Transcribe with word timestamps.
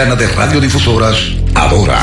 Dominicana 0.00 0.16
de 0.16 0.34
Radiodifusoras, 0.34 1.36
Adora. 1.54 1.98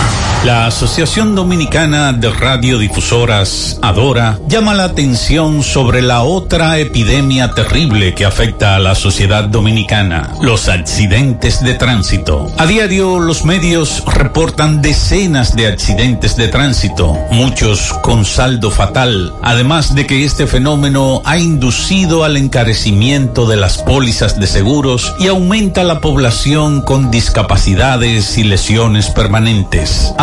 La 0.45 0.67
Asociación 0.67 1.35
Dominicana 1.35 2.13
de 2.13 2.29
Radiodifusoras, 2.29 3.79
Adora, 3.81 4.39
llama 4.47 4.75
la 4.75 4.85
atención 4.85 5.63
sobre 5.63 6.01
la 6.01 6.21
otra 6.21 6.77
epidemia 6.77 7.51
terrible 7.51 8.13
que 8.13 8.23
afecta 8.23 8.75
a 8.75 8.79
la 8.79 8.95
sociedad 8.95 9.45
dominicana, 9.45 10.35
los 10.41 10.69
accidentes 10.69 11.61
de 11.63 11.73
tránsito. 11.73 12.47
A 12.57 12.65
diario 12.65 13.19
los 13.19 13.43
medios 13.45 14.03
reportan 14.05 14.81
decenas 14.81 15.55
de 15.55 15.67
accidentes 15.67 16.37
de 16.37 16.47
tránsito, 16.47 17.17
muchos 17.31 17.93
con 18.01 18.23
saldo 18.23 18.71
fatal, 18.71 19.33
además 19.41 19.95
de 19.95 20.05
que 20.05 20.23
este 20.23 20.47
fenómeno 20.47 21.21
ha 21.25 21.37
inducido 21.37 22.23
al 22.23 22.37
encarecimiento 22.37 23.47
de 23.47 23.57
las 23.57 23.79
pólizas 23.79 24.39
de 24.39 24.47
seguros 24.47 25.13
y 25.19 25.27
aumenta 25.27 25.83
la 25.83 25.99
población 25.99 26.81
con 26.81 27.11
discapacidades 27.11 28.37
y 28.37 28.43
lesiones 28.43 29.09
permanentes. 29.09 30.13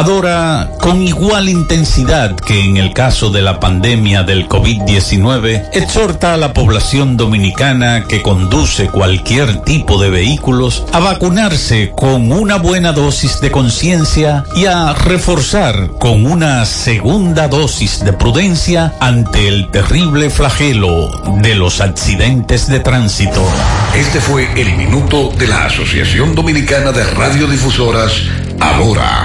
Con 0.80 1.00
igual 1.00 1.48
intensidad 1.48 2.36
que 2.36 2.60
en 2.62 2.76
el 2.76 2.92
caso 2.92 3.30
de 3.30 3.40
la 3.40 3.58
pandemia 3.58 4.22
del 4.22 4.46
COVID-19, 4.46 5.70
exhorta 5.72 6.34
a 6.34 6.36
la 6.36 6.52
población 6.52 7.16
dominicana 7.16 8.04
que 8.06 8.20
conduce 8.20 8.88
cualquier 8.88 9.62
tipo 9.62 9.98
de 9.98 10.10
vehículos 10.10 10.84
a 10.92 11.00
vacunarse 11.00 11.92
con 11.96 12.30
una 12.32 12.56
buena 12.56 12.92
dosis 12.92 13.40
de 13.40 13.50
conciencia 13.50 14.45
y 14.54 14.66
a 14.66 14.92
reforzar 14.92 15.92
con 15.98 16.26
una 16.26 16.66
segunda 16.66 17.48
dosis 17.48 18.04
de 18.04 18.12
prudencia 18.12 18.92
ante 19.00 19.48
el 19.48 19.70
terrible 19.70 20.28
flagelo 20.28 21.09
de 21.40 21.54
los 21.54 21.80
accidentes 21.80 22.66
de 22.66 22.80
tránsito. 22.80 23.42
Este 23.96 24.20
fue 24.20 24.50
el 24.60 24.76
minuto 24.76 25.30
de 25.30 25.46
la 25.46 25.64
Asociación 25.64 26.34
Dominicana 26.34 26.92
de 26.92 27.04
Radiodifusoras, 27.04 28.12
Adora. 28.60 29.24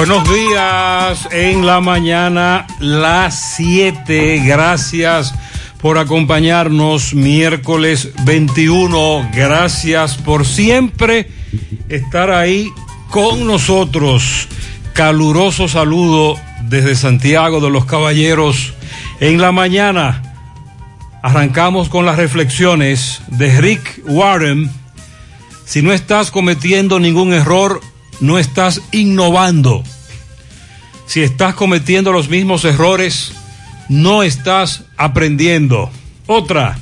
Buenos 0.00 0.26
días 0.32 1.28
en 1.30 1.66
la 1.66 1.82
mañana, 1.82 2.66
las 2.78 3.54
7. 3.56 4.40
Gracias 4.46 5.34
por 5.78 5.98
acompañarnos 5.98 7.12
miércoles 7.12 8.08
21. 8.24 9.28
Gracias 9.34 10.16
por 10.16 10.46
siempre 10.46 11.28
estar 11.90 12.30
ahí 12.30 12.70
con 13.10 13.46
nosotros. 13.46 14.48
Caluroso 14.94 15.68
saludo 15.68 16.36
desde 16.62 16.96
Santiago 16.96 17.60
de 17.60 17.68
los 17.68 17.84
Caballeros 17.84 18.72
en 19.20 19.38
la 19.38 19.52
mañana. 19.52 20.22
Arrancamos 21.22 21.90
con 21.90 22.06
las 22.06 22.16
reflexiones 22.16 23.20
de 23.26 23.60
Rick 23.60 24.00
Warren. 24.06 24.70
Si 25.66 25.82
no 25.82 25.92
estás 25.92 26.30
cometiendo 26.30 26.98
ningún 26.98 27.34
error, 27.34 27.82
no 28.20 28.38
estás 28.38 28.82
innovando. 28.92 29.82
Si 31.06 31.22
estás 31.22 31.54
cometiendo 31.54 32.12
los 32.12 32.28
mismos 32.28 32.64
errores, 32.64 33.32
no 33.88 34.22
estás 34.22 34.84
aprendiendo. 34.96 35.90
Otra, 36.26 36.78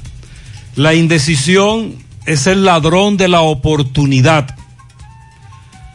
la 0.75 0.94
indecisión 0.94 1.97
es 2.26 2.47
el 2.47 2.65
ladrón 2.65 3.16
de 3.16 3.28
la 3.28 3.41
oportunidad. 3.41 4.54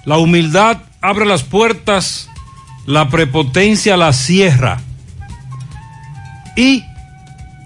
La 0.06 0.18
humildad 0.18 0.80
abre 1.02 1.26
las 1.26 1.44
puertas, 1.44 2.30
la 2.86 3.10
prepotencia 3.10 3.98
las 3.98 4.18
cierra. 4.18 4.82
Y 6.56 6.84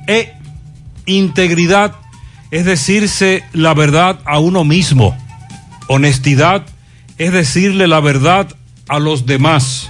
e, 0.08 0.34
integridad 1.06 1.96
es 2.52 2.66
decirse 2.66 3.44
la 3.54 3.74
verdad 3.74 4.20
a 4.26 4.40
uno 4.40 4.64
mismo. 4.64 5.18
Honestidad 5.88 6.66
es 7.18 7.32
decirle 7.32 7.88
la 7.88 8.00
verdad 8.00 8.48
a 8.88 9.00
los 9.00 9.26
demás. 9.26 9.90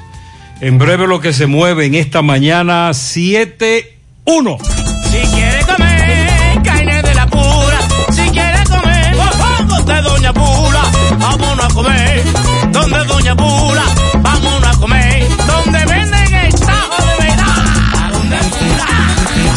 En 0.62 0.78
breve 0.78 1.08
lo 1.08 1.20
que 1.20 1.34
se 1.34 1.46
mueve 1.46 1.86
en 1.86 1.96
esta 1.96 2.22
mañana 2.22 2.90
7-1. 2.90 3.86
Si 4.26 5.18
quiere 5.34 5.66
comer 5.66 6.62
carne 6.64 7.02
de 7.02 7.14
la 7.14 7.28
pura, 7.28 7.80
si 8.12 8.30
quiere 8.30 8.64
comer 8.64 9.16
mofongo 9.16 9.82
de 9.84 10.02
Doña 10.02 10.34
Pula, 10.34 10.84
vámonos 11.20 11.66
a 11.66 11.74
comer 11.74 12.24
donde 12.72 13.06
Doña 13.06 13.36
Pula, 13.36 13.84
vámonos 14.22 14.76
a 14.76 14.80
comer 14.80 15.28
donde 15.46 15.86
venden 15.86 16.34
el 16.34 16.56
tajo 16.56 17.06
de 17.06 17.28
verdad. 17.28 17.66
¿A 18.04 18.12
dónde 18.12 18.38
Pula? 18.38 18.86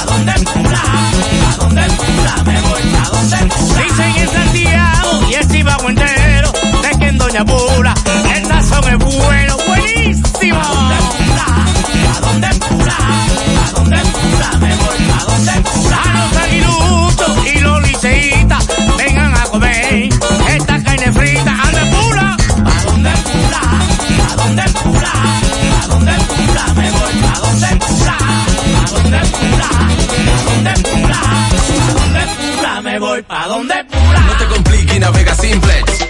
¿A 0.01 0.05
dónde 0.05 0.33
Pula? 0.53 0.83
¿A 1.51 1.57
dónde 1.57 1.83
Pula? 1.83 2.45
Me 2.45 2.61
voy 2.61 2.83
a 2.95 3.09
dónde 3.09 3.55
Pula. 3.55 3.83
Dicen 3.83 4.17
en 4.17 4.29
Santiago 4.29 4.80
de 7.45 7.53
Pula 7.53 7.95
el 8.35 8.49
tazón 8.49 8.85
es 8.85 8.99
bueno, 8.99 9.57
buenísimo. 9.67 10.61
¿A 10.61 10.69
dónde 10.75 10.97
Pula? 11.09 11.47
¿A 12.15 12.21
dónde? 12.21 12.47
¿A 13.57 13.73
dónde 13.73 13.99
Pula? 13.99 14.51
Me 14.61 14.77
voy 14.77 15.11
a 15.11 15.25
dónde 15.25 15.53
Pula. 15.71 16.03
A 16.03 16.19
los 16.19 16.37
aguiluchos 16.37 17.47
y 17.47 17.61
los 17.61 17.83
liceitas 17.83 18.67
vengan 18.99 19.35
a 19.35 19.45
comer 19.45 20.09
esta 20.49 20.83
carne 20.83 21.13
frita. 21.13 21.53
¿A 21.53 21.71
dónde 21.71 21.85
Pula? 21.97 22.37
¿A 22.37 22.85
dónde 22.85 23.11
Pula? 23.25 23.61
¿A 24.31 24.37
dónde 24.37 24.63
Pula? 24.83 25.13
¿A 25.83 25.87
dónde 25.87 26.13
Pula? 26.13 26.75
Me 26.75 26.91
voy 26.91 27.17
a 27.25 27.39
dónde 27.41 27.69
Pula. 27.87 28.17
¿A 28.21 28.91
dónde 28.91 29.19
Pula? 29.31 29.69
¿A 29.71 29.89
dónde 30.45 30.73
Pula? 30.83 31.21
¿A 31.21 31.95
dónde 31.95 32.23
Pula? 32.37 32.81
Me 32.83 32.99
voy 32.99 33.23
pa' 33.23 33.47
donde 33.49 33.85
Pula. 33.85 34.21
No 34.21 34.37
te 34.37 34.47
compliques 34.47 35.01
navega 35.01 35.35
simplex. 35.35 36.10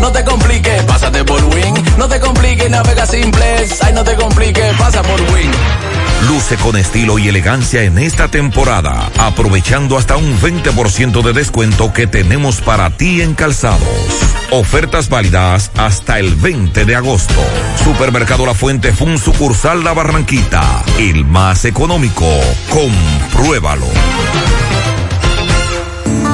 No 0.00 0.12
te 0.12 0.24
compliques, 0.24 0.82
pásate 0.84 1.24
por 1.24 1.42
Win. 1.44 1.74
No 1.96 2.08
te 2.08 2.20
compliques, 2.20 2.70
navega 2.70 3.06
simplex. 3.06 3.82
Ay, 3.82 3.92
no 3.92 4.04
te 4.04 4.14
compliques, 4.14 4.74
pasa 4.76 5.02
por 5.02 5.20
Win. 5.20 5.50
Luce 6.28 6.56
con 6.56 6.76
estilo 6.76 7.18
y 7.18 7.28
elegancia 7.28 7.84
en 7.84 7.98
esta 7.98 8.28
temporada, 8.28 9.10
aprovechando 9.18 9.96
hasta 9.96 10.16
un 10.16 10.38
20% 10.40 11.22
de 11.22 11.32
descuento 11.32 11.92
que 11.92 12.06
tenemos 12.06 12.60
para 12.60 12.90
ti 12.90 13.22
en 13.22 13.34
calzados. 13.34 13.88
Ofertas 14.50 15.08
válidas 15.08 15.70
hasta 15.76 16.18
el 16.18 16.34
20 16.34 16.84
de 16.84 16.96
agosto. 16.96 17.40
Supermercado 17.84 18.46
La 18.46 18.54
Fuente 18.54 18.92
Fun 18.92 19.18
sucursal 19.18 19.84
La 19.84 19.94
Barranquita, 19.94 20.84
el 20.98 21.24
más 21.24 21.64
económico. 21.64 22.26
Compruébalo. 22.70 23.86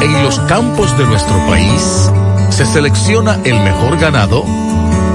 En 0.01 0.23
los 0.23 0.39
campos 0.41 0.97
de 0.99 1.05
nuestro 1.05 1.37
país 1.47 2.11
se 2.50 2.67
selecciona 2.67 3.38
el 3.44 3.61
mejor 3.61 3.99
ganado 3.99 4.44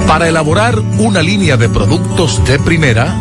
para 0.08 0.28
elaborar 0.28 0.80
una 0.98 1.22
línea 1.22 1.58
de 1.58 1.70
productos 1.70 2.44
de 2.46 2.60
primera 2.60 3.16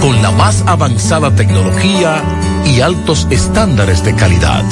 con 0.00 0.20
la 0.22 0.30
más 0.30 0.62
avanzada 0.66 1.34
tecnología 1.34 2.22
y 2.64 2.80
altos 2.80 3.26
estándares 3.30 4.04
de 4.04 4.14
calidad. 4.14 4.64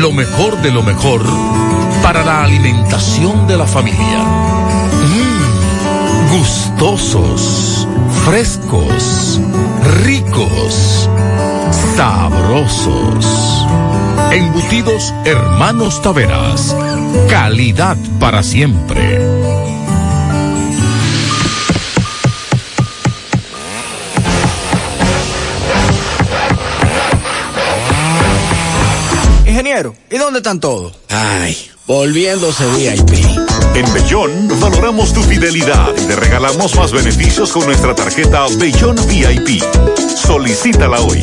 Lo 0.00 0.12
mejor 0.12 0.60
de 0.62 0.70
lo 0.70 0.82
mejor 0.82 1.22
para 2.02 2.24
la 2.24 2.42
alimentación 2.44 3.46
de 3.46 3.56
la 3.56 3.66
familia. 3.66 4.24
Mmm, 5.08 6.38
gustosos, 6.38 7.86
frescos, 8.24 9.40
ricos, 10.04 11.08
sabrosos. 11.96 13.66
Embutidos 14.30 15.14
Hermanos 15.24 16.02
Taveras. 16.02 16.76
Calidad 17.30 17.96
para 18.20 18.42
siempre. 18.42 19.18
Ingeniero, 29.46 29.94
¿y 30.10 30.18
dónde 30.18 30.40
están 30.40 30.60
todos? 30.60 30.92
Ay, 31.08 31.56
volviéndose 31.86 32.66
VIP. 32.76 33.24
En 33.74 33.92
Bellón 33.94 34.48
valoramos 34.60 35.14
tu 35.14 35.22
fidelidad 35.22 35.88
y 35.96 36.06
te 36.06 36.16
regalamos 36.16 36.76
más 36.76 36.92
beneficios 36.92 37.50
con 37.50 37.64
nuestra 37.64 37.94
tarjeta 37.94 38.46
Bellón 38.58 38.96
VIP. 39.08 39.62
Solicítala 40.16 41.00
hoy. 41.00 41.22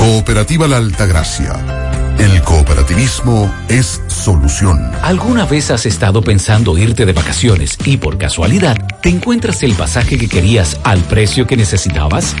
Cooperativa 0.00 0.66
La 0.66 0.78
Altagracia. 0.78 2.16
El 2.18 2.40
cooperativismo 2.40 3.54
es 3.68 4.00
solución. 4.08 4.90
¿Alguna 5.02 5.44
vez 5.44 5.70
has 5.70 5.84
estado 5.84 6.22
pensando 6.22 6.78
irte 6.78 7.04
de 7.04 7.12
vacaciones 7.12 7.76
y 7.84 7.98
por 7.98 8.16
casualidad 8.16 8.78
te 9.02 9.10
encuentras 9.10 9.62
el 9.62 9.74
pasaje 9.74 10.16
que 10.16 10.26
querías 10.26 10.80
al 10.84 11.00
precio 11.00 11.46
que 11.46 11.58
necesitabas? 11.58 12.34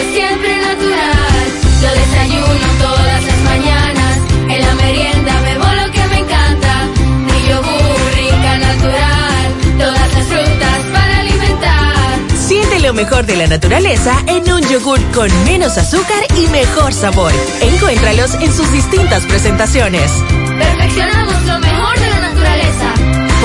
lo 12.82 12.92
mejor 12.92 13.26
de 13.26 13.36
la 13.36 13.46
naturaleza 13.46 14.12
en 14.26 14.52
un 14.52 14.60
yogur 14.68 15.00
con 15.12 15.30
menos 15.44 15.78
azúcar 15.78 16.24
y 16.36 16.48
mejor 16.48 16.92
sabor. 16.92 17.32
Encuéntralos 17.60 18.34
en 18.34 18.52
sus 18.52 18.70
distintas 18.72 19.24
presentaciones. 19.24 20.10
Perfeccionamos 20.58 21.46
lo 21.46 21.60
mejor 21.60 21.98
de 22.00 22.10
la 22.10 22.20
naturaleza. 22.20 22.94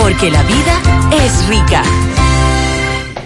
Porque 0.02 0.32
la 0.32 0.42
vida 0.42 0.82
es 1.24 1.48
rica. 1.48 1.84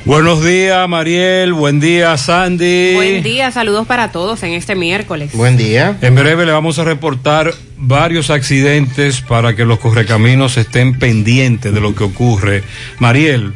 Buenos 0.04 0.44
días, 0.44 0.90
Mariel. 0.90 1.54
Buen 1.54 1.80
día, 1.80 2.18
Sandy. 2.18 2.96
Buen 2.96 3.24
día, 3.24 3.50
saludos 3.52 3.88
para 3.88 4.12
todos 4.12 4.44
en 4.44 4.52
este 4.52 4.76
miércoles. 4.76 5.32
Buen 5.34 5.56
día. 5.56 5.98
En 6.02 6.16
breve 6.16 6.46
le 6.46 6.52
vamos 6.52 6.78
a 6.78 6.84
reportar 6.84 7.54
varios 7.78 8.30
accidentes 8.30 9.22
para 9.22 9.56
que 9.56 9.64
los 9.64 9.80
correcaminos 9.80 10.58
estén 10.58 11.00
pendientes 11.00 11.74
de 11.74 11.80
lo 11.80 11.96
que 11.96 12.04
ocurre. 12.04 12.64
Mariel, 13.00 13.54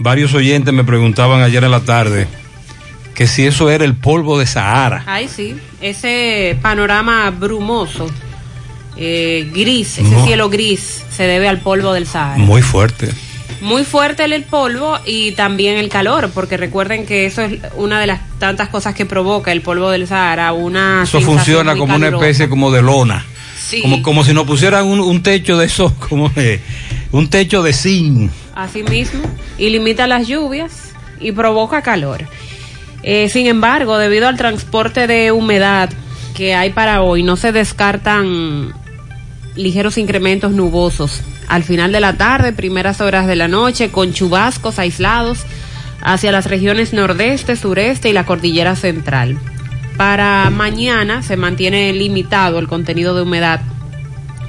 varios 0.00 0.32
oyentes 0.34 0.72
me 0.72 0.82
preguntaban 0.82 1.42
ayer 1.42 1.62
en 1.62 1.70
la 1.70 1.80
tarde 1.80 2.26
que 3.14 3.26
si 3.26 3.46
eso 3.46 3.70
era 3.70 3.84
el 3.84 3.94
polvo 3.94 4.38
de 4.38 4.46
Sahara. 4.46 5.04
Ay, 5.06 5.28
sí, 5.28 5.54
ese 5.82 6.58
panorama 6.62 7.30
brumoso, 7.30 8.10
eh, 8.96 9.50
gris, 9.52 9.98
ese 9.98 10.02
No. 10.02 10.24
cielo 10.24 10.48
gris, 10.48 11.04
se 11.10 11.24
debe 11.24 11.46
al 11.46 11.58
polvo 11.58 11.92
del 11.92 12.06
Sahara. 12.06 12.38
Muy 12.38 12.62
fuerte. 12.62 13.10
Muy 13.60 13.84
fuerte 13.84 14.24
el, 14.24 14.42
polvo 14.44 14.98
y 15.04 15.32
también 15.32 15.76
el 15.76 15.90
calor, 15.90 16.30
porque 16.32 16.56
recuerden 16.56 17.04
que 17.04 17.26
eso 17.26 17.42
es 17.42 17.58
una 17.76 18.00
de 18.00 18.06
las 18.06 18.20
tantas 18.38 18.70
cosas 18.70 18.94
que 18.94 19.04
provoca 19.04 19.52
el 19.52 19.60
polvo 19.60 19.90
del 19.90 20.06
Sahara, 20.06 20.54
una 20.54 21.02
Eso 21.02 21.20
funciona 21.20 21.76
como 21.76 21.96
una 21.96 22.08
especie 22.08 22.48
como 22.48 22.70
de 22.70 22.80
lona. 22.80 23.26
Sí. 23.68 23.82
Como, 23.82 24.02
como 24.02 24.24
si 24.24 24.32
nos 24.32 24.46
pusieran 24.46 24.86
un, 24.86 24.98
un 24.98 25.22
techo 25.22 25.58
de 25.58 25.66
eso, 25.66 25.94
como 26.08 26.30
de, 26.30 26.58
un 27.12 27.28
techo 27.28 27.62
de 27.62 27.74
zinc. 27.74 28.30
Así 28.54 28.82
mismo, 28.82 29.22
y 29.58 29.70
limita 29.70 30.06
las 30.06 30.26
lluvias 30.26 30.92
y 31.20 31.32
provoca 31.32 31.82
calor. 31.82 32.24
Eh, 33.02 33.28
sin 33.28 33.46
embargo, 33.46 33.98
debido 33.98 34.28
al 34.28 34.36
transporte 34.36 35.06
de 35.06 35.32
humedad 35.32 35.90
que 36.34 36.54
hay 36.54 36.70
para 36.70 37.02
hoy, 37.02 37.22
no 37.22 37.36
se 37.36 37.52
descartan 37.52 38.72
ligeros 39.56 39.98
incrementos 39.98 40.52
nubosos 40.52 41.22
al 41.48 41.64
final 41.64 41.90
de 41.90 42.00
la 42.00 42.16
tarde, 42.16 42.52
primeras 42.52 43.00
horas 43.00 43.26
de 43.26 43.36
la 43.36 43.48
noche, 43.48 43.90
con 43.90 44.12
chubascos 44.12 44.78
aislados 44.78 45.40
hacia 46.02 46.32
las 46.32 46.46
regiones 46.46 46.92
nordeste, 46.92 47.56
sureste 47.56 48.08
y 48.08 48.12
la 48.12 48.24
cordillera 48.24 48.76
central. 48.76 49.38
Para 49.96 50.48
mañana 50.50 51.22
se 51.22 51.36
mantiene 51.36 51.92
limitado 51.92 52.58
el 52.58 52.68
contenido 52.68 53.14
de 53.14 53.22
humedad 53.22 53.60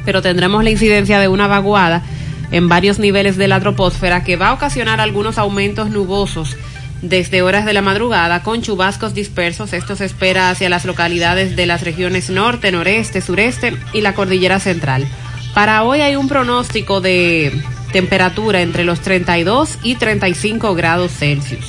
pero 0.06 0.22
tendremos 0.22 0.64
la 0.64 0.72
incidencia 0.72 1.20
de 1.20 1.28
una 1.28 1.48
vaguada 1.48 2.04
en 2.52 2.70
varios 2.70 3.00
niveles 3.00 3.38
de 3.38 3.48
la 3.48 3.60
troposfera 3.60 4.24
que 4.24 4.36
va 4.36 4.50
a 4.50 4.54
ocasionar 4.54 5.00
algunos 5.00 5.38
aumentos 5.38 5.90
nubosos 5.90 6.58
desde 7.02 7.42
horas 7.42 7.66
de 7.66 7.74
la 7.74 7.82
madrugada 7.82 8.44
con 8.44 8.62
chubascos 8.62 9.14
dispersos. 9.14 9.74
Esto 9.74 9.96
se 9.96 10.06
espera 10.06 10.50
hacia 10.50 10.70
las 10.70 10.86
localidades 10.86 11.56
de 11.56 11.66
las 11.66 11.84
regiones 11.84 12.30
norte, 12.30 12.72
noreste, 12.72 13.22
sureste 13.22 13.76
y 13.94 14.02
la 14.02 14.14
cordillera 14.14 14.60
central. 14.60 15.08
Para 15.54 15.84
hoy 15.84 16.02
hay 16.02 16.16
un 16.16 16.28
pronóstico 16.28 17.02
de 17.02 17.52
temperatura 17.92 18.62
entre 18.62 18.84
los 18.84 19.02
32 19.02 19.80
y 19.84 19.96
35 19.96 20.76
grados 20.76 21.12
Celsius. 21.12 21.66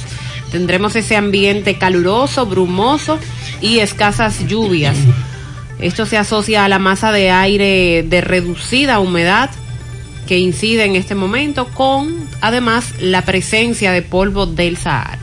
Tendremos 0.51 0.95
ese 0.97 1.17
ambiente 1.17 1.79
caluroso, 1.79 2.47
brumoso 2.47 3.19
y 3.61 3.79
escasas 3.79 4.47
lluvias. 4.47 4.97
Esto 5.81 6.07
se 6.07 6.19
asocia 6.19 6.65
a 6.65 6.69
la 6.69 6.79
masa 6.79 7.11
de 7.11 7.31
aire 7.31 8.05
de 8.07 8.21
reducida 8.21 9.01
humedad 9.01 9.51
que 10.26 10.38
incide 10.38 10.85
en 10.85 10.97
este 10.97 11.14
momento 11.14 11.67
con 11.69 12.14
además 12.41 12.95
la 13.00 13.23
presencia 13.25 13.93
de 13.93 14.02
polvo 14.02 14.47
del 14.47 14.76
Sahara. 14.76 15.19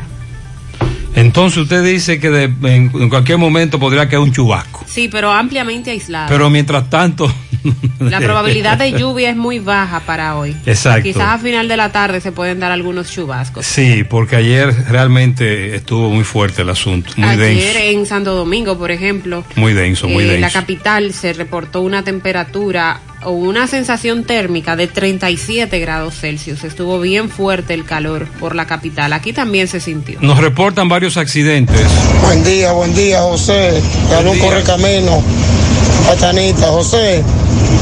Entonces 1.15 1.57
usted 1.63 1.83
dice 1.83 2.19
que 2.19 2.29
de- 2.29 2.43
en, 2.75 2.91
en 2.93 3.09
cualquier 3.09 3.37
momento 3.37 3.79
podría 3.79 4.07
caer 4.07 4.19
un 4.19 4.31
chubasco. 4.31 4.85
Sí, 4.87 5.09
pero 5.11 5.31
ampliamente 5.31 5.91
aislado. 5.91 6.27
Pero 6.29 6.49
mientras 6.49 6.89
tanto... 6.89 7.31
La 7.99 8.21
probabilidad 8.21 8.77
de 8.77 8.93
lluvia 8.93 9.29
es 9.31 9.35
muy 9.35 9.59
baja 9.59 9.99
para 10.01 10.37
hoy. 10.37 10.55
Exacto. 10.65 11.03
Quizás 11.03 11.23
a 11.23 11.37
final 11.39 11.67
de 11.67 11.75
la 11.75 11.91
tarde 11.91 12.21
se 12.21 12.31
pueden 12.31 12.57
dar 12.61 12.71
algunos 12.71 13.11
chubascos. 13.11 13.65
Sí, 13.65 14.05
porque 14.09 14.37
ayer 14.37 14.73
realmente 14.87 15.75
estuvo 15.75 16.09
muy 16.09 16.23
fuerte 16.23 16.61
el 16.61 16.69
asunto, 16.69 17.11
muy 17.17 17.27
Ayer 17.27 17.73
denso, 17.73 17.79
en 17.99 18.05
Santo 18.05 18.33
Domingo, 18.33 18.77
por 18.77 18.91
ejemplo, 18.91 19.43
muy 19.57 19.73
denso, 19.73 20.07
muy 20.07 20.23
eh, 20.23 20.27
la 20.27 20.33
denso. 20.47 20.53
capital 20.59 21.11
se 21.11 21.33
reportó 21.33 21.81
una 21.81 22.01
temperatura 22.01 23.01
o 23.23 23.31
una 23.31 23.67
sensación 23.67 24.23
térmica 24.23 24.75
de 24.75 24.87
37 24.87 25.79
grados 25.79 26.15
Celsius. 26.15 26.63
Estuvo 26.63 26.99
bien 26.99 27.29
fuerte 27.29 27.73
el 27.73 27.85
calor 27.85 28.27
por 28.39 28.55
la 28.55 28.65
capital. 28.65 29.13
Aquí 29.13 29.33
también 29.33 29.67
se 29.67 29.79
sintió. 29.79 30.19
Nos 30.21 30.37
reportan 30.39 30.87
varios 30.89 31.17
accidentes. 31.17 31.81
Buen 32.23 32.43
día, 32.43 32.71
buen 32.71 32.93
día, 32.95 33.21
José. 33.21 33.81
Te 34.09 34.15
hablo 34.15 34.31
un 34.31 34.39
correcamino. 34.39 35.21
Pachanita, 36.07 36.67
José. 36.67 37.23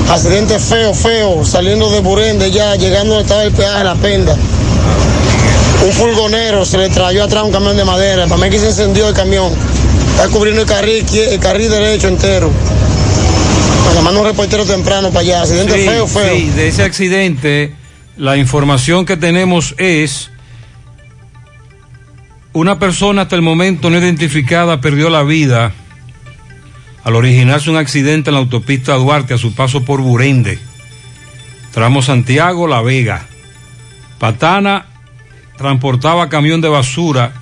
Accidente 0.09 0.57
feo, 0.59 0.93
feo, 0.93 1.45
saliendo 1.45 1.89
de 1.91 1.99
Burende 1.99 2.49
ya, 2.51 2.75
llegando 2.75 3.13
donde 3.15 3.23
estaba 3.23 3.43
el 3.43 3.51
peaje 3.51 3.77
de 3.79 3.83
la 3.83 3.95
penda. 3.95 4.35
Un 5.85 5.91
furgonero 5.93 6.65
se 6.65 6.77
le 6.77 6.89
trayó 6.89 7.23
atrás 7.23 7.43
un 7.43 7.51
camión 7.51 7.77
de 7.77 7.85
madera. 7.85 8.25
Para 8.27 8.41
mí 8.41 8.49
que 8.49 8.59
se 8.59 8.67
encendió 8.67 9.07
el 9.09 9.13
camión. 9.13 9.51
Está 10.15 10.29
cubriendo 10.29 10.61
el 10.61 10.67
carril, 10.67 11.05
izquier- 11.05 11.29
el 11.33 11.39
carril 11.39 11.69
derecho 11.69 12.07
entero. 12.07 12.49
Para 13.97 14.11
mando 14.11 14.21
un 14.21 14.27
reportero 14.27 14.63
temprano 14.63 15.07
para 15.09 15.21
allá. 15.21 15.41
Accidente 15.41 15.73
Sí, 15.73 15.87
feo, 15.89 16.07
feo. 16.07 16.35
sí, 16.35 16.49
de 16.51 16.67
ese 16.67 16.83
accidente, 16.83 17.73
la 18.15 18.37
información 18.37 19.07
que 19.07 19.17
tenemos 19.17 19.73
es 19.79 20.29
una 22.53 22.77
persona 22.77 23.23
hasta 23.23 23.35
el 23.35 23.41
momento 23.41 23.89
no 23.89 23.97
identificada 23.97 24.81
perdió 24.81 25.09
la 25.09 25.23
vida 25.23 25.73
al 27.03 27.15
originarse 27.15 27.71
un 27.71 27.77
accidente 27.77 28.29
en 28.29 28.35
la 28.35 28.41
autopista 28.41 28.93
Duarte 28.93 29.33
a 29.33 29.39
su 29.39 29.55
paso 29.55 29.83
por 29.83 30.01
Burende, 30.01 30.59
tramo 31.73 32.03
Santiago 32.03 32.67
La 32.67 32.83
Vega. 32.83 33.25
Patana 34.19 34.85
transportaba 35.57 36.29
camión 36.29 36.61
de 36.61 36.69
basura. 36.69 37.33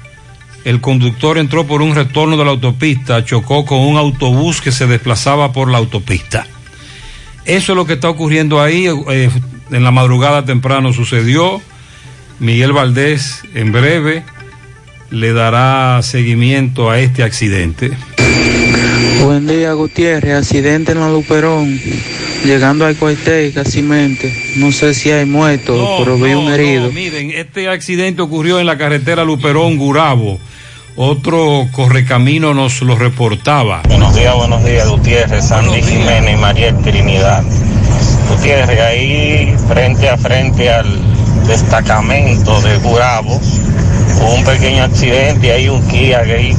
El 0.66 0.82
conductor 0.82 1.38
entró 1.38 1.68
por 1.68 1.84
un 1.84 1.94
retorno 1.94 2.38
de 2.38 2.44
la 2.44 2.52
autopista, 2.52 3.24
chocó 3.24 3.66
con 3.66 3.80
un 3.80 3.98
autobús 3.98 4.62
que 4.62 4.72
se 4.72 4.88
desplazaba 4.88 5.54
por 5.54 5.70
la 5.70 5.78
autopista. 5.78 6.48
Eso 7.46 7.72
es 7.72 7.76
lo 7.76 7.86
que 7.86 7.94
está 7.94 8.10
ocurriendo 8.10 8.60
ahí. 8.60 8.88
eh, 9.10 9.30
en 9.72 9.84
la 9.84 9.92
madrugada 9.92 10.44
temprano 10.44 10.92
sucedió. 10.92 11.62
Miguel 12.40 12.74
Valdés 12.74 13.44
en 13.54 13.72
breve 13.72 14.24
le 15.12 15.34
dará 15.34 16.02
seguimiento 16.02 16.90
a 16.90 17.00
este 17.00 17.22
accidente. 17.24 17.92
Buen 19.24 19.48
día, 19.48 19.74
Gutiérrez. 19.74 20.34
Accidente 20.34 20.92
en 20.94 21.00
la 21.00 21.10
Luperón. 21.10 21.80
Llegando 22.44 22.86
al 22.86 22.96
cuartel, 22.96 23.54
casi 23.54 23.82
mente. 23.82 24.34
No 24.58 24.72
sé 24.72 24.94
si 24.94 25.12
hay 25.12 25.26
muertos, 25.26 25.80
pero 26.00 26.18
vi 26.18 26.34
un 26.34 26.52
herido. 26.52 26.88
No, 26.88 26.92
miren, 26.92 27.32
este 27.32 27.70
accidente 27.70 28.22
ocurrió 28.22 28.60
en 28.60 28.66
la 28.66 28.78
carretera 28.78 29.24
Luperón 29.24 29.78
Gurabo. 29.78 30.40
Otro 30.98 31.68
correcamino 31.74 32.54
nos 32.54 32.82
lo 32.82 32.96
reportaba. 32.96 33.82
Buenos 33.90 34.16
días, 34.16 34.34
buenos 34.34 34.64
días, 34.64 34.88
Gutiérrez, 34.88 35.44
Sandy 35.44 35.82
Jiménez 35.82 36.36
y 36.36 36.38
María 36.38 36.74
Trinidad. 36.78 37.44
Gutiérrez, 38.30 38.80
ahí 38.80 39.54
frente 39.68 40.08
a 40.08 40.18
frente 40.18 40.70
al 40.70 40.88
destacamento 41.48 42.62
de 42.62 42.78
Gurabo, 42.78 43.36
hubo 43.36 44.36
un 44.36 44.46
pequeño 44.46 44.86
accidente 44.86 45.48
y 45.48 45.50
hay 45.50 45.68
un 45.68 45.86
Kia 45.90 46.24
gris. 46.24 46.56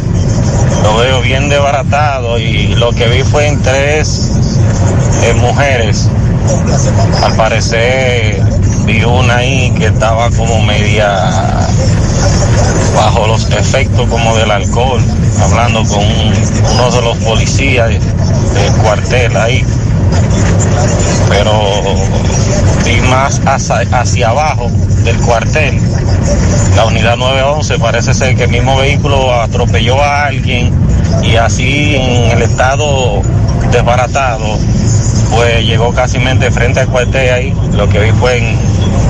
Lo 0.82 0.98
veo 0.98 1.22
bien 1.22 1.48
desbaratado 1.48 2.38
y 2.38 2.74
lo 2.74 2.92
que 2.92 3.08
vi 3.08 3.22
fue 3.22 3.48
en 3.48 3.62
tres 3.62 4.32
eh, 5.22 5.32
mujeres. 5.32 6.10
Al 7.22 7.34
parecer 7.36 8.38
vi 8.84 9.02
una 9.02 9.36
ahí 9.36 9.72
que 9.78 9.86
estaba 9.86 10.28
como 10.28 10.60
media 10.60 11.66
bajo 12.94 13.26
los 13.26 13.50
efectos 13.50 14.08
como 14.08 14.36
del 14.36 14.50
alcohol, 14.50 15.00
hablando 15.42 15.84
con 15.84 15.98
un- 15.98 16.34
uno 16.74 16.90
de 16.90 17.02
los 17.02 17.16
policías 17.18 17.88
del 17.90 18.72
cuartel 18.82 19.36
ahí. 19.36 19.64
Pero 21.28 21.52
vi 22.84 23.00
más 23.08 23.40
hacia, 23.44 23.80
hacia 24.00 24.28
abajo 24.30 24.70
del 25.04 25.16
cuartel. 25.18 25.78
La 26.76 26.84
unidad 26.84 27.16
911 27.16 27.78
parece 27.78 28.14
ser 28.14 28.36
que 28.36 28.44
el 28.44 28.50
mismo 28.50 28.76
vehículo 28.76 29.32
atropelló 29.34 30.02
a 30.02 30.26
alguien 30.26 30.72
y 31.22 31.36
así 31.36 31.96
en 31.96 32.30
el 32.36 32.42
estado 32.42 33.22
desbaratado, 33.72 34.58
pues 35.30 35.64
llegó 35.64 35.92
casi 35.92 36.18
frente 36.50 36.80
al 36.80 36.86
cuartel 36.88 37.32
ahí. 37.32 37.54
Lo 37.72 37.88
que 37.88 37.98
vi 38.00 38.10
fue 38.12 38.38
en 38.38 38.56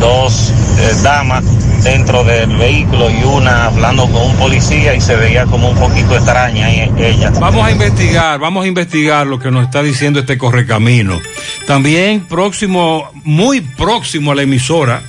dos 0.00 0.52
eh, 0.78 0.94
damas 1.02 1.44
dentro 1.86 2.24
del 2.24 2.56
vehículo 2.56 3.08
y 3.10 3.22
una 3.22 3.66
hablando 3.66 4.06
con 4.10 4.22
un 4.22 4.36
policía 4.36 4.94
y 4.94 5.00
se 5.00 5.14
veía 5.14 5.46
como 5.46 5.70
un 5.70 5.76
poquito 5.78 6.16
extraña 6.16 6.68
ella. 6.72 7.30
Vamos 7.38 7.64
a 7.64 7.70
investigar, 7.70 8.40
vamos 8.40 8.64
a 8.64 8.68
investigar 8.68 9.24
lo 9.26 9.38
que 9.38 9.50
nos 9.52 9.64
está 9.64 9.82
diciendo 9.84 10.18
este 10.18 10.36
correcamino. 10.36 11.20
También 11.66 12.24
próximo, 12.26 13.08
muy 13.22 13.60
próximo 13.60 14.32
a 14.32 14.34
la 14.34 14.42
emisora, 14.42 15.02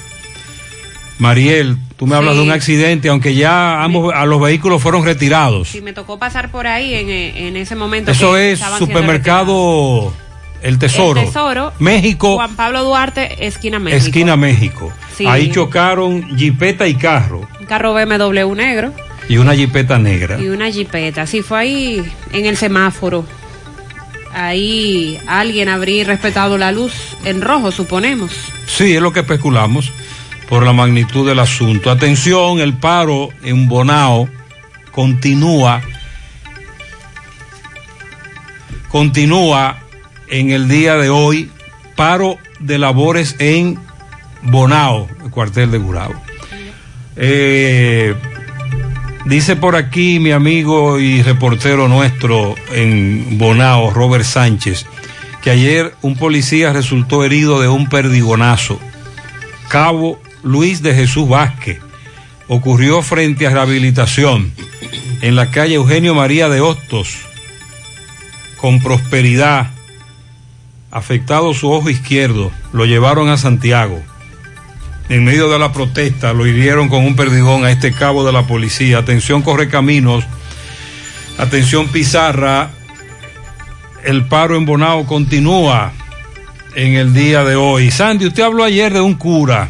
Mariel, 1.17 1.77
tú 1.97 2.05
me 2.05 2.15
hablas 2.15 2.33
Sí. 2.35 2.37
de 2.41 2.43
un 2.45 2.51
accidente, 2.51 3.09
aunque 3.09 3.33
ya 3.33 3.81
ambos 3.83 4.13
a 4.13 4.25
los 4.25 4.39
vehículos 4.39 4.81
fueron 4.81 5.03
retirados. 5.03 5.69
Sí, 5.69 5.81
me 5.81 5.93
tocó 5.93 6.19
pasar 6.19 6.51
por 6.51 6.67
ahí 6.67 6.93
en, 6.93 7.09
eh, 7.09 7.47
en 7.47 7.57
ese 7.57 7.75
momento. 7.75 8.11
Eso 8.11 8.33
que 8.35 8.51
es 8.51 8.61
supermercado 8.77 10.13
El 10.61 10.77
Tesoro. 10.77 11.21
El 11.21 11.27
Tesoro. 11.27 11.73
México, 11.79 12.35
Juan 12.35 12.55
Pablo 12.55 12.83
Duarte, 12.83 13.47
esquina 13.47 13.79
México. 13.79 14.05
esquina 14.05 14.35
México. 14.35 14.91
Sí. 15.17 15.25
Ahí 15.25 15.49
chocaron 15.51 16.37
jipeta 16.37 16.87
y 16.87 16.93
carro 16.95 17.47
Un 17.59 17.65
carro 17.65 17.93
BMW 17.93 18.53
negro 18.53 18.93
y 19.29 19.37
una 19.37 19.55
jipeta 19.55 19.97
negra. 19.97 20.39
y 20.39 20.47
una 20.47 20.71
jipeta. 20.71 21.25
Sí, 21.27 21.41
fue 21.41 21.59
ahí 21.59 22.11
en 22.31 22.45
el 22.45 22.55
semáforo. 22.55 23.25
Ahí 24.33 25.19
alguien 25.27 25.67
habría 25.69 26.03
respetado 26.05 26.57
la 26.57 26.71
luz 26.71 26.93
en 27.25 27.41
rojo, 27.41 27.71
suponemos. 27.71 28.31
Sí, 28.67 28.95
es 28.95 29.01
lo 29.01 29.11
que 29.11 29.21
especulamos 29.21 29.91
por 30.47 30.63
la 30.63 30.71
magnitud 30.73 31.27
del 31.27 31.39
asunto. 31.39 31.89
Atención, 31.91 32.59
el 32.59 32.73
paro 32.73 33.29
en 33.43 33.67
Bonao 33.67 34.29
continúa, 34.91 35.81
continúa 38.89 39.77
en 40.29 40.51
el 40.51 40.67
día 40.67 40.95
de 40.95 41.09
hoy, 41.09 41.49
paro 41.95 42.37
de 42.59 42.77
labores 42.77 43.35
en 43.39 43.79
Bonao, 44.43 45.07
el 45.23 45.31
cuartel 45.31 45.71
de 45.71 45.77
Gurabo. 45.77 46.21
Eh, 47.15 48.15
dice 49.25 49.55
por 49.55 49.75
aquí 49.75 50.19
mi 50.19 50.31
amigo 50.31 50.99
y 50.99 51.21
reportero 51.23 51.87
nuestro 51.87 52.55
en 52.71 53.37
Bonao, 53.37 53.91
Robert 53.91 54.25
Sánchez, 54.25 54.85
que 55.41 55.51
ayer 55.51 55.93
un 56.01 56.15
policía 56.15 56.73
resultó 56.73 57.23
herido 57.23 57.61
de 57.61 57.67
un 57.67 57.89
perdigonazo. 57.89 58.79
Cabo 59.67 60.19
Luis 60.43 60.81
de 60.81 60.93
Jesús 60.93 61.27
Vázquez. 61.27 61.79
Ocurrió 62.47 63.01
frente 63.01 63.45
a 63.45 63.49
rehabilitación 63.49 64.53
en 65.21 65.35
la 65.35 65.51
calle 65.51 65.75
Eugenio 65.75 66.15
María 66.15 66.47
de 66.47 66.61
Hostos, 66.61 67.17
con 68.57 68.79
prosperidad. 68.79 69.71
Afectado 70.89 71.53
su 71.53 71.69
ojo 71.69 71.89
izquierdo, 71.89 72.51
lo 72.71 72.85
llevaron 72.85 73.27
a 73.29 73.37
Santiago. 73.37 74.01
En 75.09 75.23
medio 75.23 75.49
de 75.49 75.57
la 75.57 75.71
protesta 75.71 76.33
lo 76.33 76.45
hirieron 76.45 76.89
con 76.89 77.05
un 77.05 77.15
perdigón 77.15 77.63
a 77.63 77.71
este 77.71 77.93
cabo 77.93 78.25
de 78.25 78.33
la 78.33 78.45
policía. 78.45 78.97
Atención 78.97 79.41
Correcaminos, 79.41 80.25
atención 81.37 81.87
Pizarra, 81.87 82.71
el 84.03 84.25
paro 84.25 84.57
en 84.57 84.65
Bonao 84.65 85.05
continúa. 85.05 85.93
en 86.75 86.93
el 86.93 87.13
día 87.13 87.43
de 87.43 87.55
hoy. 87.55 87.89
Sandy, 87.89 88.27
usted 88.27 88.43
habló 88.43 88.63
ayer 88.63 88.93
de 88.93 89.01
un 89.01 89.15
cura. 89.15 89.67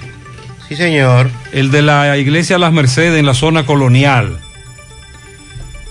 Sí, 0.67 0.75
señor. 0.75 1.29
El 1.53 1.71
de 1.71 1.81
la 1.81 2.17
iglesia 2.17 2.57
Las 2.57 2.73
Mercedes 2.73 3.17
en 3.17 3.25
la 3.25 3.33
zona 3.33 3.65
colonial. 3.65 4.37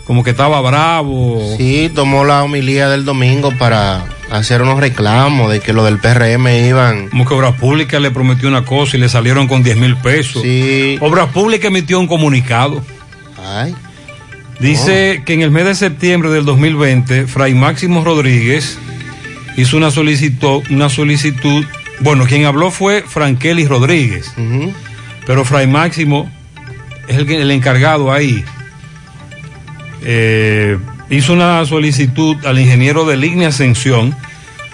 Como 0.04 0.22
que 0.22 0.30
estaba 0.30 0.60
bravo. 0.60 1.54
Sí, 1.56 1.90
tomó 1.94 2.24
la 2.24 2.44
homilía 2.44 2.88
del 2.90 3.06
domingo 3.06 3.50
para 3.58 4.04
hacer 4.30 4.62
unos 4.62 4.80
reclamos 4.80 5.50
de 5.50 5.60
que 5.60 5.72
lo 5.72 5.84
del 5.84 5.98
PRM 5.98 6.46
iban. 6.66 7.08
Como 7.08 7.26
que 7.26 7.34
Obras 7.34 7.54
Públicas 7.54 8.00
le 8.00 8.10
prometió 8.10 8.48
una 8.48 8.64
cosa 8.64 8.96
y 8.96 9.00
le 9.00 9.08
salieron 9.08 9.48
con 9.48 9.62
10 9.62 9.76
mil 9.76 9.96
pesos. 9.96 10.42
Sí. 10.42 10.98
Obras 11.00 11.28
Públicas 11.30 11.68
emitió 11.68 11.98
un 12.00 12.06
comunicado. 12.06 12.82
Ay. 13.44 13.74
Dice 14.58 15.22
que 15.26 15.34
en 15.34 15.42
el 15.42 15.50
mes 15.50 15.66
de 15.66 15.74
septiembre 15.74 16.30
del 16.30 16.44
2020, 16.44 17.26
Fray 17.26 17.54
Máximo 17.54 18.02
Rodríguez 18.02 18.78
hizo 19.56 19.76
una 19.76 19.90
solicitud, 19.90 20.62
una 20.70 20.88
solicitud. 20.88 21.64
Bueno, 22.00 22.24
quien 22.26 22.46
habló 22.46 22.70
fue 22.70 23.02
Frankelis 23.02 23.68
Rodríguez. 23.68 24.32
Pero 25.26 25.44
Fray 25.44 25.66
Máximo 25.66 26.30
es 27.06 27.16
el, 27.18 27.30
el 27.30 27.50
encargado 27.50 28.12
ahí. 28.12 28.44
Eh, 30.02 30.78
hizo 31.10 31.32
una 31.32 31.64
solicitud 31.66 32.36
al 32.44 32.58
ingeniero 32.58 33.04
de 33.04 33.16
Línea 33.16 33.48
Ascensión 33.48 34.14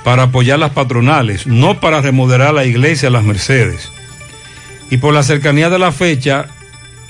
para 0.05 0.25
apoyar 0.25 0.59
las 0.59 0.71
patronales, 0.71 1.47
no 1.47 1.81
para 1.81 2.01
remodelar 2.01 2.55
la 2.55 2.65
iglesia 2.65 3.11
Las 3.11 3.25
Mercedes. 3.25 3.91
Y 4.91 4.97
por 4.99 5.15
la 5.15 5.23
cercanía 5.23 5.71
de 5.71 5.79
la 5.79 5.93
fecha, 5.93 6.47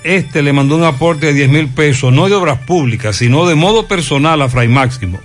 este 0.05 0.43
le 0.43 0.53
mandó 0.53 0.77
un 0.77 0.85
aporte 0.85 1.27
de 1.27 1.33
10 1.33 1.51
mil 1.51 1.69
pesos, 1.69 2.13
no 2.13 2.29
de 2.29 2.35
obras 2.35 2.59
públicas, 2.59 3.17
sino 3.17 3.47
de 3.47 3.55
modo 3.55 3.87
personal 3.87 4.43
a 4.43 4.49
Fray 4.49 4.69
Máximo. 4.69 5.21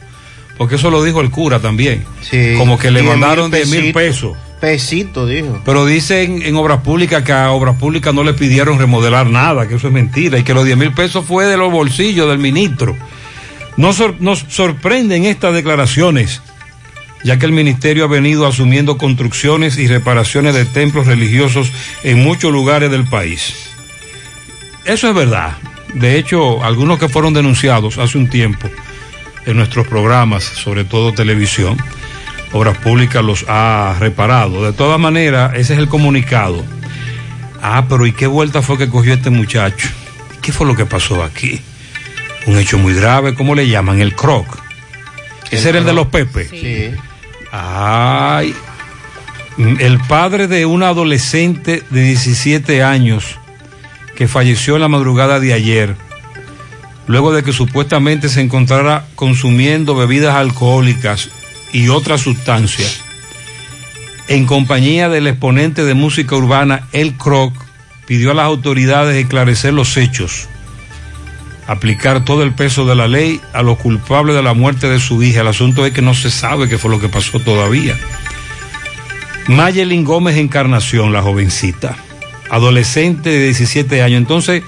Porque 0.58 0.75
eso 0.75 0.89
lo 0.89 1.04
dijo 1.04 1.22
el 1.22 1.30
cura 1.30 1.60
también. 1.60 2.04
Sí. 2.22 2.56
Como 2.58 2.80
que 2.80 2.89
le 2.89 3.01
10 3.01 3.12
mil 3.12 3.20
mandaron 3.20 3.51
10 3.51 3.70
mil 3.70 3.94
pesos. 3.94 4.36
Pesito, 4.60 5.27
dijo. 5.27 5.62
Pero 5.66 5.86
dicen 5.86 6.42
en 6.42 6.56
obras 6.56 6.82
públicas 6.82 7.22
que 7.22 7.32
a 7.32 7.51
obras 7.51 7.75
públicas 7.75 8.12
no 8.13 8.24
le 8.24 8.34
pidieron 8.34 8.80
remodelar 8.80 9.27
nada, 9.27 9.68
que 9.68 9.75
eso 9.75 9.88
es 9.88 9.94
mentira, 9.94 10.39
y 10.39 10.44
que 10.44 10.56
los 10.56 10.66
10 10.66 10.77
mil 10.77 10.94
pesos 10.94 11.25
fue 11.25 11.46
de 11.46 11.58
los 11.58 11.72
bolsillos 11.72 12.27
del 12.27 12.39
ministro. 12.39 12.96
Nos, 13.77 14.01
nos 14.19 14.39
sorprenden 14.50 15.25
estas 15.25 15.53
declaraciones, 15.53 16.41
ya 17.24 17.38
que 17.38 17.46
el 17.46 17.51
ministerio 17.51 18.05
ha 18.05 18.07
venido 18.07 18.48
asumiendo 18.48 18.98
construcciones 18.98 19.77
y 19.77 19.88
reparaciones 19.88 20.55
de 20.55 20.65
templos 20.65 21.05
religiosos 21.07 21.72
en 22.03 22.24
muchos 22.24 22.51
lugares 22.51 22.91
del 22.91 23.05
país. 23.05 23.69
Eso 24.86 25.10
es 25.10 25.15
verdad. 25.15 25.57
De 25.93 26.17
hecho, 26.17 26.63
algunos 26.63 27.00
que 27.00 27.10
fueron 27.10 27.34
denunciados 27.34 27.98
hace 27.98 28.17
un 28.17 28.29
tiempo 28.29 28.69
en 29.46 29.57
nuestros 29.57 29.88
programas, 29.88 30.43
sobre 30.43 30.84
todo 30.84 31.13
televisión, 31.13 31.77
Obras 32.53 32.77
Públicas 32.77 33.24
los 33.24 33.46
ha 33.48 33.96
reparado. 34.00 34.63
De 34.63 34.74
todas 34.74 35.00
maneras, 35.00 35.51
ese 35.55 35.74
es 35.74 35.79
el 35.79 35.88
comunicado. 35.88 36.63
Ah, 37.62 37.86
pero 37.89 38.05
¿y 38.05 38.13
qué 38.13 38.27
vuelta 38.27 38.62
fue 38.62 38.77
que 38.77 38.89
cogió 38.89 39.13
este 39.13 39.29
muchacho? 39.29 39.89
¿Qué 40.41 40.51
fue 40.51 40.65
lo 40.65 40.75
que 40.75 40.86
pasó 40.86 41.24
aquí? 41.24 41.62
Un 42.48 42.58
hecho 42.58 42.77
muy 42.77 42.94
grave, 42.94 43.36
¿cómo 43.36 43.54
le 43.54 43.68
llaman? 43.68 44.01
El 44.01 44.16
croc. 44.16 44.48
Ese 45.51 45.70
era 45.70 45.80
el 45.80 45.86
de 45.86 45.94
los 45.94 46.08
Pepe. 46.08 46.48
Sí. 46.50 46.96
Ay, 47.51 48.54
el 49.58 50.00
padre 50.00 50.48
de 50.48 50.66
una 50.66 50.89
adolescente 50.89 51.84
de 51.89 52.01
17 52.04 52.84
años 52.84 53.38
que 54.16 54.27
falleció 54.27 54.75
en 54.75 54.82
la 54.82 54.88
madrugada 54.88 55.39
de 55.39 55.54
ayer, 55.54 55.96
luego 57.06 57.34
de 57.34 57.44
que 57.44 57.54
supuestamente 57.54 58.30
se 58.30 58.42
encontrara 58.42 59.06
consumiendo 59.16 59.96
bebidas 59.96 60.36
alcohólicas 60.36 61.30
y 61.72 61.89
otras 61.89 62.22
sustancias, 62.22 63.01
en 64.27 64.46
compañía 64.46 65.10
del 65.10 65.27
exponente 65.27 65.86
de 65.86 65.94
música 65.94 66.36
urbana 66.36 66.88
El 66.92 67.16
Croc, 67.16 67.54
pidió 68.06 68.32
a 68.32 68.34
las 68.34 68.46
autoridades 68.46 69.16
esclarecer 69.16 69.74
los 69.74 69.98
hechos, 69.98 70.48
aplicar 71.67 72.24
todo 72.24 72.44
el 72.44 72.53
peso 72.53 72.85
de 72.85 72.96
la 72.96 73.07
ley 73.07 73.42
a 73.53 73.61
los 73.61 73.77
culpables 73.77 74.35
de 74.35 74.42
la 74.42 74.53
muerte 74.53 74.87
de 74.87 75.00
su 75.00 75.22
hija. 75.22 75.42
El 75.42 75.48
asunto 75.48 75.85
es 75.85 75.94
que 75.94 76.01
no 76.01 76.13
se 76.13 76.31
sabe 76.31 76.70
qué 76.70 76.77
fue 76.77 76.89
lo 76.89 77.00
que 77.00 77.09
pasó 77.09 77.39
todavía. 77.39 77.96
Mayelin 79.48 80.03
Gómez 80.03 80.37
Encarnación, 80.37 81.13
la 81.13 81.22
jovencita, 81.22 81.96
adolescente 82.50 83.29
de 83.29 83.44
17 83.46 84.01
años. 84.01 84.18
Entonces, 84.18 84.63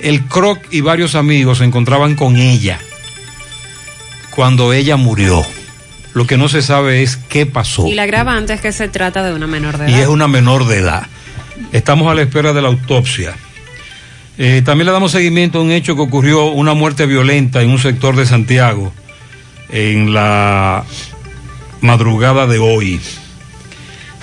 el 0.00 0.24
Croc 0.26 0.58
y 0.70 0.80
varios 0.80 1.14
amigos 1.14 1.58
se 1.58 1.64
encontraban 1.64 2.16
con 2.16 2.36
ella 2.36 2.78
cuando 4.30 4.72
ella 4.72 4.96
murió. 4.96 5.44
Lo 6.12 6.26
que 6.26 6.36
no 6.36 6.48
se 6.48 6.62
sabe 6.62 7.02
es 7.02 7.16
qué 7.16 7.46
pasó. 7.46 7.86
Y 7.86 7.94
la 7.94 8.02
agravante 8.02 8.52
es 8.52 8.60
que 8.60 8.72
se 8.72 8.88
trata 8.88 9.22
de 9.22 9.32
una 9.32 9.46
menor 9.46 9.78
de 9.78 9.86
edad. 9.86 9.96
Y 9.96 10.00
es 10.00 10.08
una 10.08 10.26
menor 10.26 10.66
de 10.66 10.78
edad. 10.78 11.06
Estamos 11.72 12.10
a 12.10 12.14
la 12.14 12.22
espera 12.22 12.52
de 12.52 12.62
la 12.62 12.68
autopsia. 12.68 13.34
Eh, 14.42 14.62
también 14.64 14.86
le 14.86 14.92
damos 14.92 15.12
seguimiento 15.12 15.58
a 15.58 15.60
un 15.60 15.70
hecho 15.70 15.94
que 15.94 16.00
ocurrió, 16.00 16.46
una 16.46 16.72
muerte 16.72 17.04
violenta 17.04 17.60
en 17.60 17.68
un 17.68 17.78
sector 17.78 18.16
de 18.16 18.24
Santiago 18.24 18.90
en 19.68 20.14
la 20.14 20.86
madrugada 21.82 22.46
de 22.46 22.58
hoy. 22.58 22.98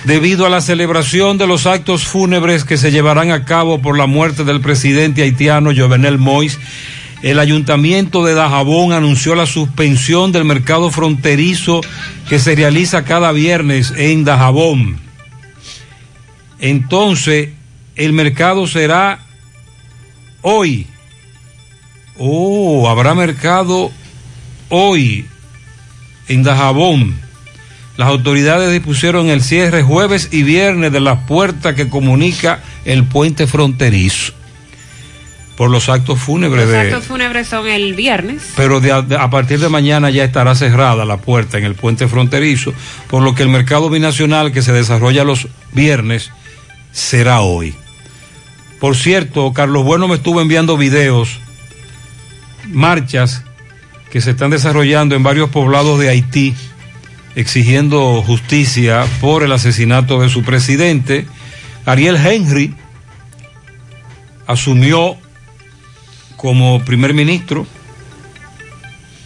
Debido 0.02 0.44
a 0.44 0.48
la 0.48 0.60
celebración 0.60 1.38
de 1.38 1.46
los 1.46 1.66
actos 1.66 2.02
fúnebres 2.02 2.64
que 2.64 2.78
se 2.78 2.90
llevarán 2.90 3.30
a 3.30 3.44
cabo 3.44 3.80
por 3.80 3.96
la 3.96 4.06
muerte 4.06 4.42
del 4.42 4.60
presidente 4.60 5.22
haitiano 5.22 5.70
Jovenel 5.72 6.18
Mois, 6.18 6.58
el 7.22 7.38
ayuntamiento 7.38 8.24
de 8.24 8.34
Dajabón 8.34 8.92
anunció 8.92 9.36
la 9.36 9.46
suspensión 9.46 10.32
del 10.32 10.44
mercado 10.44 10.90
fronterizo 10.90 11.80
que 12.28 12.40
se 12.40 12.56
realiza 12.56 13.04
cada 13.04 13.30
viernes 13.30 13.94
en 13.96 14.24
Dajabón. 14.24 14.98
Entonces, 16.58 17.50
el 17.94 18.12
mercado 18.12 18.66
será 18.66 19.27
hoy. 20.42 20.86
Oh, 22.18 22.88
habrá 22.88 23.14
mercado 23.14 23.90
hoy 24.68 25.26
en 26.28 26.42
Dajabón. 26.42 27.18
Las 27.96 28.08
autoridades 28.08 28.72
dispusieron 28.72 29.28
el 29.28 29.42
cierre 29.42 29.82
jueves 29.82 30.28
y 30.30 30.42
viernes 30.42 30.92
de 30.92 31.00
las 31.00 31.20
puertas 31.26 31.74
que 31.74 31.88
comunica 31.88 32.60
el 32.84 33.04
puente 33.04 33.46
fronterizo 33.46 34.32
por 35.56 35.70
los 35.70 35.88
actos 35.88 36.20
fúnebres 36.20 36.68
Los 36.68 36.76
actos 36.76 37.04
fúnebres 37.06 37.48
son 37.48 37.66
el 37.66 37.94
viernes. 37.94 38.42
pero 38.54 38.78
de 38.78 38.92
a, 38.92 39.02
de- 39.02 39.16
a 39.16 39.28
partir 39.28 39.58
de 39.58 39.68
mañana 39.68 40.08
ya 40.10 40.22
estará 40.22 40.54
cerrada 40.54 41.04
la 41.04 41.16
puerta 41.16 41.58
en 41.58 41.64
el 41.64 41.74
puente 41.74 42.06
fronterizo, 42.06 42.72
por 43.10 43.24
lo 43.24 43.34
que 43.34 43.42
el 43.42 43.48
mercado 43.48 43.90
binacional 43.90 44.52
que 44.52 44.62
se 44.62 44.72
desarrolla 44.72 45.24
los 45.24 45.48
viernes 45.72 46.30
será 46.92 47.40
hoy. 47.40 47.74
Por 48.80 48.96
cierto, 48.96 49.52
Carlos 49.52 49.84
Bueno 49.84 50.06
me 50.08 50.14
estuvo 50.16 50.40
enviando 50.40 50.76
videos, 50.76 51.38
marchas 52.68 53.42
que 54.10 54.20
se 54.20 54.30
están 54.30 54.50
desarrollando 54.50 55.14
en 55.14 55.22
varios 55.22 55.50
poblados 55.50 55.98
de 55.98 56.08
Haití, 56.08 56.54
exigiendo 57.34 58.22
justicia 58.22 59.04
por 59.20 59.42
el 59.42 59.52
asesinato 59.52 60.20
de 60.20 60.28
su 60.28 60.42
presidente. 60.44 61.26
Ariel 61.84 62.16
Henry 62.16 62.74
asumió 64.46 65.16
como 66.36 66.82
primer 66.84 67.14
ministro, 67.14 67.66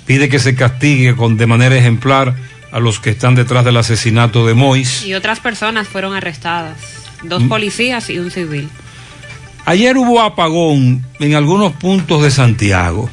pide 0.06 0.28
que 0.28 0.38
se 0.38 0.54
castigue 0.54 1.14
con, 1.14 1.36
de 1.36 1.46
manera 1.46 1.76
ejemplar 1.76 2.34
a 2.72 2.80
los 2.80 2.98
que 3.00 3.10
están 3.10 3.34
detrás 3.34 3.64
del 3.64 3.76
asesinato 3.76 4.46
de 4.46 4.54
Mois. 4.54 5.04
Y 5.04 5.14
otras 5.14 5.40
personas 5.40 5.88
fueron 5.88 6.14
arrestadas. 6.14 6.78
Dos 7.22 7.42
Mm. 7.42 7.48
policías 7.48 8.08
y 8.10 8.18
un 8.18 8.30
civil. 8.30 8.68
Ayer 9.64 9.96
hubo 9.96 10.20
apagón 10.20 11.06
en 11.20 11.34
algunos 11.34 11.72
puntos 11.72 12.22
de 12.22 12.30
Santiago. 12.30 13.08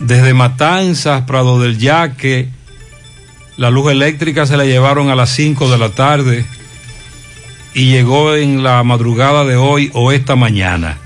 Desde 0.00 0.32
Matanzas, 0.32 1.22
Prado 1.22 1.60
del 1.60 1.78
Yaque, 1.78 2.48
la 3.56 3.70
luz 3.70 3.92
eléctrica 3.92 4.46
se 4.46 4.56
la 4.56 4.64
llevaron 4.64 5.10
a 5.10 5.14
las 5.14 5.30
5 5.30 5.70
de 5.70 5.78
la 5.78 5.90
tarde 5.90 6.46
y 7.74 7.90
llegó 7.90 8.34
en 8.34 8.62
la 8.62 8.82
madrugada 8.82 9.44
de 9.44 9.56
hoy 9.56 9.90
o 9.92 10.12
esta 10.12 10.34
mañana. 10.34 10.98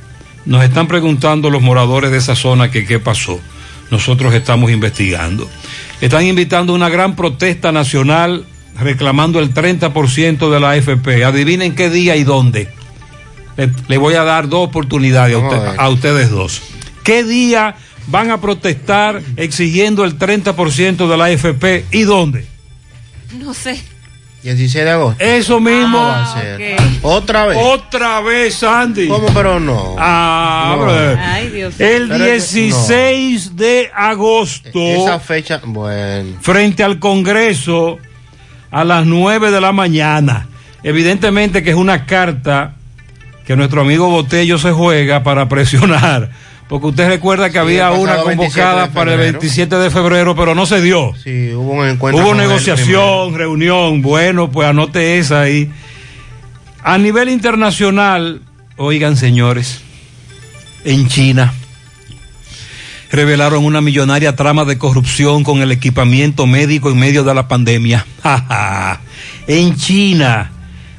Nos 0.47 0.65
están 0.65 0.87
preguntando 0.87 1.51
los 1.51 1.61
moradores 1.61 2.11
de 2.11 2.19
esa 2.19 2.37
zona 2.37 2.71
que 2.71 2.87
qué 2.87 3.01
pasó. 3.01 3.41
Nosotros 3.91 4.35
estamos 4.35 4.71
investigando. 4.71 5.49
Están 6.01 6.25
invitando 6.25 6.75
una 6.75 6.89
gran 6.89 7.17
protesta 7.17 7.73
nacional 7.73 8.47
reclamando 8.79 9.41
el 9.41 9.53
30% 9.53 10.51
de 10.51 10.61
la 10.61 10.71
AFP. 10.71 11.25
Adivinen 11.25 11.75
qué 11.75 11.91
día 11.91 12.15
y 12.17 12.25
dónde. 12.25 12.78
Le, 13.59 13.71
le 13.89 13.99
voy 13.99 14.15
a 14.15 14.23
dar 14.25 14.49
dos 14.49 14.67
oportunidades 14.69 15.35
a, 15.37 15.39
usted- 15.39 15.75
a 15.79 15.89
ustedes 15.91 16.31
dos. 16.31 16.63
¿Qué 17.05 17.25
día 17.25 17.75
van 18.07 18.31
a 18.31 18.41
protestar 18.41 19.21
exigiendo 19.37 20.05
el 20.05 20.17
30% 20.19 21.07
de 21.09 21.17
la 21.19 21.25
AFP 21.27 21.85
y 21.91 22.03
dónde? 22.05 22.47
No 23.39 23.53
sé. 23.53 23.79
16 24.45 24.85
de 24.85 24.91
agosto. 24.91 25.23
Eso 25.25 25.59
mismo. 25.59 25.99
va 25.99 26.23
a 26.33 26.41
ser? 26.41 26.77
¿Otra 27.03 27.47
vez? 27.47 27.59
Otra 27.61 28.21
vez, 28.21 28.55
Sandy. 28.55 29.09
¿Cómo, 29.09 29.27
pero 29.35 29.59
no? 29.59 29.97
Ah, 29.99 30.75
No. 30.77 30.83
brother. 30.85 31.19
Ay, 31.19 31.49
Dios. 31.51 31.75
El 31.81 32.09
Pero 32.09 32.25
es 32.25 32.47
que- 32.53 32.61
16 32.61 33.57
de 33.57 33.91
agosto, 33.95 34.71
Esa 34.81 35.19
fecha, 35.19 35.61
bueno. 35.65 36.37
frente 36.41 36.85
al 36.85 37.01
Congreso, 37.01 37.99
a 38.71 38.85
las 38.85 39.05
9 39.05 39.51
de 39.51 39.61
la 39.61 39.73
mañana. 39.73 40.47
Evidentemente 40.85 41.65
que 41.65 41.71
es 41.71 41.77
una 41.77 42.07
carta 42.07 42.77
que 43.49 43.57
nuestro 43.57 43.81
amigo 43.81 44.11
Botello 44.11 44.59
se 44.59 44.73
juega 44.73 45.23
para 45.23 45.49
presionar. 45.49 46.29
Porque 46.69 46.89
usted 46.89 47.09
recuerda 47.09 47.49
que 47.49 47.59
había 47.59 47.91
una 47.93 48.17
pasado 48.17 48.27
27 48.27 48.61
convocada 48.61 48.91
para 48.93 49.13
el 49.13 49.19
febrero. 49.21 49.41
27 49.41 49.77
de 49.77 49.91
febrero, 49.91 50.37
pero 50.37 50.55
no 50.55 50.67
se 50.67 50.83
dio. 50.83 51.15
Sí, 51.25 51.53
hubo 51.55 51.73
un 51.73 51.89
encuentro. 51.89 52.23
Hubo 52.23 52.35
negociación, 52.35 53.35
reunión. 53.35 54.03
Bueno, 54.03 54.51
pues 54.51 54.69
anote 54.69 55.17
esa 55.17 55.41
ahí. 55.41 55.71
A 56.83 56.99
nivel 56.99 57.31
internacional, 57.31 58.43
oigan 58.77 59.17
señores, 59.17 59.81
en 60.85 61.09
China 61.09 61.55
revelaron 63.11 63.65
una 63.65 63.81
millonaria 63.81 64.37
trama 64.37 64.67
de 64.67 64.77
corrupción 64.77 65.43
con 65.43 65.63
el 65.63 65.73
equipamiento 65.73 66.47
médico 66.47 66.91
en 66.91 66.99
medio 66.99 67.25
de 67.25 67.35
la 67.35 67.49
pandemia. 67.49 68.05
en 69.47 69.75
China, 69.77 70.53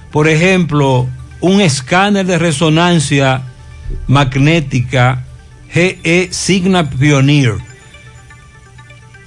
por 0.10 0.28
ejemplo, 0.28 1.08
un 1.42 1.62
escáner 1.62 2.26
de 2.26 2.38
resonancia 2.38 3.44
magnética 4.08 5.26
GE 5.72 6.30
Signa 6.32 6.90
Pioneer 6.90 7.56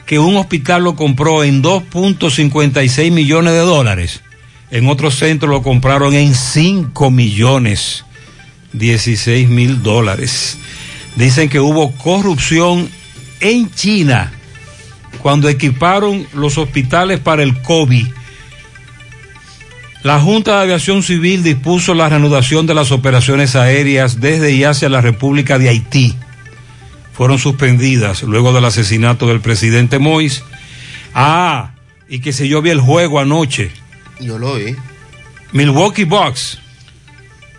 que 0.06 0.18
un 0.18 0.36
hospital 0.36 0.84
lo 0.84 0.96
compró 0.96 1.44
en 1.44 1.62
2.56 1.62 3.10
millones 3.12 3.52
de 3.54 3.60
dólares. 3.60 4.22
En 4.70 4.88
otro 4.88 5.10
centro 5.10 5.48
lo 5.48 5.62
compraron 5.62 6.14
en 6.14 6.34
5 6.34 7.10
millones 7.10 8.04
16 8.72 9.48
mil 9.48 9.82
dólares. 9.82 10.58
Dicen 11.16 11.48
que 11.48 11.60
hubo 11.60 11.92
corrupción 11.92 12.88
en 13.40 13.70
China 13.70 14.32
cuando 15.20 15.48
equiparon 15.48 16.26
los 16.32 16.58
hospitales 16.58 17.20
para 17.20 17.42
el 17.42 17.60
COVID. 17.62 18.06
La 20.02 20.20
Junta 20.20 20.56
de 20.56 20.62
Aviación 20.62 21.02
Civil 21.02 21.42
dispuso 21.42 21.94
la 21.94 22.08
reanudación 22.08 22.66
de 22.66 22.74
las 22.74 22.90
operaciones 22.90 23.54
aéreas 23.54 24.20
desde 24.20 24.52
y 24.52 24.64
hacia 24.64 24.88
la 24.88 25.00
República 25.00 25.58
de 25.58 25.68
Haití 25.68 26.16
fueron 27.12 27.38
suspendidas 27.38 28.22
luego 28.22 28.52
del 28.52 28.64
asesinato 28.64 29.28
del 29.28 29.40
presidente 29.40 29.98
Mois. 29.98 30.42
Ah, 31.14 31.72
y 32.08 32.20
que 32.20 32.32
se 32.32 32.48
yo 32.48 32.62
vi 32.62 32.70
el 32.70 32.80
juego 32.80 33.20
anoche. 33.20 33.70
Yo 34.18 34.38
lo 34.38 34.54
vi. 34.54 34.74
Milwaukee 35.52 36.04
Bucks, 36.04 36.58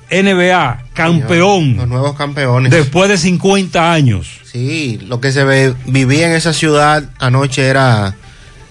NBA, 0.09 0.85
campeón. 0.93 1.77
Los 1.77 1.87
nuevos 1.87 2.15
campeones. 2.15 2.71
Después 2.71 3.09
de 3.09 3.17
50 3.17 3.93
años. 3.93 4.41
Sí, 4.43 4.99
lo 5.07 5.21
que 5.21 5.31
se 5.31 5.43
ve, 5.43 5.75
vivía 5.85 6.27
en 6.27 6.33
esa 6.33 6.53
ciudad 6.53 7.09
anoche 7.19 7.65
era 7.65 8.15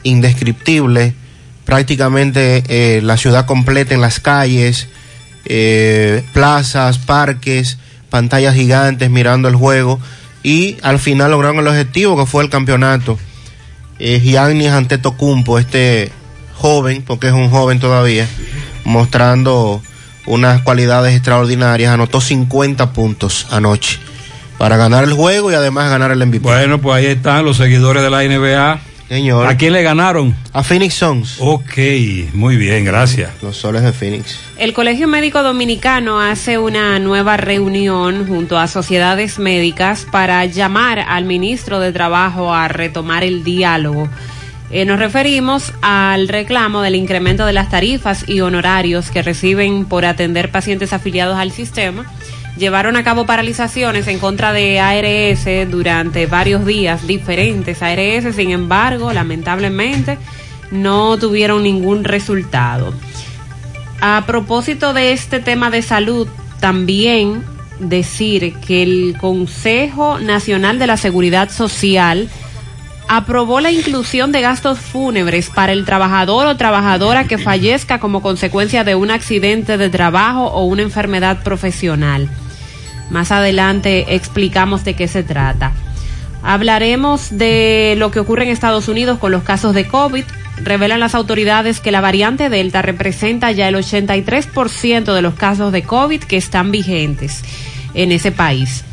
indescriptible. 0.02 1.14
Prácticamente 1.64 2.64
eh, 2.68 3.00
la 3.02 3.16
ciudad 3.16 3.46
completa 3.46 3.94
en 3.94 4.00
las 4.00 4.20
calles, 4.20 4.88
eh, 5.44 6.24
plazas, 6.32 6.98
parques, 6.98 7.78
pantallas 8.10 8.54
gigantes 8.54 9.10
mirando 9.10 9.48
el 9.48 9.56
juego. 9.56 10.00
Y 10.42 10.76
al 10.82 10.98
final 10.98 11.30
lograron 11.30 11.58
el 11.58 11.68
objetivo 11.68 12.16
que 12.16 12.26
fue 12.26 12.42
el 12.42 12.50
campeonato. 12.50 13.18
Eh, 13.98 14.20
Giannis 14.20 14.70
Antetokounmpo, 14.70 15.58
este 15.58 16.10
joven, 16.54 17.02
porque 17.06 17.28
es 17.28 17.32
un 17.32 17.50
joven 17.50 17.78
todavía, 17.78 18.28
mostrando 18.84 19.82
unas 20.26 20.62
cualidades 20.62 21.14
extraordinarias, 21.14 21.92
anotó 21.92 22.20
50 22.20 22.92
puntos 22.92 23.46
anoche 23.50 23.98
para 24.58 24.76
ganar 24.76 25.02
el 25.04 25.12
juego 25.12 25.50
y 25.50 25.54
además 25.54 25.90
ganar 25.90 26.12
el 26.12 26.24
MVP. 26.24 26.40
Bueno, 26.40 26.80
pues 26.80 26.96
ahí 26.96 27.06
están 27.06 27.44
los 27.44 27.56
seguidores 27.56 28.02
de 28.02 28.10
la 28.10 28.22
NBA. 28.22 28.80
Señor. 29.12 29.46
¿A 29.46 29.58
quién 29.58 29.74
le 29.74 29.82
ganaron? 29.82 30.34
A 30.54 30.62
Phoenix 30.62 30.94
Suns. 30.94 31.36
Ok, 31.38 31.76
muy 32.32 32.56
bien, 32.56 32.86
gracias. 32.86 33.30
Los 33.42 33.58
soles 33.58 33.82
de 33.82 33.92
Phoenix. 33.92 34.38
El 34.56 34.72
Colegio 34.72 35.06
Médico 35.06 35.42
Dominicano 35.42 36.18
hace 36.18 36.56
una 36.56 36.98
nueva 36.98 37.36
reunión 37.36 38.26
junto 38.26 38.58
a 38.58 38.68
sociedades 38.68 39.38
médicas 39.38 40.06
para 40.10 40.42
llamar 40.46 40.98
al 40.98 41.26
ministro 41.26 41.78
de 41.78 41.92
Trabajo 41.92 42.54
a 42.54 42.68
retomar 42.68 43.22
el 43.22 43.44
diálogo. 43.44 44.08
Eh, 44.70 44.86
nos 44.86 44.98
referimos 44.98 45.74
al 45.82 46.28
reclamo 46.28 46.80
del 46.80 46.94
incremento 46.94 47.44
de 47.44 47.52
las 47.52 47.68
tarifas 47.68 48.26
y 48.26 48.40
honorarios 48.40 49.10
que 49.10 49.20
reciben 49.20 49.84
por 49.84 50.06
atender 50.06 50.50
pacientes 50.50 50.94
afiliados 50.94 51.36
al 51.36 51.52
sistema. 51.52 52.06
Llevaron 52.56 52.96
a 52.96 53.04
cabo 53.04 53.24
paralizaciones 53.24 54.06
en 54.08 54.18
contra 54.18 54.52
de 54.52 54.78
ARS 54.78 55.70
durante 55.70 56.26
varios 56.26 56.66
días 56.66 57.06
diferentes. 57.06 57.82
ARS, 57.82 58.34
sin 58.34 58.50
embargo, 58.50 59.12
lamentablemente, 59.12 60.18
no 60.70 61.18
tuvieron 61.18 61.62
ningún 61.62 62.04
resultado. 62.04 62.92
A 64.00 64.24
propósito 64.26 64.92
de 64.92 65.12
este 65.12 65.40
tema 65.40 65.70
de 65.70 65.80
salud, 65.80 66.28
también 66.60 67.42
decir 67.78 68.54
que 68.66 68.82
el 68.82 69.16
Consejo 69.18 70.18
Nacional 70.18 70.78
de 70.78 70.86
la 70.86 70.96
Seguridad 70.96 71.50
Social 71.50 72.28
aprobó 73.08 73.60
la 73.60 73.70
inclusión 73.70 74.32
de 74.32 74.40
gastos 74.40 74.78
fúnebres 74.78 75.50
para 75.50 75.72
el 75.72 75.84
trabajador 75.84 76.46
o 76.46 76.56
trabajadora 76.56 77.24
que 77.24 77.38
fallezca 77.38 77.98
como 77.98 78.22
consecuencia 78.22 78.84
de 78.84 78.94
un 78.94 79.10
accidente 79.10 79.76
de 79.76 79.90
trabajo 79.90 80.46
o 80.46 80.64
una 80.64 80.82
enfermedad 80.82 81.42
profesional. 81.42 82.30
Más 83.10 83.30
adelante 83.30 84.14
explicamos 84.14 84.84
de 84.84 84.94
qué 84.94 85.08
se 85.08 85.22
trata. 85.22 85.72
Hablaremos 86.42 87.36
de 87.38 87.94
lo 87.98 88.10
que 88.10 88.20
ocurre 88.20 88.44
en 88.44 88.48
Estados 88.50 88.88
Unidos 88.88 89.18
con 89.18 89.30
los 89.30 89.42
casos 89.42 89.74
de 89.74 89.86
COVID. 89.86 90.24
Revelan 90.62 91.00
las 91.00 91.14
autoridades 91.14 91.80
que 91.80 91.92
la 91.92 92.00
variante 92.00 92.48
Delta 92.48 92.82
representa 92.82 93.52
ya 93.52 93.68
el 93.68 93.76
83% 93.76 95.14
de 95.14 95.22
los 95.22 95.34
casos 95.34 95.72
de 95.72 95.82
COVID 95.82 96.22
que 96.22 96.36
están 96.36 96.70
vigentes 96.70 97.42
en 97.94 98.12
ese 98.12 98.32
país. 98.32 98.84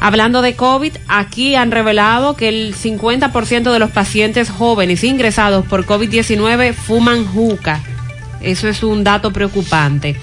Hablando 0.00 0.42
de 0.42 0.54
COVID, 0.54 0.92
aquí 1.08 1.54
han 1.54 1.70
revelado 1.70 2.36
que 2.36 2.48
el 2.48 2.74
50% 2.74 3.72
de 3.72 3.78
los 3.78 3.90
pacientes 3.90 4.50
jóvenes 4.50 5.04
ingresados 5.04 5.64
por 5.64 5.86
COVID-19 5.86 6.74
fuman 6.74 7.24
juca. 7.24 7.80
Eso 8.42 8.68
es 8.68 8.82
un 8.82 9.04
dato 9.04 9.32
preocupante. 9.32 10.16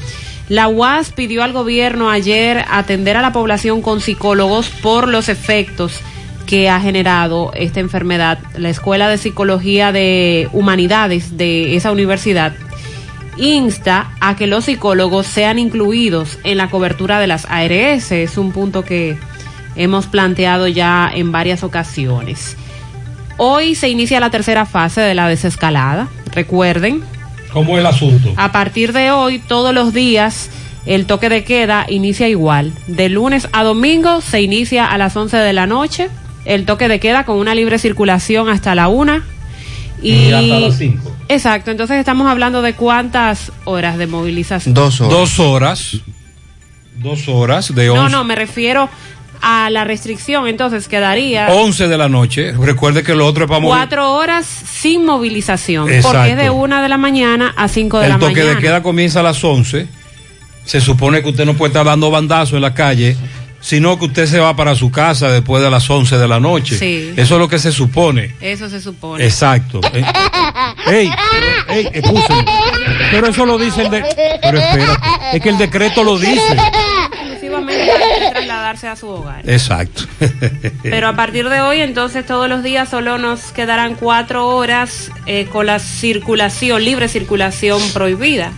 La 0.51 0.67
UAS 0.67 1.13
pidió 1.13 1.43
al 1.45 1.53
gobierno 1.53 2.09
ayer 2.09 2.65
atender 2.69 3.15
a 3.15 3.21
la 3.21 3.31
población 3.31 3.81
con 3.81 4.01
psicólogos 4.01 4.67
por 4.67 5.07
los 5.07 5.29
efectos 5.29 6.01
que 6.45 6.69
ha 6.69 6.81
generado 6.81 7.53
esta 7.55 7.79
enfermedad. 7.79 8.37
La 8.57 8.67
Escuela 8.67 9.07
de 9.07 9.17
Psicología 9.17 9.93
de 9.93 10.49
Humanidades 10.51 11.37
de 11.37 11.77
esa 11.77 11.93
universidad 11.93 12.51
insta 13.37 14.11
a 14.19 14.35
que 14.35 14.45
los 14.45 14.65
psicólogos 14.65 15.25
sean 15.25 15.57
incluidos 15.57 16.37
en 16.43 16.57
la 16.57 16.69
cobertura 16.69 17.21
de 17.21 17.27
las 17.27 17.45
ARS. 17.45 18.11
Es 18.11 18.37
un 18.37 18.51
punto 18.51 18.83
que 18.83 19.17
hemos 19.77 20.07
planteado 20.07 20.67
ya 20.67 21.09
en 21.13 21.31
varias 21.31 21.63
ocasiones. 21.63 22.57
Hoy 23.37 23.73
se 23.73 23.87
inicia 23.87 24.19
la 24.19 24.31
tercera 24.31 24.65
fase 24.65 24.99
de 24.99 25.15
la 25.15 25.29
desescalada. 25.29 26.09
Recuerden, 26.33 27.05
¿Cómo 27.51 27.73
es 27.73 27.79
el 27.79 27.85
asunto? 27.85 28.33
a 28.37 28.51
partir 28.51 28.93
de 28.93 29.11
hoy, 29.11 29.39
todos 29.39 29.73
los 29.73 29.93
días, 29.93 30.49
el 30.85 31.05
toque 31.05 31.29
de 31.29 31.43
queda 31.43 31.85
inicia 31.87 32.27
igual. 32.27 32.73
De 32.87 33.09
lunes 33.09 33.47
a 33.51 33.63
domingo 33.63 34.21
se 34.21 34.41
inicia 34.41 34.85
a 34.85 34.97
las 34.97 35.15
11 35.15 35.37
de 35.37 35.53
la 35.53 35.67
noche. 35.67 36.09
El 36.45 36.65
toque 36.65 36.87
de 36.87 36.99
queda 36.99 37.25
con 37.25 37.37
una 37.37 37.53
libre 37.53 37.77
circulación 37.77 38.49
hasta 38.49 38.73
la 38.73 38.87
una. 38.87 39.23
Y, 40.01 40.31
hasta 40.31 40.59
las 40.59 40.77
5. 40.77 41.11
Exacto, 41.29 41.71
entonces 41.71 41.97
estamos 41.97 42.27
hablando 42.27 42.61
de 42.61 42.73
cuántas 42.73 43.51
horas 43.65 43.97
de 43.97 44.07
movilización. 44.07 44.73
Dos 44.73 44.99
horas. 45.01 45.13
Dos 45.13 45.39
horas. 45.39 45.97
Dos 46.97 47.27
horas 47.27 47.73
de 47.73 47.89
11. 47.89 48.03
No, 48.03 48.09
no, 48.09 48.23
me 48.23 48.35
refiero 48.35 48.89
a 49.41 49.69
la 49.69 49.83
restricción, 49.83 50.47
entonces 50.47 50.87
quedaría 50.87 51.47
11 51.49 51.87
de 51.87 51.97
la 51.97 52.09
noche. 52.09 52.51
Recuerde 52.53 53.03
que 53.03 53.15
lo 53.15 53.25
otro 53.25 53.45
es 53.45 53.49
para 53.49 53.61
cuatro 53.63 54.13
horas 54.13 54.45
sin 54.45 55.05
movilización, 55.05 55.89
Exacto. 55.89 56.17
porque 56.17 56.31
es 56.31 56.37
de 56.37 56.49
una 56.49 56.81
de 56.81 56.89
la 56.89 56.97
mañana 56.97 57.53
a 57.57 57.67
5 57.67 57.99
de 57.99 58.05
El 58.05 58.11
la 58.13 58.19
toque 58.19 58.33
mañana. 58.33 58.55
de 58.55 58.61
queda 58.61 58.83
comienza 58.83 59.19
a 59.21 59.23
las 59.23 59.43
11. 59.43 59.87
Se 60.65 60.79
supone 60.79 61.21
que 61.23 61.29
usted 61.29 61.45
no 61.45 61.55
puede 61.55 61.69
estar 61.69 61.85
dando 61.85 62.11
bandazos 62.11 62.53
en 62.53 62.61
la 62.61 62.73
calle, 62.73 63.17
sino 63.59 63.97
que 63.99 64.05
usted 64.05 64.25
se 64.27 64.39
va 64.39 64.55
para 64.55 64.75
su 64.75 64.89
casa 64.91 65.29
después 65.29 65.63
de 65.63 65.69
las 65.71 65.89
11 65.89 66.17
de 66.17 66.27
la 66.27 66.39
noche. 66.39 66.77
Sí. 66.77 67.13
Eso 67.15 67.35
es 67.35 67.39
lo 67.39 67.47
que 67.47 67.59
se 67.59 67.71
supone. 67.71 68.35
Eso 68.41 68.69
se 68.69 68.79
supone. 68.81 69.23
Exacto. 69.25 69.81
Eh, 70.87 71.03
ey, 71.03 71.11
ey, 71.69 71.89
escúcheme. 71.93 72.45
Pero 73.11 73.27
eso 73.27 73.45
lo 73.45 73.57
dice 73.57 73.83
el 73.83 73.89
de... 73.91 74.03
Pero 74.41 74.57
espérate, 74.57 75.37
es 75.37 75.41
que 75.41 75.49
el 75.49 75.57
decreto 75.57 76.03
lo 76.03 76.17
dice. 76.17 76.57
Trasladarse 78.31 78.87
a 78.87 78.95
su 78.95 79.07
hogar. 79.07 79.47
Exacto. 79.49 80.03
Pero 80.83 81.07
a 81.07 81.15
partir 81.15 81.49
de 81.49 81.61
hoy, 81.61 81.79
entonces 81.81 82.25
todos 82.25 82.47
los 82.49 82.63
días 82.63 82.89
solo 82.89 83.17
nos 83.17 83.51
quedarán 83.51 83.95
cuatro 83.95 84.47
horas 84.47 85.11
eh, 85.25 85.45
con 85.51 85.65
la 85.65 85.79
circulación, 85.79 86.83
libre 86.83 87.07
circulación 87.07 87.81
prohibida, 87.93 88.51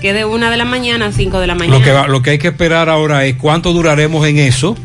que 0.00 0.12
de 0.12 0.24
una 0.24 0.50
de 0.50 0.56
la 0.56 0.64
mañana 0.64 1.06
a 1.06 1.12
cinco 1.12 1.40
de 1.40 1.46
la 1.46 1.54
mañana. 1.54 1.78
Lo 1.78 1.84
que, 1.84 1.92
va- 1.92 2.08
lo 2.08 2.22
que 2.22 2.30
hay 2.30 2.38
que 2.38 2.48
esperar 2.48 2.88
ahora 2.88 3.24
es 3.26 3.36
cuánto 3.36 3.72
duraremos 3.72 4.26
en 4.26 4.38
eso 4.38 4.76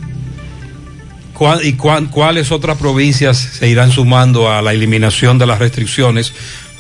cuál- 1.34 1.66
y 1.66 1.74
cuán- 1.74 2.08
cuáles 2.08 2.52
otras 2.52 2.78
provincias 2.78 3.38
se 3.38 3.68
irán 3.70 3.92
sumando 3.92 4.52
a 4.52 4.62
la 4.62 4.74
eliminación 4.74 5.38
de 5.38 5.46
las 5.46 5.60
restricciones 5.60 6.34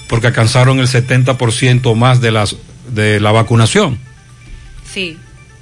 porque 0.07 0.27
alcanzaron 0.27 0.79
el 0.79 0.87
70% 0.87 1.95
más 1.95 2.21
de, 2.21 2.31
las, 2.31 2.55
de 2.89 3.19
la 3.19 3.31
vacunación. 3.31 3.97
Sí. 4.93 5.17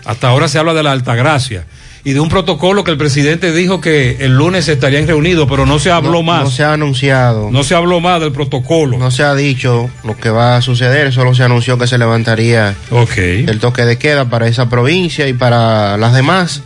Hasta 0.05 0.29
ahora 0.29 0.47
se 0.47 0.59
habla 0.59 0.73
de 0.73 0.83
la 0.83 0.91
Altagracia 0.91 1.65
y 2.05 2.13
de 2.13 2.19
un 2.19 2.27
protocolo 2.27 2.83
que 2.83 2.91
el 2.91 2.97
presidente 2.97 3.53
dijo 3.53 3.79
que 3.79 4.17
el 4.19 4.35
lunes 4.35 4.67
estarían 4.67 5.07
reunidos, 5.07 5.47
pero 5.49 5.65
no 5.65 5.79
se 5.79 5.89
habló 5.89 6.11
no, 6.11 6.23
más. 6.23 6.43
No 6.43 6.51
se 6.51 6.63
ha 6.63 6.73
anunciado. 6.73 7.49
No 7.49 7.63
se 7.63 7.75
habló 7.75 8.01
más 8.01 8.19
del 8.19 8.33
protocolo. 8.33 8.97
No 8.97 9.09
se 9.09 9.23
ha 9.23 9.33
dicho 9.35 9.89
lo 10.03 10.17
que 10.17 10.29
va 10.29 10.57
a 10.57 10.61
suceder, 10.61 11.13
solo 11.13 11.33
se 11.33 11.43
anunció 11.43 11.77
que 11.77 11.87
se 11.87 11.97
levantaría 11.97 12.75
okay. 12.91 13.45
el 13.47 13.59
toque 13.59 13.85
de 13.85 13.97
queda 13.97 14.25
para 14.25 14.47
esa 14.47 14.67
provincia 14.67 15.27
y 15.27 15.33
para 15.33 15.95
las 15.97 16.13
demás 16.13 16.61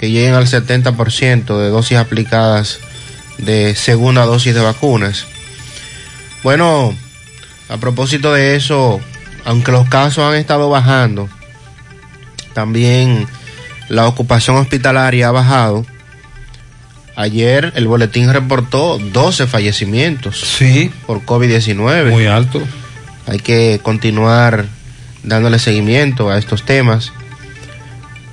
que 0.00 0.10
lleguen 0.10 0.34
al 0.34 0.46
70% 0.46 1.58
de 1.58 1.68
dosis 1.68 1.96
aplicadas 1.96 2.80
de 3.38 3.76
segunda 3.76 4.24
dosis 4.24 4.52
de 4.52 4.60
vacunas. 4.60 5.26
Bueno, 6.42 6.92
a 7.68 7.76
propósito 7.76 8.32
de 8.32 8.56
eso, 8.56 9.00
aunque 9.44 9.70
los 9.70 9.88
casos 9.88 10.24
han 10.24 10.34
estado 10.34 10.68
bajando, 10.68 11.28
también 12.54 13.26
la 13.88 14.06
ocupación 14.06 14.56
hospitalaria 14.56 15.28
ha 15.28 15.32
bajado. 15.32 15.84
Ayer 17.14 17.72
el 17.76 17.86
boletín 17.86 18.32
reportó 18.32 18.98
12 18.98 19.46
fallecimientos 19.46 20.40
sí. 20.40 20.90
por 21.06 21.24
COVID-19. 21.24 22.10
Muy 22.10 22.26
alto. 22.26 22.62
Hay 23.26 23.38
que 23.38 23.80
continuar 23.82 24.66
dándole 25.22 25.58
seguimiento 25.58 26.30
a 26.30 26.38
estos 26.38 26.64
temas. 26.64 27.12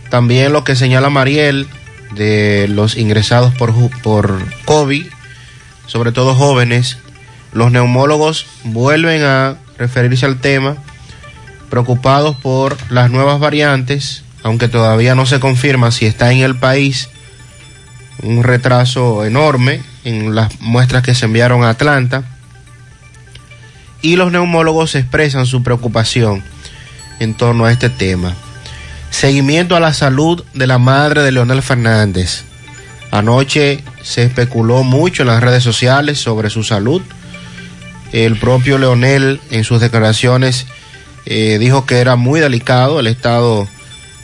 También 0.10 0.53
lo 0.53 0.63
que 0.63 0.75
señala 0.75 1.10
Mariel 1.10 1.67
de 2.15 2.67
los 2.69 2.97
ingresados 2.97 3.53
por, 3.53 3.73
por 4.01 4.41
COVID, 4.65 5.05
sobre 5.86 6.12
todo 6.12 6.36
jóvenes, 6.36 6.97
los 7.53 7.71
neumólogos 7.71 8.47
vuelven 8.63 9.23
a 9.23 9.58
referirse 9.77 10.25
al 10.25 10.39
tema, 10.39 10.77
preocupados 11.69 12.36
por 12.36 12.77
las 12.91 13.10
nuevas 13.10 13.39
variantes, 13.39 14.23
aunque 14.43 14.67
todavía 14.67 15.15
no 15.15 15.25
se 15.25 15.39
confirma 15.39 15.91
si 15.91 16.05
está 16.05 16.32
en 16.32 16.39
el 16.39 16.55
país 16.55 17.10
un 18.21 18.43
retraso 18.43 19.25
enorme 19.25 19.82
en 20.03 20.36
las 20.36 20.60
muestras 20.62 21.03
que 21.03 21.15
se 21.15 21.25
enviaron 21.25 21.63
a 21.63 21.69
Atlanta. 21.69 22.23
Y 24.01 24.15
los 24.15 24.32
neumólogos 24.32 24.95
expresan 24.95 25.45
su 25.45 25.62
preocupación 25.63 26.43
en 27.19 27.34
torno 27.34 27.65
a 27.65 27.71
este 27.71 27.89
tema. 27.89 28.34
Seguimiento 29.10 29.75
a 29.75 29.79
la 29.79 29.93
salud 29.93 30.43
de 30.53 30.67
la 30.67 30.77
madre 30.77 31.21
de 31.21 31.32
Leonel 31.32 31.62
Fernández. 31.62 32.43
Anoche 33.12 33.84
se 34.03 34.23
especuló 34.23 34.84
mucho 34.84 35.23
en 35.23 35.27
las 35.27 35.41
redes 35.41 35.63
sociales 35.63 36.19
sobre 36.19 36.49
su 36.49 36.63
salud. 36.63 37.01
El 38.13 38.38
propio 38.38 38.77
Leonel 38.77 39.41
en 39.51 39.63
sus 39.63 39.82
declaraciones 39.82 40.67
eh, 41.29 41.59
dijo 41.59 41.85
que 41.85 41.99
era 41.99 42.15
muy 42.15 42.39
delicado 42.39 42.99
el 42.99 43.05
estado 43.05 43.67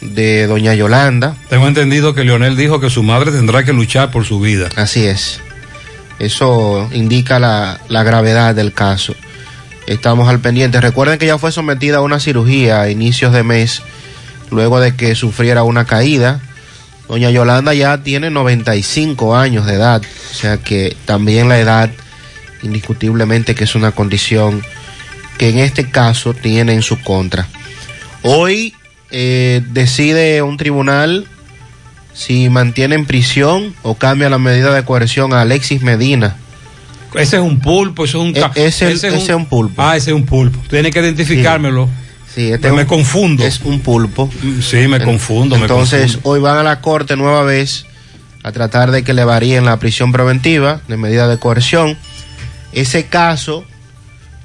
de 0.01 0.47
doña 0.47 0.73
Yolanda. 0.73 1.35
Tengo 1.49 1.67
entendido 1.67 2.15
que 2.15 2.23
Leonel 2.23 2.57
dijo 2.57 2.79
que 2.79 2.89
su 2.89 3.03
madre 3.03 3.31
tendrá 3.31 3.63
que 3.63 3.73
luchar 3.73 4.09
por 4.09 4.25
su 4.25 4.39
vida. 4.39 4.69
Así 4.75 5.05
es. 5.05 5.39
Eso 6.17 6.89
indica 6.93 7.39
la, 7.39 7.79
la 7.89 8.01
gravedad 8.01 8.55
del 8.55 8.73
caso. 8.73 9.15
Estamos 9.85 10.27
al 10.27 10.39
pendiente. 10.39 10.81
Recuerden 10.81 11.19
que 11.19 11.27
ya 11.27 11.37
fue 11.37 11.51
sometida 11.51 11.97
a 11.97 12.01
una 12.01 12.19
cirugía 12.19 12.81
a 12.81 12.89
inicios 12.89 13.31
de 13.33 13.43
mes, 13.43 13.83
luego 14.49 14.79
de 14.79 14.95
que 14.95 15.13
sufriera 15.13 15.61
una 15.61 15.85
caída. 15.85 16.39
Doña 17.07 17.29
Yolanda 17.29 17.75
ya 17.75 18.01
tiene 18.01 18.31
95 18.31 19.35
años 19.35 19.67
de 19.67 19.75
edad, 19.75 20.01
o 20.31 20.33
sea 20.33 20.57
que 20.57 20.97
también 21.05 21.49
la 21.49 21.59
edad, 21.59 21.91
indiscutiblemente 22.63 23.53
que 23.53 23.65
es 23.65 23.75
una 23.75 23.91
condición 23.91 24.63
que 25.37 25.49
en 25.49 25.59
este 25.59 25.89
caso 25.89 26.33
tiene 26.33 26.73
en 26.73 26.81
su 26.81 26.99
contra. 27.01 27.47
Hoy 28.21 28.73
eh, 29.11 29.61
decide 29.71 30.41
un 30.41 30.57
tribunal 30.57 31.27
si 32.13 32.49
mantiene 32.49 32.95
en 32.95 33.05
prisión 33.05 33.75
o 33.83 33.95
cambia 33.95 34.29
la 34.29 34.37
medida 34.37 34.73
de 34.73 34.83
coerción 34.83 35.33
a 35.33 35.41
Alexis 35.41 35.81
Medina. 35.81 36.37
Ese 37.13 37.37
es 37.37 37.41
un 37.41 37.59
pulpo, 37.59 38.05
ese 38.05 38.17
es 38.17 38.23
un... 38.23 38.35
E 38.35 38.65
ese, 38.67 38.91
ese, 38.91 39.07
es 39.07 39.29
un, 39.29 39.35
un, 39.35 39.45
pulpo. 39.45 39.81
Ah, 39.81 39.95
ese 39.95 40.11
es 40.11 40.15
un 40.15 40.25
pulpo. 40.25 40.59
Tiene 40.69 40.91
que 40.91 40.99
identificármelo. 40.99 41.87
Sí, 42.33 42.51
este 42.51 42.71
me 42.71 42.81
un, 42.81 42.87
confundo. 42.87 43.45
Es 43.45 43.61
un 43.61 43.79
pulpo. 43.79 44.29
Sí, 44.61 44.87
me 44.87 45.01
confundo. 45.01 45.55
Entonces, 45.55 45.99
me 45.99 46.05
confundo. 46.07 46.29
hoy 46.29 46.39
van 46.41 46.57
a 46.57 46.63
la 46.63 46.81
corte 46.81 47.15
nueva 47.15 47.43
vez 47.43 47.85
a 48.43 48.51
tratar 48.51 48.91
de 48.91 49.03
que 49.03 49.13
le 49.13 49.23
varíen 49.23 49.65
la 49.65 49.79
prisión 49.79 50.11
preventiva 50.11 50.81
de 50.87 50.97
medida 50.97 51.27
de 51.27 51.37
coerción. 51.37 51.97
Ese 52.73 53.05
caso, 53.05 53.63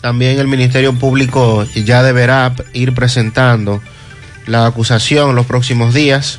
también 0.00 0.38
el 0.38 0.48
Ministerio 0.48 0.94
Público 0.94 1.64
ya 1.74 2.02
deberá 2.02 2.54
ir 2.72 2.94
presentando 2.94 3.82
la 4.46 4.66
acusación 4.66 5.34
los 5.34 5.46
próximos 5.46 5.94
días. 5.94 6.38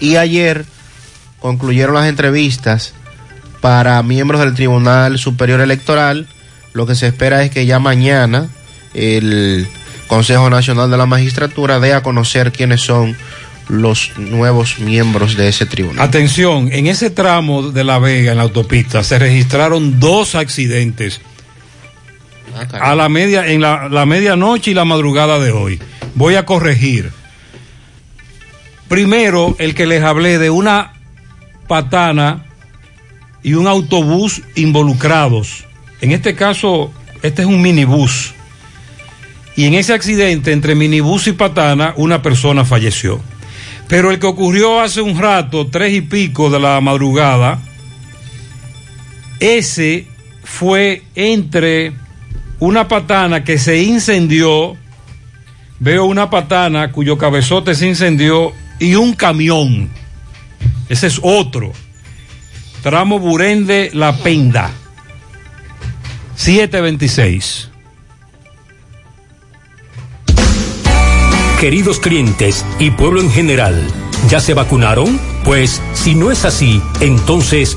Y 0.00 0.16
ayer 0.16 0.64
concluyeron 1.40 1.94
las 1.94 2.06
entrevistas 2.06 2.94
para 3.60 4.02
miembros 4.02 4.40
del 4.40 4.54
Tribunal 4.54 5.18
Superior 5.18 5.60
Electoral. 5.60 6.26
Lo 6.72 6.86
que 6.86 6.94
se 6.94 7.08
espera 7.08 7.42
es 7.42 7.50
que 7.50 7.66
ya 7.66 7.78
mañana 7.78 8.48
el 8.94 9.68
Consejo 10.06 10.48
Nacional 10.48 10.90
de 10.90 10.96
la 10.96 11.06
Magistratura 11.06 11.80
dé 11.80 11.92
a 11.92 12.02
conocer 12.02 12.52
quiénes 12.52 12.80
son 12.80 13.16
los 13.68 14.12
nuevos 14.16 14.78
miembros 14.78 15.36
de 15.36 15.48
ese 15.48 15.66
tribunal. 15.66 16.02
Atención, 16.02 16.70
en 16.72 16.86
ese 16.86 17.10
tramo 17.10 17.70
de 17.70 17.84
La 17.84 17.98
Vega, 17.98 18.32
en 18.32 18.38
la 18.38 18.44
autopista, 18.44 19.04
se 19.04 19.18
registraron 19.18 20.00
dos 20.00 20.34
accidentes 20.34 21.20
a 22.72 22.94
la 22.94 23.08
media, 23.08 23.46
en 23.46 23.60
la, 23.60 23.88
la 23.88 24.06
medianoche 24.06 24.70
y 24.70 24.74
la 24.74 24.84
madrugada 24.84 25.38
de 25.38 25.52
hoy. 25.52 25.80
Voy 26.14 26.34
a 26.34 26.44
corregir. 26.44 27.10
Primero, 28.88 29.54
el 29.58 29.74
que 29.74 29.86
les 29.86 30.02
hablé 30.02 30.38
de 30.38 30.50
una 30.50 30.94
patana 31.66 32.46
y 33.42 33.54
un 33.54 33.66
autobús 33.66 34.42
involucrados. 34.56 35.64
En 36.00 36.12
este 36.12 36.34
caso, 36.34 36.92
este 37.22 37.42
es 37.42 37.48
un 37.48 37.60
minibús. 37.60 38.34
Y 39.56 39.66
en 39.66 39.74
ese 39.74 39.92
accidente 39.92 40.52
entre 40.52 40.74
minibús 40.74 41.26
y 41.26 41.32
patana, 41.32 41.92
una 41.96 42.22
persona 42.22 42.64
falleció. 42.64 43.20
Pero 43.88 44.10
el 44.10 44.18
que 44.18 44.26
ocurrió 44.26 44.80
hace 44.80 45.00
un 45.00 45.18
rato, 45.18 45.66
tres 45.66 45.94
y 45.94 46.00
pico 46.02 46.50
de 46.50 46.60
la 46.60 46.80
madrugada, 46.80 47.58
ese 49.40 50.06
fue 50.44 51.02
entre 51.14 51.92
una 52.60 52.88
patana 52.88 53.44
que 53.44 53.58
se 53.58 53.82
incendió, 53.82 54.76
veo 55.78 56.04
una 56.04 56.30
patana 56.30 56.92
cuyo 56.92 57.18
cabezote 57.18 57.74
se 57.74 57.86
incendió 57.86 58.52
y 58.78 58.94
un 58.94 59.14
camión. 59.14 59.88
Ese 60.88 61.06
es 61.06 61.20
otro. 61.22 61.72
Tramo 62.82 63.18
Burende 63.18 63.90
La 63.92 64.16
Penda. 64.16 64.70
726. 66.36 67.70
Queridos 71.60 71.98
clientes 71.98 72.64
y 72.78 72.92
pueblo 72.92 73.20
en 73.20 73.30
general, 73.32 73.84
¿ya 74.28 74.38
se 74.38 74.54
vacunaron? 74.54 75.18
Pues 75.44 75.82
si 75.92 76.14
no 76.14 76.30
es 76.30 76.44
así, 76.44 76.80
entonces 77.00 77.76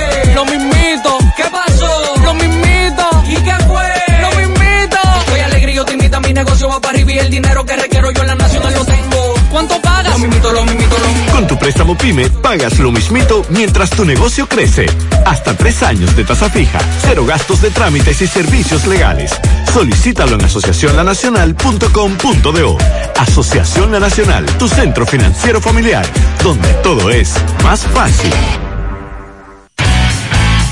Va 6.71 6.79
para 6.79 6.95
arriba 6.95 7.11
y 7.13 7.19
el 7.19 7.29
dinero 7.29 7.63
que 7.65 7.75
requiero 7.75 8.09
yo 8.11 8.21
en 8.21 8.27
la 8.27 8.35
nacional 8.35 8.73
lo 8.73 8.85
tengo. 8.85 9.33
¿Cuánto 9.51 9.81
pagas? 9.81 10.13
Lo 10.13 10.19
mismito, 10.19 10.53
lo 10.53 10.63
mismito, 10.63 10.97
lo 10.97 11.07
mismito. 11.07 11.31
Con 11.33 11.47
tu 11.47 11.59
préstamo 11.59 11.97
PYME 11.97 12.29
pagas 12.29 12.79
lo 12.79 12.89
mismito 12.91 13.45
mientras 13.49 13.89
tu 13.89 14.05
negocio 14.05 14.47
crece. 14.47 14.85
Hasta 15.25 15.53
tres 15.55 15.83
años 15.83 16.15
de 16.15 16.23
tasa 16.23 16.49
fija, 16.49 16.79
cero 17.01 17.25
gastos 17.25 17.61
de 17.61 17.71
trámites 17.71 18.21
y 18.21 18.27
servicios 18.27 18.87
legales. 18.87 19.33
Solicítalo 19.73 20.35
en 20.35 20.45
asociacionlanacional.com.do. 20.45 22.77
Asociación 23.17 23.91
La 23.91 23.99
Nacional, 23.99 24.45
tu 24.57 24.69
centro 24.69 25.05
financiero 25.05 25.59
familiar, 25.61 26.05
donde 26.43 26.73
todo 26.75 27.09
es 27.09 27.33
más 27.63 27.81
fácil. 27.87 28.31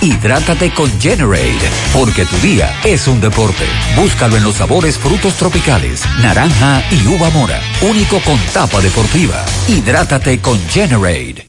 Hidrátate 0.02 0.74
con 0.74 0.90
Generate, 1.02 1.70
porque 1.92 2.26
tu 2.26 2.38
día 2.38 2.74
es 2.86 3.06
un 3.08 3.20
deporte. 3.20 3.66
Búscalo 3.98 4.38
en 4.38 4.44
los 4.44 4.56
sabores 4.56 4.98
frutos 4.98 5.36
tropicales, 5.36 6.06
naranja 6.22 6.82
y 6.90 7.06
uva 7.06 7.30
mora. 7.32 7.60
Único 7.82 8.22
con 8.22 8.40
tapa 8.54 8.80
deportiva. 8.80 9.46
Hidrátate 9.68 10.40
con 10.40 10.58
Generate. 10.70 11.49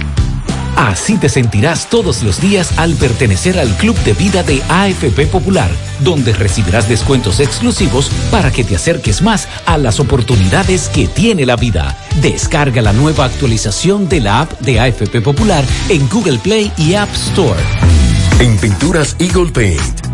Así 0.76 1.18
te 1.18 1.28
sentirás 1.28 1.88
todos 1.88 2.22
los 2.22 2.40
días 2.40 2.78
al 2.78 2.94
pertenecer 2.94 3.58
al 3.58 3.68
Club 3.76 3.96
de 4.04 4.12
Vida 4.12 4.42
de 4.42 4.62
AFP 4.68 5.26
Popular, 5.26 5.70
donde 6.00 6.32
recibirás 6.32 6.88
descuentos 6.88 7.40
exclusivos 7.40 8.10
para 8.30 8.50
que 8.50 8.64
te 8.64 8.76
acerques 8.76 9.22
más 9.22 9.48
a 9.66 9.78
las 9.78 10.00
oportunidades 10.00 10.88
que 10.88 11.06
tiene 11.06 11.46
la 11.46 11.56
vida. 11.56 11.96
Descarga 12.20 12.82
la 12.82 12.92
nueva 12.92 13.24
actualización 13.26 14.08
de 14.08 14.20
la 14.20 14.40
app 14.40 14.60
de 14.60 14.80
AFP 14.80 15.20
Popular 15.20 15.64
en 15.88 16.08
Google 16.08 16.38
Play 16.38 16.72
y 16.76 16.94
App 16.94 17.12
Store. 17.14 17.60
En 18.40 18.56
Pinturas 18.58 19.16
Eagle 19.20 19.52
Paint 19.52 20.13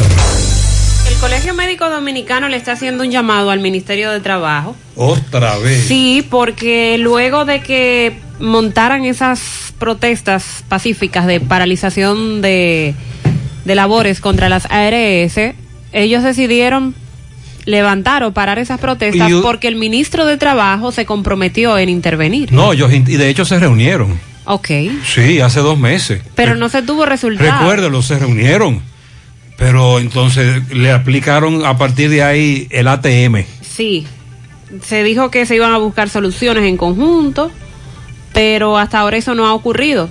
El 1.10 1.16
Colegio 1.16 1.56
Médico 1.56 1.90
Dominicano 1.90 2.48
le 2.48 2.58
está 2.58 2.74
haciendo 2.74 3.04
un 3.04 3.10
llamado 3.10 3.50
al 3.50 3.60
Ministerio 3.60 4.12
de 4.12 4.20
Trabajo. 4.20 4.76
Otra 4.96 5.58
vez. 5.58 5.88
Sí, 5.88 6.26
porque 6.30 6.98
luego 7.00 7.46
de 7.46 7.62
que 7.62 8.20
montaran 8.40 9.06
esas 9.06 9.40
protestas 9.80 10.64
pacíficas 10.68 11.26
de 11.26 11.40
paralización 11.40 12.42
de, 12.42 12.94
de 13.66 13.76
labores 13.76 14.20
contra 14.20 14.48
las 14.48 14.66
ARS, 14.66 15.56
ellos 15.92 16.24
decidieron 16.24 16.96
levantar 17.66 18.24
o 18.24 18.32
parar 18.32 18.60
esas 18.60 18.80
protestas 18.80 19.32
porque 19.42 19.68
el 19.68 19.76
ministro 19.76 20.26
de 20.26 20.38
Trabajo 20.38 20.92
se 20.92 21.06
comprometió 21.06 21.78
en 21.78 21.90
intervenir. 21.90 22.52
No, 22.54 22.74
ellos 22.74 22.92
y 22.94 23.00
de 23.02 23.30
hecho 23.30 23.44
se 23.46 23.60
reunieron. 23.60 24.20
Ok, 24.46 24.70
Sí, 25.06 25.42
hace 25.42 25.60
dos 25.60 25.78
meses. 25.78 26.22
pero 26.36 26.56
no 26.56 26.70
se 26.70 26.82
tuvo 26.82 27.06
resultado. 27.06 27.60
Recuérdelo, 27.60 28.02
se 28.02 28.18
reunieron. 28.18 28.82
Pero 29.58 30.00
entonces 30.00 30.70
le 30.70 30.92
aplicaron 30.92 31.66
a 31.66 31.78
partir 31.78 32.10
de 32.10 32.22
ahí 32.24 32.68
el 32.70 32.88
ATM. 32.88 33.44
Sí, 33.62 34.06
se 34.84 35.04
dijo 35.04 35.32
que 35.32 35.46
se 35.46 35.56
iban 35.56 35.74
a 35.74 35.78
buscar 35.80 36.10
soluciones 36.10 36.64
en 36.64 36.78
conjunto, 36.78 37.52
pero 38.34 38.78
hasta 38.78 39.00
ahora 39.00 39.18
eso 39.18 39.34
no 39.36 39.48
ha 39.48 39.54
ocurrido. 39.54 40.10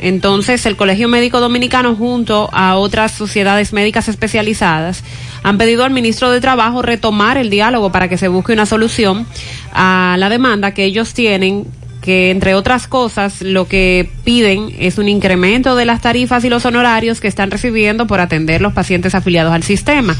Entonces, 0.00 0.64
el 0.66 0.76
Colegio 0.76 1.08
Médico 1.08 1.40
Dominicano, 1.40 1.94
junto 1.94 2.48
a 2.52 2.76
otras 2.76 3.12
sociedades 3.12 3.72
médicas 3.72 4.08
especializadas, 4.08 5.04
han 5.42 5.58
pedido 5.58 5.84
al 5.84 5.92
ministro 5.92 6.30
de 6.30 6.40
Trabajo 6.40 6.82
retomar 6.82 7.36
el 7.36 7.50
diálogo 7.50 7.92
para 7.92 8.08
que 8.08 8.18
se 8.18 8.28
busque 8.28 8.52
una 8.52 8.66
solución 8.66 9.26
a 9.72 10.16
la 10.18 10.28
demanda 10.28 10.72
que 10.72 10.84
ellos 10.84 11.14
tienen, 11.14 11.66
que 12.00 12.30
entre 12.30 12.54
otras 12.54 12.88
cosas 12.88 13.42
lo 13.42 13.68
que 13.68 14.10
piden 14.24 14.74
es 14.78 14.98
un 14.98 15.08
incremento 15.08 15.76
de 15.76 15.84
las 15.84 16.00
tarifas 16.00 16.44
y 16.44 16.48
los 16.48 16.64
honorarios 16.66 17.20
que 17.20 17.28
están 17.28 17.50
recibiendo 17.50 18.06
por 18.06 18.20
atender 18.20 18.60
los 18.60 18.72
pacientes 18.72 19.14
afiliados 19.14 19.52
al 19.52 19.62
sistema. 19.62 20.16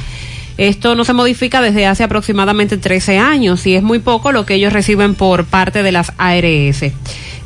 Esto 0.59 0.94
no 0.94 1.05
se 1.05 1.13
modifica 1.13 1.61
desde 1.61 1.87
hace 1.87 2.05
aproximadamente 2.05 2.77
13 2.77 3.19
años 3.19 3.67
y 3.67 3.75
es 3.75 3.83
muy 3.83 3.98
poco 3.98 4.33
lo 4.33 4.44
que 4.44 4.55
ellos 4.55 4.73
reciben 4.73 5.15
por 5.15 5.44
parte 5.44 5.83
de 5.83 5.92
las 5.92 6.13
ARS. 6.19 6.85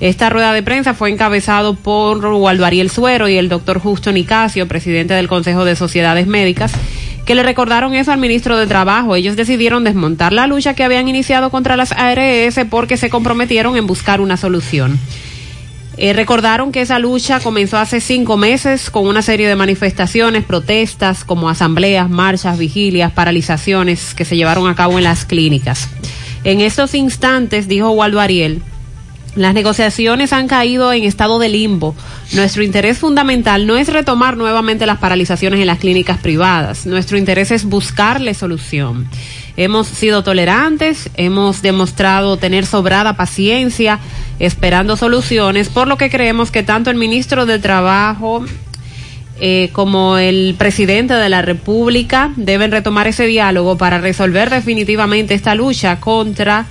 Esta 0.01 0.29
rueda 0.29 0.53
de 0.53 0.63
prensa 0.63 0.93
fue 0.93 1.11
encabezado 1.11 1.75
por 1.75 2.25
Waldo 2.25 2.67
Ariel 2.67 2.91
Suero 2.91 3.29
y 3.29 3.39
el 3.39 3.49
doctor 3.49 3.79
Justo 3.79 4.13
Nicasio, 4.13 4.69
presidente 4.69 5.15
del 5.15 5.29
Consejo 5.29 5.65
de 5.65 5.77
Sociedades 5.77 6.27
Médicas, 6.27 6.73
que 7.25 7.35
le 7.35 7.43
recordaron 7.43 7.95
eso 7.95 8.13
al 8.13 8.19
ministro 8.19 8.59
de 8.59 8.67
Trabajo. 8.67 9.17
Ellos 9.17 9.37
decidieron 9.37 9.85
desmontar 9.85 10.33
la 10.33 10.47
lucha 10.47 10.75
que 10.75 10.85
habían 10.85 11.09
iniciado 11.09 11.51
contra 11.51 11.77
las 11.77 11.93
ARS 11.93 12.61
porque 12.69 12.99
se 12.99 13.09
comprometieron 13.09 13.77
en 13.77 13.87
buscar 13.87 14.21
una 14.21 14.37
solución. 14.37 14.99
Eh, 15.99 16.13
recordaron 16.13 16.73
que 16.73 16.83
esa 16.83 16.99
lucha 16.99 17.41
comenzó 17.41 17.79
hace 17.79 18.01
cinco 18.03 18.37
meses 18.37 18.91
con 18.91 19.07
una 19.07 19.23
serie 19.23 19.49
de 19.49 19.57
manifestaciones, 19.57 20.45
protestas, 20.45 21.25
como 21.25 21.49
asambleas, 21.49 22.11
marchas, 22.11 22.59
vigilias, 22.59 23.13
paralizaciones 23.13 24.15
que 24.15 24.27
se 24.27 24.37
llevaron 24.37 24.69
a 24.69 24.75
cabo 24.75 24.99
en 24.99 25.05
las 25.05 25.25
clínicas. 25.25 25.89
En 26.45 26.61
estos 26.61 26.95
instantes, 26.95 27.67
dijo 27.67 27.91
Waldo 27.91 28.21
Ariel, 28.21 28.63
Las 29.37 29.53
negociaciones 29.53 30.33
han 30.33 30.49
caído 30.49 30.93
en 30.93 31.05
estado 31.05 31.39
de 31.39 31.49
limbo. 31.49 31.95
Nuestro 32.33 32.63
interés 32.63 32.99
fundamental 32.99 33.67
no 33.67 33.77
es 33.77 33.89
retomar 33.89 34.37
nuevamente 34.37 34.87
las 34.87 34.99
paralizaciones 34.99 35.61
en 35.61 35.67
las 35.67 35.79
clínicas 35.79 36.19
privadas. 36.19 36.87
Nuestro 36.87 37.19
interés 37.19 37.51
es 37.51 37.65
buscarle 37.65 38.33
solución. 38.33 39.09
Hemos 39.57 39.87
sido 39.87 40.23
tolerantes, 40.23 41.09
hemos 41.15 41.63
demostrado 41.63 42.37
tener 42.37 42.67
sobrada 42.67 43.17
paciencia, 43.17 43.99
esperando 44.39 44.97
soluciones, 44.97 45.69
por 45.71 45.89
lo 45.89 45.97
que 45.97 46.11
creemos 46.11 46.51
que 46.51 46.63
tanto 46.63 46.91
el 46.91 46.97
ministro 46.97 47.47
de 47.47 47.59
Trabajo 47.59 48.45
eh, 49.41 49.71
como 49.73 50.19
el 50.19 50.55
presidente 50.59 51.15
de 51.15 51.29
la 51.29 51.43
República 51.43 52.33
deben 52.37 52.71
retomar 52.71 53.07
ese 53.07 53.27
diálogo 53.27 53.77
para 53.77 53.99
resolver 53.99 54.51
definitivamente 54.51 55.35
esta 55.35 55.55
lucha 55.55 56.01
contra 56.01 56.67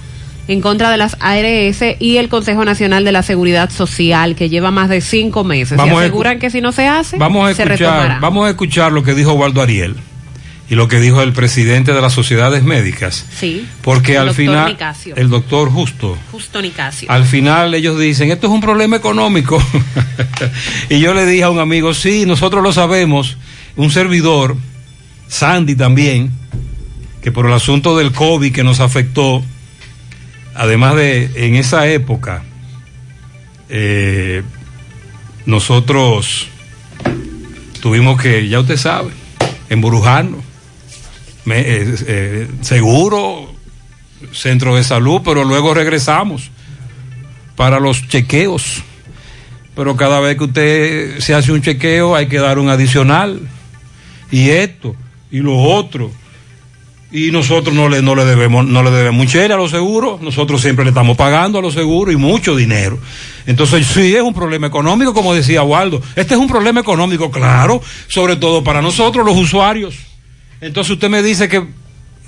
en 0.47 0.61
contra 0.61 0.91
de 0.91 0.97
las 0.97 1.17
ARS 1.19 1.83
y 1.99 2.17
el 2.17 2.29
Consejo 2.29 2.65
Nacional 2.65 3.03
de 3.03 3.11
la 3.11 3.23
Seguridad 3.23 3.71
Social, 3.71 4.35
que 4.35 4.49
lleva 4.49 4.69
más 4.69 4.89
de 4.89 5.01
cinco 5.01 5.43
meses. 5.43 5.77
Vamos 5.77 5.93
y 5.93 5.97
a 5.97 5.99
aseguran 6.01 6.39
que 6.39 6.51
si 6.51 6.61
no 6.61 6.71
se 6.71 6.87
hace, 6.87 7.17
Vamos 7.17 7.49
a 7.49 7.53
se 7.55 7.65
retomará. 7.65 8.19
vamos 8.19 8.45
a 8.45 8.51
escuchar 8.51 8.91
lo 8.91 9.03
que 9.03 9.15
dijo 9.15 9.33
Waldo 9.33 9.61
Ariel 9.61 9.95
y 10.69 10.75
lo 10.75 10.87
que 10.87 10.99
dijo 10.99 11.21
el 11.21 11.31
presidente 11.33 11.93
de 11.93 12.01
las 12.01 12.13
sociedades 12.13 12.63
médicas, 12.63 13.25
Sí. 13.39 13.67
porque 13.83 14.13
El 14.13 14.17
al 14.19 14.25
doctor 14.27 14.45
final 14.45 14.67
Nicasio. 14.69 15.15
el 15.15 15.29
doctor 15.29 15.69
Justo 15.69 16.17
Justo 16.31 16.61
Nicasio. 16.61 17.09
al 17.11 17.25
final 17.25 17.73
ellos 17.75 17.99
dicen, 17.99 18.31
esto 18.31 18.47
es 18.47 18.53
un 18.53 18.61
problema 18.61 18.95
económico. 18.95 19.61
y 20.89 20.99
yo 20.99 21.13
le 21.13 21.25
dije 21.25 21.43
a 21.43 21.49
un 21.51 21.59
amigo, 21.59 21.93
sí, 21.93 22.25
nosotros 22.25 22.63
lo 22.63 22.73
sabemos, 22.73 23.37
un 23.75 23.91
servidor, 23.91 24.57
Sandy 25.27 25.75
también, 25.75 26.31
que 27.21 27.31
por 27.31 27.45
el 27.45 27.53
asunto 27.53 27.97
del 27.97 28.11
COVID 28.11 28.51
que 28.53 28.63
nos 28.63 28.79
afectó, 28.79 29.43
además 30.55 30.95
de 30.95 31.29
en 31.35 31.55
esa 31.55 31.87
época, 31.87 32.43
eh, 33.69 34.43
nosotros 35.45 36.47
tuvimos 37.81 38.19
que, 38.21 38.47
ya 38.47 38.59
usted 38.59 38.77
sabe, 38.77 39.11
embrujarnos. 39.69 40.44
Eh, 41.47 41.95
eh, 42.07 42.47
seguro, 42.61 43.53
centro 44.31 44.75
de 44.75 44.83
salud, 44.83 45.21
pero 45.23 45.43
luego 45.43 45.73
regresamos 45.73 46.49
para 47.55 47.79
los 47.79 48.07
chequeos. 48.07 48.83
Pero 49.75 49.95
cada 49.95 50.19
vez 50.19 50.37
que 50.37 50.43
usted 50.45 51.19
se 51.19 51.33
hace 51.33 51.51
un 51.51 51.61
chequeo 51.61 52.15
hay 52.15 52.27
que 52.27 52.39
dar 52.39 52.59
un 52.59 52.69
adicional. 52.69 53.39
Y 54.31 54.49
esto, 54.49 54.95
y 55.31 55.39
lo 55.39 55.57
otro. 55.57 56.11
Y 57.11 57.31
nosotros 57.31 57.75
no 57.75 57.87
le, 57.87 58.01
no 58.01 58.15
le 58.15 58.25
debemos, 58.25 58.65
no 58.65 58.81
le 58.81 58.89
debemos 58.89 59.27
chele 59.27 59.53
a 59.53 59.57
los 59.57 59.71
seguros, 59.71 60.19
nosotros 60.21 60.61
siempre 60.61 60.83
le 60.83 60.89
estamos 60.89 61.15
pagando 61.15 61.59
a 61.59 61.61
los 61.61 61.73
seguros 61.73 62.13
y 62.13 62.17
mucho 62.17 62.55
dinero. 62.55 62.97
Entonces 63.45 63.85
sí 63.85 64.15
es 64.15 64.21
un 64.21 64.33
problema 64.33 64.67
económico, 64.67 65.13
como 65.13 65.33
decía 65.33 65.61
Waldo. 65.61 66.01
Este 66.15 66.33
es 66.33 66.39
un 66.39 66.47
problema 66.47 66.81
económico, 66.81 67.29
claro, 67.29 67.81
sobre 68.07 68.35
todo 68.35 68.63
para 68.63 68.81
nosotros, 68.81 69.25
los 69.25 69.37
usuarios. 69.37 69.95
Entonces 70.61 70.91
usted 70.91 71.09
me 71.09 71.21
dice 71.21 71.47
que 71.49 71.67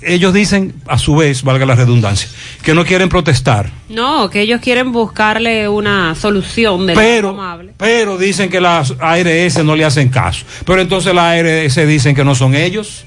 ellos 0.02 0.32
dicen, 0.32 0.74
a 0.86 0.98
su 0.98 1.16
vez, 1.16 1.42
valga 1.42 1.66
la 1.66 1.74
redundancia, 1.74 2.28
que 2.62 2.74
no 2.74 2.84
quieren 2.84 3.08
protestar. 3.08 3.70
No, 3.88 4.30
que 4.30 4.42
ellos 4.42 4.60
quieren 4.60 4.92
buscarle 4.92 5.68
una 5.68 6.14
solución 6.14 6.86
de 6.86 6.94
Pero, 6.94 7.36
pero 7.76 8.16
dicen 8.16 8.48
que 8.48 8.60
las 8.60 8.94
ARS 9.00 9.64
no 9.64 9.74
le 9.74 9.84
hacen 9.84 10.08
caso. 10.08 10.44
Pero 10.64 10.80
entonces 10.80 11.14
las 11.14 11.24
ARS 11.24 11.88
dicen 11.88 12.14
que 12.14 12.24
no 12.24 12.34
son 12.34 12.54
ellos 12.54 13.04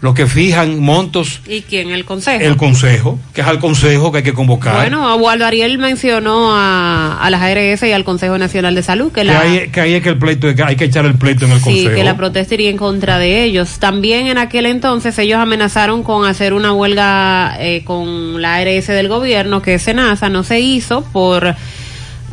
los 0.00 0.14
que 0.14 0.26
fijan 0.26 0.78
montos, 0.80 1.40
¿Y 1.46 1.62
quién? 1.62 1.90
El 1.90 2.04
Consejo. 2.04 2.44
el 2.44 2.56
consejo, 2.56 3.18
que 3.32 3.40
es 3.40 3.46
al 3.46 3.58
consejo 3.58 4.12
que 4.12 4.18
hay 4.18 4.24
que 4.24 4.34
convocar. 4.34 4.76
Bueno, 4.76 5.16
Waldo 5.16 5.46
Ariel 5.46 5.78
mencionó 5.78 6.54
a, 6.54 7.18
a 7.18 7.30
las 7.30 7.40
ARS 7.40 7.82
y 7.82 7.92
al 7.92 8.04
Consejo 8.04 8.36
Nacional 8.36 8.74
de 8.74 8.82
Salud 8.82 9.10
que 9.10 9.20
que, 9.20 9.24
la, 9.24 9.40
ahí, 9.40 9.68
que 9.68 9.80
ahí 9.80 9.94
es 9.94 10.02
que 10.02 10.10
el 10.10 10.18
pleito, 10.18 10.54
que 10.54 10.62
hay 10.62 10.76
que 10.76 10.84
echar 10.84 11.06
el 11.06 11.14
pleito 11.14 11.46
en 11.46 11.52
el 11.52 11.58
sí, 11.58 11.64
consejo. 11.64 11.94
que 11.94 12.04
la 12.04 12.16
protesta 12.16 12.54
iría 12.54 12.70
en 12.70 12.76
contra 12.76 13.18
de 13.18 13.44
ellos. 13.44 13.78
También 13.78 14.26
en 14.26 14.36
aquel 14.38 14.66
entonces 14.66 15.18
ellos 15.18 15.38
amenazaron 15.38 16.02
con 16.02 16.26
hacer 16.26 16.52
una 16.52 16.72
huelga 16.72 17.56
eh, 17.58 17.82
con 17.84 18.42
la 18.42 18.56
ARS 18.56 18.88
del 18.88 19.08
gobierno, 19.08 19.62
que 19.62 19.74
es 19.74 19.82
SENASA, 19.82 20.28
no 20.28 20.44
se 20.44 20.60
hizo 20.60 21.02
por 21.04 21.54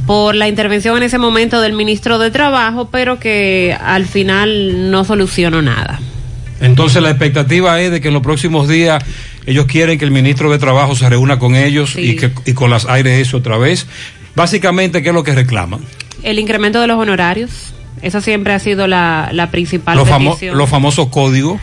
por 0.05 0.35
la 0.35 0.49
intervención 0.49 0.97
en 0.97 1.03
ese 1.03 1.17
momento 1.17 1.61
del 1.61 1.71
ministro 1.71 2.19
de 2.19 2.29
Trabajo, 2.29 2.89
pero 2.91 3.19
que 3.19 3.73
al 3.81 4.05
final 4.05 4.91
no 4.91 5.05
solucionó 5.05 5.61
nada. 5.61 6.01
Entonces 6.63 7.01
la 7.03 7.09
expectativa 7.09 7.79
es 7.81 7.91
de 7.91 8.01
que 8.01 8.07
en 8.07 8.13
los 8.13 8.23
próximos 8.23 8.67
días 8.67 9.03
ellos 9.45 9.65
quieren 9.65 9.99
que 9.99 10.05
el 10.05 10.11
ministro 10.11 10.49
de 10.51 10.57
Trabajo 10.57 10.95
se 10.95 11.07
reúna 11.09 11.37
con 11.37 11.55
ellos 11.55 11.95
y, 11.97 12.15
que, 12.15 12.31
y 12.45 12.53
con 12.53 12.69
las 12.69 12.85
ARS 12.85 13.33
otra 13.33 13.57
vez. 13.57 13.85
Básicamente, 14.35 15.03
¿qué 15.03 15.09
es 15.09 15.15
lo 15.15 15.23
que 15.23 15.35
reclaman? 15.35 15.81
El 16.23 16.39
incremento 16.39 16.79
de 16.81 16.87
los 16.87 16.97
honorarios, 16.97 17.73
esa 18.01 18.21
siempre 18.21 18.53
ha 18.53 18.59
sido 18.59 18.87
la, 18.87 19.29
la 19.33 19.51
principal 19.51 19.97
Los, 19.97 20.07
famo- 20.09 20.39
los 20.53 20.69
famosos 20.69 21.09
códigos. 21.09 21.59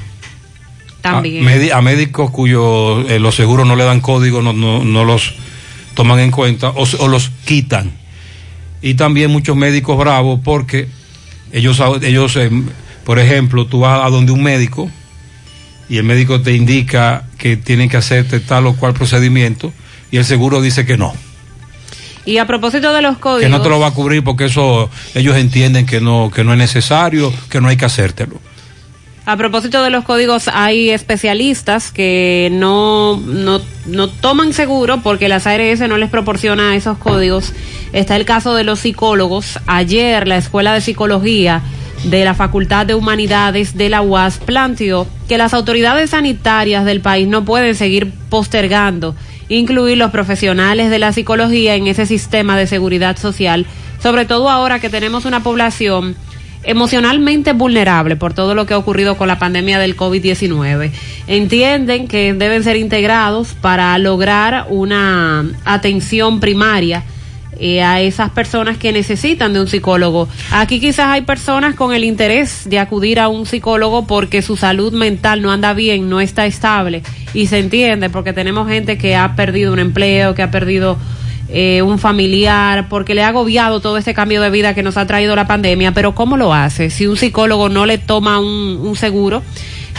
También. 1.01 1.49
A, 1.73 1.81
médicos 1.81 2.31
cuyos 2.31 3.11
eh, 3.11 3.19
los 3.19 3.35
seguros 3.35 3.67
no 3.67 3.75
le 3.75 3.85
dan 3.85 4.01
código, 4.01 4.43
no, 4.43 4.53
no, 4.53 4.85
no 4.85 5.05
los 5.05 5.33
toman 5.95 6.21
en 6.21 6.31
cuenta 6.31 6.69
o, 6.71 6.87
o 6.99 7.09
los 7.09 7.31
quitan. 7.47 7.91
Y 8.83 8.95
también 8.95 9.31
muchos 9.31 9.57
médicos 9.57 9.97
bravos 9.97 10.41
porque 10.45 10.89
ellos, 11.53 11.83
ellos 12.03 12.37
eh, 12.37 12.51
por 13.11 13.19
ejemplo, 13.19 13.67
tú 13.67 13.81
vas 13.81 14.07
a 14.07 14.09
donde 14.09 14.31
un 14.31 14.41
médico 14.41 14.89
y 15.89 15.97
el 15.97 16.05
médico 16.05 16.43
te 16.43 16.55
indica 16.55 17.25
que 17.39 17.57
tienen 17.57 17.89
que 17.89 17.97
hacerte 17.97 18.39
tal 18.39 18.69
o 18.69 18.77
cual 18.77 18.95
procedimiento 18.95 19.73
y 20.13 20.19
el 20.19 20.25
seguro 20.25 20.63
dice 20.63 20.87
que 20.87 20.97
no, 20.97 21.13
Y 22.25 22.39
a 22.39 22.47
propósito 22.47 22.93
de 22.93 23.03
los 23.03 23.17
que 23.17 23.23
códigos, 23.23 23.51
no 23.51 23.63
te 23.63 23.69
lo 23.69 23.81
va 23.81 23.89
a 23.89 23.91
cubrir 23.91 24.23
porque 24.23 24.45
eso 24.45 24.89
ellos 25.17 25.37
entienden 25.37 25.87
que 25.87 26.01
no, 26.01 26.31
que 26.33 26.45
no 26.45 26.53
es 26.53 26.59
necesario, 26.61 27.35
que 27.49 27.61
no 27.61 27.67
hay 27.67 27.77
que 27.77 27.85
hacértelo. 27.85 28.39
a 29.27 29.37
propósito 29.37 29.83
de 29.83 29.91
los 29.91 30.05
códigos, 30.05 30.47
hay 30.47 30.91
especialistas 30.91 31.91
que 31.91 32.49
no, 32.53 33.17
no, 33.17 33.61
no 33.87 34.09
toman 34.09 34.53
seguro 34.53 35.01
porque 35.03 35.29
las 35.29 35.49
ARS 35.49 35.81
no 35.81 35.99
les 35.99 36.11
proporciona 36.11 36.77
esos 36.77 36.97
códigos. 36.97 37.55
Está 37.93 38.15
el 38.15 38.25
caso 38.25 38.55
de 38.55 38.63
los 38.63 38.79
psicólogos. 38.79 39.59
Ayer 39.67 40.29
la 40.29 40.37
Escuela 40.37 40.75
de 40.75 40.81
Psicología 40.81 41.61
de 42.05 42.25
la 42.25 42.35
Facultad 42.35 42.87
de 42.87 42.95
Humanidades 42.95 43.77
de 43.77 43.89
la 43.89 44.03
UAS 44.03 44.39
planteó 44.39 45.07
que 45.29 45.39
las 45.39 45.55
autoridades 45.55 46.11
sanitarias 46.11 46.85
del 46.85 47.01
país 47.01 47.29
no 47.29 47.45
pueden 47.45 47.75
seguir 47.75 48.13
postergando 48.29 49.15
incluir 49.49 49.99
los 49.99 50.11
profesionales 50.11 50.91
de 50.91 50.99
la 50.99 51.13
psicología 51.13 51.75
en 51.75 51.87
ese 51.89 52.07
sistema 52.07 52.57
de 52.57 52.67
seguridad 52.67 53.19
social, 53.19 53.67
sobre 54.01 54.25
todo 54.25 54.49
ahora 54.49 54.79
que 54.79 54.89
tenemos 54.89 55.25
una 55.25 55.43
población 55.43 56.17
emocionalmente 56.63 57.53
vulnerable 57.53 58.17
por 58.17 58.33
todo 58.33 58.55
lo 58.55 58.67
que 58.67 58.75
ha 58.75 58.79
ocurrido 58.79 59.17
con 59.17 59.29
la 59.29 59.39
pandemia 59.39 59.79
del 59.79 59.97
COVID-19. 59.97 60.91
Entienden 61.27 62.07
que 62.07 62.33
deben 62.33 62.63
ser 62.63 62.77
integrados 62.77 63.55
para 63.61 63.97
lograr 63.99 64.67
una 64.69 65.45
atención 65.65 66.39
primaria 66.39 67.03
eh, 67.61 67.83
a 67.83 68.01
esas 68.01 68.31
personas 68.31 68.79
que 68.79 68.91
necesitan 68.91 69.53
de 69.53 69.61
un 69.61 69.69
psicólogo. 69.69 70.29
Aquí 70.51 70.81
quizás 70.81 71.09
hay 71.09 71.21
personas 71.21 71.75
con 71.75 71.93
el 71.93 72.05
interés 72.05 72.63
de 72.65 72.79
acudir 72.79 73.21
a 73.21 73.29
un 73.29 73.45
psicólogo 73.45 74.07
porque 74.07 74.41
su 74.41 74.57
salud 74.57 74.93
mental 74.93 75.43
no 75.43 75.53
anda 75.53 75.75
bien, 75.75 76.09
no 76.09 76.21
está 76.21 76.47
estable 76.47 77.03
y 77.35 77.49
se 77.49 77.59
entiende 77.59 78.11
porque 78.11 78.33
tenemos 78.33 78.67
gente 78.67 78.97
que 78.97 79.15
ha 79.15 79.37
perdido 79.37 79.73
un 79.73 79.79
empleo, 79.79 80.35
que 80.35 80.43
ha 80.43 80.51
perdido 80.51 80.97
eh, 81.51 81.83
un 81.83 81.99
familiar, 81.99 82.89
porque 82.89 83.15
le 83.15 83.23
ha 83.23 83.29
agobiado 83.29 83.81
todo 83.81 83.99
este 83.99 84.15
cambio 84.15 84.41
de 84.41 84.51
vida 84.51 84.75
que 84.75 84.83
nos 84.83 84.97
ha 84.97 85.07
traído 85.07 85.37
la 85.37 85.47
pandemia, 85.47 85.93
pero 85.93 86.15
¿cómo 86.15 86.37
lo 86.37 86.55
hace? 86.55 86.91
Si 86.91 87.07
un 87.07 87.17
psicólogo 87.17 87.69
no 87.69 87.87
le 87.87 87.99
toma 87.99 88.39
un, 88.39 88.79
un 88.83 88.97
seguro, 88.97 89.43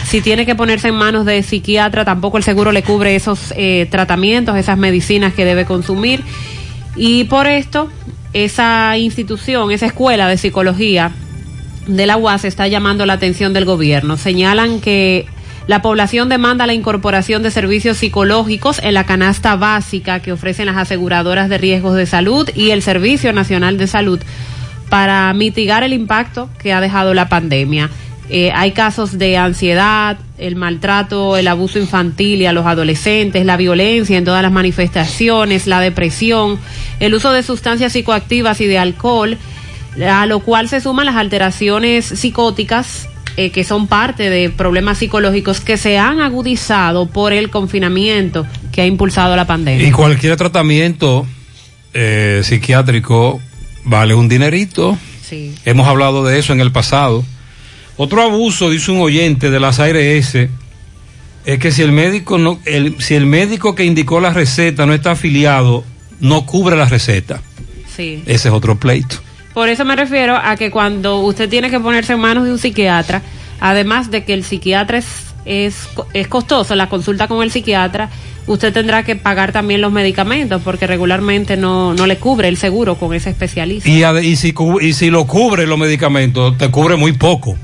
si 0.04 0.20
tiene 0.20 0.44
que 0.46 0.54
ponerse 0.54 0.88
en 0.88 0.94
manos 0.94 1.24
de 1.24 1.42
psiquiatra, 1.42 2.04
tampoco 2.04 2.36
el 2.36 2.42
seguro 2.42 2.72
le 2.72 2.82
cubre 2.82 3.14
esos 3.14 3.52
eh, 3.56 3.86
tratamientos, 3.90 4.56
esas 4.56 4.76
medicinas 4.76 5.32
que 5.32 5.44
debe 5.44 5.64
consumir. 5.64 6.22
Y 6.96 7.24
por 7.24 7.46
esto, 7.46 7.88
esa 8.32 8.96
institución, 8.98 9.70
esa 9.70 9.86
escuela 9.86 10.28
de 10.28 10.36
psicología 10.36 11.12
de 11.86 12.06
la 12.06 12.16
UAS 12.16 12.44
está 12.44 12.68
llamando 12.68 13.06
la 13.06 13.14
atención 13.14 13.52
del 13.52 13.64
gobierno. 13.64 14.16
Señalan 14.16 14.80
que 14.80 15.26
la 15.66 15.80
población 15.80 16.28
demanda 16.28 16.66
la 16.66 16.74
incorporación 16.74 17.42
de 17.42 17.50
servicios 17.50 17.96
psicológicos 17.98 18.80
en 18.82 18.94
la 18.94 19.04
canasta 19.04 19.56
básica 19.56 20.20
que 20.20 20.32
ofrecen 20.32 20.66
las 20.66 20.76
aseguradoras 20.76 21.48
de 21.48 21.58
riesgos 21.58 21.94
de 21.94 22.06
salud 22.06 22.48
y 22.54 22.70
el 22.70 22.82
Servicio 22.82 23.32
Nacional 23.32 23.78
de 23.78 23.86
Salud 23.86 24.20
para 24.88 25.32
mitigar 25.32 25.84
el 25.84 25.92
impacto 25.92 26.50
que 26.58 26.72
ha 26.72 26.80
dejado 26.80 27.14
la 27.14 27.28
pandemia. 27.28 27.90
Eh, 28.28 28.50
hay 28.54 28.72
casos 28.72 29.18
de 29.18 29.36
ansiedad, 29.36 30.16
el 30.38 30.56
maltrato, 30.56 31.36
el 31.36 31.48
abuso 31.48 31.78
infantil 31.78 32.40
y 32.40 32.46
a 32.46 32.52
los 32.52 32.66
adolescentes, 32.66 33.44
la 33.44 33.56
violencia 33.56 34.16
en 34.16 34.24
todas 34.24 34.42
las 34.42 34.52
manifestaciones, 34.52 35.66
la 35.66 35.80
depresión, 35.80 36.58
el 37.00 37.14
uso 37.14 37.32
de 37.32 37.42
sustancias 37.42 37.92
psicoactivas 37.92 38.60
y 38.60 38.66
de 38.66 38.78
alcohol, 38.78 39.36
a 40.06 40.24
lo 40.26 40.40
cual 40.40 40.68
se 40.68 40.80
suman 40.80 41.06
las 41.06 41.16
alteraciones 41.16 42.06
psicóticas 42.06 43.08
eh, 43.36 43.50
que 43.50 43.64
son 43.64 43.86
parte 43.86 44.28
de 44.28 44.50
problemas 44.50 44.98
psicológicos 44.98 45.60
que 45.60 45.78
se 45.78 45.96
han 45.96 46.20
agudizado 46.20 47.06
por 47.06 47.32
el 47.32 47.48
confinamiento 47.48 48.46
que 48.72 48.82
ha 48.82 48.86
impulsado 48.86 49.34
la 49.36 49.46
pandemia. 49.46 49.88
Y 49.88 49.90
cualquier 49.90 50.36
tratamiento 50.36 51.26
eh, 51.94 52.42
psiquiátrico 52.44 53.40
vale 53.84 54.14
un 54.14 54.28
dinerito. 54.28 54.98
Sí. 55.22 55.54
Hemos 55.64 55.88
hablado 55.88 56.24
de 56.24 56.38
eso 56.38 56.52
en 56.52 56.60
el 56.60 56.72
pasado. 56.72 57.24
Otro 57.96 58.22
abuso, 58.22 58.70
dice 58.70 58.90
un 58.90 59.00
oyente 59.00 59.50
de 59.50 59.60
las 59.60 59.78
ARS, 59.78 60.34
es 61.44 61.58
que 61.58 61.72
si 61.72 61.82
el 61.82 61.92
médico 61.92 62.38
no, 62.38 62.58
el, 62.64 63.00
si 63.00 63.14
el 63.14 63.26
médico 63.26 63.74
que 63.74 63.84
indicó 63.84 64.20
la 64.20 64.30
receta 64.30 64.86
no 64.86 64.94
está 64.94 65.12
afiliado, 65.12 65.84
no 66.20 66.46
cubre 66.46 66.76
la 66.76 66.86
receta. 66.86 67.42
Sí. 67.94 68.22
Ese 68.26 68.48
es 68.48 68.54
otro 68.54 68.78
pleito. 68.78 69.16
Por 69.52 69.68
eso 69.68 69.84
me 69.84 69.96
refiero 69.96 70.36
a 70.36 70.56
que 70.56 70.70
cuando 70.70 71.20
usted 71.20 71.48
tiene 71.48 71.68
que 71.68 71.78
ponerse 71.78 72.14
en 72.14 72.20
manos 72.20 72.44
de 72.44 72.52
un 72.52 72.58
psiquiatra, 72.58 73.22
además 73.60 74.10
de 74.10 74.24
que 74.24 74.32
el 74.32 74.44
psiquiatra 74.44 74.98
es, 74.98 75.31
es, 75.44 75.88
es 76.12 76.28
costoso, 76.28 76.74
la 76.74 76.88
consulta 76.88 77.28
con 77.28 77.42
el 77.42 77.50
psiquiatra, 77.50 78.08
usted 78.46 78.72
tendrá 78.72 79.02
que 79.04 79.16
pagar 79.16 79.52
también 79.52 79.80
los 79.80 79.92
medicamentos 79.92 80.62
porque 80.64 80.86
regularmente 80.86 81.56
no, 81.56 81.94
no 81.94 82.06
le 82.06 82.16
cubre 82.18 82.48
el 82.48 82.56
seguro 82.56 82.96
con 82.96 83.14
ese 83.14 83.30
especialista. 83.30 83.88
Y, 84.20 84.36
si, 84.36 84.52
cu- 84.52 84.80
y 84.80 84.92
si 84.92 85.10
lo 85.10 85.26
cubre 85.26 85.66
los 85.66 85.78
medicamentos, 85.78 86.56
te 86.58 86.68
cubre 86.70 86.96
muy 86.96 87.12
poco. 87.12 87.56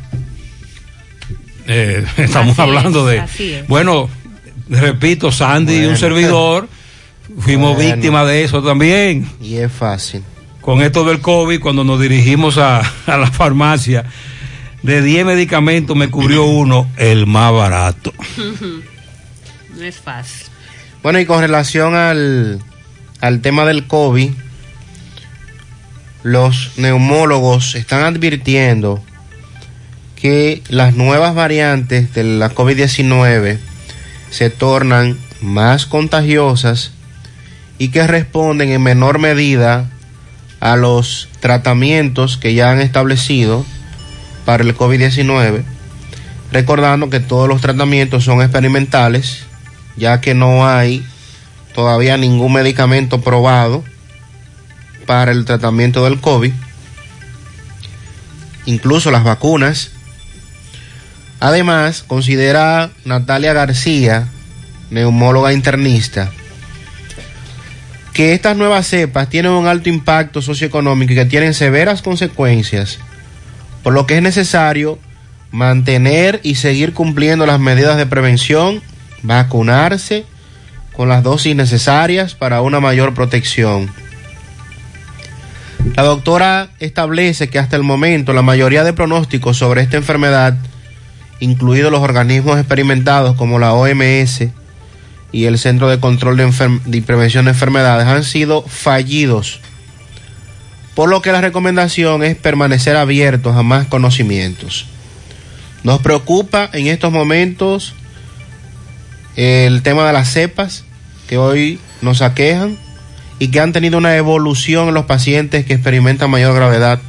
Eh, 1.66 2.04
estamos 2.16 2.52
Así 2.58 2.62
hablando 2.62 3.08
es, 3.10 3.14
de... 3.16 3.20
así 3.20 3.52
es. 3.54 3.66
Bueno, 3.68 4.08
repito, 4.68 5.30
Sandy 5.32 5.82
y 5.82 5.84
un 5.86 5.96
servidor 5.96 6.68
fuimos 7.40 7.74
Bueno. 7.76 7.94
víctimas 7.94 8.26
de 8.26 8.44
eso 8.44 8.62
también. 8.62 9.28
Y 9.42 9.56
es 9.56 9.70
fácil. 9.70 10.22
Con 10.60 10.82
esto 10.82 11.04
del 11.04 11.20
COVID, 11.20 11.60
cuando 11.60 11.84
nos 11.84 12.00
dirigimos 12.00 12.58
a, 12.58 12.80
a 13.06 13.16
la 13.16 13.30
farmacia, 13.30 14.04
de 14.88 15.02
10 15.02 15.26
medicamentos 15.26 15.94
me 15.94 16.08
cubrió 16.08 16.46
uno, 16.46 16.88
el 16.96 17.26
más 17.26 17.52
barato. 17.52 18.10
no 19.76 19.84
es 19.84 19.98
fácil. 19.98 20.46
Bueno, 21.02 21.20
y 21.20 21.26
con 21.26 21.42
relación 21.42 21.94
al, 21.94 22.58
al 23.20 23.42
tema 23.42 23.66
del 23.66 23.86
COVID, 23.86 24.30
los 26.22 26.72
neumólogos 26.78 27.74
están 27.74 28.02
advirtiendo 28.02 29.04
que 30.16 30.62
las 30.70 30.94
nuevas 30.94 31.34
variantes 31.34 32.14
de 32.14 32.24
la 32.24 32.54
COVID-19 32.54 33.58
se 34.30 34.48
tornan 34.48 35.18
más 35.42 35.84
contagiosas 35.84 36.92
y 37.76 37.88
que 37.88 38.06
responden 38.06 38.70
en 38.70 38.82
menor 38.82 39.18
medida 39.18 39.90
a 40.60 40.76
los 40.76 41.28
tratamientos 41.40 42.38
que 42.38 42.54
ya 42.54 42.70
han 42.70 42.80
establecido 42.80 43.66
para 44.48 44.64
el 44.64 44.74
COVID-19, 44.74 45.62
recordando 46.52 47.10
que 47.10 47.20
todos 47.20 47.46
los 47.48 47.60
tratamientos 47.60 48.24
son 48.24 48.40
experimentales, 48.40 49.40
ya 49.98 50.22
que 50.22 50.32
no 50.32 50.66
hay 50.66 51.04
todavía 51.74 52.16
ningún 52.16 52.54
medicamento 52.54 53.20
probado 53.20 53.84
para 55.04 55.32
el 55.32 55.44
tratamiento 55.44 56.02
del 56.02 56.18
COVID, 56.22 56.50
incluso 58.64 59.10
las 59.10 59.22
vacunas. 59.22 59.90
Además, 61.40 62.02
considera 62.06 62.88
Natalia 63.04 63.52
García, 63.52 64.28
neumóloga 64.88 65.52
internista, 65.52 66.30
que 68.14 68.32
estas 68.32 68.56
nuevas 68.56 68.86
cepas 68.86 69.28
tienen 69.28 69.52
un 69.52 69.66
alto 69.66 69.90
impacto 69.90 70.40
socioeconómico 70.40 71.12
y 71.12 71.16
que 71.16 71.26
tienen 71.26 71.52
severas 71.52 72.00
consecuencias, 72.00 72.98
por 73.88 73.94
lo 73.94 74.06
que 74.06 74.18
es 74.18 74.22
necesario 74.22 74.98
mantener 75.50 76.40
y 76.42 76.56
seguir 76.56 76.92
cumpliendo 76.92 77.46
las 77.46 77.58
medidas 77.58 77.96
de 77.96 78.04
prevención, 78.04 78.82
vacunarse 79.22 80.26
con 80.92 81.08
las 81.08 81.22
dosis 81.22 81.56
necesarias 81.56 82.34
para 82.34 82.60
una 82.60 82.80
mayor 82.80 83.14
protección. 83.14 83.90
La 85.96 86.02
doctora 86.02 86.68
establece 86.80 87.48
que 87.48 87.58
hasta 87.58 87.76
el 87.76 87.82
momento 87.82 88.34
la 88.34 88.42
mayoría 88.42 88.84
de 88.84 88.92
pronósticos 88.92 89.56
sobre 89.56 89.80
esta 89.80 89.96
enfermedad, 89.96 90.58
incluidos 91.40 91.90
los 91.90 92.02
organismos 92.02 92.58
experimentados 92.58 93.36
como 93.36 93.58
la 93.58 93.72
OMS 93.72 94.48
y 95.32 95.46
el 95.46 95.56
Centro 95.56 95.88
de 95.88 95.98
Control 95.98 96.36
de, 96.36 96.80
y 96.92 97.00
Prevención 97.00 97.46
de 97.46 97.52
Enfermedades, 97.52 98.06
han 98.06 98.22
sido 98.22 98.60
fallidos. 98.68 99.62
Por 100.98 101.08
lo 101.10 101.22
que 101.22 101.30
la 101.30 101.40
recomendación 101.40 102.24
es 102.24 102.34
permanecer 102.34 102.96
abiertos 102.96 103.54
a 103.54 103.62
más 103.62 103.86
conocimientos. 103.86 104.84
Nos 105.84 106.00
preocupa 106.02 106.68
en 106.72 106.88
estos 106.88 107.12
momentos 107.12 107.94
el 109.36 109.82
tema 109.82 110.08
de 110.08 110.12
las 110.12 110.32
cepas 110.32 110.82
que 111.28 111.38
hoy 111.38 111.78
nos 112.02 112.20
aquejan 112.20 112.76
y 113.38 113.46
que 113.46 113.60
han 113.60 113.72
tenido 113.72 113.96
una 113.96 114.16
evolución 114.16 114.88
en 114.88 114.94
los 114.94 115.04
pacientes 115.04 115.64
que 115.64 115.74
experimentan 115.74 116.30
mayor 116.30 116.52
gravedad, 116.56 117.00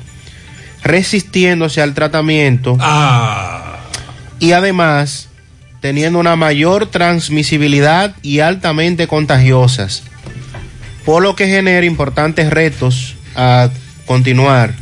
resistiéndose 0.84 1.82
al 1.82 1.96
tratamiento 1.96 2.78
y 4.40 4.52
además 4.52 5.30
teniendo 5.80 6.20
una 6.20 6.36
mayor 6.36 6.86
transmisibilidad 6.86 8.16
y 8.22 8.42
altamente 8.42 9.08
contagiosas, 9.08 10.04
por 11.06 11.24
lo 11.24 11.36
que 11.36 11.48
genera 11.48 11.88
importantes 11.88 12.52
retos 12.52 13.16
a 13.36 13.70
continuar. 14.06 14.74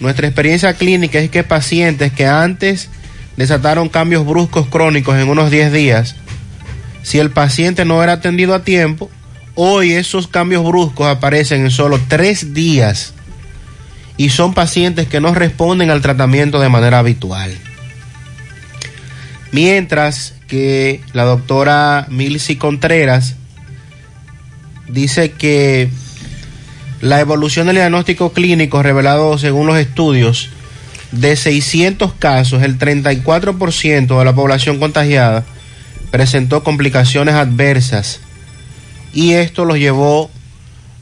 Nuestra 0.00 0.26
experiencia 0.26 0.74
clínica 0.74 1.18
es 1.18 1.30
que 1.30 1.42
pacientes 1.44 2.12
que 2.12 2.26
antes 2.26 2.88
desataron 3.36 3.88
cambios 3.88 4.24
bruscos 4.24 4.66
crónicos 4.68 5.16
en 5.16 5.28
unos 5.28 5.50
10 5.50 5.72
días, 5.72 6.16
si 7.02 7.18
el 7.18 7.30
paciente 7.30 7.84
no 7.84 8.02
era 8.02 8.14
atendido 8.14 8.54
a 8.54 8.64
tiempo, 8.64 9.10
hoy 9.54 9.92
esos 9.92 10.28
cambios 10.28 10.64
bruscos 10.64 11.06
aparecen 11.06 11.62
en 11.62 11.70
solo 11.70 12.00
3 12.08 12.54
días 12.54 13.14
y 14.16 14.30
son 14.30 14.54
pacientes 14.54 15.08
que 15.08 15.20
no 15.20 15.34
responden 15.34 15.90
al 15.90 16.02
tratamiento 16.02 16.60
de 16.60 16.68
manera 16.68 16.98
habitual. 16.98 17.50
Mientras 19.52 20.34
que 20.46 21.00
la 21.12 21.24
doctora 21.24 22.06
Milcy 22.10 22.56
Contreras 22.56 23.36
dice 24.88 25.32
que 25.32 25.88
la 27.00 27.20
evolución 27.20 27.66
del 27.66 27.76
diagnóstico 27.76 28.32
clínico 28.32 28.82
revelado 28.82 29.38
según 29.38 29.66
los 29.66 29.78
estudios 29.78 30.50
de 31.12 31.36
600 31.36 32.12
casos, 32.14 32.62
el 32.62 32.78
34% 32.78 34.18
de 34.18 34.24
la 34.24 34.34
población 34.34 34.78
contagiada 34.78 35.44
presentó 36.10 36.64
complicaciones 36.64 37.34
adversas 37.34 38.20
y 39.12 39.32
esto 39.32 39.64
los 39.64 39.78
llevó 39.78 40.30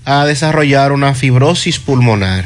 a 0.04 0.24
desarrollar 0.24 0.92
una 0.92 1.14
fibrosis 1.14 1.78
pulmonar. 1.78 2.44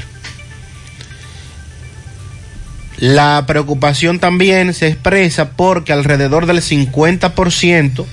La 2.96 3.44
preocupación 3.46 4.18
también 4.18 4.74
se 4.74 4.88
expresa 4.88 5.52
porque 5.52 5.92
alrededor 5.92 6.46
del 6.46 6.58
50% 6.58 8.04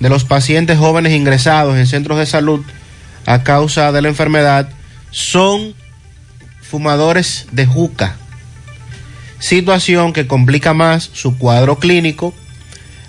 de 0.00 0.08
los 0.08 0.24
pacientes 0.24 0.78
jóvenes 0.78 1.12
ingresados 1.12 1.76
en 1.76 1.86
centros 1.86 2.18
de 2.18 2.26
salud 2.26 2.64
a 3.26 3.42
causa 3.42 3.92
de 3.92 4.02
la 4.02 4.08
enfermedad 4.08 4.68
son 5.10 5.74
fumadores 6.62 7.46
de 7.52 7.66
juca, 7.66 8.16
situación 9.38 10.12
que 10.12 10.26
complica 10.26 10.74
más 10.74 11.10
su 11.12 11.36
cuadro 11.36 11.78
clínico, 11.78 12.32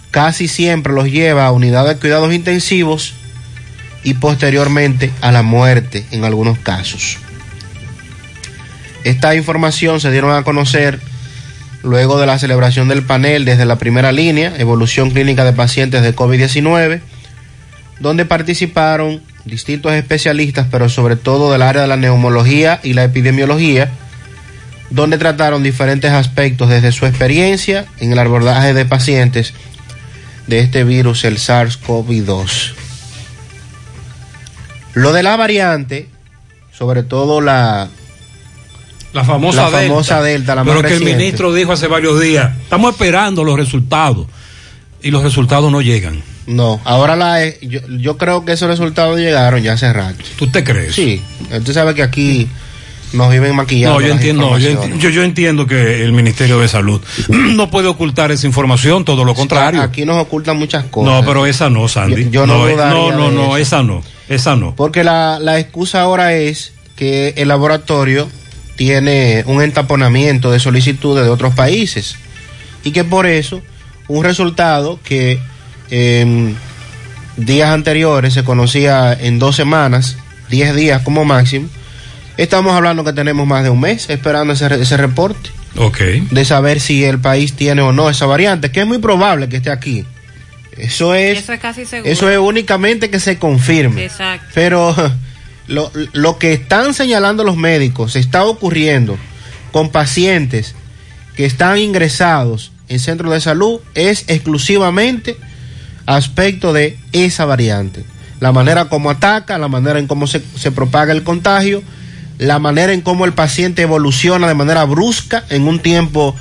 casi 0.10 0.48
siempre 0.48 0.94
los 0.94 1.06
lleva 1.06 1.46
a 1.46 1.52
unidades 1.52 1.96
de 1.96 2.00
cuidados 2.00 2.34
intensivos 2.34 3.14
y 4.04 4.16
posteriormente 4.16 5.12
a 5.22 5.32
la 5.32 5.44
muerte 5.44 6.06
en 6.12 6.26
algunos 6.26 6.58
casos. 6.58 7.18
Esta 9.04 9.36
información 9.36 10.00
se 10.00 10.12
dieron 10.12 10.36
a 10.36 10.44
conocer 10.44 11.00
luego 11.84 12.20
de 12.20 12.28
la 12.28 12.38
celebración 12.38 12.88
del 12.88 13.04
panel 13.04 13.46
desde 13.46 13.66
la 13.66 13.78
primera 13.78 14.12
línea, 14.12 14.54
evolución 14.58 15.12
clínica 15.12 15.44
de 15.44 15.54
pacientes 15.54 16.04
de 16.04 16.16
COVID-19, 16.16 17.02
donde 18.00 18.26
participaron 18.26 19.22
distintos 19.46 19.94
especialistas, 19.94 20.68
pero 20.70 20.90
sobre 20.90 21.16
todo 21.16 21.52
del 21.52 21.62
área 21.62 21.84
de 21.84 21.88
la 21.88 21.98
neumología 21.98 22.80
y 22.84 22.94
la 22.94 23.04
epidemiología, 23.04 23.92
donde 24.90 25.18
trataron 25.18 25.64
diferentes 25.64 26.12
aspectos 26.12 26.70
desde 26.70 26.92
su 26.92 27.06
experiencia 27.06 27.86
en 28.00 28.12
el 28.12 28.20
abordaje 28.20 28.74
de 28.74 28.86
pacientes 28.86 29.54
de 30.48 30.60
este 30.60 30.84
virus, 30.84 31.24
el 31.24 31.38
SARS-CoV-2. 31.38 32.74
Lo 34.94 35.14
de 35.14 35.24
la 35.24 35.38
variante, 35.38 36.10
sobre 36.74 37.04
todo 37.04 37.40
la 37.40 37.90
La 39.14 39.24
famosa, 39.24 39.70
La 39.70 39.80
famosa 39.80 40.22
Delta, 40.22 40.56
la 40.56 40.64
más 40.64 40.76
Pero 40.76 40.88
que 40.88 40.96
el 40.96 41.04
ministro 41.04 41.54
dijo 41.54 41.72
hace 41.72 41.88
varios 41.88 42.20
días, 42.20 42.52
estamos 42.64 42.94
esperando 42.94 43.44
los 43.44 43.58
resultados 43.58 44.28
y 45.02 45.12
los 45.12 45.24
resultados 45.24 45.72
no 45.72 45.82
llegan. 45.82 46.22
No, 46.52 46.80
ahora 46.84 47.16
la 47.16 47.40
yo, 47.62 47.80
yo 47.98 48.18
creo 48.18 48.44
que 48.46 48.52
esos 48.54 48.68
resultados 48.70 49.20
llegaron 49.20 49.62
ya 49.62 49.74
hace 49.74 49.92
rato. 49.94 50.24
¿Tú 50.38 50.48
te 50.48 50.64
crees? 50.64 50.96
Sí, 50.96 51.22
usted 51.52 51.74
sabe 51.74 51.94
que 51.96 52.04
aquí 52.04 52.48
nos 53.14 53.30
viven 53.32 53.56
maquillando. 53.56 54.00
No, 54.00 54.06
yo 54.08 54.14
entiendo, 54.14 54.50
no, 54.52 54.58
yo, 54.58 54.70
enti- 54.70 54.98
yo- 54.98 55.10
yo 55.10 55.24
entiendo 55.24 55.68
que 55.68 56.04
el 56.04 56.14
Ministerio 56.14 56.60
de 56.60 56.68
Salud 56.68 57.02
no 57.30 57.70
puede 57.70 57.88
ocultar 57.88 58.32
esa 58.32 58.48
información, 58.48 59.04
todo 59.06 59.24
lo 59.26 59.34
contrario. 59.34 59.82
Aquí 59.82 60.06
nos 60.06 60.18
ocultan 60.18 60.58
muchas 60.58 60.86
cosas. 60.86 61.14
No, 61.14 61.26
pero 61.26 61.46
esa 61.46 61.70
no, 61.70 61.88
Sandy. 61.88 62.26
Yo- 62.26 62.30
yo 62.32 62.48
no 62.48 62.68
eh, 62.70 62.76
no, 62.76 63.12
no, 63.12 63.30
de 63.30 63.36
no, 63.36 63.44
eso. 63.44 63.58
esa 63.58 63.84
no, 63.84 64.04
esa 64.30 64.56
no. 64.56 64.76
Porque 64.76 65.04
la, 65.04 65.40
la 65.40 65.60
excusa 65.60 66.02
ahora 66.02 66.34
es 66.36 66.74
que 66.96 67.34
el 67.38 67.48
laboratorio 67.50 68.28
tiene 68.76 69.44
un 69.46 69.62
entaponamiento 69.62 70.52
de 70.52 70.60
solicitudes 70.60 71.24
de 71.24 71.30
otros 71.30 71.54
países 71.54 72.16
y 72.84 72.92
que 72.92 73.04
por 73.04 73.26
eso 73.28 73.62
un 74.08 74.24
resultado 74.24 75.00
que 75.04 75.40
en 75.92 76.58
días 77.38 77.70
anteriores 77.70 78.34
se 78.34 78.44
conocía 78.44 79.14
en 79.14 79.38
dos 79.40 79.56
semanas, 79.56 80.18
diez 80.50 80.76
días 80.76 81.02
como 81.04 81.24
máximo, 81.26 81.70
estamos 82.38 82.74
hablando 82.74 83.04
que 83.04 83.14
tenemos 83.14 83.46
más 83.46 83.64
de 83.64 83.70
un 83.70 83.80
mes 83.80 84.10
esperando 84.10 84.54
ese, 84.54 84.66
ese 84.82 84.98
reporte 84.98 85.50
Ok. 85.78 86.00
de 86.32 86.46
saber 86.46 86.80
si 86.80 87.04
el 87.04 87.20
país 87.20 87.54
tiene 87.54 87.82
o 87.82 87.92
no 87.94 88.10
esa 88.10 88.26
variante, 88.26 88.72
que 88.72 88.82
es 88.82 88.88
muy 88.88 88.98
probable 88.98 89.48
que 89.50 89.58
esté 89.58 89.70
aquí. 89.72 90.06
Eso 90.78 91.14
es, 91.14 91.40
Eso 91.40 91.54
es 91.54 91.60
casi 91.60 91.86
seguro. 91.86 92.12
eso 92.12 92.30
es 92.30 92.38
únicamente 92.40 93.10
que 93.10 93.20
se 93.20 93.38
confirme. 93.38 94.06
Exacto. 94.06 94.48
Pero 94.54 94.96
lo, 95.68 95.92
lo 96.14 96.38
que 96.40 96.54
están 96.54 96.94
señalando 96.94 97.44
los 97.44 97.58
médicos 97.58 98.16
está 98.16 98.44
ocurriendo 98.46 99.18
con 99.72 99.90
pacientes 99.90 100.74
que 101.36 101.46
están 101.46 101.78
ingresados 101.78 102.72
en 102.90 103.00
centros 103.00 103.32
de 103.32 103.40
salud 103.42 103.80
es 103.96 104.26
exclusivamente 104.28 105.38
aspecto 106.06 106.74
de 106.74 106.98
esa 107.12 107.46
variante. 107.46 108.04
La 108.40 108.52
manera 108.52 108.86
como 108.86 109.10
ataca, 109.10 109.58
la 109.58 109.68
manera 109.68 110.00
en 110.00 110.08
cómo 110.08 110.28
se, 110.28 110.42
se 110.56 110.72
propaga 110.72 111.14
el 111.14 111.24
contagio, 111.24 111.84
la 112.38 112.58
manera 112.58 112.92
en 112.92 113.02
cómo 113.02 113.26
el 113.26 113.34
paciente 113.34 113.84
evoluciona 113.84 114.48
de 114.48 114.56
manera 114.56 114.84
brusca 114.86 115.44
en 115.50 115.68
un 115.68 115.80
tiempo 115.80 116.36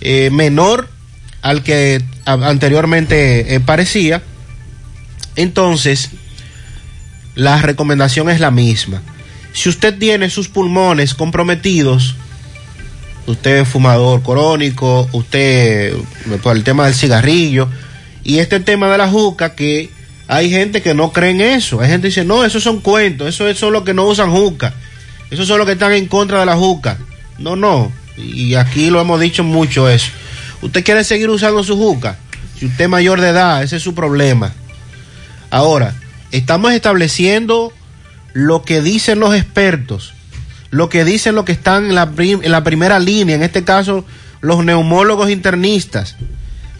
eh, 0.00 0.28
menor 0.30 0.88
al 1.40 1.62
que 1.62 2.02
anteriormente 2.26 3.54
eh, 3.54 3.60
parecía. 3.60 4.22
Entonces, 5.36 6.10
la 7.34 7.62
recomendación 7.62 8.28
es 8.28 8.40
la 8.40 8.50
misma. 8.50 9.00
Si 9.54 9.68
usted 9.68 9.96
tiene 9.98 10.28
sus 10.28 10.48
pulmones 10.48 11.14
comprometidos, 11.14 12.14
usted 13.26 13.62
es 13.62 13.68
fumador 13.68 14.22
crónico, 14.22 15.08
usted 15.12 15.94
por 16.42 16.56
el 16.56 16.64
tema 16.64 16.84
del 16.84 16.94
cigarrillo 16.94 17.68
y 18.28 18.38
este 18.40 18.60
tema 18.60 18.90
de 18.90 18.98
la 18.98 19.08
juca 19.08 19.54
que 19.54 19.88
hay 20.28 20.50
gente 20.50 20.82
que 20.82 20.92
no 20.92 21.12
cree 21.12 21.30
en 21.30 21.40
eso. 21.40 21.80
Hay 21.80 21.88
gente 21.88 22.02
que 22.02 22.08
dice, 22.08 22.24
"No, 22.24 22.44
esos 22.44 22.62
son 22.62 22.80
cuentos, 22.80 23.26
eso 23.26 23.48
es 23.48 23.56
solo 23.58 23.84
que 23.84 23.94
no 23.94 24.04
usan 24.04 24.30
juca. 24.30 24.74
Esos 25.30 25.48
son 25.48 25.56
los 25.56 25.66
que 25.66 25.72
están 25.72 25.92
en 25.92 26.06
contra 26.06 26.40
de 26.40 26.44
la 26.46 26.54
juca." 26.54 26.98
No, 27.38 27.56
no, 27.56 27.90
y 28.18 28.54
aquí 28.54 28.90
lo 28.90 29.00
hemos 29.00 29.18
dicho 29.18 29.44
mucho 29.44 29.88
eso. 29.88 30.10
Usted 30.60 30.84
quiere 30.84 31.04
seguir 31.04 31.30
usando 31.30 31.64
su 31.64 31.76
juca. 31.78 32.18
Si 32.58 32.66
usted 32.66 32.84
es 32.84 32.90
mayor 32.90 33.20
de 33.22 33.28
edad, 33.30 33.62
ese 33.62 33.76
es 33.76 33.82
su 33.82 33.94
problema. 33.94 34.52
Ahora, 35.50 35.94
estamos 36.30 36.72
estableciendo 36.72 37.72
lo 38.34 38.62
que 38.62 38.82
dicen 38.82 39.20
los 39.20 39.34
expertos, 39.34 40.12
lo 40.70 40.90
que 40.90 41.04
dicen 41.04 41.34
los 41.34 41.46
que 41.46 41.52
están 41.52 41.86
en 41.86 41.94
la, 41.94 42.10
prim- 42.10 42.40
en 42.42 42.52
la 42.52 42.62
primera 42.62 42.98
línea, 42.98 43.36
en 43.36 43.42
este 43.42 43.64
caso 43.64 44.04
los 44.42 44.62
neumólogos 44.64 45.30
internistas, 45.30 46.16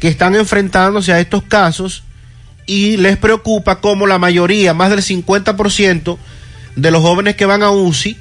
que 0.01 0.09
están 0.09 0.35
enfrentándose 0.35 1.13
a 1.13 1.21
estos 1.21 1.43
casos 1.43 2.05
y 2.67 2.97
les 2.99 3.17
preocupa 3.17 3.81
como 3.81 4.07
la 4.07 4.19
mayoría, 4.19 4.75
más 4.75 4.91
del 4.91 5.03
50% 5.03 6.19
de 6.77 6.91
los 6.91 7.03
jóvenes 7.03 7.35
que 7.35 7.47
van 7.47 7.63
a 7.63 7.71
UCI, 7.71 8.17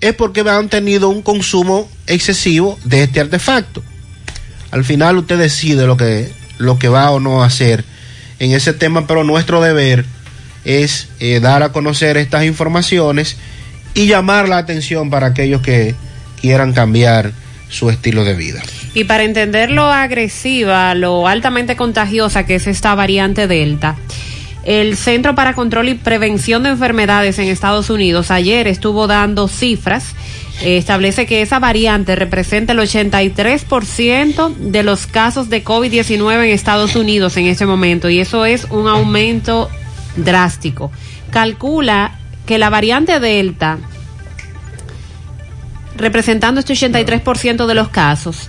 es 0.00 0.14
porque 0.14 0.40
han 0.40 0.68
tenido 0.68 1.08
un 1.08 1.22
consumo 1.22 1.88
excesivo 2.06 2.78
de 2.84 3.04
este 3.04 3.20
artefacto. 3.20 3.82
Al 4.70 4.84
final 4.84 5.18
usted 5.18 5.38
decide 5.38 5.86
lo 5.86 5.96
que, 5.96 6.30
lo 6.58 6.78
que 6.78 6.88
va 6.88 7.10
o 7.10 7.20
no 7.20 7.42
a 7.42 7.46
hacer 7.46 7.84
en 8.38 8.52
ese 8.52 8.72
tema, 8.72 9.06
pero 9.06 9.24
nuestro 9.24 9.60
deber 9.60 10.04
es 10.64 11.08
eh, 11.18 11.40
dar 11.40 11.62
a 11.62 11.72
conocer 11.72 12.16
estas 12.16 12.44
informaciones 12.44 13.36
y 13.94 14.06
llamar 14.06 14.48
la 14.48 14.58
atención 14.58 15.10
para 15.10 15.28
aquellos 15.28 15.62
que 15.62 15.94
quieran 16.40 16.72
cambiar 16.72 17.32
su 17.68 17.90
estilo 17.90 18.24
de 18.24 18.34
vida. 18.34 18.62
Y 18.94 19.04
para 19.04 19.24
entender 19.24 19.70
lo 19.70 19.84
agresiva, 19.84 20.94
lo 20.94 21.28
altamente 21.28 21.76
contagiosa 21.76 22.46
que 22.46 22.56
es 22.56 22.66
esta 22.66 22.94
variante 22.94 23.46
Delta, 23.46 23.96
el 24.64 24.96
Centro 24.96 25.34
para 25.34 25.54
Control 25.54 25.88
y 25.88 25.94
Prevención 25.94 26.62
de 26.62 26.70
Enfermedades 26.70 27.38
en 27.38 27.48
Estados 27.48 27.90
Unidos 27.90 28.30
ayer 28.30 28.66
estuvo 28.66 29.06
dando 29.06 29.48
cifras. 29.48 30.14
eh, 30.60 30.76
establece 30.76 31.24
que 31.24 31.40
esa 31.40 31.58
variante 31.58 32.16
representa 32.16 32.72
el 32.72 32.80
83% 32.80 34.54
de 34.56 34.82
los 34.82 35.06
casos 35.06 35.48
de 35.48 35.64
COVID-19 35.64 36.44
en 36.44 36.50
Estados 36.50 36.96
Unidos 36.96 37.36
en 37.36 37.46
este 37.46 37.64
momento 37.64 38.10
y 38.10 38.18
eso 38.18 38.44
es 38.44 38.66
un 38.70 38.88
aumento 38.88 39.70
drástico. 40.16 40.90
Calcula 41.30 42.18
que 42.44 42.58
la 42.58 42.70
variante 42.70 43.20
Delta 43.20 43.78
representando 45.98 46.60
este 46.60 46.74
83% 46.74 47.66
de 47.66 47.74
los 47.74 47.88
casos, 47.88 48.48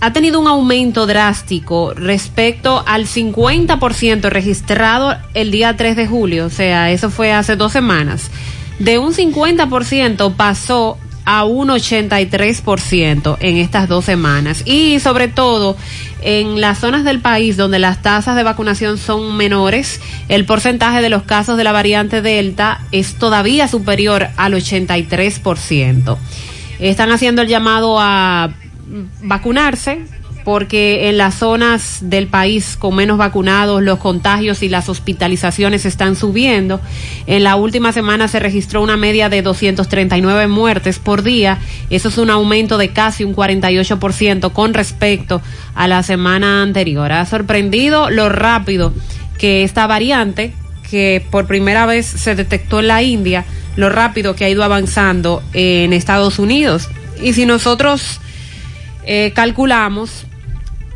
ha 0.00 0.12
tenido 0.12 0.40
un 0.40 0.46
aumento 0.46 1.06
drástico 1.06 1.92
respecto 1.94 2.82
al 2.86 3.06
50% 3.06 4.30
registrado 4.30 5.16
el 5.34 5.50
día 5.50 5.76
3 5.76 5.94
de 5.94 6.06
julio, 6.06 6.46
o 6.46 6.50
sea, 6.50 6.90
eso 6.90 7.10
fue 7.10 7.32
hace 7.32 7.56
dos 7.56 7.72
semanas. 7.72 8.30
De 8.78 8.98
un 8.98 9.12
50% 9.12 10.34
pasó 10.36 10.96
a 11.26 11.44
un 11.44 11.68
83% 11.68 13.36
en 13.40 13.56
estas 13.58 13.88
dos 13.88 14.04
semanas. 14.04 14.62
Y 14.66 15.00
sobre 15.00 15.28
todo 15.28 15.76
en 16.22 16.60
las 16.60 16.78
zonas 16.78 17.04
del 17.04 17.20
país 17.20 17.56
donde 17.56 17.78
las 17.78 18.02
tasas 18.02 18.36
de 18.36 18.42
vacunación 18.42 18.98
son 18.98 19.36
menores, 19.36 20.00
el 20.28 20.44
porcentaje 20.44 21.00
de 21.02 21.08
los 21.08 21.22
casos 21.22 21.56
de 21.56 21.64
la 21.64 21.72
variante 21.72 22.22
Delta 22.22 22.80
es 22.90 23.14
todavía 23.14 23.68
superior 23.68 24.28
al 24.36 24.54
83%. 24.54 26.16
Están 26.80 27.12
haciendo 27.12 27.42
el 27.42 27.48
llamado 27.48 27.98
a 28.00 28.50
vacunarse 29.22 30.00
porque 30.44 31.08
en 31.08 31.18
las 31.18 31.34
zonas 31.34 31.98
del 32.02 32.26
país 32.26 32.76
con 32.78 32.94
menos 32.94 33.18
vacunados 33.18 33.82
los 33.82 33.98
contagios 33.98 34.62
y 34.62 34.68
las 34.68 34.88
hospitalizaciones 34.88 35.84
están 35.84 36.16
subiendo. 36.16 36.80
En 37.26 37.44
la 37.44 37.56
última 37.56 37.92
semana 37.92 38.28
se 38.28 38.40
registró 38.40 38.82
una 38.82 38.96
media 38.96 39.28
de 39.28 39.42
239 39.42 40.46
muertes 40.48 40.98
por 40.98 41.22
día. 41.22 41.58
Eso 41.90 42.08
es 42.08 42.18
un 42.18 42.30
aumento 42.30 42.78
de 42.78 42.88
casi 42.88 43.24
un 43.24 43.34
48% 43.34 44.52
con 44.52 44.74
respecto 44.74 45.42
a 45.74 45.86
la 45.86 46.02
semana 46.02 46.62
anterior. 46.62 47.12
Ha 47.12 47.26
sorprendido 47.26 48.10
lo 48.10 48.28
rápido 48.28 48.92
que 49.38 49.62
esta 49.62 49.86
variante, 49.86 50.52
que 50.90 51.24
por 51.30 51.46
primera 51.46 51.86
vez 51.86 52.06
se 52.06 52.34
detectó 52.34 52.80
en 52.80 52.88
la 52.88 53.02
India, 53.02 53.44
lo 53.80 53.88
rápido 53.88 54.34
que 54.34 54.44
ha 54.44 54.48
ido 54.48 54.62
avanzando 54.62 55.42
en 55.52 55.92
Estados 55.92 56.38
Unidos. 56.38 56.88
Y 57.22 57.32
si 57.32 57.46
nosotros 57.46 58.20
eh, 59.04 59.32
calculamos 59.34 60.26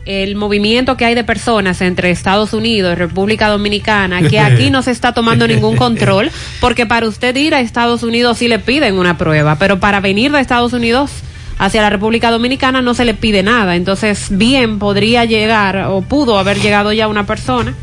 el 0.07 0.37
movimiento 0.37 0.97
que 0.97 1.07
hay 1.07 1.15
de 1.15 1.25
personas 1.25 1.81
entre 1.81 2.11
Estados 2.11 2.53
Unidos 2.53 2.93
y 2.93 2.97
República 2.97 3.49
Dominicana, 3.49 4.21
que 4.29 4.39
aquí 4.39 4.71
no 4.71 4.83
se 4.83 4.91
está 4.91 5.13
tomando 5.13 5.47
ningún 5.49 5.77
control, 5.77 6.31
porque 6.61 6.87
para 6.87 7.09
usted 7.09 7.35
ir 7.37 7.55
a 7.55 7.61
Estados 7.61 8.03
Unidos 8.03 8.39
sí 8.39 8.49
le 8.49 8.59
piden 8.59 8.99
una 8.99 9.17
prueba, 9.17 9.57
pero 9.59 9.81
para 9.81 10.01
venir 10.01 10.31
de 10.33 10.41
Estados 10.41 10.75
Unidos 10.75 11.11
hacia 11.59 11.83
la 11.83 11.91
República 11.91 12.31
Dominicana 12.31 12.83
no 12.83 12.95
se 12.95 13.05
le 13.05 13.15
pide 13.15 13.43
nada. 13.43 13.77
Entonces, 13.77 14.27
bien 14.31 14.79
podría 14.79 15.25
llegar 15.25 15.87
o 15.89 16.03
pudo 16.03 16.39
haber 16.39 16.61
llegado 16.61 16.93
ya 16.93 17.09
una 17.09 17.27
persona 17.27 17.75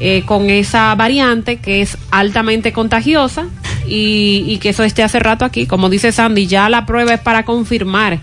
eh, 0.00 0.22
con 0.24 0.48
esa 0.48 0.94
variante 0.94 1.58
que 1.58 1.82
es 1.82 1.98
altamente 2.10 2.72
contagiosa 2.72 3.44
y, 3.86 4.44
y 4.48 4.56
que 4.58 4.70
eso 4.70 4.82
esté 4.82 5.02
hace 5.02 5.20
rato 5.20 5.44
aquí. 5.44 5.66
Como 5.66 5.90
dice 5.90 6.10
Sandy, 6.10 6.46
ya 6.46 6.70
la 6.70 6.86
prueba 6.86 7.12
es 7.14 7.20
para 7.20 7.44
confirmar 7.44 8.18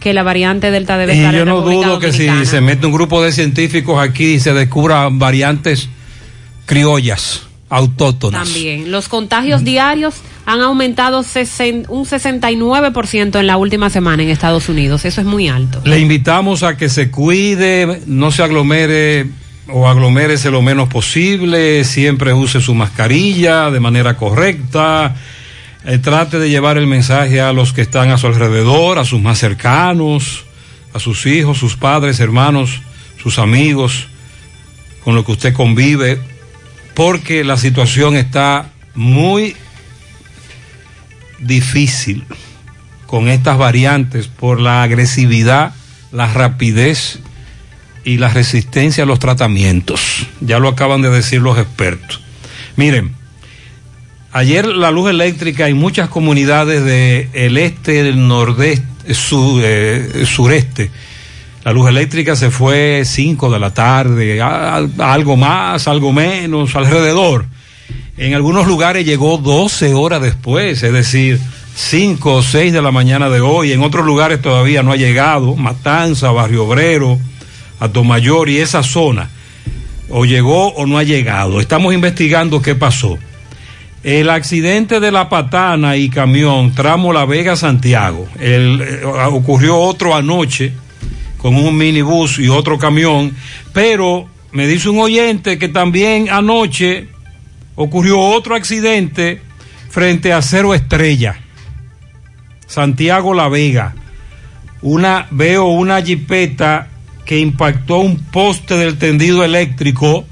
que 0.00 0.12
la 0.12 0.24
variante 0.24 0.70
Delta 0.70 0.98
debe 0.98 1.14
Y 1.14 1.18
estar 1.18 1.32
yo 1.32 1.42
en 1.42 1.48
no 1.48 1.58
República 1.58 1.86
dudo 1.86 1.98
que 2.00 2.12
si 2.12 2.28
se 2.44 2.60
mete 2.60 2.86
un 2.86 2.92
grupo 2.92 3.22
de 3.22 3.32
científicos 3.32 4.02
aquí 4.02 4.34
y 4.34 4.40
se 4.40 4.52
descubra 4.52 5.08
variantes 5.10 5.88
criollas, 6.66 7.42
autóctonas. 7.68 8.44
También. 8.44 8.90
Los 8.90 9.08
contagios 9.08 9.62
diarios 9.62 10.16
han 10.44 10.60
aumentado 10.60 11.20
un 11.20 11.24
69% 11.24 13.38
en 13.38 13.46
la 13.46 13.56
última 13.56 13.90
semana 13.90 14.24
en 14.24 14.28
Estados 14.28 14.68
Unidos. 14.68 15.04
Eso 15.04 15.20
es 15.20 15.26
muy 15.26 15.46
alto. 15.48 15.80
Le 15.84 16.00
invitamos 16.00 16.64
a 16.64 16.76
que 16.76 16.88
se 16.88 17.12
cuide, 17.12 18.00
no 18.06 18.32
se 18.32 18.42
aglomere 18.42 19.28
o 19.68 19.88
aglomérese 19.88 20.50
lo 20.50 20.62
menos 20.62 20.88
posible, 20.88 21.84
siempre 21.84 22.32
use 22.32 22.60
su 22.60 22.74
mascarilla 22.74 23.70
de 23.70 23.80
manera 23.80 24.16
correcta, 24.16 25.14
eh, 25.84 25.98
trate 25.98 26.38
de 26.38 26.48
llevar 26.48 26.78
el 26.78 26.86
mensaje 26.86 27.40
a 27.40 27.52
los 27.52 27.72
que 27.72 27.82
están 27.82 28.10
a 28.10 28.18
su 28.18 28.26
alrededor, 28.26 28.98
a 28.98 29.04
sus 29.04 29.20
más 29.20 29.38
cercanos, 29.38 30.44
a 30.92 30.98
sus 30.98 31.26
hijos, 31.26 31.58
sus 31.58 31.76
padres, 31.76 32.20
hermanos, 32.20 32.80
sus 33.22 33.38
amigos, 33.38 34.08
con 35.04 35.14
los 35.14 35.24
que 35.24 35.32
usted 35.32 35.54
convive, 35.54 36.20
porque 36.94 37.44
la 37.44 37.56
situación 37.56 38.16
está 38.16 38.70
muy 38.94 39.56
difícil 41.38 42.24
con 43.06 43.28
estas 43.28 43.58
variantes 43.58 44.28
por 44.28 44.60
la 44.60 44.82
agresividad, 44.82 45.74
la 46.12 46.32
rapidez 46.32 47.20
y 48.04 48.18
la 48.18 48.28
resistencia 48.28 49.04
a 49.04 49.06
los 49.06 49.18
tratamientos. 49.18 50.26
Ya 50.40 50.58
lo 50.58 50.68
acaban 50.68 51.02
de 51.02 51.10
decir 51.10 51.40
los 51.40 51.58
expertos. 51.58 52.20
Miren, 52.76 53.12
ayer 54.32 54.66
la 54.66 54.90
luz 54.90 55.10
eléctrica 55.10 55.68
en 55.68 55.76
muchas 55.76 56.08
comunidades 56.08 56.84
del 56.84 57.56
este, 57.58 58.02
del 58.02 58.26
nordeste, 58.26 59.14
su- 59.14 59.60
eh, 59.62 60.24
sureste, 60.26 60.90
la 61.64 61.72
luz 61.72 61.88
eléctrica 61.88 62.34
se 62.34 62.50
fue 62.50 63.02
5 63.04 63.50
de 63.50 63.58
la 63.60 63.72
tarde, 63.72 64.40
algo 64.42 65.36
más, 65.36 65.86
algo 65.86 66.12
menos, 66.12 66.74
alrededor. 66.74 67.46
En 68.16 68.34
algunos 68.34 68.66
lugares 68.66 69.04
llegó 69.06 69.38
12 69.38 69.94
horas 69.94 70.20
después, 70.22 70.82
es 70.82 70.92
decir, 70.92 71.38
5 71.74 72.34
o 72.34 72.42
6 72.42 72.72
de 72.72 72.82
la 72.82 72.90
mañana 72.90 73.30
de 73.30 73.40
hoy. 73.40 73.72
En 73.72 73.82
otros 73.82 74.04
lugares 74.04 74.42
todavía 74.42 74.82
no 74.82 74.92
ha 74.92 74.96
llegado. 74.96 75.54
Matanza, 75.56 76.30
Barrio 76.32 76.64
Obrero, 76.66 77.18
Atomayor 77.82 78.48
y 78.48 78.58
esa 78.58 78.82
zona. 78.82 79.28
O 80.08 80.24
llegó 80.24 80.68
o 80.68 80.86
no 80.86 80.98
ha 80.98 81.02
llegado. 81.02 81.60
Estamos 81.60 81.92
investigando 81.92 82.62
qué 82.62 82.74
pasó. 82.74 83.18
El 84.04 84.30
accidente 84.30 85.00
de 85.00 85.10
la 85.10 85.28
patana 85.28 85.96
y 85.96 86.08
camión, 86.08 86.74
tramo 86.74 87.12
La 87.12 87.24
Vega 87.24 87.56
Santiago. 87.56 88.28
El, 88.38 88.80
eh, 88.80 89.04
ocurrió 89.04 89.78
otro 89.78 90.14
anoche 90.14 90.72
con 91.38 91.56
un 91.56 91.76
minibús 91.76 92.38
y 92.38 92.48
otro 92.48 92.78
camión, 92.78 93.34
pero 93.72 94.28
me 94.52 94.68
dice 94.68 94.88
un 94.88 95.00
oyente 95.00 95.58
que 95.58 95.68
también 95.68 96.28
anoche 96.30 97.08
ocurrió 97.74 98.20
otro 98.20 98.54
accidente 98.54 99.40
frente 99.90 100.32
a 100.32 100.40
Cero 100.40 100.72
Estrella, 100.72 101.40
Santiago 102.66 103.34
La 103.34 103.48
Vega. 103.48 103.94
Una, 104.82 105.26
veo 105.30 105.66
una 105.66 106.00
jipeta 106.00 106.91
que 107.32 107.38
impactó 107.38 107.96
un 107.96 108.18
poste 108.18 108.76
del 108.76 108.98
tendido 108.98 109.42
eléctrico. 109.42 110.26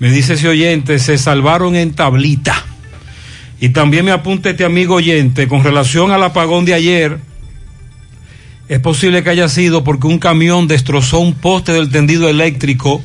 Me 0.00 0.10
dice 0.10 0.34
ese 0.34 0.48
oyente, 0.48 0.98
se 0.98 1.16
salvaron 1.16 1.76
en 1.76 1.94
tablita. 1.94 2.62
Y 3.58 3.70
también 3.70 4.04
me 4.04 4.10
apunta 4.10 4.50
este 4.50 4.66
amigo 4.66 4.96
oyente 4.96 5.48
con 5.48 5.64
relación 5.64 6.12
al 6.12 6.22
apagón 6.22 6.66
de 6.66 6.74
ayer. 6.74 7.20
Es 8.68 8.80
posible 8.80 9.22
que 9.22 9.30
haya 9.30 9.48
sido 9.48 9.82
porque 9.82 10.08
un 10.08 10.18
camión 10.18 10.68
destrozó 10.68 11.20
un 11.20 11.32
poste 11.32 11.72
del 11.72 11.88
tendido 11.88 12.28
eléctrico 12.28 13.02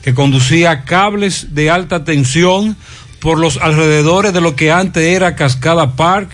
que 0.00 0.14
conducía 0.14 0.84
cables 0.84 1.56
de 1.56 1.70
alta 1.70 2.04
tensión 2.04 2.76
por 3.18 3.40
los 3.40 3.56
alrededores 3.56 4.32
de 4.32 4.40
lo 4.40 4.54
que 4.54 4.70
antes 4.70 5.02
era 5.02 5.34
Cascada 5.34 5.96
Park, 5.96 6.30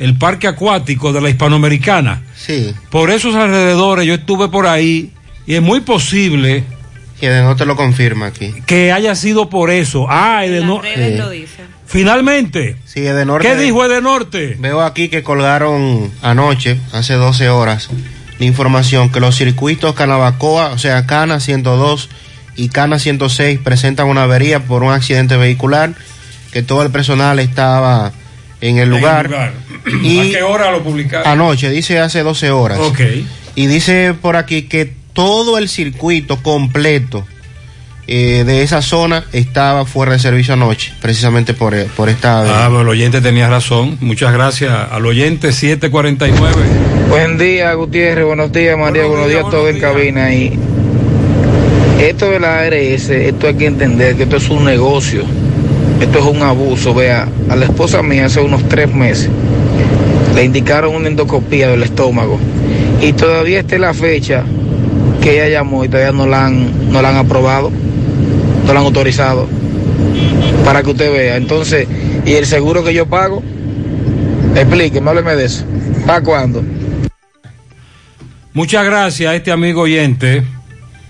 el 0.00 0.18
parque 0.18 0.48
acuático 0.48 1.12
de 1.12 1.20
la 1.20 1.30
hispanoamericana. 1.30 2.24
Sí. 2.34 2.74
Por 2.90 3.12
esos 3.12 3.36
alrededores 3.36 4.08
yo 4.08 4.14
estuve 4.14 4.48
por 4.48 4.66
ahí 4.66 5.12
y 5.46 5.54
es 5.54 5.62
muy 5.62 5.80
posible 5.80 6.64
Que 7.20 7.30
de 7.30 7.42
no 7.42 7.56
te 7.56 7.66
lo 7.66 7.76
confirma 7.76 8.26
aquí. 8.26 8.54
que 8.66 8.92
haya 8.92 9.14
sido 9.14 9.48
por 9.50 9.70
eso. 9.70 10.06
Ah, 10.08 10.44
Edenor- 10.44 10.84
lo 11.16 11.30
dice. 11.30 11.62
Finalmente. 11.86 12.76
Sí, 12.84 13.00
de 13.02 13.24
norte. 13.24 13.46
¿Qué 13.48 13.56
dijo 13.56 13.84
Edenorte? 13.84 14.56
Veo 14.58 14.82
aquí 14.82 15.08
que 15.08 15.22
colgaron 15.22 16.10
anoche, 16.22 16.78
hace 16.92 17.14
12 17.14 17.48
horas, 17.50 17.88
la 18.38 18.44
información 18.46 19.10
que 19.10 19.20
los 19.20 19.36
circuitos 19.36 19.94
Canabacoa, 19.94 20.70
o 20.70 20.78
sea, 20.78 21.06
Cana 21.06 21.38
102 21.40 22.08
y 22.56 22.68
Cana 22.68 22.98
106 22.98 23.60
presentan 23.62 24.08
una 24.08 24.24
avería 24.24 24.60
por 24.64 24.82
un 24.82 24.92
accidente 24.92 25.36
vehicular, 25.36 25.94
que 26.52 26.62
todo 26.62 26.82
el 26.82 26.90
personal 26.90 27.38
estaba 27.38 28.12
en 28.60 28.78
el 28.78 28.88
lugar. 28.88 29.52
Y 30.02 30.18
¿A 30.18 30.22
qué 30.38 30.42
hora 30.42 30.70
lo 30.72 30.82
publicaron? 30.82 31.28
Anoche, 31.28 31.70
dice 31.70 32.00
hace 32.00 32.22
12 32.22 32.50
horas. 32.50 32.78
Ok. 32.80 33.00
Y 33.54 33.66
dice 33.66 34.14
por 34.20 34.36
aquí 34.36 34.62
que 34.62 34.94
todo 35.14 35.56
el 35.56 35.68
circuito 35.70 36.42
completo 36.42 37.24
eh, 38.06 38.44
de 38.44 38.62
esa 38.62 38.82
zona 38.82 39.24
estaba 39.32 39.86
fuera 39.86 40.12
de 40.12 40.18
servicio 40.18 40.52
anoche, 40.52 40.92
precisamente 41.00 41.54
por, 41.54 41.74
eh, 41.74 41.88
por 41.96 42.10
esta. 42.10 42.42
Ah, 42.42 42.66
pero 42.68 42.82
el 42.82 42.88
oyente 42.88 43.22
tenía 43.22 43.48
razón. 43.48 43.96
Muchas 44.02 44.34
gracias 44.34 44.72
al 44.90 45.06
oyente 45.06 45.52
749. 45.52 46.54
Buen 47.08 47.38
día, 47.38 47.72
Gutiérrez. 47.72 48.26
Buenos 48.26 48.52
días, 48.52 48.76
María. 48.76 49.06
Buenos, 49.06 49.28
días 49.28 49.46
a 49.46 49.50
todos 49.50 49.70
en 49.70 49.80
cabina. 49.80 50.34
Y 50.34 50.58
esto 51.98 52.30
de 52.30 52.40
la 52.40 52.60
ARS, 52.60 53.08
esto 53.08 53.46
hay 53.46 53.54
que 53.54 53.66
entender 53.66 54.16
que 54.16 54.24
esto 54.24 54.36
es 54.36 54.50
un 54.50 54.64
negocio. 54.66 55.22
Esto 55.98 56.18
es 56.18 56.24
un 56.24 56.42
abuso. 56.42 56.92
Vea, 56.92 57.26
a 57.48 57.56
la 57.56 57.64
esposa 57.64 58.02
mía 58.02 58.26
hace 58.26 58.40
unos 58.40 58.68
tres 58.68 58.92
meses 58.92 59.30
le 60.34 60.42
indicaron 60.44 60.94
una 60.94 61.08
endoscopía 61.08 61.68
del 61.68 61.84
estómago. 61.84 62.38
Y 63.00 63.12
todavía 63.12 63.60
está 63.60 63.78
la 63.78 63.94
fecha 63.94 64.44
que 65.24 65.36
ella 65.36 65.48
llamó 65.48 65.86
y 65.86 65.88
todavía 65.88 66.12
no 66.12 66.26
la 66.26 66.44
han, 66.44 66.92
no 66.92 67.00
la 67.00 67.08
han 67.08 67.16
aprobado, 67.16 67.70
no 68.66 68.74
la 68.74 68.80
han 68.80 68.84
autorizado. 68.84 69.48
Para 70.66 70.82
que 70.82 70.90
usted 70.90 71.10
vea. 71.10 71.36
Entonces, 71.36 71.88
¿y 72.26 72.34
el 72.34 72.44
seguro 72.44 72.84
que 72.84 72.92
yo 72.92 73.06
pago? 73.06 73.42
Explíqueme, 74.54 75.08
hábleme 75.08 75.34
de 75.34 75.46
eso. 75.46 75.64
¿Para 76.06 76.20
cuándo? 76.20 76.62
Muchas 78.52 78.84
gracias 78.84 79.32
a 79.32 79.34
este 79.34 79.50
amigo 79.50 79.80
oyente. 79.80 80.44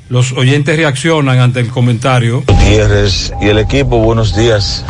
Los 0.09 0.31
oyentes 0.31 0.77
reaccionan 0.77 1.41
ante 1.41 1.59
el 1.59 1.71
comentario. 1.71 2.45
Gutiérrez 2.47 3.33
y 3.43 3.49
el 3.49 3.59
equipo, 3.59 3.99
buenos 3.99 4.37
días. 4.37 4.85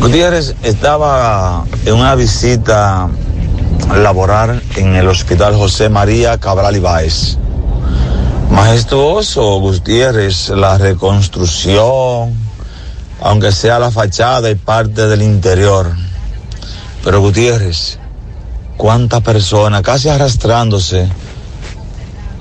Gutiérrez 0.00 0.56
estaba 0.64 1.64
en 1.86 1.94
una 1.94 2.16
visita 2.16 3.08
laboral 3.94 4.60
en 4.74 4.96
el 4.96 5.06
Hospital 5.06 5.54
José 5.54 5.88
María 5.88 6.36
Cabral 6.38 6.74
Ibáez. 6.74 7.38
Majestuoso, 8.50 9.60
Gutiérrez, 9.60 10.48
la 10.48 10.76
reconstrucción, 10.76 12.34
aunque 13.20 13.52
sea 13.52 13.78
la 13.78 13.92
fachada 13.92 14.50
y 14.50 14.56
parte 14.56 15.06
del 15.06 15.22
interior. 15.22 15.94
Pero 17.04 17.20
Gutiérrez, 17.20 17.98
cuántas 18.76 19.20
personas 19.22 19.82
casi 19.82 20.08
arrastrándose 20.08 21.08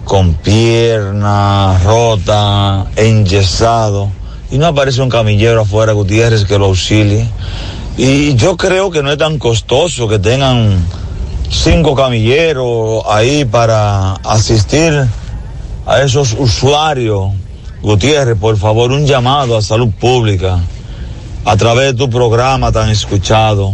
con 0.03 0.34
pierna 0.34 1.80
rota, 1.84 2.88
enyesado, 2.95 4.10
y 4.49 4.57
no 4.57 4.66
aparece 4.66 5.03
un 5.03 5.10
camillero 5.10 5.62
afuera, 5.62 5.93
Gutiérrez, 5.93 6.45
que 6.45 6.57
lo 6.57 6.66
auxilie. 6.66 7.28
Y 7.97 8.34
yo 8.34 8.57
creo 8.57 8.89
que 8.89 9.03
no 9.03 9.12
es 9.12 9.20
tan 9.20 9.38
costoso 9.38 10.07
que 10.07 10.18
tengan 10.18 10.84
cinco 11.51 11.93
camilleros 11.93 13.03
ahí 13.07 13.45
para 13.45 14.14
asistir 14.24 15.07
a 15.90 16.04
esos 16.04 16.34
usuarios. 16.38 17.32
Gutiérrez, 17.82 18.38
por 18.38 18.58
favor, 18.58 18.92
un 18.92 19.08
llamado 19.08 19.58
a 19.58 19.62
salud 19.62 19.90
pública 20.00 20.60
a 21.46 21.58
través 21.58 21.88
de 21.88 21.94
tu 21.96 22.10
programa 22.10 22.72
tan 22.72 22.90
escuchado. 22.90 23.74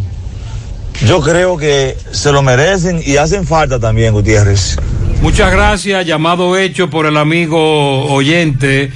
Yo 1.06 1.20
creo 1.20 1.58
que 1.58 1.98
se 2.12 2.32
lo 2.32 2.42
merecen 2.42 3.02
y 3.06 3.18
hacen 3.18 3.46
falta 3.46 3.80
también, 3.80 4.14
Gutiérrez. 4.14 4.78
Muchas 5.22 5.52
gracias, 5.52 6.06
llamado 6.06 6.56
hecho 6.58 6.90
por 6.90 7.06
el 7.06 7.18
amigo 7.18 8.06
oyente. 8.06 8.92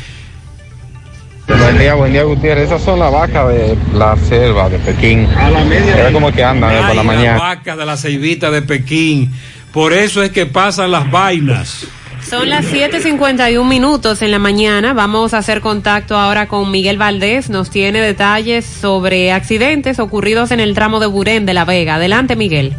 Buen 1.47 1.77
día, 1.77 1.95
buen 1.95 2.13
día, 2.13 2.23
Gutiérrez. 2.23 2.67
Esas 2.67 2.83
son 2.83 2.99
las 2.99 3.11
vacas 3.11 3.49
de 3.49 3.77
la 3.95 4.15
selva 4.15 4.69
de 4.69 4.79
Pekín. 4.79 5.25
A 5.25 5.49
la 5.49 5.65
media. 5.65 5.95
Mira 5.95 6.11
cómo 6.13 6.31
que 6.31 6.43
andan 6.43 6.71
eh, 6.71 6.81
por 6.87 6.95
la 6.95 7.03
mañana. 7.03 7.37
vaca 7.37 7.75
de 7.75 7.85
la 7.85 7.97
ceibita 7.97 8.49
de 8.49 8.61
Pekín. 8.61 9.33
Por 9.73 9.91
eso 9.91 10.23
es 10.23 10.31
que 10.31 10.45
pasan 10.45 10.91
las 10.91 11.11
vainas. 11.11 11.85
Son 12.21 12.49
las 12.49 12.65
7:51 12.71 13.67
minutos 13.67 14.21
en 14.21 14.31
la 14.31 14.39
mañana. 14.39 14.93
Vamos 14.93 15.33
a 15.33 15.39
hacer 15.39 15.61
contacto 15.61 16.15
ahora 16.15 16.47
con 16.47 16.69
Miguel 16.69 16.97
Valdés. 16.97 17.49
Nos 17.49 17.69
tiene 17.69 18.01
detalles 18.01 18.65
sobre 18.65 19.31
accidentes 19.31 19.99
ocurridos 19.99 20.51
en 20.51 20.59
el 20.59 20.75
tramo 20.75 20.99
de 20.99 21.07
Burén 21.07 21.45
de 21.45 21.53
La 21.53 21.65
Vega. 21.65 21.95
Adelante, 21.95 22.35
Miguel. 22.35 22.73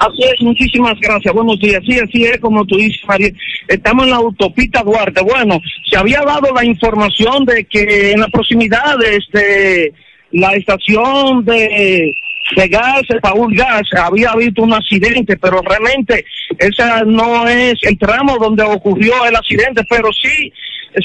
Así 0.00 0.22
es, 0.22 0.40
muchísimas 0.40 0.98
gracias. 0.98 1.34
Buenos 1.34 1.58
días. 1.60 1.82
Sí, 1.86 1.98
así 1.98 2.24
es 2.24 2.38
como 2.40 2.64
tú 2.64 2.76
dices, 2.76 3.02
María. 3.06 3.30
Estamos 3.68 4.04
en 4.04 4.10
la 4.10 4.16
autopista 4.16 4.82
Duarte. 4.82 5.20
Bueno, 5.22 5.60
se 5.90 5.98
había 5.98 6.22
dado 6.22 6.54
la 6.54 6.64
información 6.64 7.44
de 7.44 7.64
que 7.64 8.12
en 8.12 8.20
las 8.20 8.30
proximidades 8.30 9.20
de 9.32 9.92
la 10.32 10.54
estación 10.54 11.44
de, 11.44 12.14
de 12.56 12.68
gas, 12.68 13.02
Paul 13.22 13.54
Gas, 13.54 13.82
había 13.96 14.30
habido 14.30 14.62
un 14.62 14.72
accidente, 14.72 15.36
pero 15.36 15.60
realmente 15.62 16.24
ese 16.58 16.84
no 17.06 17.46
es 17.48 17.74
el 17.82 17.98
tramo 17.98 18.36
donde 18.38 18.62
ocurrió 18.62 19.24
el 19.26 19.36
accidente, 19.36 19.82
pero 19.88 20.08
sí 20.12 20.52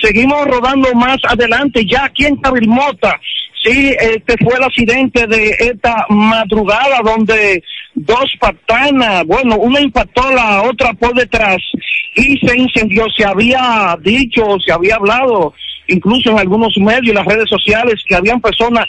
seguimos 0.02 0.46
rodando 0.48 0.94
más 0.94 1.18
adelante, 1.28 1.86
ya 1.86 2.06
aquí 2.06 2.26
en 2.26 2.38
Cabilmota. 2.38 3.20
Sí, 3.64 3.96
este 4.00 4.36
fue 4.44 4.56
el 4.58 4.64
accidente 4.64 5.26
de 5.26 5.50
esta 5.60 6.06
madrugada 6.10 7.00
donde 7.04 7.64
dos 7.96 8.32
patanas, 8.40 9.26
bueno, 9.26 9.56
una 9.56 9.82
impactó 9.82 10.30
la 10.32 10.62
otra 10.64 10.94
por 10.94 11.16
detrás 11.16 11.58
y 12.16 12.38
se 12.46 12.58
incendió. 12.58 13.06
Se 13.18 13.26
había 13.26 13.98
dicho, 14.02 14.58
se 14.64 14.72
había 14.72 14.96
hablado, 14.96 15.54
incluso 15.88 16.32
en 16.32 16.40
algunos 16.40 16.76
medios, 16.78 17.10
en 17.10 17.16
las 17.16 17.26
redes 17.26 17.50
sociales, 17.50 18.04
que 18.08 18.16
habían 18.16 18.42
personas 18.42 18.86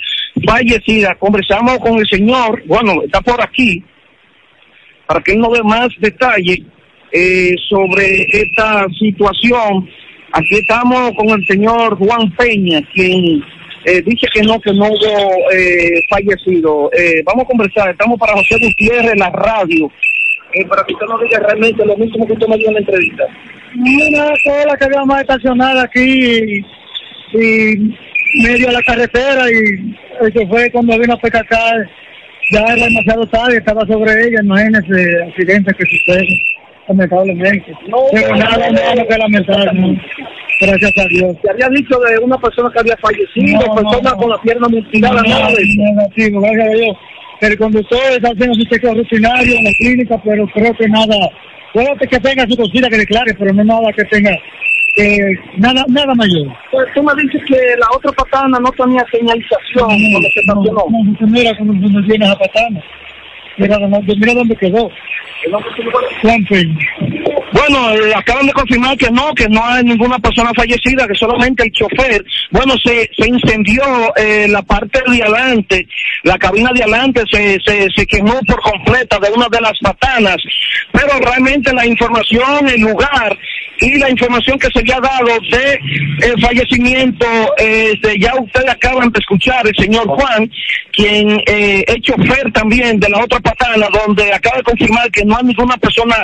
fallecidas. 0.46 1.16
Conversamos 1.18 1.78
con 1.78 1.98
el 1.98 2.06
señor, 2.06 2.62
bueno, 2.66 3.02
está 3.04 3.20
por 3.20 3.40
aquí, 3.42 3.82
para 5.06 5.20
que 5.20 5.32
él 5.32 5.38
nos 5.38 5.52
dé 5.52 5.62
más 5.62 5.88
detalle 5.98 6.62
eh, 7.12 7.54
sobre 7.68 8.26
esta 8.32 8.86
situación. 8.98 9.88
Aquí 10.32 10.56
estamos 10.56 11.12
con 11.16 11.28
el 11.30 11.46
señor 11.46 11.96
Juan 11.96 12.30
Peña, 12.36 12.82
quien 12.92 13.42
eh, 13.84 14.02
dice 14.04 14.26
que 14.34 14.42
no, 14.42 14.60
que 14.60 14.72
no 14.72 14.86
hubo 14.86 15.52
eh, 15.52 16.02
fallecido. 16.10 16.90
Eh, 16.92 17.22
vamos 17.24 17.44
a 17.44 17.48
conversar, 17.48 17.90
estamos 17.90 18.18
para 18.18 18.34
José 18.34 18.56
Gutiérrez, 18.60 19.16
la 19.16 19.30
radio, 19.30 19.90
eh, 20.52 20.64
para 20.66 20.84
que 20.84 20.92
usted 20.92 21.06
nos 21.06 21.20
diga 21.22 21.38
realmente 21.38 21.86
lo 21.86 21.96
mismo 21.96 22.26
que 22.26 22.32
usted 22.32 22.48
me 22.48 22.58
dio 22.58 22.68
en 22.68 22.74
la 22.74 22.80
entrevista. 22.80 23.24
Una 23.76 24.26
sola 24.42 24.76
que 24.76 24.84
había 24.86 25.04
más 25.04 25.20
estacionada 25.20 25.82
aquí 25.84 26.64
y, 27.40 27.94
medio 28.42 28.68
a 28.68 28.72
la 28.72 28.82
carretera 28.82 29.44
y 29.50 29.94
eso 30.28 30.48
fue 30.48 30.70
cuando 30.70 30.98
vino 30.98 31.14
a 31.14 31.20
pecacar. 31.20 31.88
Ya 32.52 32.60
era 32.60 32.84
demasiado 32.84 33.26
tarde, 33.26 33.56
estaba 33.56 33.84
sobre 33.86 34.12
ella, 34.12 34.40
imagínese 34.42 35.22
accidente 35.28 35.74
que 35.74 35.84
sucede, 35.84 36.42
lamentablemente. 36.88 37.72
No, 37.88 37.98
Pero 38.12 38.28
no, 38.28 38.36
nada, 38.36 38.70
no, 38.70 38.72
nada 38.72 39.06
que 39.08 39.18
lamentar, 39.18 39.74
no. 39.74 39.96
Gracias 40.60 40.92
a 40.96 41.08
Dios. 41.08 41.36
Se 41.42 41.50
había 41.50 41.68
dicho 41.70 41.98
de 41.98 42.18
una 42.18 42.38
persona 42.38 42.70
que 42.72 42.80
había 42.80 42.96
fallecido, 42.98 43.60
No, 43.66 43.74
persona 43.74 44.10
no. 44.10 44.16
con 44.16 44.30
la 44.30 44.40
pierna 44.42 44.68
mutilada, 44.68 45.22
nada 45.22 45.48
de 45.48 45.54
eso. 45.54 45.82
Negativo, 45.82 46.40
gracias 46.40 46.66
a 46.66 46.76
Dios. 46.76 46.96
El 47.40 47.58
conductor 47.58 48.00
está 48.12 48.28
haciendo 48.28 48.54
su 48.54 48.64
chequeo 48.64 48.94
rutinario 48.94 49.58
en 49.58 49.64
la 49.64 49.70
clínica, 49.78 50.22
pero 50.24 50.46
creo 50.54 50.74
que 50.74 50.88
nada, 50.88 51.16
puede 51.74 52.08
que 52.08 52.20
tenga 52.20 52.46
su 52.48 52.56
cosita 52.56 52.88
que 52.88 52.98
declare, 52.98 53.34
pero 53.38 53.52
no 53.52 53.64
nada 53.64 53.92
que 53.92 54.04
tenga, 54.04 54.30
eh, 54.96 55.18
nada, 55.58 55.84
nada 55.88 56.14
mayor. 56.14 56.48
Pues 56.70 56.86
tú 56.94 57.02
me 57.02 57.12
dices 57.22 57.42
que 57.46 57.56
la 57.78 57.86
otra 57.94 58.12
patana 58.12 58.58
no 58.58 58.70
tenía 58.72 59.04
señalización 59.10 59.88
cuando 59.88 60.28
se 60.32 60.40
estacionó. 60.40 60.86
No, 60.90 61.16
no, 61.20 61.26
mira 61.26 61.56
cómo 61.58 61.72
no 61.72 62.02
viene 62.02 62.24
esa 62.24 62.38
patana. 62.38 62.82
Mira, 63.58 63.78
dónde- 63.78 64.14
mira 64.16 64.34
dónde 64.34 64.56
quedó. 64.56 64.90
Juan. 66.22 66.46
Bueno, 67.52 67.92
eh, 67.92 68.12
acaban 68.14 68.46
de 68.46 68.52
confirmar 68.52 68.96
que 68.96 69.10
no, 69.10 69.32
que 69.34 69.48
no 69.48 69.64
hay 69.64 69.82
ninguna 69.84 70.18
persona 70.18 70.50
fallecida, 70.54 71.06
que 71.06 71.14
solamente 71.14 71.64
el 71.64 71.72
chofer. 71.72 72.24
Bueno, 72.50 72.74
se, 72.84 73.08
se 73.16 73.28
incendió 73.28 73.82
eh, 74.16 74.46
la 74.48 74.62
parte 74.62 75.00
de 75.10 75.22
adelante, 75.22 75.86
la 76.24 76.36
cabina 76.38 76.70
de 76.74 76.82
adelante 76.82 77.22
se, 77.30 77.58
se, 77.64 77.86
se 77.94 78.06
quemó 78.06 78.38
por 78.46 78.60
completa 78.60 79.18
de 79.20 79.30
una 79.30 79.46
de 79.48 79.60
las 79.60 79.78
patanas, 79.80 80.36
pero 80.92 81.18
realmente 81.20 81.72
la 81.72 81.86
información, 81.86 82.68
el 82.68 82.80
lugar 82.80 83.38
y 83.78 83.98
la 83.98 84.10
información 84.10 84.58
que 84.58 84.68
se 84.72 84.80
había 84.80 84.98
dado 85.00 85.38
de 85.50 85.78
el 86.28 86.40
fallecimiento, 86.42 87.26
eh, 87.58 87.92
de- 88.02 88.18
ya 88.18 88.34
ustedes 88.34 88.70
acaban 88.70 89.10
de 89.12 89.18
escuchar 89.20 89.66
el 89.66 89.74
señor 89.76 90.06
Juan, 90.08 90.50
quien 90.92 91.40
eh, 91.46 91.84
es 91.86 92.00
chofer 92.00 92.50
también 92.52 92.98
de 92.98 93.08
la 93.10 93.18
otra 93.22 93.38
donde 93.92 94.32
acaba 94.32 94.58
de 94.58 94.62
confirmar 94.62 95.10
que 95.10 95.24
no 95.24 95.36
hay 95.36 95.44
ninguna 95.44 95.76
persona 95.76 96.16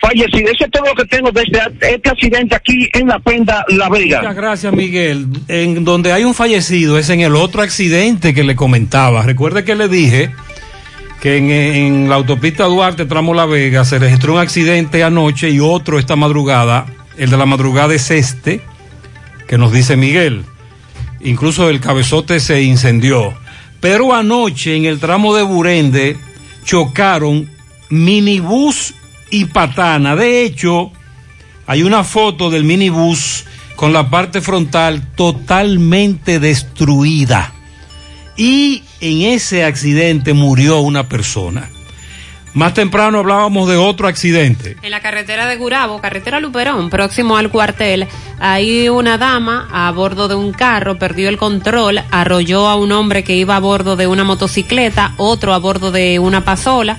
fallecida. 0.00 0.50
Eso 0.50 0.64
es 0.64 0.70
todo 0.70 0.84
lo 0.86 0.94
que 0.94 1.04
tengo 1.06 1.30
desde 1.30 1.60
este 1.80 2.10
accidente 2.10 2.54
aquí 2.54 2.88
en 2.92 3.08
la 3.08 3.18
Penda 3.18 3.64
La 3.68 3.88
Vega. 3.88 4.18
Muchas 4.18 4.36
gracias, 4.36 4.72
Miguel. 4.72 5.26
En 5.48 5.84
donde 5.84 6.12
hay 6.12 6.24
un 6.24 6.34
fallecido 6.34 6.98
es 6.98 7.10
en 7.10 7.20
el 7.20 7.34
otro 7.36 7.62
accidente 7.62 8.34
que 8.34 8.44
le 8.44 8.56
comentaba. 8.56 9.22
Recuerde 9.22 9.64
que 9.64 9.74
le 9.74 9.88
dije 9.88 10.30
que 11.20 11.36
en 11.86 12.08
la 12.08 12.16
autopista 12.16 12.64
Duarte, 12.64 13.06
tramo 13.06 13.34
La 13.34 13.46
Vega, 13.46 13.84
se 13.84 13.98
registró 13.98 14.34
un 14.34 14.40
accidente 14.40 15.02
anoche 15.02 15.50
y 15.50 15.60
otro 15.60 15.98
esta 15.98 16.16
madrugada. 16.16 16.86
El 17.16 17.30
de 17.30 17.36
la 17.36 17.46
madrugada 17.46 17.94
es 17.94 18.10
este, 18.10 18.60
que 19.48 19.58
nos 19.58 19.72
dice 19.72 19.96
Miguel. 19.96 20.44
Incluso 21.20 21.68
el 21.68 21.80
cabezote 21.80 22.38
se 22.38 22.62
incendió. 22.62 23.34
Pero 23.80 24.14
anoche 24.14 24.76
en 24.76 24.84
el 24.84 25.00
tramo 25.00 25.34
de 25.34 25.42
Burende 25.42 26.16
chocaron 26.68 27.48
minibús 27.88 28.92
y 29.30 29.46
patana. 29.46 30.14
De 30.14 30.44
hecho, 30.44 30.92
hay 31.66 31.82
una 31.82 32.04
foto 32.04 32.50
del 32.50 32.64
minibús 32.64 33.46
con 33.74 33.94
la 33.94 34.10
parte 34.10 34.42
frontal 34.42 35.14
totalmente 35.14 36.38
destruida. 36.38 37.54
Y 38.36 38.82
en 39.00 39.22
ese 39.32 39.64
accidente 39.64 40.34
murió 40.34 40.80
una 40.80 41.08
persona. 41.08 41.70
Más 42.58 42.74
temprano 42.74 43.20
hablábamos 43.20 43.68
de 43.68 43.76
otro 43.76 44.08
accidente. 44.08 44.76
En 44.82 44.90
la 44.90 44.98
carretera 45.00 45.46
de 45.46 45.54
Gurabo, 45.54 46.00
carretera 46.00 46.40
Luperón, 46.40 46.90
próximo 46.90 47.36
al 47.36 47.50
cuartel, 47.50 48.08
hay 48.40 48.88
una 48.88 49.16
dama 49.16 49.68
a 49.70 49.88
bordo 49.92 50.26
de 50.26 50.34
un 50.34 50.50
carro, 50.52 50.98
perdió 50.98 51.28
el 51.28 51.36
control, 51.36 52.00
arrolló 52.10 52.66
a 52.66 52.74
un 52.74 52.90
hombre 52.90 53.22
que 53.22 53.36
iba 53.36 53.54
a 53.54 53.60
bordo 53.60 53.94
de 53.94 54.08
una 54.08 54.24
motocicleta, 54.24 55.14
otro 55.18 55.54
a 55.54 55.58
bordo 55.58 55.92
de 55.92 56.18
una 56.18 56.44
pasola. 56.44 56.96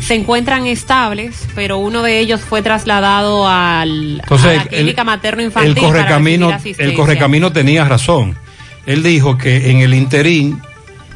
Se 0.00 0.16
encuentran 0.16 0.66
estables, 0.66 1.46
pero 1.54 1.78
uno 1.78 2.02
de 2.02 2.18
ellos 2.18 2.40
fue 2.40 2.60
trasladado 2.62 3.46
al, 3.46 4.18
Entonces, 4.20 4.48
a 4.50 4.54
la 4.56 4.62
el- 4.62 4.68
clínica 4.68 5.04
materno 5.04 5.42
El 5.42 5.46
infantil. 5.46 5.74
para 5.76 5.86
correcamino, 5.86 6.50
recibir 6.50 6.82
el 6.82 6.94
correcamino 6.94 7.52
tenía 7.52 7.84
razón. 7.84 8.36
Él 8.84 9.04
dijo 9.04 9.38
que 9.38 9.70
en 9.70 9.78
el 9.78 9.94
interín 9.94 10.60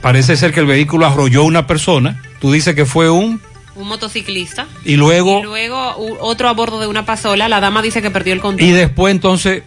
parece 0.00 0.36
ser 0.36 0.52
que 0.52 0.60
el 0.60 0.66
vehículo 0.66 1.04
arrolló 1.04 1.40
a 1.40 1.46
una 1.46 1.66
persona. 1.66 2.22
Tú 2.40 2.52
dices 2.52 2.76
que 2.76 2.86
fue 2.86 3.10
un 3.10 3.40
Un 3.74 3.88
motociclista. 3.88 4.66
y 4.84 4.96
luego 4.96 5.40
Y 5.40 5.42
luego 5.44 5.94
otro 6.20 6.48
a 6.48 6.52
bordo 6.52 6.80
de 6.80 6.86
una 6.86 7.06
pasola. 7.06 7.48
La 7.48 7.60
dama 7.60 7.80
dice 7.82 8.02
que 8.02 8.10
perdió 8.10 8.32
el 8.34 8.40
control. 8.40 8.68
y 8.68 8.72
después 8.72 9.12
entonces 9.12 9.62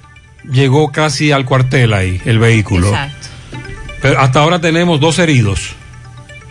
llegó 0.50 0.92
casi 0.92 1.32
al 1.32 1.46
cuartel 1.46 1.94
ahí 1.94 2.22
el 2.26 2.40
vehículo. 2.40 2.90
Exacto. 2.90 3.28
Pero 4.02 4.20
hasta 4.20 4.40
ahora 4.42 4.60
tenemos 4.60 5.00
dos 5.00 5.18
heridos. 5.20 5.72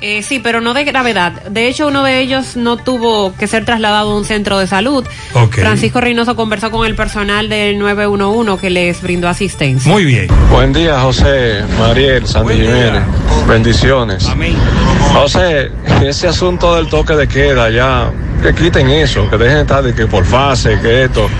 Eh, 0.07 0.22
sí, 0.22 0.38
pero 0.38 0.61
no 0.61 0.74
de 0.74 0.84
gravedad. 0.84 1.32
De 1.48 1.66
hecho, 1.66 1.86
uno 1.86 2.02
de 2.05 2.20
ellos 2.20 2.57
no 2.57 2.76
tuvo 2.76 3.34
que 3.36 3.46
ser 3.46 3.64
trasladado 3.64 4.11
a 4.11 4.16
un 4.18 4.26
centro 4.26 4.59
de 4.59 4.66
salud. 4.66 5.02
Francisco 5.50 5.98
Reynoso 5.98 6.36
conversó 6.36 6.70
con 6.70 6.86
el 6.86 6.94
personal 6.94 7.48
del 7.48 7.78
911 7.78 8.61
que 8.61 8.68
les 8.68 9.00
brindó 9.00 9.28
asistencia. 9.28 9.90
Muy 9.90 10.05
bien. 10.05 10.28
Buen 10.50 10.74
día, 10.74 11.00
José, 11.00 11.62
Mariel, 11.78 12.26
Sandy 12.26 12.52
Jiménez. 12.52 13.02
Bendiciones. 13.48 14.28
José, 15.14 15.70
ese 16.02 16.28
asunto 16.28 16.76
del 16.76 16.90
toque 16.90 17.14
de 17.14 17.26
queda 17.26 17.70
ya, 17.70 18.12
que 18.45 18.55
quiten 18.55 18.90
eso, 18.90 19.30
que 19.30 19.38
dejen 19.38 19.55
de 19.55 19.62
estar 19.62 19.82
de 19.82 19.95
que 19.95 20.07
por 20.07 20.26
fase, 20.26 20.78
que 20.82 21.05
esto, 21.05 21.30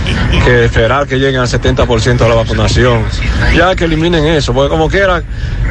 que 0.43 0.65
esperar 0.65 1.07
que 1.07 1.19
lleguen 1.19 1.39
al 1.39 1.47
70% 1.47 2.17
de 2.17 2.29
la 2.31 2.35
vacunación. 2.35 3.03
Ya 3.55 3.77
que 3.77 3.85
eliminen 3.85 4.25
eso, 4.25 4.55
porque 4.55 4.71
como 4.71 4.89
quiera, 4.89 5.23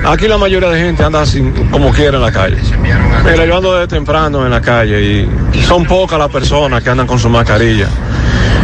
aquí 0.05 0.27
la 0.27 0.37
mayoría 0.37 0.69
de 0.69 0.79
gente 0.79 1.03
anda 1.03 1.25
sin, 1.25 1.51
como 1.71 1.91
quiera 1.91 2.17
en 2.17 2.21
la 2.21 2.31
calle. 2.31 2.57
Mira, 2.79 3.45
yo 3.47 3.57
ando 3.57 3.73
desde 3.73 3.87
temprano 3.87 4.45
en 4.45 4.51
la 4.51 4.61
calle 4.61 5.27
y 5.53 5.61
son 5.63 5.85
pocas 5.85 6.19
las 6.19 6.29
personas 6.29 6.83
que 6.83 6.91
andan 6.91 7.07
con 7.07 7.17
su 7.17 7.29
mascarilla. 7.29 7.87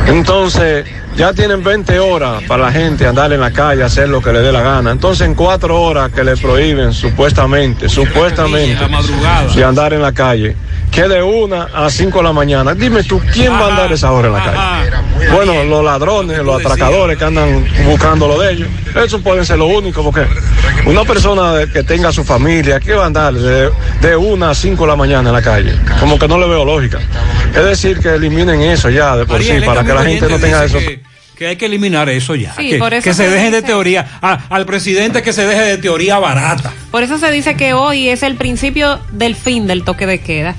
Entonces, 0.05 0.85
ya 1.15 1.33
tienen 1.33 1.63
20 1.63 1.99
horas 1.99 2.43
para 2.47 2.65
la 2.65 2.71
gente 2.71 3.07
andar 3.07 3.33
en 3.33 3.41
la 3.41 3.51
calle, 3.51 3.83
hacer 3.83 4.09
lo 4.09 4.21
que 4.21 4.31
le 4.31 4.41
dé 4.41 4.51
la 4.51 4.61
gana. 4.61 4.91
Entonces, 4.91 5.25
en 5.25 5.33
cuatro 5.33 5.81
horas 5.81 6.11
que 6.11 6.23
le 6.23 6.37
prohíben, 6.37 6.93
supuestamente, 6.93 7.89
supuestamente, 7.89 8.87
de 9.55 9.63
andar 9.63 9.93
en 9.93 10.03
la 10.03 10.11
calle, 10.11 10.55
que 10.91 11.07
de 11.07 11.21
una 11.21 11.63
a 11.73 11.89
cinco 11.89 12.17
de 12.19 12.23
la 12.25 12.33
mañana. 12.33 12.73
Dime 12.73 13.03
tú, 13.03 13.21
¿quién 13.33 13.53
va 13.53 13.65
a 13.65 13.69
andar 13.69 13.91
esa 13.91 14.11
hora 14.11 14.27
en 14.27 14.33
la 14.33 14.43
calle? 14.43 15.31
Bueno, 15.33 15.63
los 15.63 15.83
ladrones, 15.83 16.39
los 16.39 16.59
atracadores 16.65 17.17
que 17.17 17.25
andan 17.25 17.65
buscando 17.85 18.27
lo 18.27 18.39
de 18.39 18.53
ellos. 18.53 18.67
Eso 18.95 19.21
pueden 19.21 19.45
ser 19.45 19.57
lo 19.59 19.67
único, 19.67 20.03
porque 20.03 20.25
una 20.85 21.03
persona 21.03 21.53
que 21.71 21.83
tenga 21.83 22.11
su 22.11 22.23
familia, 22.23 22.79
¿qué 22.79 22.93
va 22.93 23.03
a 23.03 23.07
andar 23.07 23.33
de, 23.33 23.69
de 24.01 24.15
una 24.15 24.49
a 24.51 24.55
cinco 24.55 24.83
de 24.85 24.89
la 24.89 24.95
mañana 24.95 25.29
en 25.29 25.35
la 25.35 25.41
calle? 25.41 25.73
Como 25.99 26.17
que 26.17 26.27
no 26.27 26.37
le 26.39 26.47
veo 26.47 26.65
lógica. 26.65 26.99
Es 27.55 27.63
decir, 27.65 27.99
que 27.99 28.09
eliminen 28.15 28.61
eso 28.61 28.89
ya 28.89 29.15
de 29.15 29.25
por 29.25 29.37
Ariel, 29.37 29.59
sí, 29.61 29.65
para 29.65 29.83
que 29.83 29.93
la 29.93 30.03
gente 30.03 30.27
no 30.27 30.39
tenga 30.39 30.63
eso. 30.65 30.79
Que, 30.79 31.01
que 31.37 31.47
hay 31.47 31.55
que 31.55 31.67
eliminar 31.67 32.09
eso 32.09 32.35
ya. 32.35 32.53
Sí, 32.55 32.71
que 32.71 32.77
por 32.79 32.93
eso 32.93 33.03
que 33.03 33.13
se 33.13 33.23
se 33.25 33.29
dejen 33.29 33.51
de 33.51 33.61
teoría. 33.61 34.19
a- 34.21 34.39
al 34.49 34.65
presidente 34.65 35.21
que 35.21 35.33
se 35.33 35.45
deje 35.45 35.61
de 35.61 35.77
teoría 35.77 36.17
barata. 36.19 36.73
Por 36.91 37.03
eso 37.03 37.17
se 37.17 37.29
dice 37.31 37.55
que 37.55 37.73
hoy 37.73 38.09
es 38.09 38.23
el 38.23 38.35
principio 38.35 38.99
del 39.11 39.35
fin 39.35 39.67
del 39.67 39.83
toque 39.83 40.05
de 40.05 40.19
queda. 40.19 40.55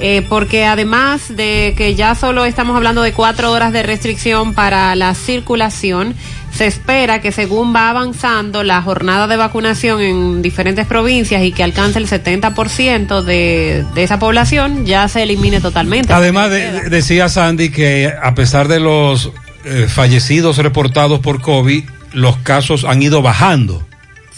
Eh, 0.00 0.26
porque 0.28 0.64
además 0.66 1.34
de 1.36 1.74
que 1.76 1.94
ya 1.94 2.14
solo 2.16 2.44
estamos 2.44 2.76
hablando 2.76 3.02
de 3.02 3.12
cuatro 3.12 3.52
horas 3.52 3.72
de 3.72 3.82
restricción 3.84 4.52
para 4.52 4.94
la 4.96 5.14
circulación, 5.14 6.14
se 6.52 6.66
espera 6.66 7.20
que 7.20 7.32
según 7.32 7.74
va 7.74 7.90
avanzando 7.90 8.62
la 8.64 8.82
jornada 8.82 9.26
de 9.28 9.36
vacunación 9.36 10.00
en 10.00 10.42
diferentes 10.42 10.86
provincias 10.86 11.42
y 11.42 11.52
que 11.52 11.62
alcance 11.62 11.98
el 11.98 12.08
70% 12.08 13.22
de, 13.22 13.84
de 13.94 14.02
esa 14.02 14.18
población, 14.18 14.84
ya 14.84 15.06
se 15.08 15.22
elimine 15.22 15.60
totalmente. 15.60 16.12
Además, 16.12 16.50
de- 16.50 16.70
de- 16.72 16.90
decía 16.90 17.28
Sandy 17.28 17.70
que 17.70 18.12
a 18.22 18.34
pesar 18.34 18.68
de 18.68 18.80
los 18.80 19.30
eh, 19.64 19.86
fallecidos 19.88 20.58
reportados 20.58 21.20
por 21.20 21.40
COVID, 21.40 21.84
los 22.12 22.36
casos 22.38 22.84
han 22.84 23.02
ido 23.02 23.22
bajando, 23.22 23.82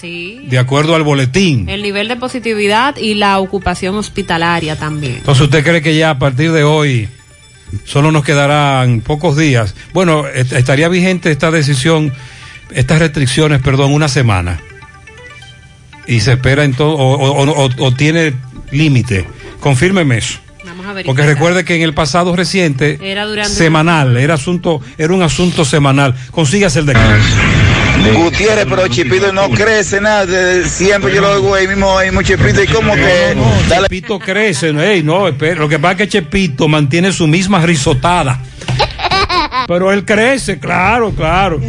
Sí. 0.01 0.40
de 0.49 0.59
acuerdo 0.59 0.94
al 0.94 1.03
boletín. 1.03 1.68
El 1.68 1.82
nivel 1.82 2.09
de 2.09 2.16
positividad 2.16 2.97
y 2.97 3.14
la 3.14 3.38
ocupación 3.38 3.97
hospitalaria 3.97 4.76
también. 4.76 5.16
Entonces, 5.16 5.44
¿usted 5.44 5.64
cree 5.64 5.80
que 5.82 5.97
ya 5.97 6.11
a 6.11 6.18
partir 6.18 6.53
de 6.53 6.64
hoy 6.64 7.09
solo 7.84 8.12
nos 8.12 8.24
quedarán 8.24 9.01
pocos 9.01 9.36
días? 9.36 9.74
Bueno, 9.94 10.26
est- 10.28 10.53
estaría 10.53 10.88
vigente 10.88 11.30
esta 11.30 11.51
decisión, 11.51 12.12
estas 12.72 12.99
restricciones, 12.99 13.62
perdón, 13.62 13.92
una 13.92 14.09
semana. 14.09 14.61
Y 16.07 16.20
se 16.20 16.32
espera 16.34 16.64
entonces, 16.64 17.01
o, 17.01 17.12
o- 17.14 17.42
o- 17.42 17.66
o- 17.66 17.86
o 17.86 17.92
tiene 17.94 18.34
límite. 18.70 19.26
Confírmeme 19.61 20.18
eso. 20.18 20.38
Porque 21.05 21.22
recuerde 21.26 21.64
que 21.64 21.74
en 21.76 21.82
el 21.82 21.94
pasado 21.94 22.36
reciente, 22.36 22.99
Era 23.03 23.44
semanal, 23.44 24.16
era 24.16 24.34
asunto, 24.34 24.80
era 24.99 25.12
un 25.14 25.22
asunto 25.22 25.64
semanal. 25.64 26.14
Consígase 26.30 26.78
el 26.80 26.86
decreto. 26.86 27.09
Gutiérrez, 28.14 28.66
pero 28.68 28.88
Chipito 28.88 29.32
no 29.32 29.51
crece 29.51 30.01
nada. 30.01 30.26
Siempre 30.68 31.14
yo 31.14 31.20
lo 31.20 31.32
oigo 31.32 31.55
ahí 31.55 31.66
mismo, 31.68 31.97
ahí 31.99 32.07
mismo 32.09 32.22
Chipito. 32.22 32.62
Y 32.62 32.66
como 32.66 32.94
que. 32.94 33.36
Chepito 33.68 34.18
crece, 34.18 34.72
no, 34.72 34.82
ey, 34.82 35.03
no, 35.03 35.28
espera, 35.28 35.57
lo 35.61 35.68
que 35.68 35.78
pasa 35.78 35.92
es 35.92 35.99
que 35.99 36.09
Chepito 36.09 36.68
mantiene 36.68 37.12
su 37.12 37.26
misma 37.26 37.61
risotada. 37.64 38.40
Pero 39.66 39.92
él 39.92 40.05
crece, 40.05 40.59
claro, 40.59 41.12
claro. 41.12 41.61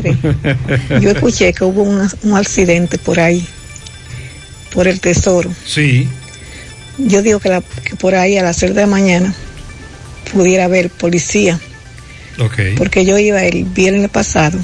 Yo 1.02 1.10
escuché 1.12 1.54
que 1.54 1.64
hubo 1.64 1.84
un, 1.84 2.08
un 2.24 2.38
accidente 2.38 2.98
por 2.98 3.20
ahí, 3.20 3.46
por 4.74 4.88
el 4.88 5.00
tesoro. 5.00 5.50
Sí. 5.66 6.08
Yo 7.00 7.22
digo 7.22 7.40
que, 7.40 7.50
la- 7.50 7.62
que 7.84 7.96
por 7.96 8.14
ahí 8.16 8.38
a 8.38 8.44
las 8.44 8.58
6 8.58 8.76
de 8.76 8.82
la 8.82 8.88
mañana 8.88 9.34
pudiera 10.34 10.66
haber 10.66 10.90
policía, 10.90 11.60
Ok. 12.40 12.60
porque 12.78 13.06
yo 13.06 13.18
iba 13.18 13.42
el 13.44 13.64
viernes 13.66 14.10
pasado. 14.10 14.60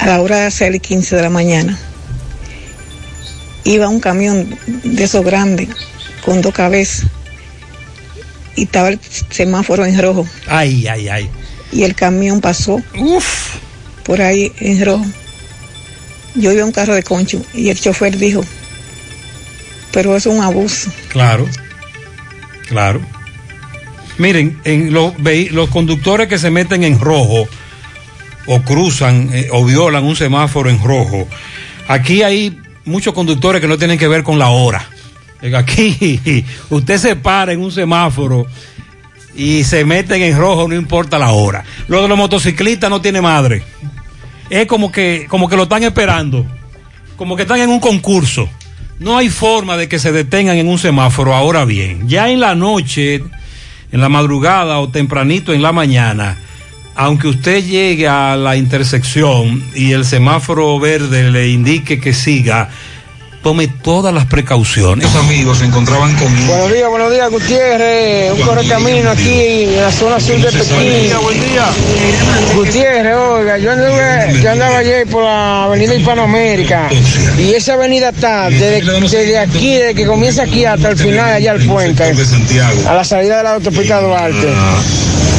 A 0.00 0.06
la 0.06 0.20
hora 0.20 0.36
de 0.38 0.44
las 0.44 0.54
6 0.54 0.74
y 0.76 0.80
15 0.80 1.16
de 1.16 1.22
la 1.22 1.30
mañana. 1.30 1.78
Iba 3.64 3.88
un 3.88 4.00
camión 4.00 4.58
de 4.66 5.04
esos 5.04 5.24
grandes 5.24 5.68
con 6.24 6.40
dos 6.40 6.54
cabezas 6.54 7.06
y 8.56 8.64
estaba 8.64 8.88
el 8.88 8.98
semáforo 9.30 9.84
en 9.86 10.00
rojo 10.00 10.26
Ay, 10.48 10.86
ay, 10.88 11.08
ay. 11.08 11.30
y 11.72 11.84
el 11.84 11.94
camión 11.94 12.40
pasó 12.40 12.82
por 14.04 14.20
ahí 14.22 14.52
en 14.60 14.84
rojo. 14.84 15.04
Yo 16.34 16.52
iba 16.52 16.62
a 16.62 16.66
un 16.66 16.72
carro 16.72 16.94
de 16.94 17.02
concho 17.02 17.42
y 17.52 17.68
el 17.68 17.78
chofer 17.80 18.16
dijo, 18.16 18.42
pero 19.92 20.16
es 20.16 20.26
un 20.26 20.40
abuso. 20.40 20.90
Claro, 21.08 21.46
claro. 22.68 23.00
Miren, 24.18 24.60
en 24.64 24.92
los 24.92 25.70
conductores 25.70 26.28
que 26.28 26.38
se 26.38 26.50
meten 26.50 26.84
en 26.84 26.98
rojo 27.00 27.48
o 28.46 28.62
cruzan 28.62 29.30
eh, 29.32 29.48
o 29.52 29.64
violan 29.64 30.04
un 30.04 30.16
semáforo 30.16 30.70
en 30.70 30.82
rojo, 30.82 31.28
aquí 31.88 32.22
hay 32.22 32.58
muchos 32.84 33.14
conductores 33.14 33.60
que 33.60 33.68
no 33.68 33.78
tienen 33.78 33.98
que 33.98 34.08
ver 34.08 34.22
con 34.22 34.38
la 34.38 34.48
hora. 34.48 34.86
Aquí 35.54 36.44
usted 36.70 36.98
se 36.98 37.16
para 37.16 37.52
en 37.52 37.60
un 37.60 37.72
semáforo 37.72 38.46
y 39.34 39.64
se 39.64 39.84
meten 39.84 40.22
en 40.22 40.36
rojo, 40.36 40.68
no 40.68 40.74
importa 40.74 41.18
la 41.18 41.30
hora. 41.30 41.64
Lo 41.88 42.02
de 42.02 42.08
los 42.08 42.18
motociclistas 42.18 42.90
no 42.90 43.00
tiene 43.00 43.20
madre. 43.20 43.62
Es 44.50 44.66
como 44.66 44.90
que, 44.90 45.26
como 45.28 45.48
que 45.48 45.56
lo 45.56 45.62
están 45.62 45.82
esperando, 45.84 46.44
como 47.16 47.36
que 47.36 47.42
están 47.42 47.60
en 47.60 47.70
un 47.70 47.80
concurso. 47.80 48.48
No 48.98 49.16
hay 49.16 49.30
forma 49.30 49.76
de 49.76 49.88
que 49.88 49.98
se 49.98 50.12
detengan 50.12 50.58
en 50.58 50.68
un 50.68 50.78
semáforo. 50.78 51.34
Ahora 51.34 51.64
bien, 51.64 52.06
ya 52.08 52.28
en 52.28 52.40
la 52.40 52.54
noche, 52.54 53.22
en 53.92 54.00
la 54.00 54.08
madrugada 54.08 54.78
o 54.80 54.90
tempranito 54.90 55.54
en 55.54 55.62
la 55.62 55.72
mañana, 55.72 56.36
aunque 57.02 57.28
usted 57.28 57.64
llegue 57.64 58.06
a 58.06 58.36
la 58.36 58.56
intersección 58.56 59.64
y 59.74 59.92
el 59.92 60.04
semáforo 60.04 60.78
verde 60.78 61.30
le 61.30 61.48
indique 61.48 61.98
que 61.98 62.12
siga, 62.12 62.68
tome 63.42 63.68
todas 63.68 64.12
las 64.12 64.26
precauciones. 64.26 65.04
Los 65.04 65.24
amigos 65.24 65.58
se 65.58 65.64
encontraban 65.64 66.14
con 66.16 66.46
Buenos 66.46 66.72
días, 66.72 66.88
buenos 66.90 67.12
días, 67.12 67.30
Gutiérrez. 67.30 68.32
Un 68.32 68.40
correcamino 68.42 69.10
aquí 69.10 69.64
en 69.64 69.76
la 69.76 69.90
zona 69.90 70.20
sur 70.20 70.36
de 70.40 70.52
Pekín. 70.52 71.10
Gutiérrez, 72.54 73.16
oiga, 73.16 73.58
yo 73.58 73.72
anduve, 73.72 74.40
yo 74.42 74.50
andaba 74.50 74.78
ayer 74.78 75.06
por 75.06 75.24
la 75.24 75.64
avenida 75.64 75.94
Hispanoamérica. 75.94 76.88
Y 77.38 77.54
esa 77.54 77.74
avenida 77.74 78.10
está 78.10 78.50
desde, 78.50 78.82
desde 78.82 79.38
aquí, 79.38 79.74
desde 79.74 79.94
que 79.94 80.06
comienza 80.06 80.42
aquí 80.42 80.64
hasta 80.64 80.90
el 80.90 80.98
final, 80.98 81.32
allá 81.32 81.52
al 81.52 81.64
puente, 81.64 82.12
a 82.86 82.94
la 82.94 83.04
salida 83.04 83.38
de 83.38 83.42
la 83.42 83.54
autopista 83.54 84.00
Duarte. 84.00 84.48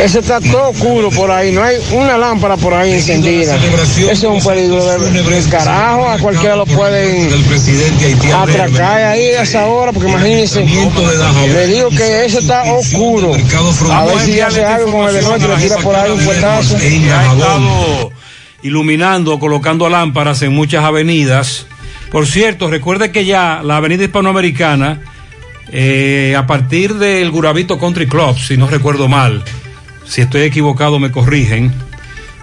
Eso 0.04 0.20
está 0.20 0.42
todo 0.42 0.70
oscuro 0.70 1.12
por 1.12 1.30
ahí, 1.30 1.52
no 1.52 1.64
hay 1.64 1.78
una 1.92 2.18
lámpara 2.18 2.58
por 2.58 2.74
ahí 2.74 2.94
encendida. 2.94 3.56
Eso 3.56 4.10
es 4.10 4.24
un 4.24 4.42
peligro 4.44 4.84
del, 4.84 5.14
del 5.14 5.50
carajo, 5.50 6.10
a 6.10 6.18
cualquiera 6.18 6.56
lo 6.56 6.66
pueden 6.66 7.30
atracar 8.34 9.04
ahí 9.04 9.26
a 9.32 9.44
esa 9.44 9.66
hora, 9.66 9.92
porque 9.92 10.10
imagínense, 10.10 10.66
le 10.66 11.68
digo 11.68 11.90
que 11.90 12.26
eso 12.26 12.40
está 12.40 12.64
oscuro. 12.74 13.34
A 13.92 14.06
ver 14.06 14.20
si 14.20 14.40
hace 14.40 14.64
algo 14.64 14.92
con 14.92 15.08
el 15.08 15.16
de 15.16 15.22
noche, 15.22 15.48
le 15.48 15.56
tira 15.58 15.78
por 15.78 15.96
ahí 15.96 16.12
un 16.12 16.20
estado 16.20 18.12
iluminando, 18.64 19.40
colocando 19.40 19.90
lámparas 19.90 20.42
en 20.42 20.54
muchas 20.54 20.84
avenidas. 20.84 21.66
Por 22.12 22.28
cierto, 22.28 22.70
recuerde 22.70 23.12
que 23.12 23.26
ya 23.26 23.62
la 23.64 23.78
avenida 23.78 24.04
hispanoamericana, 24.04 25.02
eh, 25.72 26.36
a 26.38 26.46
partir 26.46 26.96
del 26.96 27.32
Guravito 27.32 27.80
Country 27.80 28.08
Club, 28.08 28.38
si 28.38 28.58
no 28.58 28.68
recuerdo 28.68 29.08
mal, 29.08 29.44
si 30.06 30.22
estoy 30.22 30.42
equivocado 30.42 31.00
me 31.00 31.12
corrigen, 31.12 31.74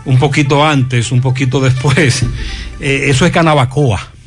un 0.07 0.19
poquito 0.19 0.67
antes, 0.67 1.13
un 1.13 1.21
poquito 1.21 1.61
después, 1.61 2.25
eh, 2.81 3.07
eso 3.09 3.27
es 3.27 3.33
Canabacoa. 3.33 4.18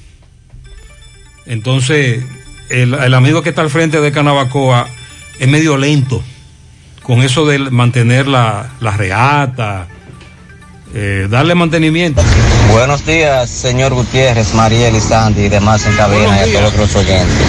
Entonces, 1.45 2.23
el, 2.69 2.93
el 2.93 3.13
amigo 3.13 3.41
que 3.41 3.49
está 3.49 3.61
al 3.61 3.69
frente 3.69 3.99
de 4.01 4.11
Canabacoa 4.11 4.87
es 5.39 5.47
medio 5.47 5.77
lento 5.77 6.23
con 7.03 7.21
eso 7.21 7.45
de 7.45 7.57
mantener 7.57 8.27
la, 8.27 8.69
la 8.79 8.95
reata, 8.95 9.87
eh, 10.93 11.27
darle 11.29 11.55
mantenimiento. 11.55 12.21
Buenos 12.71 13.05
días, 13.05 13.49
señor 13.49 13.93
Gutiérrez, 13.93 14.53
Mariel 14.53 14.95
y 14.95 14.99
Sandy 15.01 15.45
y 15.45 15.49
demás 15.49 15.85
en 15.85 15.95
cabina 15.95 16.45
y 16.45 16.55
a 16.55 16.59
todos 16.59 16.77
los 16.77 16.95
oyentes. 16.95 17.47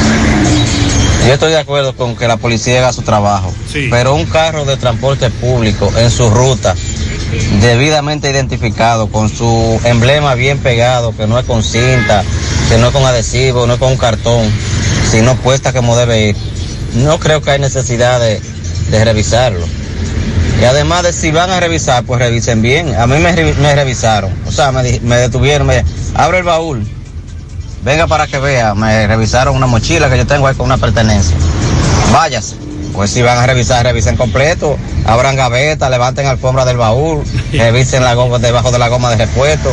Yo 1.26 1.34
estoy 1.34 1.53
de 1.53 1.59
acuerdo 1.59 1.95
con 1.95 2.16
que 2.16 2.26
la 2.26 2.36
policía 2.36 2.78
haga 2.78 2.93
su 2.93 3.03
trabajo, 3.03 3.55
pero 3.90 4.14
un 4.14 4.26
carro 4.26 4.64
de 4.64 4.76
transporte 4.76 5.30
público 5.30 5.93
en 5.97 6.11
su 6.11 6.28
ruta, 6.30 6.74
debidamente 7.61 8.30
identificado, 8.30 9.09
con 9.09 9.28
su 9.28 9.80
emblema 9.85 10.35
bien 10.35 10.59
pegado, 10.59 11.14
que 11.16 11.26
no 11.26 11.39
es 11.39 11.45
con 11.47 11.62
cinta, 11.62 12.24
que 12.68 12.78
no 12.78 12.89
es 12.89 12.93
con 12.93 13.05
adhesivo, 13.05 13.66
no 13.66 13.74
es 13.74 13.78
con 13.78 13.97
cartón, 13.97 14.51
sino 15.11 15.37
puesta 15.37 15.72
como 15.72 15.97
debe 15.97 16.28
ir. 16.28 16.37
No 16.95 17.18
creo 17.18 17.41
que 17.41 17.53
hay 17.53 17.59
necesidad 17.59 18.20
de, 18.20 18.41
revisarlo. 19.05 19.66
Y 20.61 20.64
además 20.64 21.03
de 21.03 21.12
si 21.12 21.30
van 21.30 21.51
a 21.51 21.59
revisar, 21.59 22.05
pues 22.05 22.20
revisen 22.20 22.62
bien. 22.62 22.95
A 22.95 23.07
mí 23.07 23.18
me, 23.18 23.35
revi- 23.35 23.57
me 23.57 23.74
revisaron, 23.74 24.33
o 24.47 24.53
sea, 24.53 24.70
me 24.70 24.83
detuvieron, 25.16 25.66
me 25.66 25.85
abre 26.14 26.39
el 26.39 26.45
baúl, 26.45 26.87
venga 27.85 28.07
para 28.07 28.26
que 28.26 28.39
vea, 28.39 28.74
me 28.74 29.07
revisaron 29.07 29.57
una 29.57 29.66
mochila 29.66 30.09
que 30.09 30.18
yo 30.18 30.26
tengo 30.26 30.47
ahí 30.47 30.55
con 30.55 30.66
una 30.66 30.76
pertenencia. 30.78 31.35
Váyase. 32.12 32.62
Pues 32.93 33.11
si 33.11 33.22
van 33.22 33.38
a 33.38 33.47
revisar, 33.47 33.84
revisen 33.84 34.16
completo, 34.16 34.76
abran 35.07 35.36
gaveta, 35.36 35.88
levanten 35.88 36.26
alfombra 36.26 36.64
del 36.64 36.76
baúl, 36.76 37.24
revisen 37.53 38.05
la 38.05 38.14
goma 38.14 38.38
debajo 38.38 38.70
de 38.70 38.78
la 38.78 38.88
goma 38.88 39.11
de 39.11 39.16
repuesto, 39.16 39.70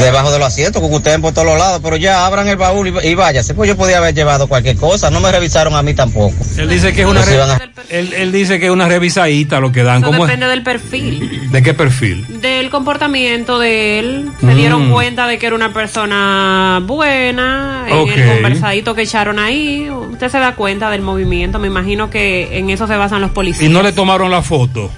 debajo 0.00 0.30
de 0.32 0.38
los 0.38 0.48
asientos, 0.48 0.82
que 0.82 0.88
ustedes 0.94 1.18
por 1.20 1.32
todos 1.32 1.46
los 1.46 1.58
lados, 1.58 1.80
pero 1.82 1.96
ya 1.96 2.26
abran 2.26 2.48
el 2.48 2.56
baúl 2.56 2.88
y, 2.88 3.08
y 3.08 3.14
váyase. 3.14 3.54
Pues 3.54 3.68
yo 3.68 3.76
podía 3.76 3.98
haber 3.98 4.14
llevado 4.14 4.46
cualquier 4.46 4.76
cosa, 4.76 5.10
no 5.10 5.20
me 5.20 5.30
revisaron 5.32 5.74
a 5.74 5.82
mí 5.82 5.94
tampoco. 5.94 6.34
Él 6.56 6.68
dice 6.68 6.92
que 6.92 7.02
es 7.02 7.06
una, 7.06 7.20
Pues 7.22 7.34
re- 7.34 7.42
a- 7.42 7.58
él, 7.90 8.12
él 8.14 8.32
dice 8.32 8.58
que 8.58 8.66
es 8.66 8.70
una 8.72 8.88
revisadita 8.88 9.60
lo 9.60 9.72
que 9.72 9.82
dan. 9.82 9.98
Eso 10.02 10.06
¿Cómo 10.10 10.24
es? 10.24 10.28
depende 10.28 10.46
del 10.48 10.62
perfil, 10.62 11.50
¿De 11.50 11.62
qué 11.62 11.74
perfil? 11.74 12.40
del 12.40 12.70
comportamiento 12.70 13.58
de 13.58 13.98
él. 13.98 14.30
Se 14.40 14.46
Mm. 14.46 14.56
dieron 14.56 14.90
cuenta 14.90 15.26
de 15.26 15.38
que 15.38 15.46
era 15.46 15.54
una 15.56 15.72
persona 15.72 16.80
buena, 16.84 17.84
en 17.88 17.96
Ok. 17.98 18.10
el 18.10 18.26
conversadito 18.34 18.94
que 18.94 19.02
echaron 19.02 19.38
ahí. 19.38 19.88
Usted 19.90 20.28
se 20.30 20.38
da 20.38 20.54
cuenta 20.54 20.90
del 20.90 21.02
movimiento. 21.02 21.58
Me 21.58 21.66
imagino 21.68 22.10
que 22.10 22.58
en 22.58 22.70
eso 22.70 22.86
se 22.86 22.96
basan 22.96 23.20
los 23.20 23.30
policías. 23.30 23.62
Y 23.70 23.72
no 23.72 23.82
le 23.82 23.92
tomaron 23.92 24.30
la 24.30 24.42
foto. 24.42 24.90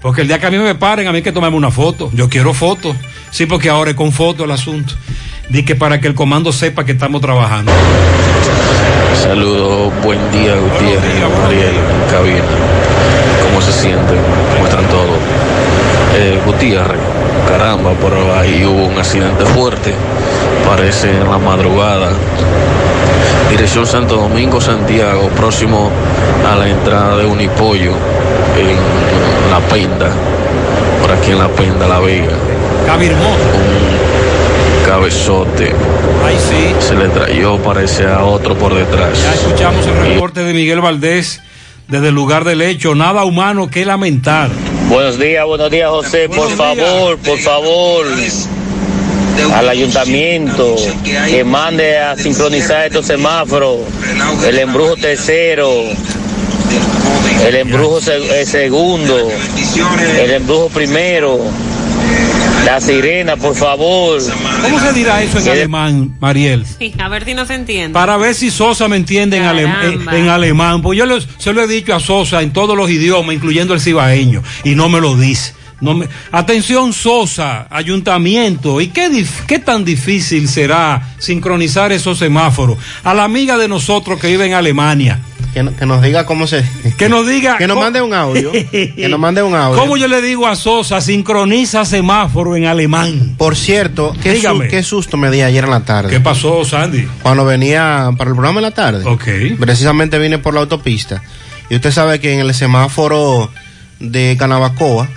Porque 0.00 0.22
el 0.22 0.28
día 0.28 0.38
que 0.38 0.46
a 0.46 0.50
mí 0.50 0.58
me 0.58 0.74
paren, 0.74 1.08
a 1.08 1.10
mí 1.10 1.16
hay 1.16 1.22
que 1.22 1.32
tomarme 1.32 1.56
una 1.56 1.70
foto. 1.70 2.10
Yo 2.12 2.28
quiero 2.28 2.54
foto. 2.54 2.94
Sí, 3.30 3.46
porque 3.46 3.68
ahora 3.68 3.90
es 3.90 3.96
con 3.96 4.12
foto 4.12 4.44
el 4.44 4.50
asunto. 4.50 4.94
Di 5.48 5.64
que 5.64 5.74
para 5.74 6.00
que 6.00 6.08
el 6.08 6.14
comando 6.14 6.52
sepa 6.52 6.84
que 6.84 6.92
estamos 6.92 7.20
trabajando. 7.20 7.72
Saludos, 9.14 9.92
buen 10.04 10.18
día 10.30 10.54
Gutiérrez, 10.54 11.14
Mariel, 11.42 11.74
en 11.74 12.10
cabina. 12.10 12.44
¿Cómo 13.42 13.60
se 13.60 13.72
sienten? 13.72 14.18
¿Cómo 14.54 14.66
están 14.66 14.86
todos? 14.88 15.18
Eh, 16.16 16.38
Gutiérrez, 16.44 17.00
caramba, 17.48 17.92
pero 18.00 18.36
ahí 18.36 18.64
hubo 18.64 18.86
un 18.86 18.98
accidente 18.98 19.44
fuerte, 19.46 19.94
parece 20.66 21.10
en 21.10 21.28
la 21.28 21.38
madrugada. 21.38 22.10
Dirección 23.50 23.86
Santo 23.86 24.16
Domingo, 24.16 24.60
Santiago, 24.60 25.28
próximo 25.30 25.90
a 26.50 26.56
la 26.56 26.68
entrada 26.68 27.16
de 27.16 27.26
Unipollo, 27.26 27.92
en 28.56 29.07
La 29.50 29.60
Penda, 29.68 30.10
por 31.00 31.10
aquí 31.12 31.30
en 31.30 31.38
La 31.38 31.48
Penda, 31.48 31.86
La 31.88 32.00
Vega. 32.00 32.36
Un 32.94 34.86
cabezote. 34.86 35.72
Se 36.80 36.94
le 36.94 37.08
trayó, 37.08 37.58
parece 37.58 38.06
a 38.06 38.24
otro 38.24 38.56
por 38.56 38.74
detrás. 38.74 39.22
Ya 39.22 39.34
escuchamos 39.34 39.86
el 39.86 40.12
reporte 40.12 40.42
de 40.42 40.52
Miguel 40.54 40.80
Valdés 40.80 41.40
desde 41.88 42.08
el 42.08 42.14
lugar 42.14 42.44
del 42.44 42.62
hecho. 42.62 42.94
Nada 42.94 43.24
humano 43.24 43.68
que 43.70 43.84
lamentar. 43.84 44.50
Buenos 44.88 45.18
días, 45.18 45.44
buenos 45.44 45.70
días, 45.70 45.90
José. 45.90 46.28
Por 46.28 46.50
favor, 46.50 47.18
por 47.18 47.38
favor. 47.38 48.06
al 49.54 49.68
ayuntamiento 49.68 50.76
que 51.04 51.44
mande 51.44 51.98
a 51.98 52.16
sincronizar 52.16 52.86
estos 52.86 53.06
semáforos, 53.06 53.78
el 54.46 54.58
embrujo 54.58 54.96
tercero, 54.96 55.70
el 57.46 57.54
embrujo 57.56 58.00
se- 58.00 58.40
eh, 58.42 58.46
segundo, 58.46 59.16
el 60.20 60.30
embrujo 60.30 60.68
primero, 60.68 61.38
la 62.64 62.80
sirena, 62.80 63.36
por 63.36 63.54
favor. 63.54 64.20
¿Cómo 64.62 64.80
se 64.80 64.92
dirá 64.92 65.22
eso 65.22 65.38
en 65.38 65.48
alemán, 65.48 66.16
Mariel? 66.20 66.64
Sí, 66.78 66.92
a 66.98 67.08
ver 67.08 67.24
si 67.24 67.34
no 67.34 67.46
se 67.46 67.54
entiende. 67.54 67.94
Para 67.94 68.16
ver 68.16 68.34
si 68.34 68.50
Sosa 68.50 68.88
me 68.88 68.96
entiende 68.96 69.36
en, 69.38 69.44
alem- 69.44 70.12
en- 70.12 70.28
alemán. 70.28 70.82
Pues 70.82 70.98
yo 70.98 71.04
se 71.38 71.52
lo 71.52 71.62
he 71.62 71.66
dicho 71.66 71.94
a 71.94 72.00
Sosa 72.00 72.42
en 72.42 72.52
todos 72.52 72.76
los 72.76 72.90
idiomas, 72.90 73.34
incluyendo 73.34 73.74
el 73.74 73.80
cibaeño, 73.80 74.42
y 74.64 74.74
no 74.74 74.88
me 74.88 75.00
lo 75.00 75.16
dice. 75.16 75.54
No 75.80 75.94
me- 75.94 76.08
Atención 76.32 76.92
Sosa, 76.92 77.66
ayuntamiento, 77.70 78.80
¿y 78.80 78.88
qué, 78.88 79.08
dif- 79.10 79.44
qué 79.46 79.58
tan 79.58 79.84
difícil 79.84 80.48
será 80.48 81.14
sincronizar 81.18 81.92
esos 81.92 82.18
semáforos? 82.18 82.78
A 83.04 83.14
la 83.14 83.24
amiga 83.24 83.56
de 83.56 83.68
nosotros 83.68 84.18
que 84.20 84.26
vive 84.28 84.46
en 84.46 84.54
Alemania. 84.54 85.20
Que, 85.54 85.62
no- 85.62 85.74
que 85.74 85.86
nos 85.86 86.02
diga 86.02 86.26
cómo 86.26 86.46
se. 86.46 86.62
Que 86.98 87.08
nos 87.08 87.26
diga. 87.26 87.56
Que 87.58 87.66
nos 87.66 87.78
mande 87.78 88.02
un 88.02 88.12
audio. 88.12 88.52
que 88.70 89.06
nos 89.08 89.18
mande 89.18 89.42
un 89.42 89.54
audio. 89.54 89.80
¿Cómo 89.80 89.96
yo 89.96 90.06
le 90.08 90.20
digo 90.20 90.46
a 90.46 90.56
Sosa, 90.56 91.00
sincroniza 91.00 91.84
semáforo 91.84 92.54
en 92.56 92.66
alemán? 92.66 93.34
Por 93.38 93.56
cierto, 93.56 94.14
qué, 94.22 94.34
su- 94.40 94.58
qué 94.68 94.82
susto 94.82 95.16
me 95.16 95.30
di 95.30 95.40
ayer 95.42 95.64
en 95.64 95.70
la 95.70 95.80
tarde. 95.80 96.10
¿Qué 96.10 96.20
pasó, 96.20 96.64
Sandy? 96.64 97.08
Cuando 97.22 97.44
venía 97.44 98.10
para 98.18 98.30
el 98.30 98.36
programa 98.36 98.58
en 98.60 98.64
la 98.64 98.72
tarde. 98.72 99.04
Ok. 99.06 99.26
Precisamente 99.58 100.18
vine 100.18 100.38
por 100.38 100.54
la 100.54 100.60
autopista. 100.60 101.22
Y 101.70 101.76
usted 101.76 101.92
sabe 101.92 102.20
que 102.20 102.34
en 102.34 102.40
el 102.40 102.52
semáforo 102.54 103.50
de 104.00 104.36
Canabacoa, 104.38 105.08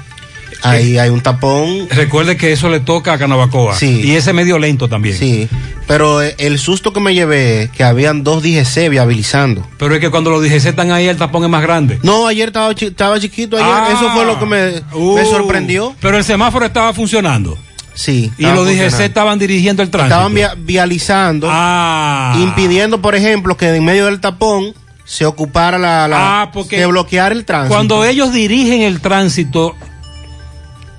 ahí 0.64 0.97
hay 0.97 1.09
un 1.09 1.22
tapón. 1.22 1.88
Recuerde 1.89 2.38
que 2.38 2.51
eso 2.51 2.70
le 2.70 2.80
toca 2.80 3.14
a 3.14 3.18
Canabacoa. 3.18 3.76
Sí. 3.76 4.01
Y 4.03 4.12
ese 4.16 4.34
medio 4.34 4.57
lento 4.59 4.88
también. 4.88 5.18
Sí. 5.18 5.47
Pero 5.88 6.22
eh, 6.22 6.36
el 6.38 6.57
susto 6.59 6.93
que 6.93 6.99
me 6.99 7.14
llevé 7.14 7.64
es 7.64 7.70
que 7.72 7.84
habían 7.84 8.24
dos 8.24 8.43
DGC 8.43 8.89
viabilizando. 8.89 9.68
Pero 9.78 9.95
es 9.95 9.99
que 9.99 10.09
cuando 10.09 10.30
los 10.30 10.41
DGC 10.41 10.68
están 10.68 10.91
ahí, 10.91 11.07
el 11.07 11.18
tapón 11.18 11.43
es 11.43 11.49
más 11.49 11.62
grande. 11.62 11.99
No, 12.03 12.28
ayer 12.28 12.47
estaba, 12.49 12.74
chi- 12.76 12.86
estaba 12.88 13.20
chiquito. 13.20 13.57
Ayer. 13.57 13.68
Ah. 13.70 13.89
Eso 13.91 14.09
fue 14.12 14.26
lo 14.26 14.39
que 14.39 14.45
me, 14.45 14.72
me 14.72 14.82
Uh, 14.93 15.26
sorprendió. 15.30 15.95
Pero 15.99 16.18
el 16.18 16.24
semáforo 16.24 16.66
estaba 16.66 16.93
funcionando. 16.93 17.57
Sí. 17.93 18.32
Y 18.38 18.43
los 18.45 18.66
DGC 18.66 19.01
estaban 19.01 19.38
dirigiendo 19.38 19.84
el 19.84 19.89
tránsito. 19.89 20.16
Estaban 20.16 20.34
via- 20.34 20.55
vializando, 20.57 21.47
Ah. 21.51 22.38
impidiendo, 22.41 23.01
por 23.01 23.16
ejemplo, 23.16 23.57
que 23.57 23.76
en 23.76 23.84
medio 23.84 24.05
del 24.05 24.22
tapón 24.22 24.74
se 25.03 25.26
ocupara 25.26 25.78
la, 25.78 26.07
la 26.07 26.41
Ah, 26.43 26.51
porque 26.53 26.78
que 26.78 26.86
bloquear 26.86 27.34
el 27.34 27.43
tránsito. 27.43 27.74
Cuando 27.76 28.05
ellos 28.05 28.32
dirigen 28.32 28.84
el 28.84 29.01
tránsito, 29.01 29.76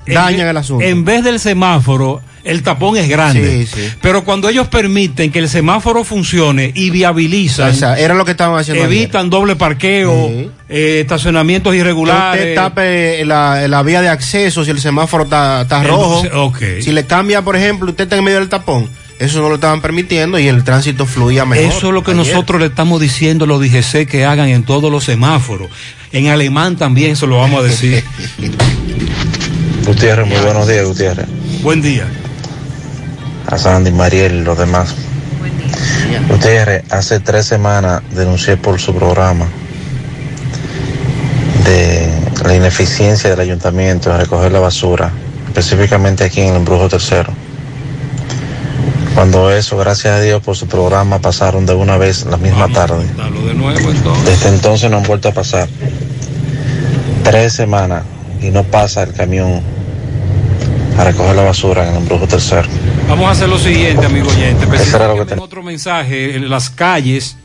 Dañan 0.06 0.48
el 0.48 0.56
asunto. 0.56 0.84
En 0.84 1.04
vez 1.04 1.22
del 1.24 1.38
semáforo, 1.38 2.20
el 2.44 2.62
tapón 2.62 2.96
es 2.96 3.08
grande. 3.08 3.66
Sí, 3.66 3.80
sí. 3.82 3.88
Pero 4.00 4.24
cuando 4.24 4.48
ellos 4.48 4.66
permiten 4.68 5.30
que 5.30 5.38
el 5.38 5.48
semáforo 5.48 6.02
funcione 6.02 6.72
y 6.74 6.90
viabilizan, 6.90 7.70
O 7.70 7.74
sea, 7.74 7.96
era 7.98 8.14
lo 8.14 8.24
que 8.24 8.32
estaban 8.32 8.58
haciendo 8.58 8.84
ayer. 8.84 8.98
evitan 8.98 9.30
doble 9.30 9.54
parqueo, 9.54 10.28
eh, 10.68 10.98
estacionamientos 11.02 11.72
Que 11.72 11.78
irregulares. 11.78 12.42
usted 12.42 12.54
tape 12.56 13.24
la, 13.24 13.68
la 13.68 13.82
vía 13.84 14.00
de 14.00 14.08
acceso 14.08 14.64
si 14.64 14.70
el 14.72 14.80
semáforo 14.80 15.24
está, 15.24 15.62
está 15.62 15.82
rojo. 15.84 16.22
ok. 16.46 16.58
Si 16.80 16.90
le 16.90 17.06
cambia, 17.06 17.42
por 17.42 17.54
ejemplo, 17.54 17.90
usted 17.90 18.04
está 18.04 18.16
en 18.16 18.24
medio 18.24 18.38
del 18.40 18.48
tapón, 18.48 18.88
eso 19.20 19.40
no 19.40 19.48
lo 19.48 19.54
estaban 19.54 19.80
permitiendo 19.80 20.36
y 20.40 20.48
el 20.48 20.64
tránsito 20.64 21.06
fluía 21.06 21.44
mejor. 21.44 21.64
Eso 21.66 21.86
es 21.88 21.94
lo 21.94 22.02
que 22.02 22.10
ayer. 22.10 22.26
nosotros 22.26 22.60
le 22.60 22.66
estamos 22.66 23.00
diciendo 23.00 23.44
a 23.44 23.48
los 23.48 23.60
DGC 23.60 24.08
que 24.08 24.24
hagan 24.24 24.48
en 24.48 24.64
todos 24.64 24.90
los 24.90 25.04
semáforos. 25.04 25.68
En 26.10 26.26
alemán 26.28 26.76
también 26.76 27.14
se 27.14 27.26
lo 27.28 27.38
vamos 27.38 27.60
a 27.60 27.62
decir. 27.68 28.02
Gutiérrez, 29.86 30.26
muy 30.28 30.38
buenos 30.38 30.68
días, 30.68 30.86
Gutiérrez. 30.86 31.26
Buen 31.62 31.82
día. 31.82 32.06
A 33.46 33.58
Sandy, 33.58 33.90
Mariel 33.90 34.34
y 34.34 34.40
los 34.42 34.56
demás. 34.56 34.94
Gutiérrez, 36.28 36.84
hace 36.90 37.18
tres 37.18 37.46
semanas 37.46 38.02
denuncié 38.12 38.56
por 38.56 38.80
su 38.80 38.94
programa 38.94 39.46
de 41.64 42.08
la 42.44 42.54
ineficiencia 42.54 43.30
del 43.30 43.40
ayuntamiento 43.40 44.12
en 44.12 44.18
recoger 44.18 44.52
la 44.52 44.60
basura, 44.60 45.10
específicamente 45.48 46.24
aquí 46.24 46.40
en 46.40 46.50
el 46.50 46.56
Embrujo 46.56 46.88
Tercero. 46.88 47.32
Cuando 49.16 49.50
eso, 49.50 49.76
gracias 49.76 50.14
a 50.14 50.20
Dios 50.20 50.42
por 50.42 50.56
su 50.56 50.68
programa, 50.68 51.18
pasaron 51.18 51.66
de 51.66 51.74
una 51.74 51.96
vez 51.98 52.24
la 52.24 52.36
misma 52.36 52.68
tarde. 52.68 53.04
Dalo 53.16 53.44
de 53.46 53.54
nuevo 53.54 53.90
entonces. 53.90 54.24
Desde 54.24 54.48
entonces 54.48 54.90
no 54.90 54.98
han 54.98 55.02
vuelto 55.02 55.28
a 55.28 55.32
pasar. 55.32 55.68
Tres 57.24 57.52
semanas 57.52 58.04
y 58.40 58.50
no 58.50 58.64
pasa 58.64 59.02
el 59.02 59.12
camión 59.12 59.62
a 60.98 61.04
recoger 61.04 61.34
la 61.34 61.42
basura 61.42 61.84
en 61.84 61.90
el 61.90 62.02
Embrujo 62.02 62.26
Tercero. 62.26 62.68
Vamos 63.08 63.26
a 63.26 63.30
hacer 63.30 63.48
lo 63.48 63.58
siguiente, 63.58 64.06
amigo 64.06 64.28
oyente. 64.28 64.64
Específicamente 64.64 65.34
otro 65.38 65.62
mensaje 65.62 66.36
en 66.36 66.48
las 66.48 66.70
calles 66.70 67.36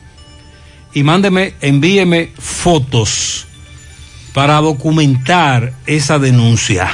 y 0.94 1.02
mándeme, 1.02 1.54
envíeme 1.60 2.30
fotos 2.38 3.46
para 4.32 4.60
documentar 4.60 5.72
esa 5.86 6.18
denuncia. 6.18 6.90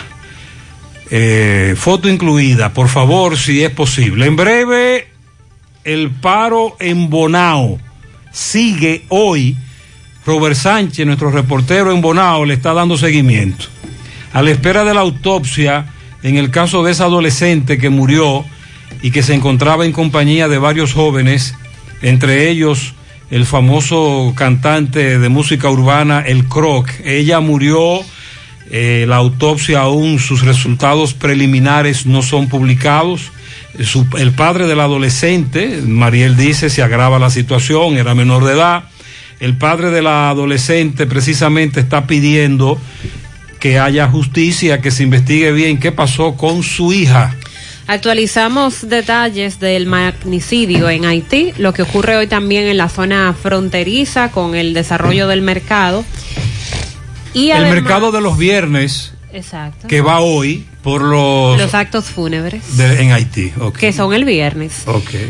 Eh, 1.11 1.74
foto 1.76 2.09
incluida, 2.09 2.72
por 2.72 2.88
favor, 2.88 3.36
si 3.36 3.62
es 3.62 3.70
posible. 3.70 4.26
En 4.26 4.36
breve, 4.36 5.09
el 5.84 6.11
paro 6.11 6.76
en 6.80 7.11
Bonao 7.11 7.78
sigue 8.32 9.05
hoy. 9.09 9.57
Robert 10.26 10.57
Sánchez, 10.57 11.05
nuestro 11.05 11.30
reportero 11.30 11.92
en 11.92 12.00
Bonao, 12.00 12.44
le 12.46 12.55
está 12.55 12.72
dando 12.72 12.96
seguimiento. 12.96 13.66
A 14.32 14.42
la 14.42 14.50
espera 14.50 14.82
de 14.82 14.94
la 14.94 15.00
autopsia 15.00 15.86
en 16.24 16.38
el 16.38 16.50
caso 16.50 16.82
de 16.82 16.90
esa 16.90 17.04
adolescente 17.04 17.76
que 17.76 17.90
murió 17.90 18.44
y 19.02 19.10
que 19.10 19.22
se 19.22 19.34
encontraba 19.34 19.84
en 19.84 19.92
compañía 19.92 20.48
de 20.48 20.56
varios 20.56 20.94
jóvenes, 20.94 21.54
entre 22.00 22.48
ellos 22.48 22.94
el 23.30 23.44
famoso 23.44 24.32
cantante 24.34 25.18
de 25.18 25.28
música 25.28 25.68
urbana, 25.68 26.20
El 26.26 26.46
Croc. 26.46 26.88
Ella 27.04 27.40
murió, 27.40 28.00
eh, 28.70 29.04
la 29.06 29.16
autopsia 29.16 29.80
aún, 29.80 30.18
sus 30.18 30.42
resultados 30.42 31.12
preliminares 31.12 32.06
no 32.06 32.22
son 32.22 32.48
publicados. 32.48 33.30
El 34.16 34.32
padre 34.32 34.66
del 34.66 34.80
adolescente, 34.80 35.82
Mariel 35.86 36.38
dice, 36.38 36.70
se 36.70 36.82
agrava 36.82 37.18
la 37.18 37.28
situación, 37.28 37.98
era 37.98 38.14
menor 38.14 38.44
de 38.44 38.52
edad. 38.54 38.84
El 39.40 39.58
padre 39.58 39.90
de 39.90 40.00
la 40.00 40.30
adolescente 40.30 41.06
precisamente 41.06 41.80
está 41.80 42.06
pidiendo 42.06 42.78
que 43.64 43.78
haya 43.78 44.06
justicia, 44.08 44.82
que 44.82 44.90
se 44.90 45.04
investigue 45.04 45.50
bien 45.50 45.80
qué 45.80 45.90
pasó 45.90 46.34
con 46.36 46.62
su 46.62 46.92
hija. 46.92 47.34
Actualizamos 47.86 48.90
detalles 48.90 49.58
del 49.58 49.86
magnicidio 49.86 50.90
en 50.90 51.06
Haití, 51.06 51.54
lo 51.56 51.72
que 51.72 51.80
ocurre 51.80 52.14
hoy 52.18 52.26
también 52.26 52.64
en 52.64 52.76
la 52.76 52.90
zona 52.90 53.32
fronteriza 53.32 54.30
con 54.30 54.54
el 54.54 54.74
desarrollo 54.74 55.28
del 55.28 55.40
mercado. 55.40 56.04
Y 57.32 57.52
el 57.52 57.64
además- 57.64 57.72
mercado 57.76 58.12
de 58.12 58.20
los 58.20 58.36
viernes 58.36 59.14
Exacto. 59.32 59.88
que 59.88 60.02
va 60.02 60.20
hoy 60.20 60.66
por 60.85 61.01
los, 61.03 61.59
Los 61.59 61.74
actos 61.74 62.05
fúnebres, 62.05 62.76
de- 62.76 63.03
en 63.03 63.11
Haití. 63.12 63.53
que 63.78 63.93
son 63.93 64.12
el 64.12 64.24
viernes. 64.24 64.85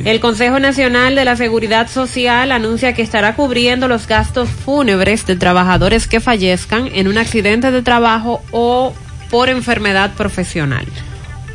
El 0.04 0.18
Consejo 0.20 0.58
Nacional 0.58 1.14
de 1.14 1.24
la 1.24 1.36
Seguridad 1.36 1.88
Social 1.88 2.50
anuncia 2.52 2.92
que 2.92 3.02
estará 3.02 3.36
cubriendo 3.36 3.86
los 3.88 4.06
gastos 4.08 4.48
fúnebres 4.50 5.24
de 5.26 5.36
trabajadores 5.36 6.08
que 6.08 6.18
fallezcan 6.20 6.88
en 6.92 7.06
un 7.08 7.16
accidente 7.18 7.70
de 7.70 7.82
trabajo 7.82 8.42
o 8.50 8.92
por 9.30 9.48
enfermedad 9.48 10.14
profesional. 10.14 10.84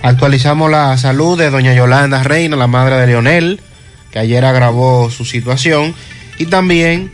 Actualizamos 0.01 0.71
la 0.71 0.97
salud 0.97 1.37
de 1.37 1.49
doña 1.49 1.73
Yolanda 1.73 2.23
Reina, 2.23 2.55
la 2.55 2.67
madre 2.67 2.95
de 2.95 3.07
Leonel, 3.07 3.59
que 4.11 4.19
ayer 4.19 4.45
agravó 4.45 5.11
su 5.11 5.25
situación. 5.25 5.93
Y 6.37 6.45
también 6.45 7.11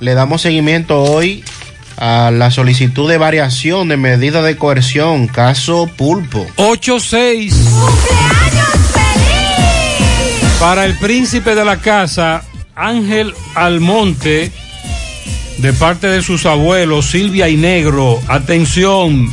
le 0.00 0.14
damos 0.14 0.40
seguimiento 0.40 1.02
hoy 1.02 1.44
a 1.96 2.30
la 2.30 2.50
solicitud 2.50 3.08
de 3.08 3.18
variación 3.18 3.88
de 3.88 3.96
medida 3.96 4.42
de 4.42 4.56
coerción, 4.56 5.28
caso 5.28 5.88
Pulpo. 5.96 6.46
8-6. 6.56 7.52
Para 10.58 10.84
el 10.84 10.96
príncipe 10.98 11.54
de 11.54 11.64
la 11.64 11.78
casa, 11.78 12.42
Ángel 12.74 13.34
Almonte, 13.54 14.52
de 15.58 15.72
parte 15.72 16.06
de 16.06 16.22
sus 16.22 16.46
abuelos, 16.46 17.06
Silvia 17.06 17.48
y 17.48 17.56
Negro, 17.56 18.20
atención, 18.28 19.28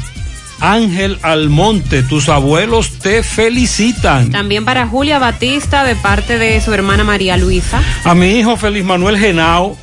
Ángel 0.59 1.17
Almonte, 1.21 2.03
tus 2.03 2.29
abuelos 2.29 2.99
te 2.99 3.23
felicitan. 3.23 4.31
También 4.31 4.65
para 4.65 4.87
Julia 4.87 5.19
Batista 5.19 5.83
de 5.83 5.95
parte 5.95 6.37
de 6.37 6.59
su 6.61 6.73
hermana 6.73 7.03
María 7.03 7.37
Luisa. 7.37 7.81
A 8.03 8.13
mi 8.15 8.39
hijo 8.39 8.57
Feliz 8.57 8.83
Manuel 8.83 9.17
Genao, 9.17 9.77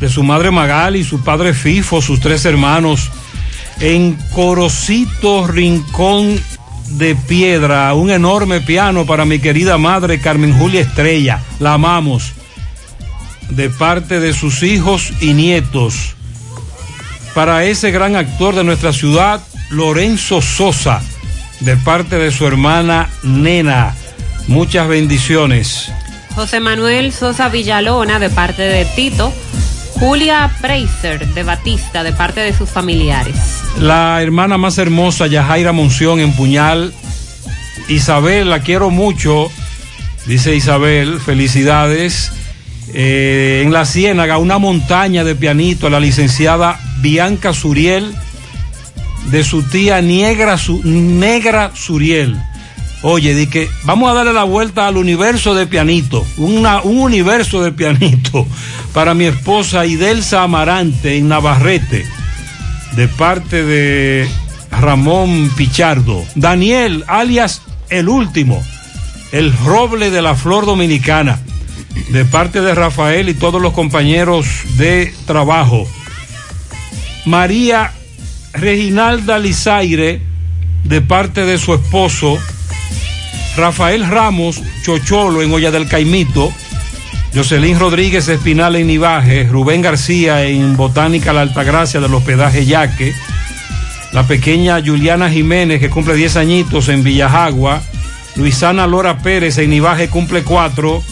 de 0.00 0.08
su 0.08 0.22
madre 0.22 0.50
Magali, 0.50 1.04
su 1.04 1.22
padre 1.22 1.54
Fifo, 1.54 2.00
sus 2.00 2.20
tres 2.20 2.44
hermanos, 2.44 3.10
en 3.80 4.14
Corocito 4.32 5.46
Rincón 5.46 6.40
de 6.90 7.14
Piedra, 7.14 7.92
un 7.94 8.10
enorme 8.10 8.60
piano 8.60 9.06
para 9.06 9.24
mi 9.24 9.38
querida 9.38 9.78
madre 9.78 10.20
Carmen 10.20 10.56
Julia 10.56 10.80
Estrella, 10.80 11.42
la 11.60 11.74
amamos, 11.74 12.32
de 13.50 13.70
parte 13.70 14.20
de 14.20 14.32
sus 14.32 14.62
hijos 14.62 15.12
y 15.20 15.34
nietos. 15.34 16.14
Para 17.34 17.64
ese 17.64 17.90
gran 17.90 18.16
actor 18.16 18.54
de 18.54 18.64
nuestra 18.64 18.92
ciudad, 18.92 19.40
Lorenzo 19.70 20.40
Sosa, 20.40 21.02
de 21.60 21.76
parte 21.76 22.16
de 22.16 22.30
su 22.30 22.46
hermana 22.46 23.10
Nena. 23.22 23.94
Muchas 24.48 24.88
bendiciones. 24.88 25.90
José 26.34 26.60
Manuel 26.60 27.12
Sosa 27.12 27.48
Villalona 27.48 28.18
de 28.18 28.30
parte 28.30 28.62
de 28.62 28.84
Tito. 28.84 29.32
Julia 29.98 30.50
Preiser 30.60 31.26
de 31.34 31.42
Batista 31.42 32.02
de 32.04 32.12
parte 32.12 32.40
de 32.40 32.52
sus 32.56 32.68
familiares. 32.70 33.34
La 33.80 34.22
hermana 34.22 34.56
más 34.56 34.78
hermosa, 34.78 35.26
Yajaira 35.26 35.72
Monción 35.72 36.20
en 36.20 36.32
Puñal. 36.34 36.92
Isabel, 37.88 38.48
la 38.50 38.60
quiero 38.60 38.90
mucho. 38.90 39.50
Dice 40.26 40.54
Isabel, 40.54 41.18
felicidades. 41.20 42.30
Eh, 42.94 43.62
en 43.64 43.72
la 43.72 43.84
Ciénaga, 43.84 44.38
una 44.38 44.58
montaña 44.58 45.24
de 45.24 45.34
pianito 45.34 45.86
a 45.88 45.90
la 45.90 46.00
licenciada 46.00 46.80
Bianca 47.00 47.52
Suriel 47.52 48.14
de 49.30 49.44
su 49.44 49.62
tía 49.64 50.00
Negra, 50.00 50.56
Su- 50.58 50.80
Negra 50.84 51.72
Suriel. 51.74 52.36
Oye, 53.02 53.34
di 53.34 53.46
que 53.46 53.70
vamos 53.84 54.10
a 54.10 54.14
darle 54.14 54.32
la 54.32 54.42
vuelta 54.42 54.88
al 54.88 54.96
universo 54.96 55.54
de 55.54 55.68
pianito, 55.68 56.26
un 56.36 56.66
universo 56.84 57.62
de 57.62 57.70
pianito 57.70 58.46
para 58.92 59.14
mi 59.14 59.26
esposa 59.26 59.86
Idelsa 59.86 60.42
Amarante 60.42 61.16
en 61.16 61.28
Navarrete, 61.28 62.04
de 62.96 63.06
parte 63.08 63.62
de 63.64 64.28
Ramón 64.72 65.50
Pichardo. 65.56 66.24
Daniel, 66.34 67.04
alias 67.06 67.62
El 67.88 68.08
Último, 68.08 68.64
el 69.30 69.56
roble 69.58 70.10
de 70.10 70.22
la 70.22 70.34
flor 70.34 70.66
dominicana, 70.66 71.38
de 72.10 72.24
parte 72.24 72.60
de 72.60 72.74
Rafael 72.74 73.28
y 73.28 73.34
todos 73.34 73.62
los 73.62 73.74
compañeros 73.74 74.46
de 74.76 75.14
trabajo. 75.24 75.86
María 77.26 77.92
Reginalda 78.54 79.38
Lizaire, 79.38 80.20
de 80.82 81.00
parte 81.00 81.44
de 81.44 81.58
su 81.58 81.74
esposo, 81.74 82.38
Rafael 83.58 84.08
Ramos 84.08 84.62
Chocholo 84.84 85.42
en 85.42 85.52
Olla 85.52 85.72
del 85.72 85.88
Caimito, 85.88 86.52
Jocelyn 87.34 87.78
Rodríguez 87.78 88.28
Espinal 88.28 88.76
en 88.76 88.86
Nivaje, 88.86 89.44
Rubén 89.44 89.82
García 89.82 90.44
en 90.44 90.76
Botánica 90.76 91.32
La 91.32 91.42
Altagracia 91.42 92.00
del 92.00 92.14
hospedaje 92.14 92.64
Yaque, 92.64 93.14
la 94.12 94.22
pequeña 94.26 94.80
Juliana 94.80 95.28
Jiménez 95.28 95.80
que 95.80 95.90
cumple 95.90 96.14
10 96.14 96.36
añitos 96.36 96.88
en 96.88 97.02
Villajagua, 97.02 97.82
Luisana 98.36 98.86
Lora 98.86 99.18
Pérez 99.18 99.58
en 99.58 99.70
Nivaje 99.70 100.08
cumple 100.08 100.44
4, 100.44 101.02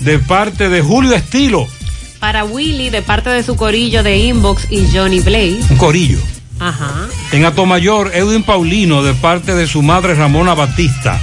de 0.00 0.18
parte 0.18 0.68
de 0.68 0.82
Julio 0.82 1.14
Estilo, 1.14 1.66
Para 2.20 2.44
Willy 2.44 2.90
de 2.90 3.00
parte 3.00 3.30
de 3.30 3.42
su 3.42 3.56
corillo 3.56 4.02
de 4.02 4.18
Inbox 4.18 4.70
y 4.70 4.86
Johnny 4.92 5.20
Blaze. 5.20 5.60
un 5.70 5.78
corillo. 5.78 6.18
Ajá. 6.60 7.08
En 7.32 7.44
Atomayor, 7.46 8.10
Edwin 8.14 8.42
Paulino, 8.42 9.02
de 9.02 9.14
parte 9.14 9.54
de 9.54 9.66
su 9.66 9.82
madre 9.82 10.14
Ramona 10.14 10.54
Batista. 10.54 11.20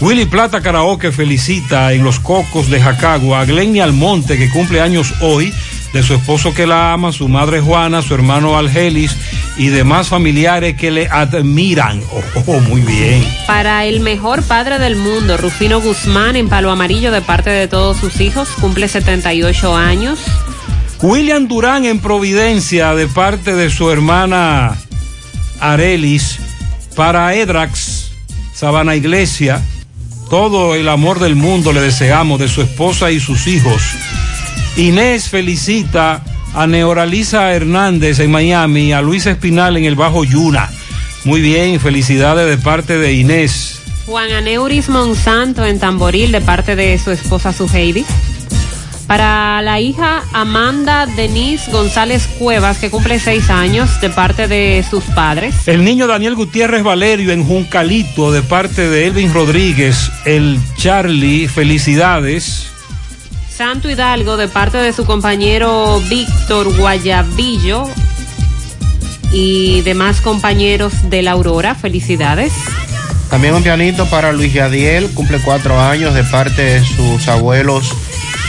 Willy 0.00 0.26
Plata 0.26 0.60
Karaoke 0.60 1.12
felicita 1.12 1.92
en 1.92 2.02
Los 2.02 2.18
Cocos 2.18 2.68
de 2.68 2.80
Jacagua 2.80 3.40
a 3.40 3.44
Glenny 3.44 3.80
Almonte, 3.80 4.36
que 4.36 4.50
cumple 4.50 4.80
años 4.80 5.14
hoy, 5.20 5.54
de 5.92 6.02
su 6.02 6.14
esposo 6.14 6.52
que 6.52 6.66
la 6.66 6.92
ama, 6.92 7.12
su 7.12 7.28
madre 7.28 7.60
Juana, 7.60 8.02
su 8.02 8.14
hermano 8.14 8.58
Algelis 8.58 9.16
y 9.56 9.68
demás 9.68 10.08
familiares 10.08 10.76
que 10.76 10.90
le 10.90 11.06
admiran. 11.08 12.02
Oh, 12.12 12.42
oh, 12.46 12.60
muy 12.60 12.80
bien. 12.80 13.24
Para 13.46 13.84
el 13.84 14.00
mejor 14.00 14.42
padre 14.42 14.80
del 14.80 14.96
mundo, 14.96 15.36
Rufino 15.36 15.80
Guzmán 15.80 16.34
en 16.34 16.48
Palo 16.48 16.72
Amarillo 16.72 17.12
de 17.12 17.22
parte 17.22 17.50
de 17.50 17.68
todos 17.68 17.96
sus 17.96 18.20
hijos, 18.20 18.48
cumple 18.60 18.88
78 18.88 19.76
años. 19.76 20.18
William 21.00 21.46
Durán 21.46 21.84
en 21.84 22.00
Providencia, 22.00 22.94
de 22.94 23.06
parte 23.06 23.54
de 23.54 23.70
su 23.70 23.90
hermana 23.90 24.76
Arelis. 25.60 26.40
Para 26.96 27.34
Edrax, 27.34 28.12
Sabana 28.54 28.94
Iglesia, 28.94 29.60
todo 30.28 30.74
el 30.74 30.88
amor 30.88 31.20
del 31.20 31.36
mundo 31.36 31.72
le 31.72 31.80
deseamos 31.80 32.38
de 32.38 32.48
su 32.48 32.62
esposa 32.62 33.10
y 33.10 33.20
sus 33.20 33.46
hijos. 33.46 33.82
Inés 34.76 35.28
felicita 35.28 36.22
a 36.54 36.66
Neoraliza 36.66 37.52
Hernández 37.52 38.20
en 38.20 38.30
Miami, 38.30 38.92
a 38.92 39.02
Luis 39.02 39.26
Espinal 39.26 39.76
en 39.76 39.84
el 39.84 39.96
Bajo 39.96 40.24
Yuna. 40.24 40.70
Muy 41.24 41.40
bien, 41.40 41.80
felicidades 41.80 42.48
de 42.48 42.62
parte 42.62 42.98
de 42.98 43.12
Inés. 43.14 43.80
Juan 44.06 44.30
Aneuris 44.32 44.88
Monsanto 44.88 45.64
en 45.64 45.78
Tamboril 45.78 46.32
de 46.32 46.40
parte 46.40 46.76
de 46.76 46.98
su 46.98 47.10
esposa 47.10 47.52
Suheidi. 47.52 48.04
Para 49.14 49.62
la 49.62 49.78
hija 49.78 50.24
Amanda 50.32 51.06
Denise 51.06 51.70
González 51.70 52.26
Cuevas, 52.36 52.78
que 52.78 52.90
cumple 52.90 53.20
seis 53.20 53.48
años, 53.48 54.00
de 54.00 54.10
parte 54.10 54.48
de 54.48 54.84
sus 54.90 55.04
padres. 55.04 55.54
El 55.68 55.84
niño 55.84 56.08
Daniel 56.08 56.34
Gutiérrez 56.34 56.82
Valerio 56.82 57.30
en 57.30 57.44
Juncalito, 57.44 58.32
de 58.32 58.42
parte 58.42 58.88
de 58.88 59.06
Elvin 59.06 59.32
Rodríguez, 59.32 60.10
el 60.24 60.58
Charlie, 60.76 61.46
felicidades. 61.46 62.66
Santo 63.48 63.88
Hidalgo, 63.88 64.36
de 64.36 64.48
parte 64.48 64.78
de 64.78 64.92
su 64.92 65.06
compañero 65.06 66.02
Víctor 66.10 66.76
Guayabillo 66.76 67.84
y 69.32 69.82
demás 69.82 70.22
compañeros 70.22 71.08
de 71.08 71.22
la 71.22 71.30
Aurora, 71.30 71.76
felicidades. 71.76 72.52
También 73.30 73.54
un 73.54 73.62
pianito 73.62 74.06
para 74.06 74.32
Luis 74.32 74.52
Yadiel, 74.52 75.08
cumple 75.10 75.38
cuatro 75.38 75.80
años 75.80 76.14
de 76.14 76.24
parte 76.24 76.62
de 76.62 76.84
sus 76.84 77.28
abuelos 77.28 77.94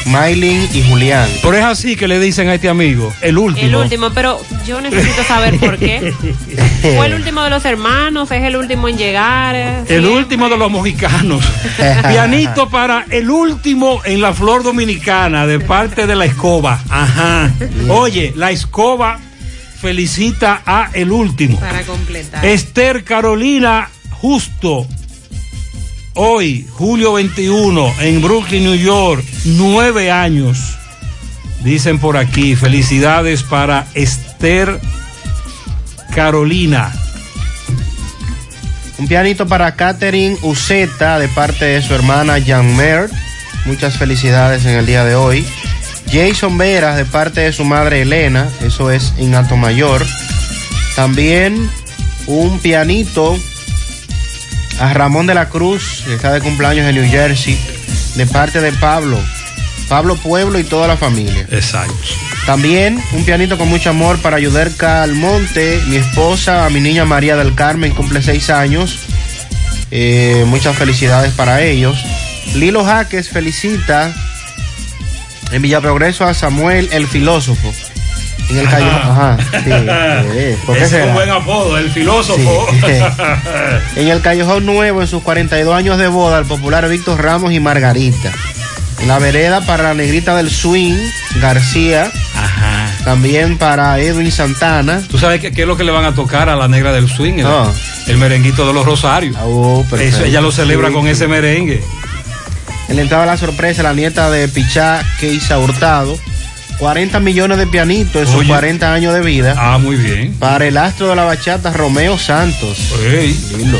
Maylin 0.05 0.69
y 0.73 0.83
Julián. 0.83 1.29
Pero 1.41 1.57
es 1.57 1.63
así 1.63 1.95
que 1.95 2.07
le 2.07 2.19
dicen 2.19 2.47
a 2.49 2.55
este 2.55 2.69
amigo, 2.69 3.13
el 3.21 3.37
último. 3.37 3.67
El 3.67 3.75
último, 3.75 4.11
pero 4.11 4.39
yo 4.65 4.81
necesito 4.81 5.23
saber 5.23 5.59
por 5.59 5.77
qué. 5.77 6.13
Fue 6.81 7.07
el 7.07 7.15
último 7.15 7.43
de 7.43 7.49
los 7.49 7.65
hermanos, 7.65 8.31
es 8.31 8.43
el 8.43 8.55
último 8.55 8.87
en 8.87 8.97
llegar. 8.97 9.55
El 9.55 10.05
último 10.05 10.49
de 10.49 10.57
los 10.57 10.71
mojicanos. 10.71 11.43
Pianito 12.07 12.69
para 12.69 13.05
el 13.09 13.29
último 13.29 14.01
en 14.05 14.21
la 14.21 14.33
flor 14.33 14.63
dominicana 14.63 15.47
de 15.47 15.59
parte 15.59 16.07
de 16.07 16.15
la 16.15 16.25
escoba. 16.25 16.79
Ajá. 16.89 17.51
Oye, 17.89 18.33
la 18.35 18.51
escoba 18.51 19.19
felicita 19.81 20.61
a 20.65 20.89
el 20.93 21.11
último. 21.11 21.59
Para 21.59 21.81
completar. 21.83 22.45
Esther 22.45 23.03
Carolina 23.03 23.89
Justo. 24.25 24.87
Hoy, 26.17 26.65
julio 26.71 27.11
21, 27.11 27.93
en 27.99 28.21
Brooklyn, 28.21 28.63
New 28.63 28.75
York, 28.75 29.21
nueve 29.43 30.11
años. 30.11 30.77
Dicen 31.61 31.99
por 31.99 32.15
aquí, 32.15 32.55
felicidades 32.55 33.43
para 33.43 33.85
Esther 33.95 34.79
Carolina. 36.15 36.93
Un 38.97 39.09
pianito 39.09 39.45
para 39.45 39.75
Catherine 39.75 40.37
Uceta 40.41 41.19
de 41.19 41.27
parte 41.27 41.65
de 41.65 41.81
su 41.81 41.93
hermana 41.93 42.41
Jan 42.41 42.77
Mer. 42.77 43.09
Muchas 43.65 43.97
felicidades 43.97 44.63
en 44.63 44.77
el 44.77 44.85
día 44.85 45.03
de 45.03 45.15
hoy. 45.15 45.45
Jason 46.09 46.57
Veras 46.57 46.95
de 46.95 47.03
parte 47.03 47.41
de 47.41 47.51
su 47.51 47.65
madre 47.65 48.03
Elena. 48.03 48.47
Eso 48.61 48.89
es 48.89 49.13
en 49.17 49.35
Alto 49.35 49.57
Mayor. 49.57 50.05
También 50.95 51.69
un 52.25 52.59
pianito 52.59 53.37
a 54.79 54.93
Ramón 54.93 55.27
de 55.27 55.33
la 55.33 55.49
Cruz, 55.49 56.03
que 56.05 56.15
está 56.15 56.31
de 56.31 56.41
cumpleaños 56.41 56.87
en 56.87 56.95
New 56.95 57.09
Jersey, 57.09 57.57
de 58.15 58.25
parte 58.27 58.61
de 58.61 58.71
Pablo. 58.73 59.19
Pablo 59.87 60.15
Pueblo 60.15 60.57
y 60.59 60.63
toda 60.63 60.87
la 60.87 60.97
familia. 60.97 61.45
Exacto. 61.51 61.93
También 62.45 63.01
un 63.13 63.23
pianito 63.23 63.57
con 63.57 63.67
mucho 63.69 63.91
amor 63.91 64.19
para 64.19 64.39
Yuderca 64.39 65.03
Almonte, 65.03 65.81
mi 65.87 65.97
esposa, 65.97 66.65
a 66.65 66.69
mi 66.69 66.79
niña 66.79 67.05
María 67.05 67.35
del 67.35 67.55
Carmen, 67.55 67.93
cumple 67.93 68.21
seis 68.21 68.49
años. 68.49 68.99
Eh, 69.91 70.43
muchas 70.47 70.75
felicidades 70.75 71.33
para 71.33 71.61
ellos. 71.61 72.03
Lilo 72.55 72.83
Jaques 72.83 73.29
felicita 73.29 74.13
en 75.51 75.61
Villa 75.61 75.81
Progreso 75.81 76.25
a 76.25 76.33
Samuel 76.33 76.89
el 76.91 77.07
filósofo. 77.07 77.71
En 78.49 78.57
el 78.59 78.69
callejón. 78.69 79.01
Ajá, 79.11 79.37
sí, 79.41 80.55
¿por 80.65 80.75
qué 80.77 80.83
Ese 80.83 80.85
es 80.85 80.89
será? 80.91 81.05
un 81.07 81.13
buen 81.13 81.29
apodo, 81.29 81.77
el 81.77 81.89
filósofo. 81.91 82.67
En 83.95 84.07
el 84.09 84.21
Callejón 84.21 84.65
Nuevo, 84.65 85.01
en 85.01 85.07
sus 85.07 85.23
42 85.23 85.73
años 85.75 85.97
de 85.97 86.07
boda, 86.07 86.39
el 86.39 86.45
popular 86.45 86.87
Víctor 86.89 87.21
Ramos 87.21 87.51
y 87.53 87.59
Margarita. 87.59 88.31
En 89.01 89.07
la 89.07 89.19
vereda 89.19 89.61
para 89.61 89.83
la 89.83 89.93
negrita 89.93 90.35
del 90.35 90.49
swing, 90.49 90.95
García. 91.41 92.11
Ajá. 92.35 92.91
También 93.03 93.57
para 93.57 93.99
Edwin 93.99 94.31
Santana. 94.31 95.01
¿Tú 95.09 95.17
sabes 95.17 95.39
qué, 95.41 95.51
qué 95.51 95.61
es 95.61 95.67
lo 95.67 95.77
que 95.77 95.83
le 95.83 95.91
van 95.91 96.05
a 96.05 96.13
tocar 96.15 96.49
a 96.49 96.55
la 96.55 96.67
negra 96.67 96.91
del 96.91 97.07
swing? 97.09 97.33
El, 97.35 97.43
No. 97.43 97.71
el 98.07 98.17
merenguito 98.17 98.65
de 98.67 98.73
los 98.73 98.85
Rosarios. 98.85 99.35
perfecto. 99.89 100.17
Eso, 100.17 100.25
ella 100.25 100.41
lo 100.41 100.51
celebra 100.51 100.91
con 100.91 101.07
ese 101.07 101.27
merengue. 101.27 101.81
En 102.89 102.95
la 102.97 103.01
entrada 103.03 103.25
de 103.25 103.31
la 103.31 103.37
sorpresa, 103.37 103.81
la 103.83 103.93
nieta 103.93 104.29
de 104.29 104.47
Pichá, 104.47 105.03
Keisa 105.19 105.57
Hurtado. 105.59 106.17
40 106.79 107.19
millones 107.19 107.57
de 107.57 107.67
pianitos 107.67 108.21
en 108.21 108.27
sus 108.27 108.41
Oye. 108.41 108.49
40 108.49 108.93
años 108.93 109.13
de 109.13 109.21
vida. 109.21 109.55
Ah, 109.57 109.77
muy 109.77 109.95
bien. 109.95 110.33
Para 110.33 110.65
el 110.65 110.77
astro 110.77 111.09
de 111.09 111.15
la 111.15 111.23
bachata, 111.23 111.71
Romeo 111.71 112.17
Santos. 112.17 112.77
Lindo. 113.57 113.79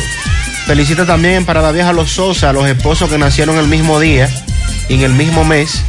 Felicita 0.66 1.06
también 1.06 1.46
para 1.46 1.62
la 1.62 1.72
vieja 1.72 1.94
Los 1.94 2.12
Sosa, 2.12 2.52
los 2.52 2.68
esposos 2.68 3.10
que 3.10 3.18
nacieron 3.18 3.58
el 3.58 3.68
mismo 3.68 4.00
día 4.00 4.30
y 4.90 4.96
en 4.96 5.02
el 5.02 5.14
mismo 5.14 5.44
mes. 5.44 5.82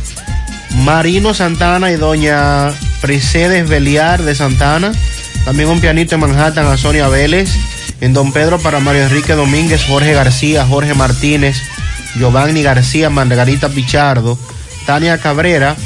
Marino 0.84 1.32
Santana 1.32 1.90
y 1.90 1.96
doña 1.96 2.72
Pricedes 3.00 3.68
Beliar 3.68 4.22
de 4.22 4.34
Santana. 4.34 4.92
También 5.44 5.68
un 5.68 5.80
pianito 5.80 6.16
en 6.16 6.20
Manhattan 6.20 6.66
a 6.66 6.76
Sonia 6.76 7.08
Vélez. 7.08 7.50
En 8.00 8.12
Don 8.12 8.32
Pedro 8.32 8.58
para 8.58 8.80
Mario 8.80 9.04
Enrique 9.04 9.32
Domínguez, 9.32 9.84
Jorge 9.84 10.12
García, 10.12 10.66
Jorge 10.66 10.92
Martínez, 10.92 11.62
Giovanni 12.18 12.62
García, 12.62 13.08
Margarita 13.08 13.70
Pichardo, 13.70 14.38
Tania 14.84 15.16
Cabrera, 15.18 15.76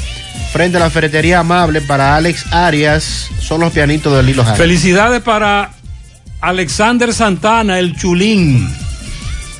frente 0.51 0.77
a 0.77 0.79
la 0.79 0.89
ferretería 0.89 1.39
amable 1.39 1.81
para 1.81 2.15
Alex 2.15 2.51
Arias, 2.51 3.29
son 3.39 3.61
los 3.61 3.71
pianitos 3.71 4.15
de 4.15 4.23
Lilo 4.23 4.43
Jara. 4.43 4.57
Felicidades 4.57 5.21
para 5.21 5.71
Alexander 6.41 7.13
Santana, 7.13 7.79
el 7.79 7.95
chulín. 7.95 8.67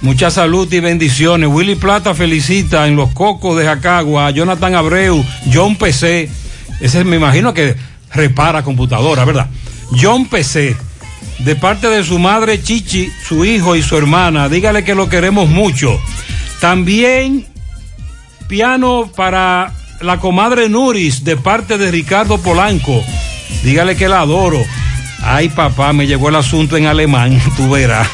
Mucha 0.01 0.31
salud 0.31 0.71
y 0.73 0.79
bendiciones. 0.79 1.47
Willy 1.49 1.75
Plata 1.75 2.13
felicita 2.13 2.87
en 2.87 2.95
los 2.95 3.13
cocos 3.13 3.57
de 3.57 3.65
Jacagua 3.65 4.31
Jonathan 4.31 4.75
Abreu, 4.75 5.23
John 5.53 5.75
PC. 5.75 6.29
Ese 6.79 7.03
me 7.03 7.17
imagino 7.17 7.53
que 7.53 7.75
repara 8.11 8.63
computadora, 8.63 9.23
¿verdad? 9.25 9.47
John 10.01 10.25
PC. 10.25 10.75
De 11.39 11.55
parte 11.55 11.87
de 11.87 12.03
su 12.03 12.19
madre 12.19 12.61
Chichi, 12.61 13.11
su 13.27 13.45
hijo 13.45 13.75
y 13.75 13.83
su 13.83 13.95
hermana. 13.95 14.49
Dígale 14.49 14.83
que 14.83 14.95
lo 14.95 15.07
queremos 15.07 15.49
mucho. 15.49 15.99
También 16.59 17.45
piano 18.47 19.09
para 19.15 19.71
la 20.01 20.19
comadre 20.19 20.69
Nuris 20.69 21.23
de 21.23 21.37
parte 21.37 21.77
de 21.77 21.91
Ricardo 21.91 22.37
Polanco. 22.39 23.03
Dígale 23.63 23.95
que 23.95 24.07
la 24.07 24.21
adoro. 24.21 24.63
Ay, 25.23 25.49
papá, 25.49 25.93
me 25.93 26.07
llegó 26.07 26.29
el 26.29 26.35
asunto 26.35 26.77
en 26.77 26.87
alemán, 26.87 27.39
tú 27.57 27.69
verás. 27.69 28.07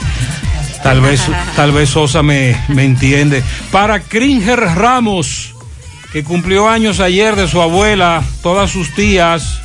Tal 0.84 1.02
vez, 1.02 1.22
tal 1.56 1.72
vez 1.72 1.90
Sosa 1.90 2.22
me, 2.24 2.56
me 2.70 2.84
entiende. 2.84 3.44
Para 3.72 4.02
Cringer 4.02 4.60
Ramos, 4.60 5.54
que 6.12 6.24
cumplió 6.24 6.70
años 6.70 7.00
ayer 7.00 7.36
de 7.36 7.48
su 7.48 7.62
abuela, 7.62 8.24
todas 8.42 8.72
sus 8.72 8.94
tías. 8.94 9.62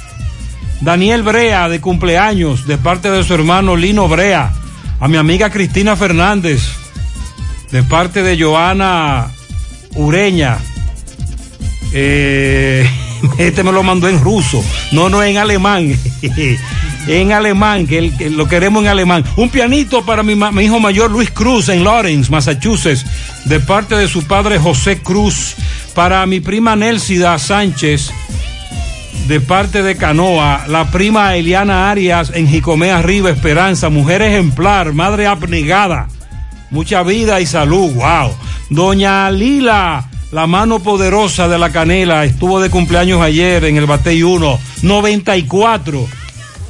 Daniel 0.80 1.22
Brea, 1.22 1.68
de 1.68 1.80
cumpleaños, 1.80 2.66
de 2.66 2.76
parte 2.76 3.10
de 3.10 3.22
su 3.22 3.34
hermano 3.34 3.76
Lino 3.76 4.08
Brea. 4.08 4.52
A 4.98 5.08
mi 5.08 5.16
amiga 5.16 5.50
Cristina 5.50 5.96
Fernández, 5.96 6.62
de 7.70 7.82
parte 7.82 8.22
de 8.22 8.42
Joana 8.42 9.28
Ureña. 9.94 10.58
Eh, 11.92 12.88
este 13.38 13.62
me 13.62 13.72
lo 13.72 13.82
mandó 13.82 14.08
en 14.08 14.20
ruso, 14.20 14.64
no, 14.90 15.08
no 15.08 15.22
en 15.22 15.36
alemán. 15.38 15.94
en 17.06 17.32
alemán, 17.32 17.86
que, 17.86 18.30
lo 18.30 18.48
queremos 18.48 18.82
en 18.82 18.88
alemán. 18.90 19.24
Un 19.36 19.48
pianito 19.48 20.04
para 20.04 20.22
mi, 20.22 20.34
hijo 20.62 20.80
mayor 20.80 21.10
Luis 21.10 21.30
Cruz 21.30 21.68
en 21.68 21.84
Lawrence, 21.84 22.30
Massachusetts, 22.30 23.04
de 23.44 23.60
parte 23.60 23.96
de 23.96 24.08
su 24.08 24.24
padre 24.24 24.58
José 24.58 24.98
Cruz. 24.98 25.54
Para 25.94 26.24
mi 26.24 26.40
prima 26.40 26.74
Nelsida 26.74 27.38
Sánchez, 27.38 28.10
de 29.28 29.40
parte 29.40 29.82
de 29.82 29.96
Canoa. 29.96 30.64
La 30.68 30.90
prima 30.90 31.36
Eliana 31.36 31.90
Arias 31.90 32.32
en 32.34 32.48
Jicomea 32.48 32.98
Arriba, 32.98 33.30
Esperanza, 33.30 33.90
mujer 33.90 34.22
ejemplar, 34.22 34.94
madre 34.94 35.26
abnegada. 35.26 36.08
Mucha 36.70 37.02
vida 37.02 37.40
y 37.42 37.46
salud, 37.46 37.92
wow. 37.92 38.34
Doña 38.70 39.30
Lila 39.30 40.08
la 40.32 40.46
mano 40.46 40.78
poderosa 40.80 41.46
de 41.46 41.58
la 41.58 41.70
canela 41.70 42.24
estuvo 42.24 42.58
de 42.58 42.70
cumpleaños 42.70 43.20
ayer 43.20 43.64
en 43.64 43.76
el 43.76 43.84
Batey 43.84 44.22
1, 44.22 44.58
94, 44.80 46.08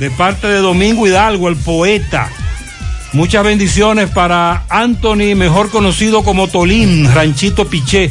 de 0.00 0.10
parte 0.10 0.48
de 0.48 0.58
Domingo 0.58 1.06
Hidalgo, 1.06 1.48
el 1.48 1.54
poeta. 1.56 2.28
Muchas 3.12 3.44
bendiciones 3.44 4.10
para 4.10 4.64
Anthony, 4.68 5.36
mejor 5.36 5.70
conocido 5.70 6.24
como 6.24 6.48
Tolín, 6.48 7.08
Ranchito 7.14 7.68
Piché, 7.68 8.10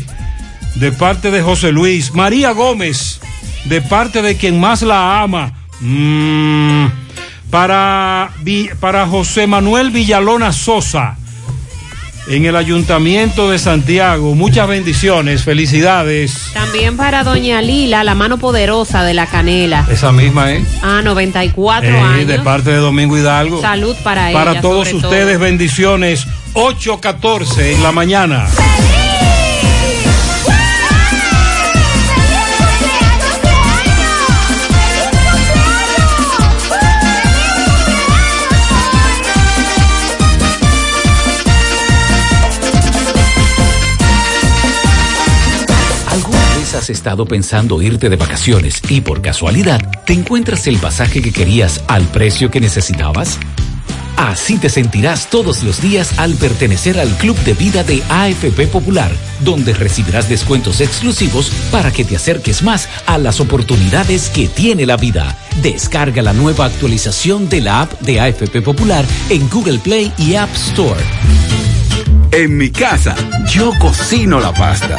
de 0.76 0.91
parte 0.94 1.32
de 1.32 1.41
José 1.41 1.73
Luis. 1.73 2.14
María 2.14 2.52
Gómez, 2.52 3.19
de 3.65 3.82
parte 3.82 4.22
de 4.22 4.38
quien 4.38 4.57
más 4.57 4.84
la 4.84 5.22
ama. 5.22 5.52
Mm, 5.82 6.86
para, 7.49 8.32
para 8.80 9.06
José 9.06 9.48
Manuel 9.48 9.91
Villalona 9.91 10.53
Sosa 10.53 11.18
en 12.27 12.45
el 12.45 12.56
Ayuntamiento 12.56 13.49
de 13.49 13.60
Santiago. 13.60 14.35
Muchas 14.35 14.68
bendiciones, 14.68 15.43
felicidades. 15.43 16.52
También 16.53 16.98
para 16.98 17.23
Doña 17.23 17.61
Lila, 17.61 18.03
la 18.03 18.15
mano 18.15 18.38
poderosa 18.38 19.03
de 19.03 19.14
la 19.14 19.26
canela. 19.26 19.88
Esa 19.91 20.11
misma, 20.11 20.52
¿eh? 20.52 20.65
Ah, 20.81 21.02
94 21.03 21.89
eh, 21.89 21.99
años. 21.99 22.27
De 22.27 22.39
parte 22.39 22.72
de 22.72 22.77
Domingo 22.77 23.18
Hidalgo. 23.18 23.61
Salud 23.61 23.95
para 24.03 24.30
ella. 24.30 24.39
Para 24.39 24.61
todos 24.61 24.91
ustedes, 24.93 25.38
todo. 25.38 25.43
bendiciones. 25.45 26.27
8.14 26.53 27.76
en 27.76 27.84
la 27.84 27.91
mañana. 27.91 28.48
Has 46.82 46.90
estado 46.90 47.28
pensando 47.28 47.80
irte 47.80 48.10
de 48.10 48.16
vacaciones 48.16 48.82
y 48.90 49.02
por 49.02 49.22
casualidad 49.22 49.80
te 50.03 50.14
encuentras 50.14 50.66
el 50.66 50.78
pasaje 50.78 51.22
que 51.22 51.32
querías 51.32 51.84
al 51.88 52.08
precio 52.08 52.49
que 52.49 52.60
necesitabas? 52.60 53.38
Así 54.18 54.58
te 54.58 54.68
sentirás 54.68 55.30
todos 55.30 55.62
los 55.62 55.80
días 55.80 56.18
al 56.18 56.34
pertenecer 56.34 56.99
al 56.99 57.10
Club 57.18 57.38
de 57.44 57.53
Vida 57.53 57.84
de 57.84 58.02
AFP 58.10 58.66
Popular, 58.66 59.12
donde 59.41 59.76
recibirás 59.76 60.28
descuentos 60.28 60.82
exclusivos 60.82 61.52
para 61.72 61.91
que 61.91 62.03
te 62.03 62.16
acerques 62.16 62.64
más 62.64 62.90
a 63.06 63.20
las 63.20 63.40
oportunidades 63.40 64.30
que 64.30 64.48
tiene 64.48 64.88
la 64.88 64.98
vida. 64.98 65.38
Descarga 65.62 66.24
la 66.24 66.34
nueva 66.34 66.66
actualización 66.66 67.48
de 67.48 67.62
la 67.62 67.82
app 67.82 68.02
de 68.02 68.22
AFP 68.22 68.64
Popular 68.64 69.06
en 69.30 69.48
Google 69.49 69.78
Play 69.78 70.12
y 70.18 70.34
App 70.34 70.49
Store. 70.56 70.99
En 72.34 72.56
mi 72.56 72.72
casa, 72.72 73.14
yo 73.45 73.74
cocino 73.78 74.40
la 74.40 74.53
pasta. 74.53 74.98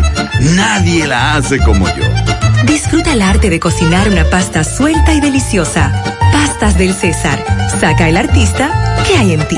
Nadie 0.56 1.06
la 1.06 1.36
hace 1.36 1.58
como 1.58 1.86
yo. 1.86 2.02
Disfruta 2.66 3.12
el 3.12 3.22
arte 3.22 3.50
de 3.50 3.60
cocinar 3.60 4.08
una 4.08 4.24
pasta 4.24 4.64
suelta 4.64 5.14
y 5.14 5.20
deliciosa. 5.20 5.92
Pastas 6.32 6.76
del 6.76 6.92
César. 6.92 7.44
Saca 7.80 8.08
el 8.08 8.16
artista 8.16 9.04
que 9.06 9.16
hay 9.16 9.34
en 9.34 9.46
ti. 9.46 9.56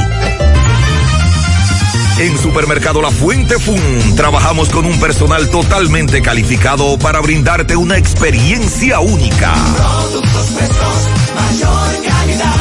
En 2.18 2.38
Supermercado 2.38 3.01
La 3.01 3.10
Fuente 3.10 3.59
Fun 3.59 3.80
trabajamos 4.16 4.68
con 4.68 4.84
un 4.84 5.01
personal 5.01 5.48
totalmente 5.51 6.20
calificado 6.20 6.98
para 6.98 7.20
brindarte 7.20 7.74
una 7.74 7.96
experiencia 7.96 9.01
única. 9.01 9.55
Productos 9.76 10.51
frescos, 10.51 11.09
mayor 11.34 12.05
calidad. 12.05 12.55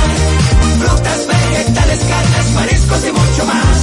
Frutas, 0.79 1.27
vegetales, 1.27 1.99
carnes, 1.99 2.51
mariscos 2.55 3.05
y 3.05 3.11
mucho 3.11 3.45
más. 3.45 3.82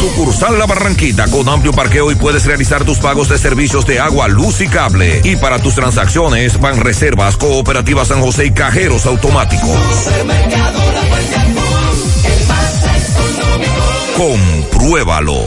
Sucursal 0.00 0.58
La 0.58 0.64
Barranquita 0.64 1.26
con 1.28 1.46
amplio 1.46 1.72
parqueo 1.72 2.10
y 2.10 2.14
puedes 2.14 2.46
realizar 2.46 2.84
tus 2.84 2.98
pagos 2.98 3.28
de 3.28 3.36
servicios 3.36 3.84
de 3.84 4.00
agua, 4.00 4.28
luz 4.28 4.62
y 4.62 4.66
cable. 4.66 5.20
Y 5.24 5.36
para 5.36 5.58
tus 5.58 5.74
transacciones 5.74 6.58
van 6.58 6.80
reservas, 6.80 7.36
cooperativas 7.36 8.08
San 8.08 8.22
José 8.22 8.46
y 8.46 8.50
cajeros 8.52 9.04
automáticos. 9.04 9.68
Compruébalo. 14.16 15.44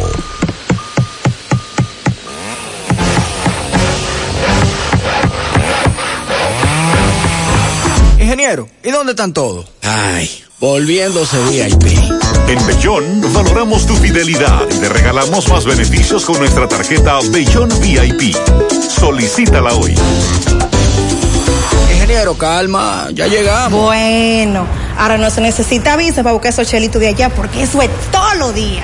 Ingeniero, 8.19 8.69
¿y 8.83 8.91
dónde 8.91 9.13
están 9.13 9.33
todos? 9.33 9.65
Ay, 9.81 10.29
volviéndose 10.59 11.37
VIP. 11.45 12.32
En 12.47 12.67
Bellón 12.67 13.21
valoramos 13.33 13.85
tu 13.85 13.95
fidelidad 13.95 14.61
y 14.69 14.79
te 14.79 14.89
regalamos 14.89 15.47
más 15.49 15.65
beneficios 15.65 16.25
con 16.25 16.39
nuestra 16.39 16.67
tarjeta 16.67 17.19
Bellón 17.31 17.69
VIP. 17.81 18.35
Solicítala 18.89 19.73
hoy. 19.73 19.95
Ingeniero, 21.91 22.37
calma, 22.37 23.07
ya 23.13 23.27
llegamos. 23.27 23.81
Bueno, 23.81 24.67
ahora 24.97 25.17
no 25.17 25.29
se 25.29 25.41
necesita 25.41 25.95
visa 25.95 26.21
para 26.23 26.33
buscar 26.33 26.51
esos 26.51 26.67
chelitos 26.67 27.01
de 27.01 27.07
allá 27.09 27.29
porque 27.29 27.63
eso 27.63 27.81
es 27.81 27.89
todo 28.11 28.33
lo 28.35 28.51
día. 28.51 28.83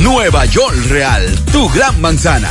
Nueva 0.00 0.44
York 0.44 0.76
Real, 0.88 1.44
tu 1.50 1.68
gran 1.70 2.00
manzana. 2.00 2.50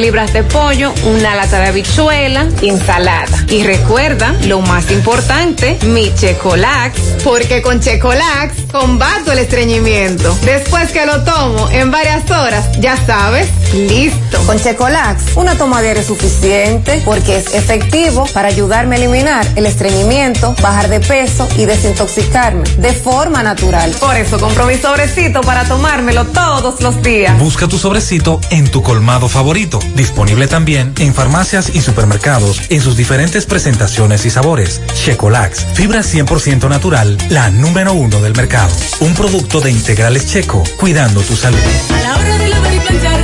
libras 0.00 0.32
de 0.32 0.42
pollo, 0.42 0.92
una 1.04 1.34
lata 1.34 1.60
de 1.60 1.68
habichuela 1.68 2.46
ensalada. 2.62 3.44
Y 3.48 3.62
recuerda, 3.62 4.34
lo 4.46 4.60
más 4.60 4.90
importante, 4.90 5.78
mi 5.86 6.12
Checolax, 6.14 6.98
porque 7.22 7.62
con 7.62 7.80
Checolax 7.80 8.54
combato 8.72 9.32
el 9.32 9.38
estreñimiento. 9.38 10.36
Después 10.44 10.90
que 10.90 11.06
lo 11.06 11.22
tomo 11.24 11.68
en 11.70 11.90
varias 11.90 12.30
horas, 12.30 12.68
ya 12.80 12.96
sabes, 13.04 13.48
listo. 13.74 14.38
Con 14.46 14.58
Checolax, 14.58 15.36
una 15.36 15.56
tomadera 15.56 16.00
es 16.00 16.06
suficiente 16.06 17.02
porque 17.04 17.36
es 17.36 17.54
efectivo 17.54 18.26
para 18.32 18.48
ayudarme 18.48 18.96
a 18.96 18.98
eliminar 18.98 19.46
el 19.56 19.66
estreñimiento, 19.66 20.54
bajar 20.62 20.88
de 20.88 21.00
peso 21.00 21.48
y 21.56 21.66
desintoxicarme 21.66 22.64
de 22.78 22.92
forma 22.92 23.42
natural. 23.42 23.90
Por 24.00 24.16
eso 24.16 24.38
compro 24.38 24.66
mi 24.66 24.76
sobrecito 24.76 25.40
para 25.42 25.64
tomármelo 25.64 26.26
todos 26.26 26.80
los 26.80 27.02
días. 27.02 27.38
Busca 27.38 27.68
tu 27.68 27.78
sobrecito 27.78 28.40
en 28.50 28.68
tu 28.70 28.82
colmado 28.82 29.28
favorito. 29.28 29.78
Disponible 29.94 30.46
también 30.46 30.92
en 30.98 31.14
farmacias 31.14 31.74
y 31.74 31.80
supermercados 31.80 32.60
en 32.70 32.80
sus 32.80 32.96
diferentes 32.96 33.46
presentaciones 33.46 34.24
y 34.26 34.30
sabores. 34.30 34.80
Checolax, 34.94 35.66
fibra 35.74 36.00
100% 36.00 36.68
natural, 36.68 37.16
la 37.28 37.50
número 37.50 37.92
uno 37.92 38.20
del 38.20 38.34
mercado. 38.34 38.72
Un 39.00 39.14
producto 39.14 39.60
de 39.60 39.70
integrales 39.70 40.26
checo, 40.26 40.62
cuidando 40.78 41.20
tu 41.22 41.36
salud. 41.36 41.58
A 41.90 42.00
la 42.02 42.16
hora 42.16 42.38
de 42.38 42.48
lavar 42.48 42.74
y 42.74 42.78
planchar, 42.80 43.20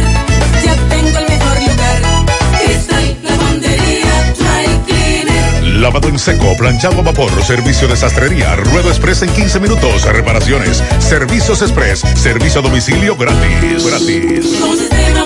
ya 0.64 0.74
tengo 0.88 1.18
el 1.18 1.28
mejor 1.28 1.58
lugar. 1.60 2.02
Cristal 2.60 3.16
Lavandería 3.22 4.34
Dry 4.38 4.80
Cleaner. 4.86 5.62
Lavado 5.80 6.08
en 6.08 6.18
seco, 6.18 6.56
planchado 6.56 7.00
a 7.00 7.02
vapor, 7.02 7.30
servicio 7.44 7.88
de 7.88 7.96
sastrería, 7.96 8.56
ruedo 8.56 8.88
express 8.88 9.22
en 9.22 9.30
15 9.30 9.60
minutos, 9.60 10.04
reparaciones, 10.04 10.82
servicios 10.98 11.62
express, 11.62 12.00
servicio 12.14 12.60
a 12.60 12.64
domicilio 12.64 13.16
gratis. 13.16 13.84
Gratis. 13.86 14.46
Con 14.60 14.70
un 14.70 14.78
sistema 14.78 15.25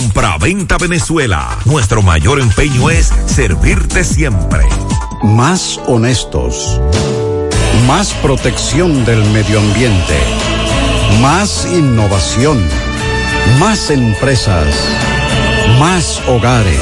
Compra-venta 0.00 0.78
Venezuela. 0.78 1.58
Nuestro 1.66 2.00
mayor 2.00 2.40
empeño 2.40 2.88
es 2.88 3.12
servirte 3.26 4.02
siempre. 4.02 4.66
Más 5.22 5.78
honestos. 5.86 6.80
Más 7.86 8.14
protección 8.14 9.04
del 9.04 9.22
medio 9.26 9.58
ambiente. 9.58 10.18
Más 11.20 11.68
innovación. 11.70 12.66
Más 13.58 13.90
empresas. 13.90 14.74
Más 15.78 16.22
hogares. 16.26 16.80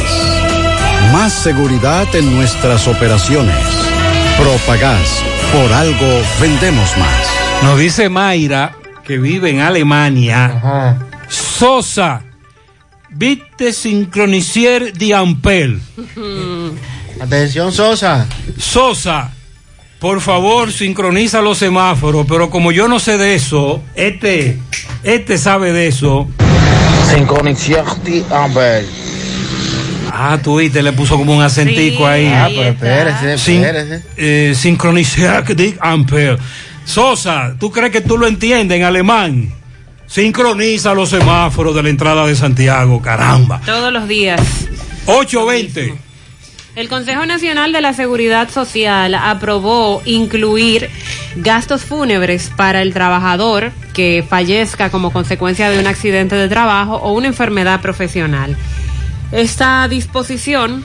Más 1.13 1.33
seguridad 1.33 2.07
en 2.15 2.37
nuestras 2.37 2.87
operaciones. 2.87 3.67
Propagás. 4.39 5.25
Por 5.53 5.73
algo 5.73 6.23
vendemos 6.41 6.97
más. 6.97 7.65
Nos 7.65 7.81
dice 7.81 8.09
Mayra, 8.09 8.77
que 9.03 9.19
vive 9.19 9.51
en 9.51 9.61
Alemania. 9.61 10.97
Sosa, 11.29 12.23
viste 13.11 13.73
sincronicier 13.73 14.93
de 14.93 15.15
Ampel. 15.15 15.81
Atención, 17.21 17.73
Sosa. 17.73 18.27
Sosa, 18.59 19.33
por 19.99 20.21
favor, 20.21 20.73
sincroniza 20.73 21.41
los 21.43 21.59
semáforos, 21.59 22.27
pero 22.29 22.49
como 22.51 22.71
yo 22.73 22.87
no 22.89 23.01
sé 23.01 23.19
de 23.19 23.35
eso, 23.35 23.83
este, 23.97 24.59
este 25.03 25.37
sabe 25.39 25.73
de 25.73 25.89
eso. 25.89 26.29
Sincronizar 27.13 27.85
de 28.05 28.25
Amber. 28.31 28.85
Ah, 30.13 30.39
tú 30.43 30.59
viste, 30.59 30.83
le 30.83 30.93
puso 30.93 31.17
como 31.17 31.37
un 31.37 31.43
acentico 31.43 32.07
ahí. 32.07 32.27
Ah, 32.27 32.49
pero 32.49 32.63
espérese, 32.71 33.39
Sin- 33.39 33.65
espérese. 33.65 34.03
eh, 34.17 34.53
sincronizar 34.55 35.45
de 35.45 35.77
Ampel. 35.81 36.39
Sosa, 36.85 37.55
¿tú 37.59 37.71
crees 37.71 37.93
que 37.93 38.01
tú 38.01 38.17
lo 38.17 38.27
entiendes 38.27 38.79
en 38.79 38.85
alemán? 38.85 39.53
Sincroniza 40.09 40.95
los 40.95 41.11
semáforos 41.11 41.75
de 41.75 41.83
la 41.83 41.91
entrada 41.91 42.27
de 42.27 42.35
Santiago, 42.35 43.03
caramba. 43.03 43.61
Todos 43.67 43.93
los 43.93 44.09
días. 44.09 44.41
820. 45.05 45.95
El 46.77 46.89
Consejo 46.89 47.27
Nacional 47.27 47.73
de 47.73 47.83
la 47.83 47.93
Seguridad 47.93 48.49
Social 48.49 49.15
aprobó 49.15 50.01
incluir 50.07 50.89
gastos 51.37 51.85
fúnebres 51.85 52.51
para 52.57 52.81
el 52.81 52.95
trabajador 52.95 53.71
que 53.93 54.25
fallezca 54.27 54.89
como 54.91 55.13
consecuencia 55.13 55.69
de 55.69 55.79
un 55.79 55.87
accidente 55.87 56.37
de 56.37 56.49
trabajo 56.49 56.97
o 56.97 57.13
una 57.13 57.27
enfermedad 57.27 57.83
profesional. 57.83 58.57
Esta 59.31 59.89
disposición 59.89 60.85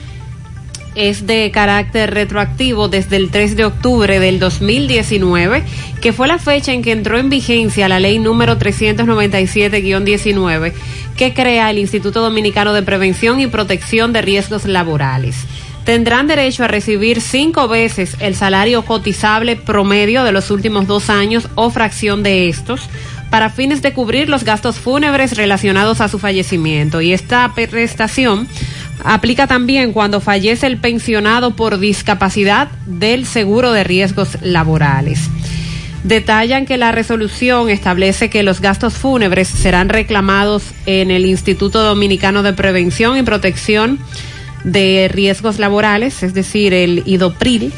es 0.94 1.26
de 1.26 1.50
carácter 1.50 2.14
retroactivo 2.14 2.88
desde 2.88 3.16
el 3.16 3.30
3 3.30 3.56
de 3.56 3.64
octubre 3.64 4.20
del 4.20 4.38
2019, 4.38 5.64
que 6.00 6.12
fue 6.12 6.28
la 6.28 6.38
fecha 6.38 6.72
en 6.72 6.82
que 6.82 6.92
entró 6.92 7.18
en 7.18 7.30
vigencia 7.30 7.88
la 7.88 8.00
ley 8.00 8.18
número 8.18 8.58
397-19, 8.58 10.72
que 11.16 11.34
crea 11.34 11.70
el 11.70 11.78
Instituto 11.78 12.20
Dominicano 12.20 12.72
de 12.72 12.82
Prevención 12.82 13.40
y 13.40 13.46
Protección 13.46 14.12
de 14.12 14.22
Riesgos 14.22 14.66
Laborales. 14.66 15.36
Tendrán 15.84 16.26
derecho 16.26 16.64
a 16.64 16.68
recibir 16.68 17.20
cinco 17.20 17.68
veces 17.68 18.16
el 18.20 18.34
salario 18.34 18.86
cotizable 18.86 19.56
promedio 19.56 20.24
de 20.24 20.32
los 20.32 20.50
últimos 20.50 20.86
dos 20.86 21.10
años 21.10 21.48
o 21.56 21.70
fracción 21.70 22.22
de 22.22 22.48
estos 22.48 22.88
para 23.28 23.50
fines 23.50 23.82
de 23.82 23.92
cubrir 23.92 24.28
los 24.28 24.44
gastos 24.44 24.76
fúnebres 24.76 25.36
relacionados 25.36 26.00
a 26.00 26.08
su 26.08 26.18
fallecimiento. 26.18 27.00
Y 27.00 27.12
esta 27.12 27.52
prestación 27.54 28.48
Aplica 29.04 29.46
también 29.46 29.92
cuando 29.92 30.20
fallece 30.20 30.66
el 30.66 30.78
pensionado 30.78 31.54
por 31.54 31.78
discapacidad 31.78 32.68
del 32.86 33.26
seguro 33.26 33.72
de 33.72 33.84
riesgos 33.84 34.38
laborales. 34.40 35.28
Detallan 36.04 36.64
que 36.64 36.78
la 36.78 36.90
resolución 36.90 37.68
establece 37.68 38.30
que 38.30 38.42
los 38.42 38.60
gastos 38.60 38.94
fúnebres 38.94 39.48
serán 39.48 39.90
reclamados 39.90 40.64
en 40.86 41.10
el 41.10 41.26
Instituto 41.26 41.82
Dominicano 41.82 42.42
de 42.42 42.54
Prevención 42.54 43.18
y 43.18 43.22
Protección 43.22 43.98
de 44.64 45.10
Riesgos 45.12 45.58
Laborales, 45.58 46.22
es 46.22 46.32
decir, 46.32 46.72
el 46.72 47.02
IDOPRIL, 47.04 47.72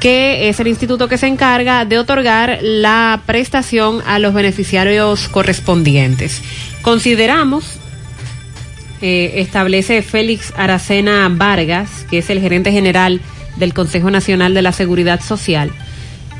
que 0.00 0.48
es 0.48 0.60
el 0.60 0.68
instituto 0.68 1.08
que 1.08 1.18
se 1.18 1.26
encarga 1.26 1.84
de 1.84 1.98
otorgar 1.98 2.58
la 2.62 3.22
prestación 3.26 4.02
a 4.06 4.18
los 4.18 4.34
beneficiarios 4.34 5.28
correspondientes. 5.28 6.42
Consideramos 6.82 7.80
eh, 9.06 9.42
establece 9.42 10.00
Félix 10.00 10.54
Aracena 10.56 11.28
Vargas, 11.30 12.06
que 12.08 12.16
es 12.16 12.30
el 12.30 12.40
gerente 12.40 12.72
general 12.72 13.20
del 13.56 13.74
Consejo 13.74 14.10
Nacional 14.10 14.54
de 14.54 14.62
la 14.62 14.72
Seguridad 14.72 15.20
Social, 15.20 15.70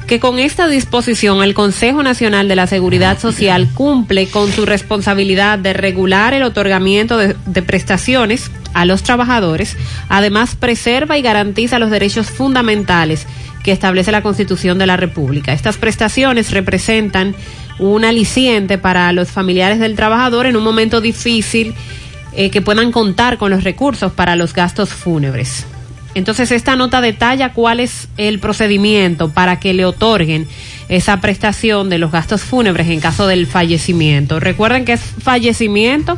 que 0.07 0.19
con 0.19 0.39
esta 0.39 0.67
disposición 0.67 1.43
el 1.43 1.53
Consejo 1.53 2.03
Nacional 2.03 2.49
de 2.49 2.57
la 2.57 2.67
Seguridad 2.67 3.19
Social 3.19 3.69
cumple 3.75 4.29
con 4.29 4.51
su 4.51 4.65
responsabilidad 4.65 5.59
de 5.59 5.75
regular 5.75 6.33
el 6.33 6.43
otorgamiento 6.43 7.19
de, 7.19 7.37
de 7.45 7.61
prestaciones 7.61 8.51
a 8.73 8.87
los 8.87 9.03
trabajadores, 9.03 9.77
además 10.09 10.57
preserva 10.57 11.19
y 11.19 11.23
garantiza 11.23 11.79
los 11.79 11.91
derechos 11.91 12.31
fundamentales 12.31 13.27
que 13.63 13.73
establece 13.73 14.11
la 14.11 14.23
Constitución 14.23 14.79
de 14.79 14.87
la 14.87 14.97
República. 14.97 15.53
Estas 15.53 15.77
prestaciones 15.77 16.51
representan 16.51 17.37
un 17.79 18.07
aliciente 18.07 18.79
para 18.79 19.13
los 19.13 19.31
familiares 19.31 19.81
del 19.81 19.97
trabajador 19.97 20.47
en 20.47 20.57
un 20.57 20.65
momento 20.65 21.03
difícil 21.03 21.75
eh, 22.37 22.51
que 22.51 22.63
puedan 22.63 22.93
contar 22.93 23.39
con 23.39 23.51
los 23.51 23.65
recursos 23.65 24.13
para 24.13 24.37
los 24.37 24.53
gastos 24.53 24.91
fúnebres. 24.91 25.67
Entonces 26.15 26.53
esta 26.53 26.77
nota 26.77 27.01
detalla 27.01 27.53
cuál 27.53 27.81
es 27.81 28.09
el 28.17 28.39
procedimiento 28.39 29.31
para 29.31 29.59
que 29.59 29.75
le 29.75 29.85
otorguen 29.85 30.47
esa 30.89 31.21
prestación 31.21 31.91
de 31.91 31.99
los 31.99 32.13
gastos 32.13 32.43
fúnebres 32.43 32.89
en 32.89 33.01
caso 33.01 33.27
del 33.27 33.47
fallecimiento. 33.49 34.39
Recuerden 34.39 34.85
que 34.85 34.93
es 34.93 35.01
fallecimiento 35.01 36.17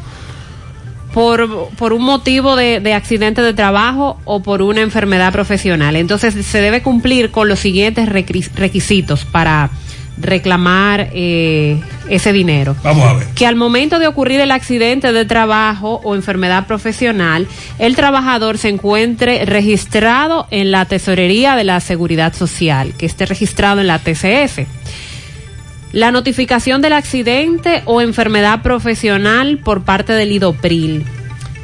por, 1.15 1.71
por 1.79 1.95
un 1.95 2.03
motivo 2.03 2.57
de, 2.57 2.81
de 2.81 2.93
accidente 2.93 3.41
de 3.41 3.55
trabajo 3.55 4.21
o 4.27 4.43
por 4.43 4.61
una 4.61 4.83
enfermedad 4.83 5.33
profesional. 5.33 5.97
Entonces 5.97 6.45
se 6.45 6.61
debe 6.61 6.83
cumplir 6.83 7.31
con 7.31 7.49
los 7.49 7.59
siguientes 7.59 8.07
requis- 8.07 8.51
requisitos 8.55 9.25
para 9.25 9.71
reclamar 10.19 11.11
eh, 11.13 11.81
ese 12.09 12.33
dinero. 12.33 12.77
Vamos 12.83 13.05
a 13.05 13.15
ver. 13.15 13.27
Que 13.35 13.47
al 13.47 13.57
momento 13.57 13.99
de 13.99 14.07
ocurrir 14.07 14.41
el 14.41 14.51
accidente 14.51 15.13
de 15.13 15.25
trabajo 15.25 16.01
o 16.05 16.15
enfermedad 16.15 16.67
profesional, 16.67 17.47
el 17.79 17.97
trabajador 17.97 18.59
se 18.59 18.69
encuentre 18.69 19.45
registrado 19.45 20.47
en 20.51 20.71
la 20.71 20.85
tesorería 20.85 21.57
de 21.57 21.65
la 21.65 21.81
seguridad 21.81 22.35
social, 22.35 22.95
que 22.97 23.07
esté 23.07 23.27
registrado 23.27 23.81
en 23.81 23.87
la 23.87 23.99
TCS. 23.99 24.67
La 25.93 26.11
notificación 26.11 26.83
del 26.83 26.93
accidente 26.93 27.83
o 27.87 28.01
enfermedad 28.01 28.63
profesional 28.63 29.59
por 29.59 29.83
parte 29.85 30.13
del 30.13 30.33
IDOPRIL. 30.33 31.07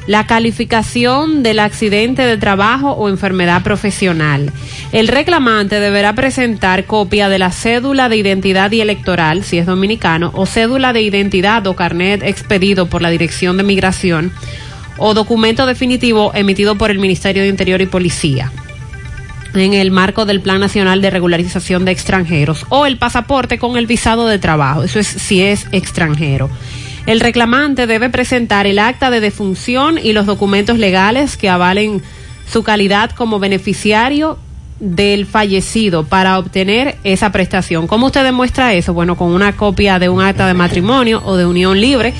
La 0.07 0.27
calificación 0.27 1.43
del 1.43 1.61
accidente 1.61 2.23
de 2.23 2.37
trabajo 2.37 2.91
o 2.93 3.09
enfermedad 3.09 3.63
profesional. 3.63 4.51
El 4.91 5.09
reclamante 5.09 5.79
deberá 5.79 6.13
presentar 6.15 6.87
copia 6.87 7.29
de 7.29 7.39
la 7.39 7.53
cédula 7.53 8.09
de 8.09 8.17
identidad 8.17 8.73
y 8.73 8.81
electoral, 8.81 9.45
si 9.45 9.59
es 9.59 9.67
dominicano, 9.67 10.33
o 10.35 10.45
cédula 10.45 10.93
de 10.93 11.03
identidad 11.03 11.67
o 11.67 11.77
carnet 11.77 12.23
expedido 12.25 12.87
por 12.87 13.01
la 13.01 13.11
Dirección 13.11 13.57
de 13.57 13.63
Migración, 13.63 14.33
o 14.99 15.15
documento 15.15 15.67
definitivo 15.67 16.33
emitido 16.35 16.77
por 16.77 16.91
el 16.91 16.99
Ministerio 16.99 17.43
de 17.43 17.49
Interior 17.49 17.81
y 17.81 17.87
Policía 17.87 18.51
en 19.55 19.75
el 19.75 19.91
marco 19.91 20.25
del 20.25 20.41
Plan 20.41 20.61
Nacional 20.61 21.03
de 21.03 21.11
Regularización 21.11 21.85
de 21.85 21.93
Extranjeros 21.93 22.67
o 22.69 22.87
el 22.87 22.97
pasaporte 22.97 23.59
con 23.59 23.77
el 23.77 23.87
visado 23.87 24.27
de 24.27 24.39
trabajo. 24.39 24.83
Eso 24.83 24.99
es 24.99 25.07
si 25.07 25.43
es 25.43 25.67
extranjero. 25.73 26.51
El 27.07 27.19
reclamante 27.21 27.87
debe 27.87 28.11
presentar 28.11 28.67
el 28.67 28.79
acta 28.79 29.11
de 29.11 29.21
defunción 29.21 29.99
y 30.03 30.13
los 30.13 30.27
documentos 30.27 30.79
legales 30.79 31.37
que 31.37 31.49
avalen 31.49 32.01
su 32.49 32.63
calidad 32.63 33.11
como 33.11 33.41
beneficiario 33.41 34.39
del 34.79 35.27
fallecido 35.27 36.05
para 36.05 36.39
obtener 36.39 36.97
esa 37.03 37.33
prestación. 37.33 37.87
¿Cómo 37.87 38.07
usted 38.07 38.25
demuestra 38.25 38.75
eso? 38.75 38.95
Bueno, 38.95 39.17
con 39.17 39.33
una 39.33 39.57
copia 39.57 39.99
de 39.99 40.09
un 40.09 40.21
acta 40.21 40.47
de 40.47 40.55
matrimonio 40.55 41.23
o 41.25 41.37
de 41.37 41.47
unión 41.47 41.81
libre 41.81 42.15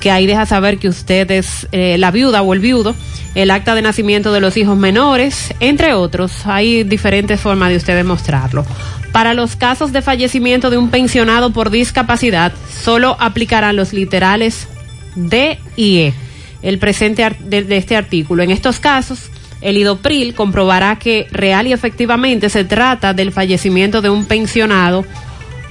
que 0.00 0.10
ahí 0.10 0.26
deja 0.26 0.46
saber 0.46 0.78
que 0.78 0.88
usted 0.88 1.30
es 1.30 1.68
eh, 1.72 1.96
la 1.98 2.10
viuda 2.10 2.42
o 2.42 2.52
el 2.54 2.60
viudo, 2.60 2.94
el 3.34 3.50
acta 3.50 3.74
de 3.74 3.82
nacimiento 3.82 4.32
de 4.32 4.40
los 4.40 4.56
hijos 4.56 4.76
menores, 4.76 5.54
entre 5.60 5.94
otros. 5.94 6.32
Hay 6.46 6.82
diferentes 6.82 7.40
formas 7.40 7.70
de 7.70 7.76
usted 7.76 7.94
demostrarlo. 7.94 8.64
Para 9.12 9.34
los 9.34 9.56
casos 9.56 9.92
de 9.92 10.02
fallecimiento 10.02 10.70
de 10.70 10.78
un 10.78 10.90
pensionado 10.90 11.50
por 11.50 11.70
discapacidad, 11.70 12.52
solo 12.82 13.16
aplicarán 13.20 13.76
los 13.76 13.92
literales 13.92 14.66
D 15.14 15.58
y 15.76 15.98
E, 15.98 16.14
el 16.62 16.78
presente 16.78 17.28
de, 17.40 17.62
de 17.62 17.76
este 17.76 17.96
artículo. 17.96 18.42
En 18.42 18.50
estos 18.50 18.78
casos, 18.80 19.30
el 19.60 19.76
IDOPRIL 19.76 20.34
comprobará 20.34 20.98
que 20.98 21.26
real 21.30 21.66
y 21.66 21.72
efectivamente 21.72 22.48
se 22.48 22.64
trata 22.64 23.12
del 23.12 23.32
fallecimiento 23.32 24.00
de 24.00 24.10
un 24.10 24.24
pensionado 24.24 25.04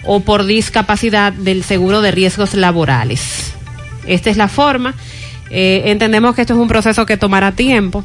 o 0.06 0.22
por 0.22 0.46
discapacidad 0.46 1.34
del 1.34 1.64
seguro 1.64 2.02
de 2.02 2.12
riesgos 2.12 2.54
laborales. 2.54 3.54
Esta 4.06 4.30
es 4.30 4.38
la 4.38 4.48
forma. 4.48 4.94
Eh, 5.52 5.84
entendemos 5.86 6.36
que 6.36 6.42
esto 6.42 6.54
es 6.54 6.60
un 6.60 6.68
proceso 6.68 7.06
que 7.06 7.18
tomará 7.18 7.52
tiempo, 7.54 8.04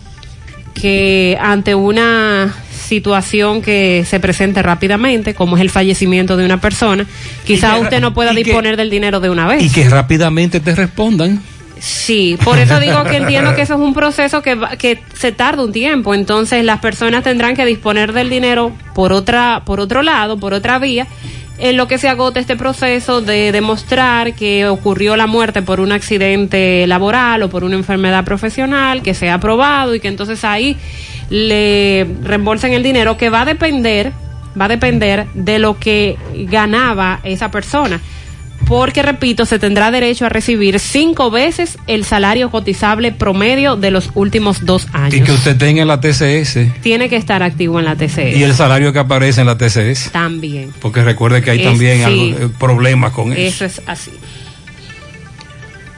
que 0.75 1.39
ante 1.41 1.75
una 1.75 2.55
situación 2.87 3.63
que 3.63 4.05
se 4.09 4.21
presente 4.21 4.63
rápidamente, 4.63 5.35
como 5.35 5.57
es 5.57 5.63
el 5.63 5.71
fallecimiento 5.71 6.37
de 6.37 6.45
una 6.45 6.61
persona, 6.61 7.07
quizá 7.45 7.75
que- 7.77 7.81
usted 7.83 8.01
no 8.01 8.13
pueda 8.13 8.33
que- 8.35 8.45
disponer 8.45 8.77
del 8.77 8.91
dinero 8.91 9.21
de 9.21 9.31
una 9.31 9.47
vez. 9.47 9.63
Y 9.63 9.71
que 9.71 9.89
rápidamente 9.89 10.61
te 10.61 10.75
respondan. 10.75 11.41
Sí, 11.81 12.39
por 12.43 12.59
eso 12.59 12.81
digo 12.81 13.05
que 13.05 13.17
entiendo 13.17 13.55
que 13.55 13.63
eso 13.63 13.75
es 13.75 13.81
un 13.81 13.95
proceso 13.95 14.43
que, 14.43 14.55
va- 14.55 14.77
que 14.77 15.03
se 15.19 15.33
tarda 15.33 15.63
un 15.65 15.73
tiempo. 15.73 16.15
Entonces 16.15 16.65
las 16.65 16.81
personas 16.81 17.25
tendrán 17.25 17.55
que 17.57 17.65
disponer 17.67 18.13
del 18.13 18.31
dinero 18.31 18.73
por 18.95 19.13
otra, 19.13 19.63
por 19.67 19.81
otro 19.81 20.03
lado, 20.03 20.39
por 20.39 20.55
otra 20.55 20.79
vía, 20.79 21.07
en 21.65 21.79
lo 21.79 21.89
que 21.89 21.97
se 21.97 22.11
agota 22.11 22.41
este 22.41 22.57
proceso 22.57 23.23
de 23.23 23.51
demostrar 23.51 24.35
que 24.35 24.67
ocurrió 24.67 25.17
la 25.17 25.27
muerte 25.27 25.63
por 25.63 25.81
un 25.81 25.93
accidente 25.93 26.87
laboral 26.87 27.43
o 27.43 27.49
por 27.49 27.65
una 27.65 27.75
enfermedad 27.75 28.23
profesional, 28.23 29.01
que 29.01 29.15
sea 29.15 29.35
aprobado 29.35 29.95
y 29.95 30.01
que 30.01 30.09
entonces 30.09 30.45
ahí 30.45 30.77
le 31.31 32.07
reembolsen 32.23 32.75
el 32.75 32.83
dinero 32.83 33.17
que 33.17 33.31
va 33.31 33.41
a 33.41 33.45
depender, 33.47 34.13
va 34.61 34.67
a 34.67 34.69
depender 34.69 35.27
de 35.33 35.59
lo 35.59 35.79
que 35.79 36.19
ganaba 36.35 37.21
esa 37.25 37.51
persona 37.51 37.99
porque 38.67 39.03
repito, 39.03 39.45
se 39.45 39.59
tendrá 39.59 39.91
derecho 39.91 40.25
a 40.25 40.31
recibir 40.31 40.81
cinco 40.81 41.31
veces 41.31 41.77
el 41.87 42.05
salario 42.05 42.51
cotizable 42.51 43.13
promedio 43.13 43.77
de 43.77 43.91
los 43.91 44.11
últimos 44.15 44.65
dos 44.65 44.87
Y 44.93 44.97
años. 44.97 45.27
que 45.27 45.33
usted 45.33 45.57
tenga 45.59 45.83
en 45.83 45.89
la 45.89 46.01
TCS 46.01 46.73
Tiene 46.83 47.09
que 47.11 47.17
estar 47.17 47.43
activo 47.43 47.79
en 47.79 47.85
la 47.85 47.95
TCS. 47.97 48.37
y 48.37 48.43
el 48.43 48.55
salario 48.55 48.93
que 48.93 49.01
aparece 49.01 49.43
en 49.43 49.49
la 49.49 49.59
TCS. 49.59 50.11
También. 50.13 50.73
Porque 50.81 51.03
recuerde 51.05 51.43
que 51.43 51.51
hay 51.51 51.59
Es- 51.59 51.65
también 51.67 51.99
sí. 51.99 52.05
algo, 52.05 52.47
eh, 52.47 52.51
problemas 52.59 53.13
con 53.13 53.33
eso. 53.33 53.41
Eso 53.43 53.65
es 53.67 53.83
así. 53.87 54.13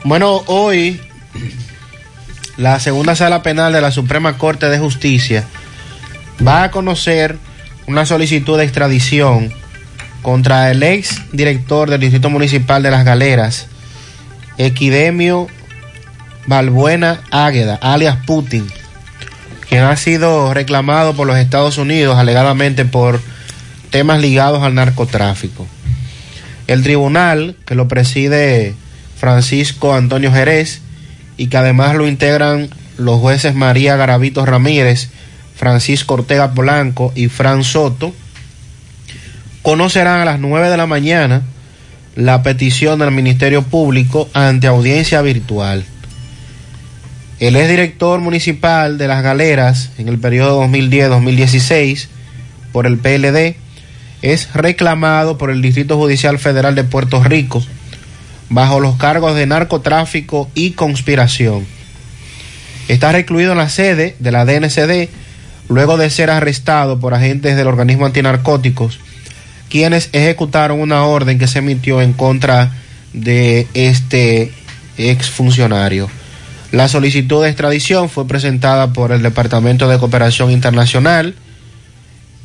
Bueno, 0.03 0.43
hoy 0.47 0.99
la 2.57 2.79
segunda 2.79 3.15
sala 3.15 3.43
penal 3.43 3.71
de 3.73 3.81
la 3.81 3.91
Suprema 3.91 4.37
Corte 4.37 4.67
de 4.67 4.79
Justicia 4.79 5.45
va 6.45 6.63
a 6.63 6.71
conocer 6.71 7.37
una 7.87 8.05
solicitud 8.05 8.57
de 8.57 8.63
extradición 8.65 9.53
contra 10.27 10.71
el 10.71 10.83
ex 10.83 11.21
director 11.31 11.89
del 11.89 12.01
Distrito 12.01 12.29
Municipal 12.29 12.83
de 12.83 12.91
Las 12.91 13.05
Galeras, 13.05 13.67
Equidemio 14.57 15.47
Balbuena 16.47 17.21
Águeda, 17.31 17.79
alias 17.81 18.17
Putin, 18.25 18.67
quien 19.69 19.83
ha 19.83 19.95
sido 19.95 20.53
reclamado 20.53 21.13
por 21.13 21.27
los 21.27 21.37
Estados 21.37 21.77
Unidos 21.77 22.17
alegadamente 22.17 22.83
por 22.83 23.21
temas 23.89 24.19
ligados 24.19 24.63
al 24.63 24.75
narcotráfico. 24.75 25.65
El 26.67 26.83
tribunal, 26.83 27.55
que 27.65 27.75
lo 27.75 27.87
preside 27.87 28.75
Francisco 29.17 29.95
Antonio 29.95 30.33
Jerez 30.33 30.81
y 31.37 31.47
que 31.47 31.55
además 31.55 31.95
lo 31.95 32.05
integran 32.05 32.69
los 32.97 33.21
jueces 33.21 33.55
María 33.55 33.95
Garavito 33.95 34.45
Ramírez, 34.45 35.07
Francisco 35.55 36.15
Ortega 36.15 36.51
Polanco 36.51 37.13
y 37.15 37.29
Fran 37.29 37.63
Soto, 37.63 38.13
conocerán 39.67 40.21
a 40.21 40.23
las 40.23 40.39
9 40.39 40.69
de 40.69 40.77
la 40.77 40.87
mañana 40.87 41.41
la 42.15 42.41
petición 42.41 42.99
del 42.99 43.11
Ministerio 43.11 43.63
Público 43.63 44.29
ante 44.31 44.65
audiencia 44.65 45.21
virtual. 45.21 45.83
El 47.41 47.57
exdirector 47.57 48.21
municipal 48.21 48.97
de 48.97 49.09
Las 49.09 49.21
Galeras 49.23 49.91
en 49.97 50.07
el 50.07 50.19
periodo 50.19 50.63
2010-2016 50.63 52.07
por 52.71 52.87
el 52.87 52.97
PLD 52.97 53.57
es 54.21 54.53
reclamado 54.53 55.37
por 55.37 55.51
el 55.51 55.61
Distrito 55.61 55.97
Judicial 55.97 56.39
Federal 56.39 56.73
de 56.73 56.85
Puerto 56.85 57.21
Rico 57.21 57.61
bajo 58.47 58.79
los 58.79 58.95
cargos 58.95 59.35
de 59.35 59.47
narcotráfico 59.47 60.49
y 60.55 60.71
conspiración. 60.71 61.65
Está 62.87 63.11
recluido 63.11 63.51
en 63.51 63.57
la 63.57 63.67
sede 63.67 64.15
de 64.19 64.31
la 64.31 64.45
DNCD 64.45 65.09
luego 65.67 65.97
de 65.97 66.09
ser 66.09 66.29
arrestado 66.29 67.01
por 67.01 67.13
agentes 67.13 67.57
del 67.57 67.67
organismo 67.67 68.05
antinarcóticos, 68.05 69.01
quienes 69.69 70.09
ejecutaron 70.13 70.79
una 70.79 71.03
orden 71.03 71.39
que 71.39 71.47
se 71.47 71.59
emitió 71.59 72.01
en 72.01 72.13
contra 72.13 72.71
de 73.13 73.67
este 73.73 74.51
exfuncionario. 74.97 76.09
La 76.71 76.87
solicitud 76.87 77.43
de 77.43 77.49
extradición 77.49 78.09
fue 78.09 78.27
presentada 78.27 78.91
por 78.91 79.11
el 79.11 79.21
Departamento 79.21 79.87
de 79.87 79.99
Cooperación 79.99 80.51
Internacional 80.51 81.35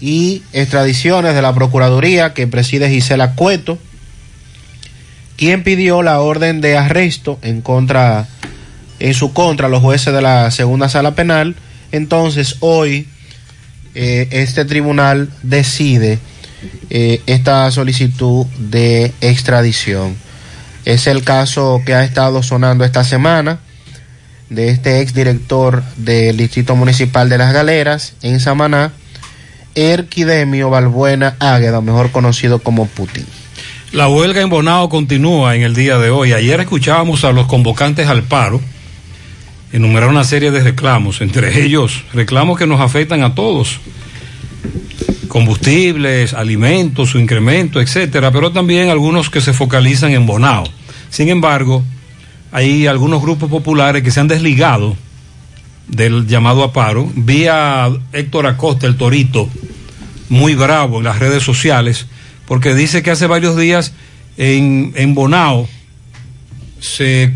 y 0.01 0.43
extradiciones 0.53 1.35
de 1.35 1.43
la 1.43 1.55
Procuraduría 1.55 2.35
que 2.35 2.47
preside 2.47 2.89
Gisela 2.89 3.35
Cueto, 3.35 3.79
quien 5.37 5.65
pidió 5.65 6.03
la 6.03 6.21
orden 6.21 6.61
de 6.61 6.77
arresto 6.77 7.39
en 7.43 7.63
contra 7.63 8.29
en 9.01 9.15
su 9.15 9.33
contra 9.33 9.69
los 9.69 9.83
jueces 9.83 10.15
de 10.15 10.23
la 10.23 10.51
segunda 10.53 10.89
sala 10.89 11.17
penal. 11.17 11.57
Entonces 11.91 12.57
hoy 12.61 13.09
eh, 13.95 14.29
este 14.31 14.65
tribunal 14.65 15.29
decide 15.43 16.21
eh, 16.91 17.21
esta 17.27 17.71
solicitud 17.71 18.47
de 18.59 19.13
extradición. 19.21 20.17
Es 20.85 21.07
el 21.07 21.23
caso 21.23 21.83
que 21.87 21.95
ha 21.95 22.05
estado 22.05 22.43
sonando 22.43 22.85
esta 22.85 23.05
semana 23.05 23.61
de 24.51 24.69
este 24.69 25.01
exdirector 25.01 25.83
del 25.97 26.37
Distrito 26.37 26.77
Municipal 26.77 27.29
de 27.29 27.39
Las 27.39 27.53
Galeras 27.53 28.15
en 28.23 28.41
Samaná, 28.41 28.93
Erquidemio 29.75 30.69
Balbuena 30.69 31.37
Águeda, 31.39 31.81
mejor 31.81 32.11
conocido 32.11 32.59
como 32.59 32.87
Putin. 32.87 33.25
La 33.93 34.09
huelga 34.09 34.41
en 34.41 34.51
Bonao 34.51 34.89
continúa 34.89 35.55
en 35.55 35.63
el 35.63 35.75
día 35.75 35.99
de 35.99 36.11
hoy. 36.11 36.33
Ayer 36.33 36.61
escuchábamos 36.61 37.25
a 37.25 37.33
los 37.33 37.47
convocantes 37.47 38.09
al 38.09 38.23
paro 38.23 38.61
enumerar 39.73 40.11
una 40.11 40.25
serie 40.25 40.51
de 40.51 40.63
reclamos, 40.63 41.21
entre 41.21 41.63
ellos 41.65 42.05
reclamos 42.13 42.59
que 42.59 42.67
nos 42.67 42.81
afectan 42.81 43.23
a 43.23 43.35
todos, 43.35 43.81
combustibles, 45.33 46.35
alimentos, 46.35 47.09
su 47.09 47.19
incremento, 47.19 47.81
etcétera, 47.81 48.31
pero 48.31 48.53
también 48.53 48.91
algunos 48.91 49.31
que 49.31 49.41
se 49.41 49.55
focalizan 49.55 50.13
en 50.13 50.27
Bonao. 50.27 50.65
Sin 51.09 51.31
embargo, 51.31 51.83
hay 52.53 52.87
algunos 52.87 53.23
grupos 53.23 53.49
populares 53.49 54.03
que 54.03 54.11
se 54.11 54.21
han 54.21 54.29
desligado 54.29 54.95
del 55.89 56.27
llamado 56.27 56.63
a 56.63 56.75
paro. 56.75 57.11
Vi 57.15 57.47
a 57.47 57.89
Héctor 58.13 58.47
Acosta, 58.47 58.87
el 58.87 58.99
Torito, 58.99 59.49
muy 60.29 60.55
bravo 60.55 60.99
en 60.99 61.05
las 61.05 61.19
redes 61.19 61.43
sociales, 61.43 62.09
porque 62.45 62.75
dice 62.75 63.03
que 63.03 63.11
hace 63.11 63.27
varios 63.27 63.57
días 63.57 63.95
en, 64.37 64.93
en 64.97 65.15
Bonao 65.15 65.67
se 66.79 67.33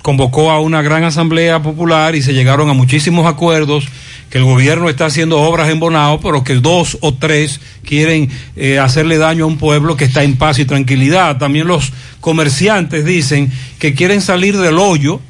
convocó 0.00 0.50
a 0.50 0.60
una 0.60 0.80
gran 0.80 1.04
asamblea 1.04 1.62
popular 1.62 2.14
y 2.14 2.22
se 2.22 2.32
llegaron 2.32 2.70
a 2.70 2.72
muchísimos 2.72 3.26
acuerdos 3.26 3.86
que 4.34 4.38
el 4.38 4.44
gobierno 4.46 4.88
está 4.88 5.06
haciendo 5.06 5.40
obras 5.40 5.68
en 5.68 5.78
Bonao, 5.78 6.18
pero 6.18 6.42
que 6.42 6.56
dos 6.56 6.98
o 7.02 7.14
tres 7.14 7.60
quieren 7.84 8.28
eh, 8.56 8.80
hacerle 8.80 9.16
daño 9.16 9.44
a 9.44 9.46
un 9.46 9.58
pueblo 9.58 9.96
que 9.96 10.06
está 10.06 10.24
en 10.24 10.34
paz 10.36 10.58
y 10.58 10.64
tranquilidad. 10.64 11.38
También 11.38 11.68
los 11.68 11.92
comerciantes 12.18 13.04
dicen 13.04 13.52
que 13.78 13.94
quieren 13.94 14.20
salir 14.20 14.58
del 14.58 14.78
hoyo 14.80 15.20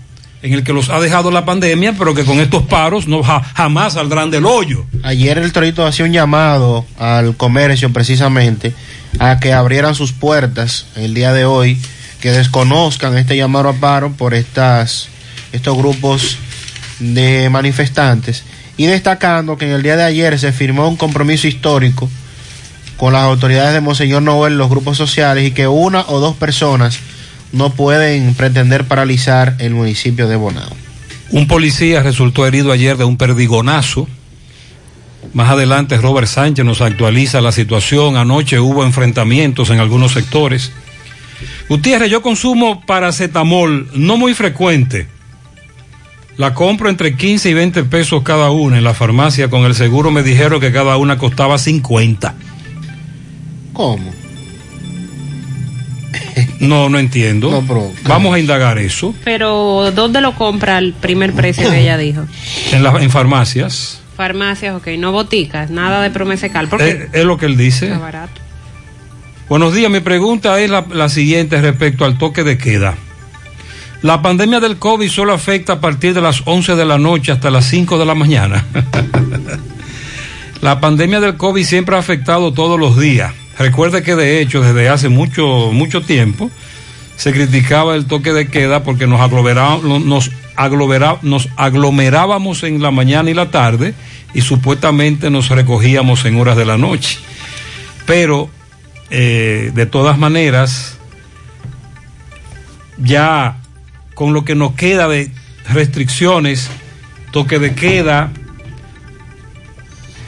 en 0.40 0.54
el 0.54 0.64
que 0.64 0.72
los 0.72 0.88
ha 0.88 1.00
dejado 1.00 1.30
la 1.30 1.44
pandemia, 1.44 1.92
pero 1.98 2.14
que 2.14 2.24
con 2.24 2.40
estos 2.40 2.62
paros 2.62 3.06
no 3.06 3.22
ja- 3.22 3.42
jamás 3.54 3.92
saldrán 3.92 4.30
del 4.30 4.46
hoyo. 4.46 4.86
Ayer 5.02 5.36
el 5.36 5.52
Torito 5.52 5.84
hacía 5.86 6.06
un 6.06 6.12
llamado 6.12 6.86
al 6.98 7.36
comercio 7.36 7.92
precisamente 7.92 8.72
a 9.18 9.38
que 9.38 9.52
abrieran 9.52 9.94
sus 9.94 10.12
puertas 10.12 10.86
el 10.96 11.12
día 11.12 11.34
de 11.34 11.44
hoy, 11.44 11.78
que 12.22 12.30
desconozcan 12.30 13.18
este 13.18 13.36
llamado 13.36 13.68
a 13.68 13.74
paro 13.74 14.12
por 14.12 14.32
estas, 14.32 15.08
estos 15.52 15.76
grupos 15.76 16.38
de 17.00 17.50
manifestantes 17.50 18.44
y 18.76 18.86
destacando 18.86 19.56
que 19.56 19.66
en 19.66 19.72
el 19.72 19.82
día 19.82 19.96
de 19.96 20.04
ayer 20.04 20.38
se 20.38 20.52
firmó 20.52 20.88
un 20.88 20.96
compromiso 20.96 21.46
histórico 21.46 22.08
con 22.96 23.12
las 23.12 23.22
autoridades 23.22 23.72
de 23.72 23.80
Monseñor 23.80 24.22
Noel, 24.22 24.56
los 24.56 24.70
grupos 24.70 24.96
sociales 24.96 25.46
y 25.46 25.50
que 25.50 25.66
una 25.66 26.02
o 26.08 26.20
dos 26.20 26.36
personas 26.36 26.98
no 27.52 27.70
pueden 27.70 28.34
pretender 28.34 28.84
paralizar 28.84 29.56
el 29.58 29.74
municipio 29.74 30.28
de 30.28 30.36
Bonao. 30.36 30.72
Un 31.30 31.46
policía 31.46 32.02
resultó 32.02 32.46
herido 32.46 32.72
ayer 32.72 32.96
de 32.96 33.04
un 33.04 33.16
perdigonazo. 33.16 34.08
Más 35.32 35.50
adelante 35.50 35.96
Robert 35.96 36.28
Sánchez 36.28 36.64
nos 36.64 36.80
actualiza 36.80 37.40
la 37.40 37.52
situación. 37.52 38.16
Anoche 38.16 38.60
hubo 38.60 38.84
enfrentamientos 38.84 39.70
en 39.70 39.80
algunos 39.80 40.12
sectores. 40.12 40.72
Gutiérrez, 41.68 42.10
yo 42.10 42.22
consumo 42.22 42.84
paracetamol, 42.86 43.88
no 43.94 44.16
muy 44.16 44.34
frecuente. 44.34 45.08
La 46.36 46.52
compro 46.54 46.88
entre 46.90 47.16
15 47.16 47.50
y 47.50 47.54
20 47.54 47.84
pesos 47.84 48.22
cada 48.22 48.50
una 48.50 48.78
en 48.78 48.84
la 48.84 48.92
farmacia. 48.94 49.48
Con 49.48 49.64
el 49.64 49.74
seguro 49.74 50.10
me 50.10 50.22
dijeron 50.22 50.60
que 50.60 50.72
cada 50.72 50.96
una 50.96 51.16
costaba 51.16 51.58
50. 51.58 52.34
¿Cómo? 53.72 54.12
No, 56.60 56.88
no 56.88 56.98
entiendo. 56.98 57.62
Vamos 58.04 58.34
a 58.34 58.38
indagar 58.38 58.78
eso 58.78 59.14
Pero, 59.24 59.92
¿dónde 59.94 60.20
lo 60.20 60.34
compra 60.34 60.78
el 60.78 60.92
primer 60.92 61.32
precio 61.32 61.70
que 61.70 61.80
ella 61.82 61.96
dijo? 61.96 62.22
en, 62.72 62.82
la- 62.82 63.00
en 63.02 63.10
farmacias. 63.10 64.00
Farmacias, 64.16 64.74
ok, 64.76 64.88
no 64.98 65.10
boticas, 65.12 65.70
nada 65.70 66.00
de 66.00 66.10
promesecal, 66.10 66.68
porque 66.68 66.88
Eh, 66.90 67.08
es 67.12 67.24
lo 67.24 67.36
que 67.36 67.46
él 67.46 67.56
dice. 67.56 67.86
está 67.86 67.98
barato. 67.98 68.40
Buenos 69.48 69.74
días, 69.74 69.90
mi 69.90 70.00
pregunta 70.00 70.58
es 70.60 70.70
la, 70.70 70.86
la 70.90 71.08
siguiente 71.08 71.60
respecto 71.60 72.04
al 72.04 72.16
toque 72.16 72.44
de 72.44 72.56
queda. 72.56 72.94
La 74.04 74.20
pandemia 74.20 74.60
del 74.60 74.76
COVID 74.76 75.08
solo 75.08 75.32
afecta 75.32 75.72
a 75.72 75.80
partir 75.80 76.12
de 76.12 76.20
las 76.20 76.42
11 76.44 76.74
de 76.74 76.84
la 76.84 76.98
noche 76.98 77.32
hasta 77.32 77.50
las 77.50 77.64
5 77.64 77.96
de 77.96 78.04
la 78.04 78.14
mañana. 78.14 78.62
la 80.60 80.78
pandemia 80.78 81.20
del 81.20 81.38
COVID 81.38 81.64
siempre 81.64 81.96
ha 81.96 82.00
afectado 82.00 82.52
todos 82.52 82.78
los 82.78 83.00
días. 83.00 83.32
Recuerde 83.58 84.02
que 84.02 84.14
de 84.14 84.42
hecho 84.42 84.60
desde 84.60 84.90
hace 84.90 85.08
mucho, 85.08 85.70
mucho 85.72 86.02
tiempo 86.02 86.50
se 87.16 87.32
criticaba 87.32 87.94
el 87.94 88.04
toque 88.04 88.34
de 88.34 88.48
queda 88.48 88.82
porque 88.82 89.06
nos, 89.06 89.22
aglomerábamos 91.56 92.62
en 92.62 92.82
la 92.82 92.90
mañana 92.90 93.30
y 93.30 93.34
la 93.34 93.50
tarde 93.50 93.94
y 94.34 94.42
supuestamente 94.42 95.30
nos 95.30 95.48
recogíamos 95.48 96.26
en 96.26 96.38
horas 96.38 96.58
de 96.58 96.66
la 96.66 96.76
noche. 96.76 97.20
Pero 98.04 98.50
eh, 99.08 99.72
de 99.74 99.86
todas 99.86 100.18
maneras, 100.18 100.98
ya 102.98 103.62
con 104.14 104.32
lo 104.32 104.44
que 104.44 104.54
nos 104.54 104.74
queda 104.74 105.08
de 105.08 105.30
restricciones, 105.68 106.70
toque 107.30 107.58
de 107.58 107.74
queda, 107.74 108.30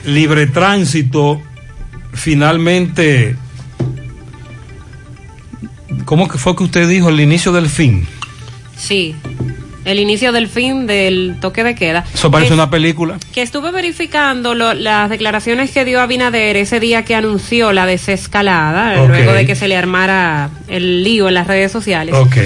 libre 0.05 0.47
tránsito, 0.47 1.41
finalmente, 2.13 3.37
¿cómo 6.05 6.29
fue 6.29 6.57
que 6.57 6.65
usted 6.65 6.89
dijo? 6.89 7.09
El 7.09 7.21
inicio 7.21 7.53
del 7.53 7.69
fin. 7.69 8.07
Sí, 8.77 9.15
el 9.87 9.99
inicio 9.99 10.33
del 10.33 10.49
fin 10.49 10.87
del 10.87 11.37
toque 11.41 11.65
de 11.65 11.75
queda. 11.75 12.05
Eso 12.13 12.31
parece 12.31 12.49
Que- 12.49 12.55
una 12.55 12.69
película. 12.69 13.19
Que 13.33 13.41
estuve 13.41 13.71
verificando 13.71 14.55
lo- 14.55 14.75
las 14.75 15.09
declaraciones 15.09 15.71
que 15.71 15.85
dio 15.87 16.01
Abinader 16.03 16.57
ese 16.59 16.79
día 16.81 17.05
que 17.05 17.15
anunció 17.15 17.73
la 17.73 17.87
desescalada, 17.87 19.07
luego 19.07 19.33
de 19.33 19.47
que 19.47 19.55
se 19.55 19.69
le 19.69 19.77
armara 19.77 20.51
el 20.69 21.05
lío 21.05 21.29
en 21.29 21.35
las 21.35 21.47
redes 21.47 21.73
sociales. 21.73 22.15
Ok. 22.15 22.37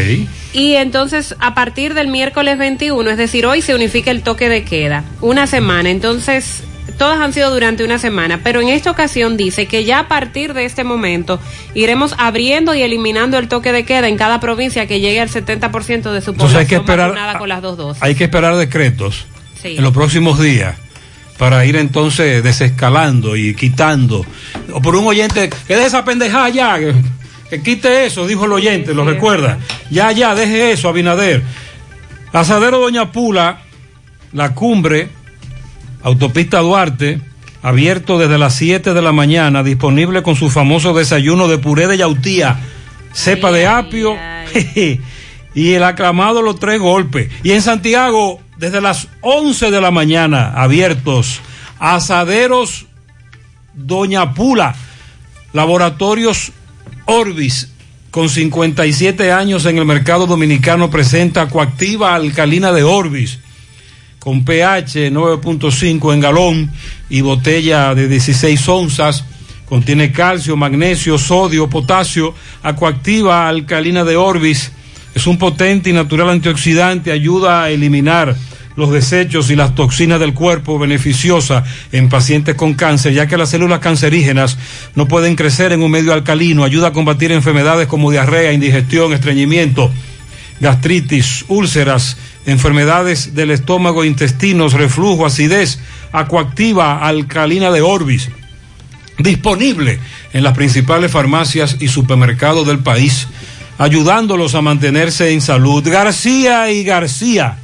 Y 0.52 0.74
entonces, 0.74 1.34
a 1.40 1.54
partir 1.54 1.94
del 1.94 2.08
miércoles 2.08 2.58
21, 2.58 3.10
es 3.10 3.16
decir, 3.16 3.46
hoy 3.46 3.62
se 3.62 3.74
unifica 3.74 4.10
el 4.10 4.22
toque 4.22 4.48
de 4.48 4.64
queda, 4.64 5.04
una 5.20 5.46
semana. 5.46 5.90
Entonces, 5.90 6.62
todas 7.00 7.18
han 7.18 7.32
sido 7.32 7.50
durante 7.50 7.82
una 7.82 7.98
semana, 7.98 8.40
pero 8.44 8.60
en 8.60 8.68
esta 8.68 8.90
ocasión 8.90 9.36
dice 9.36 9.66
que 9.66 9.84
ya 9.84 10.00
a 10.00 10.08
partir 10.08 10.52
de 10.54 10.64
este 10.66 10.84
momento 10.84 11.40
iremos 11.74 12.14
abriendo 12.18 12.74
y 12.74 12.82
eliminando 12.82 13.38
el 13.38 13.48
toque 13.48 13.72
de 13.72 13.84
queda 13.84 14.06
en 14.06 14.16
cada 14.16 14.38
provincia 14.38 14.86
que 14.86 15.00
llegue 15.00 15.18
al 15.20 15.30
70% 15.30 16.12
de 16.12 16.20
su 16.20 16.30
Entonces 16.32 16.56
hay 16.58 16.66
que 16.66 16.76
población 16.78 17.16
esperar- 17.16 17.38
con 17.38 17.48
las 17.48 17.62
dos 17.62 17.76
dosis. 17.78 18.02
Hay 18.02 18.14
que 18.14 18.24
esperar 18.24 18.54
decretos 18.56 19.26
Sí. 19.62 19.76
en 19.78 19.82
los 19.82 19.92
próximos 19.92 20.38
días 20.38 20.76
para 21.38 21.64
ir 21.64 21.76
entonces 21.76 22.44
desescalando 22.44 23.34
y 23.34 23.54
quitando. 23.54 24.24
O 24.72 24.82
por 24.82 24.94
un 24.94 25.06
oyente, 25.06 25.48
que 25.66 25.74
deje 25.76 25.86
esa 25.86 26.04
pendejada 26.04 26.50
ya, 26.50 26.78
que, 26.78 26.94
que 27.48 27.62
quite 27.62 28.04
eso, 28.04 28.26
dijo 28.26 28.44
el 28.44 28.52
oyente, 28.52 28.92
lo 28.94 29.04
recuerda. 29.06 29.58
Ya, 29.90 30.12
ya, 30.12 30.34
deje 30.34 30.72
eso, 30.72 30.88
Abinader. 30.90 31.42
Asadero 32.32 32.78
Doña 32.78 33.10
Pula, 33.10 33.62
la 34.34 34.54
cumbre, 34.54 35.08
autopista 36.02 36.60
Duarte, 36.60 37.20
abierto 37.62 38.18
desde 38.18 38.38
las 38.38 38.54
7 38.54 38.94
de 38.94 39.02
la 39.02 39.12
mañana, 39.12 39.62
disponible 39.62 40.22
con 40.22 40.36
su 40.36 40.50
famoso 40.50 40.94
desayuno 40.94 41.48
de 41.48 41.58
puré 41.58 41.86
de 41.86 41.98
yautía, 41.98 42.58
cepa 43.12 43.50
de 43.52 43.66
apio 43.66 44.16
y 45.54 45.72
el 45.72 45.82
aclamado 45.82 46.42
los 46.42 46.58
tres 46.58 46.80
golpes. 46.80 47.30
Y 47.42 47.52
en 47.52 47.62
Santiago, 47.62 48.40
desde 48.56 48.80
las 48.80 49.08
11 49.20 49.70
de 49.70 49.80
la 49.80 49.90
mañana, 49.90 50.52
abiertos, 50.54 51.40
asaderos 51.78 52.86
Doña 53.74 54.34
Pula, 54.34 54.74
laboratorios 55.52 56.52
Orbis, 57.06 57.72
con 58.10 58.28
57 58.28 59.32
años 59.32 59.66
en 59.66 59.78
el 59.78 59.84
mercado 59.84 60.26
dominicano, 60.26 60.90
presenta 60.90 61.48
coactiva 61.48 62.14
alcalina 62.14 62.72
de 62.72 62.82
Orbis. 62.82 63.38
Con 64.20 64.44
pH 64.44 65.10
9.5 65.10 66.14
en 66.14 66.20
galón 66.20 66.70
y 67.08 67.22
botella 67.22 67.94
de 67.94 68.06
16 68.06 68.68
onzas. 68.68 69.24
Contiene 69.64 70.12
calcio, 70.12 70.56
magnesio, 70.56 71.16
sodio, 71.16 71.68
potasio, 71.68 72.34
acuactiva 72.62 73.48
alcalina 73.48 74.04
de 74.04 74.16
Orbis. 74.16 74.72
Es 75.14 75.26
un 75.26 75.38
potente 75.38 75.90
y 75.90 75.92
natural 75.92 76.30
antioxidante, 76.30 77.10
ayuda 77.10 77.64
a 77.64 77.70
eliminar 77.70 78.36
los 78.76 78.92
desechos 78.92 79.50
y 79.50 79.56
las 79.56 79.74
toxinas 79.74 80.20
del 80.20 80.34
cuerpo 80.34 80.78
beneficiosa 80.78 81.64
en 81.92 82.08
pacientes 82.08 82.54
con 82.54 82.74
cáncer, 82.74 83.12
ya 83.12 83.26
que 83.26 83.36
las 83.36 83.50
células 83.50 83.80
cancerígenas 83.80 84.58
no 84.94 85.08
pueden 85.08 85.34
crecer 85.34 85.72
en 85.72 85.82
un 85.82 85.90
medio 85.90 86.12
alcalino, 86.12 86.64
ayuda 86.64 86.88
a 86.88 86.92
combatir 86.92 87.32
enfermedades 87.32 87.88
como 87.88 88.10
diarrea, 88.10 88.52
indigestión, 88.52 89.12
estreñimiento, 89.12 89.90
gastritis, 90.60 91.44
úlceras, 91.48 92.16
enfermedades 92.46 93.34
del 93.34 93.50
estómago, 93.50 94.04
intestinos, 94.04 94.74
reflujo, 94.74 95.26
acidez, 95.26 95.80
acuactiva, 96.12 97.06
alcalina 97.06 97.70
de 97.70 97.80
Orbis. 97.80 98.28
Disponible 99.18 99.98
en 100.32 100.42
las 100.42 100.54
principales 100.54 101.10
farmacias 101.10 101.76
y 101.80 101.88
supermercados 101.88 102.66
del 102.66 102.78
país, 102.78 103.26
ayudándolos 103.78 104.54
a 104.54 104.62
mantenerse 104.62 105.32
en 105.32 105.40
salud. 105.40 105.86
García 105.86 106.70
y 106.70 106.84
García 106.84 107.58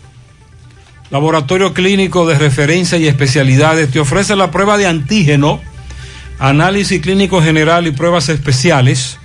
Laboratorio 1.11 1.73
Clínico 1.73 2.27
de 2.27 2.37
Referencia 2.37 2.99
y 2.99 3.07
Especialidades 3.07 3.91
te 3.91 4.01
ofrece 4.01 4.35
la 4.35 4.51
prueba 4.51 4.77
de 4.77 4.87
antígeno, 4.87 5.61
análisis 6.41 7.01
clínico 7.01 7.41
general 7.41 7.87
y 7.87 7.93
pruebas 7.93 8.29
especiales, 8.29 9.19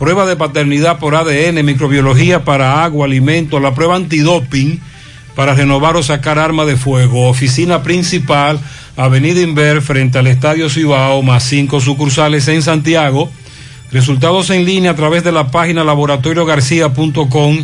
prueba 0.00 0.24
de 0.24 0.34
paternidad 0.34 0.98
por 0.98 1.14
ADN, 1.14 1.62
microbiología 1.62 2.42
para 2.42 2.82
agua, 2.82 3.04
alimento, 3.04 3.60
la 3.60 3.74
prueba 3.74 3.96
antidoping 3.96 4.80
para 5.36 5.54
renovar 5.54 5.98
o 5.98 6.02
sacar 6.02 6.38
arma 6.38 6.64
de 6.64 6.78
fuego, 6.78 7.28
oficina 7.28 7.82
principal, 7.82 8.58
Avenida 8.96 9.42
Inver, 9.42 9.82
frente 9.82 10.18
al 10.18 10.26
Estadio 10.26 10.70
Cibao, 10.70 11.22
más 11.22 11.44
cinco 11.44 11.82
sucursales 11.82 12.48
en 12.48 12.62
Santiago. 12.62 13.30
Resultados 13.92 14.48
en 14.48 14.64
línea 14.64 14.92
a 14.92 14.96
través 14.96 15.22
de 15.22 15.32
la 15.32 15.50
página 15.50 15.84
laboratoriogarcía.com 15.84 17.58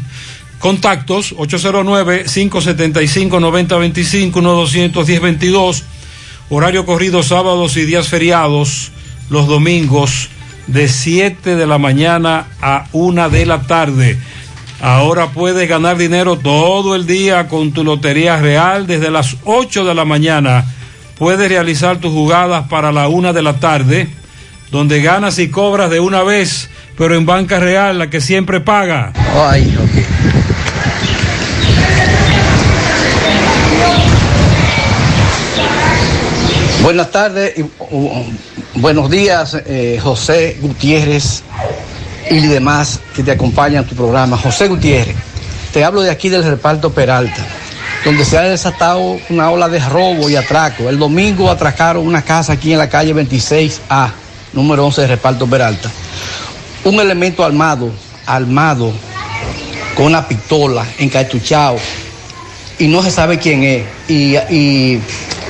Contactos 0.58 1.34
809-575-9025, 1.36 4.32
1-210-22. 4.32 5.84
Horario 6.50 6.84
corrido 6.84 7.22
sábados 7.22 7.78
y 7.78 7.86
días 7.86 8.08
feriados, 8.08 8.90
los 9.30 9.46
domingos 9.46 10.28
de 10.66 10.88
7 10.88 11.56
de 11.56 11.66
la 11.66 11.78
mañana 11.78 12.46
a 12.60 12.86
1 12.92 13.30
de 13.30 13.46
la 13.46 13.62
tarde. 13.62 14.18
Ahora 14.80 15.28
puedes 15.28 15.68
ganar 15.68 15.96
dinero 15.96 16.36
todo 16.36 16.94
el 16.94 17.06
día 17.06 17.48
con 17.48 17.72
tu 17.72 17.82
Lotería 17.82 18.36
Real 18.36 18.86
desde 18.86 19.10
las 19.10 19.36
8 19.44 19.84
de 19.84 19.94
la 19.94 20.04
mañana. 20.04 20.64
Puedes 21.18 21.48
realizar 21.48 21.98
tus 21.98 22.12
jugadas 22.12 22.68
para 22.68 22.92
la 22.92 23.08
1 23.08 23.32
de 23.32 23.42
la 23.42 23.54
tarde, 23.54 24.08
donde 24.70 25.00
ganas 25.00 25.38
y 25.38 25.48
cobras 25.48 25.90
de 25.90 26.00
una 26.00 26.22
vez, 26.22 26.68
pero 26.98 27.14
en 27.14 27.24
Banca 27.24 27.58
Real, 27.58 27.98
la 27.98 28.10
que 28.10 28.20
siempre 28.20 28.60
paga. 28.60 29.12
Ay. 29.34 29.74
Buenas 36.82 37.10
tardes 37.10 37.54
uh, 37.90 38.24
buenos 38.76 39.10
días, 39.10 39.56
eh, 39.66 39.98
José 40.02 40.58
Gutiérrez 40.60 41.42
y 42.30 42.40
demás 42.46 43.00
que 43.14 43.22
te 43.22 43.30
acompañan 43.30 43.82
en 43.82 43.88
tu 43.88 43.94
programa. 43.94 44.36
José 44.36 44.68
Gutiérrez, 44.68 45.16
te 45.72 45.84
hablo 45.84 46.02
de 46.02 46.10
aquí 46.10 46.28
del 46.28 46.44
reparto 46.44 46.92
Peralta, 46.92 47.44
donde 48.04 48.24
se 48.24 48.36
ha 48.36 48.42
desatado 48.42 49.18
una 49.30 49.50
ola 49.50 49.68
de 49.68 49.78
robo 49.80 50.28
y 50.28 50.36
atraco. 50.36 50.88
El 50.88 50.98
domingo 50.98 51.50
atracaron 51.50 52.06
una 52.06 52.22
casa 52.22 52.52
aquí 52.52 52.72
en 52.72 52.78
la 52.78 52.88
calle 52.88 53.14
26A, 53.14 54.10
número 54.52 54.84
11 54.86 55.00
de 55.02 55.06
reparto 55.06 55.46
Peralta. 55.46 55.90
Un 56.84 57.00
elemento 57.00 57.44
armado, 57.44 57.90
armado, 58.26 58.92
con 59.96 60.06
una 60.06 60.28
pistola, 60.28 60.86
encachuchado, 60.98 61.78
y 62.78 62.88
no 62.88 63.02
se 63.02 63.10
sabe 63.10 63.38
quién 63.38 63.64
es, 63.64 63.84
y, 64.08 64.36
y 64.36 65.00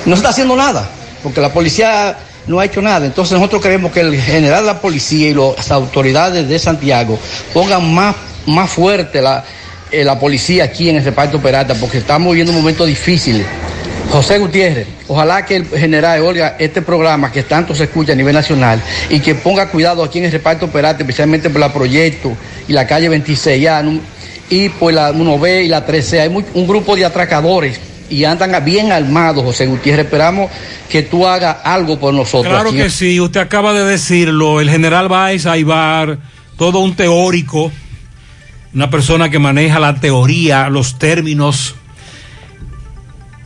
no 0.04 0.14
se 0.14 0.20
está 0.20 0.28
haciendo 0.28 0.54
nada 0.54 0.90
porque 1.26 1.40
la 1.40 1.52
policía 1.52 2.16
no 2.46 2.60
ha 2.60 2.64
hecho 2.64 2.80
nada. 2.82 3.06
Entonces 3.06 3.32
nosotros 3.36 3.62
queremos 3.62 3.92
que 3.92 4.00
el 4.00 4.20
general 4.20 4.60
de 4.62 4.66
la 4.66 4.80
policía 4.80 5.28
y 5.28 5.34
las 5.34 5.70
autoridades 5.70 6.48
de 6.48 6.58
Santiago 6.58 7.18
pongan 7.52 7.92
más, 7.94 8.14
más 8.46 8.70
fuerte 8.70 9.20
la, 9.20 9.44
eh, 9.90 10.04
la 10.04 10.18
policía 10.18 10.64
aquí 10.64 10.88
en 10.88 10.96
el 10.96 11.04
reparto 11.04 11.40
Peralta, 11.40 11.74
porque 11.74 11.98
estamos 11.98 12.28
viviendo 12.32 12.52
un 12.52 12.58
momento 12.58 12.84
difícil. 12.86 13.44
José 14.10 14.38
Gutiérrez, 14.38 14.86
ojalá 15.08 15.44
que 15.44 15.56
el 15.56 15.66
general 15.66 16.20
oiga 16.22 16.54
este 16.60 16.80
programa 16.80 17.32
que 17.32 17.42
tanto 17.42 17.74
se 17.74 17.84
escucha 17.84 18.12
a 18.12 18.14
nivel 18.14 18.34
nacional 18.34 18.80
y 19.10 19.18
que 19.18 19.34
ponga 19.34 19.68
cuidado 19.68 20.04
aquí 20.04 20.18
en 20.20 20.26
el 20.26 20.32
reparto 20.32 20.68
Peralta, 20.68 21.02
especialmente 21.02 21.50
por 21.50 21.60
la 21.60 21.72
Proyecto 21.72 22.32
y 22.68 22.72
la 22.72 22.86
calle 22.86 23.08
26 23.08 23.60
ya, 23.60 23.82
y 24.48 24.68
por 24.68 24.92
la 24.94 25.10
1B 25.12 25.64
y 25.64 25.68
la 25.68 25.84
13. 25.84 26.20
Hay 26.20 26.28
muy- 26.28 26.44
un 26.54 26.68
grupo 26.68 26.94
de 26.94 27.04
atracadores 27.04 27.80
y 28.10 28.24
andan 28.24 28.64
bien 28.64 28.92
armados, 28.92 29.44
José 29.44 29.66
Gutiérrez. 29.66 30.06
Esperamos 30.06 30.50
que 30.88 31.02
tú 31.02 31.26
hagas 31.26 31.58
algo 31.64 31.98
por 31.98 32.14
nosotros. 32.14 32.52
Claro 32.52 32.70
aquí. 32.70 32.78
que 32.78 32.90
sí, 32.90 33.20
usted 33.20 33.40
acaba 33.40 33.72
de 33.72 33.84
decirlo, 33.84 34.60
el 34.60 34.70
general 34.70 35.08
Baez 35.08 35.46
Aibar, 35.46 36.18
todo 36.56 36.80
un 36.80 36.94
teórico, 36.94 37.72
una 38.74 38.90
persona 38.90 39.30
que 39.30 39.38
maneja 39.38 39.78
la 39.78 39.94
teoría, 39.96 40.68
los 40.68 40.98
términos, 40.98 41.74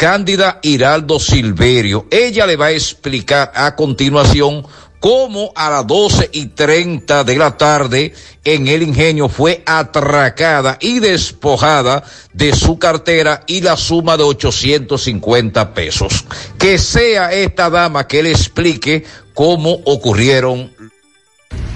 Cándida 0.00 0.60
Hiraldo 0.62 1.20
Silverio. 1.20 2.06
Ella 2.10 2.46
le 2.46 2.56
va 2.56 2.66
a 2.66 2.70
explicar 2.70 3.52
a 3.54 3.76
continuación 3.76 4.66
cómo 4.98 5.52
a 5.54 5.68
las 5.68 5.86
12 5.86 6.30
y 6.32 6.46
30 6.46 7.22
de 7.22 7.36
la 7.36 7.58
tarde 7.58 8.14
en 8.42 8.66
el 8.66 8.82
ingenio 8.82 9.28
fue 9.28 9.62
atracada 9.66 10.78
y 10.80 11.00
despojada 11.00 12.02
de 12.32 12.54
su 12.54 12.78
cartera 12.78 13.42
y 13.46 13.60
la 13.60 13.76
suma 13.76 14.16
de 14.16 14.22
850 14.22 15.74
pesos. 15.74 16.24
Que 16.58 16.78
sea 16.78 17.34
esta 17.34 17.68
dama 17.68 18.06
que 18.06 18.22
le 18.22 18.30
explique 18.30 19.04
cómo 19.34 19.82
ocurrieron. 19.84 20.72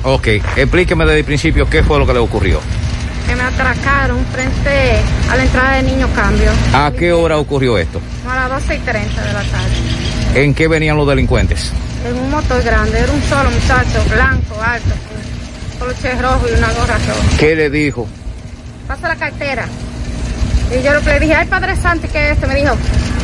Ok, 0.03 0.29
explíqueme 0.57 1.05
desde 1.05 1.19
el 1.19 1.25
principio 1.27 1.69
qué 1.69 1.83
fue 1.83 1.99
lo 1.99 2.07
que 2.07 2.15
le 2.15 2.21
ocurrió. 2.21 2.63
Que 3.27 3.37
me 3.37 3.43
atracaron 3.43 4.25
frente 4.27 4.97
a 5.31 5.37
la 5.37 5.43
entrada 5.45 5.73
de 5.77 5.83
Niño 5.85 6.09
Cambio, 6.15 6.51
¿A 6.73 6.93
qué 6.97 7.13
hora 7.13 7.39
ocurrió 7.39 7.79
esto? 7.79 8.01
a 8.29 8.35
las 8.49 8.63
12 8.63 8.77
y 8.77 8.79
30 8.81 9.23
de 9.23 9.33
la 9.33 9.43
tarde. 9.43 9.75
¿En 10.35 10.55
qué 10.55 10.69
venían 10.69 10.97
los 10.97 11.07
delincuentes? 11.07 11.73
En 12.07 12.17
un 12.17 12.31
motor 12.31 12.63
grande, 12.63 12.99
era 12.99 13.13
un 13.13 13.23
solo 13.23 13.51
muchacho, 13.51 14.05
blanco, 14.13 14.61
alto, 14.63 14.89
con 14.91 15.79
poloche 15.79 16.13
rojo 16.21 16.47
y 16.49 16.59
una 16.59 16.69
gorra 16.73 16.99
roja. 16.99 17.37
¿Qué 17.39 17.55
le 17.57 17.71
dijo? 17.71 18.07
Pasa 18.89 19.09
la 19.09 19.17
cartera. 19.17 19.67
Y 20.71 20.83
yo 20.83 20.93
lo 20.93 21.01
que 21.01 21.11
le 21.11 21.21
dije, 21.21 21.35
ay 21.35 21.47
Padre 21.47 21.77
Santo, 21.77 22.09
¿qué 22.13 22.27
es 22.31 22.33
esto? 22.37 22.47
Me 22.47 22.57
dijo, 22.57 22.75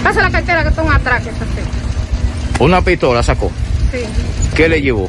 pasa 0.05 0.22
la 0.22 0.31
cartera 0.31 0.62
que 0.62 0.68
esto 0.68 0.81
es 0.82 0.86
un 0.86 0.93
atraque, 0.94 1.28
eso 1.31 1.44
sí. 1.55 2.62
Una 2.62 2.81
pistola 2.82 3.22
sacó. 3.22 3.51
Sí. 3.93 3.98
¿Qué 4.55 4.68
le 4.68 4.81
llevó? 4.82 5.09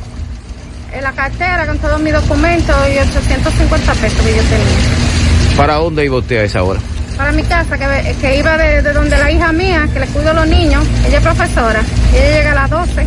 En 0.94 1.04
la 1.04 1.12
cartera 1.14 1.66
con 1.66 1.78
todos 1.80 2.00
mis 2.02 2.14
documentos 2.14 2.76
y 2.94 3.00
850 3.00 3.94
pesos 3.94 4.20
que 4.26 4.36
yo 4.36 4.44
tenía. 4.44 5.58
¿Para 5.58 5.76
dónde 5.76 6.06
iba 6.06 6.18
usted 6.18 6.40
a 6.40 6.44
esa 6.44 6.64
hora? 6.64 6.80
Para 7.18 7.32
mi 7.32 7.44
casa, 7.44 7.78
que, 7.78 8.16
que 8.20 8.38
iba 8.40 8.58
de, 8.58 8.82
de 8.82 8.94
donde 8.94 9.18
la 9.18 9.32
hija 9.32 9.52
mía, 9.52 9.88
que 9.94 10.00
le 10.00 10.08
cuido 10.08 10.32
a 10.32 10.34
los 10.34 10.48
niños, 10.48 10.84
ella 11.08 11.18
es 11.18 11.24
profesora, 11.24 11.82
y 12.14 12.18
ella 12.18 12.38
llega 12.38 12.52
a 12.52 12.56
las 12.56 12.70
12, 12.70 13.06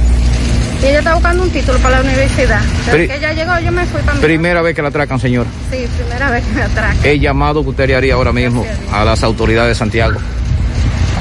y 0.83 0.87
ella 0.87 0.99
está 0.99 1.15
buscando 1.15 1.43
un 1.43 1.51
título 1.51 1.79
para 1.79 1.97
la 1.97 2.03
universidad. 2.03 2.61
Desde 2.87 3.09
que 3.09 3.17
ella 3.17 3.33
llegó, 3.33 3.59
yo 3.59 3.73
me 3.73 3.85
fui 3.87 4.01
para 4.03 4.15
mi 4.15 4.21
Primera 4.21 4.63
vez 4.63 4.77
que 4.77 4.83
la 4.83 4.89
atracan, 4.89 5.19
señor. 5.19 5.47
Sí, 5.71 5.87
primera 5.99 6.31
vez 6.31 6.45
que 6.45 6.53
me 6.53 6.63
atracan. 6.63 6.97
El 7.03 7.21
llamado 7.21 7.63
que 7.65 7.71
usted 7.71 7.87
le 7.89 7.97
haría 7.97 8.15
ahora 8.15 8.33
mismo 8.33 8.65
a 8.93 9.05
las 9.05 9.23
autoridades 9.23 9.71
de 9.71 9.75
Santiago. 9.75 10.21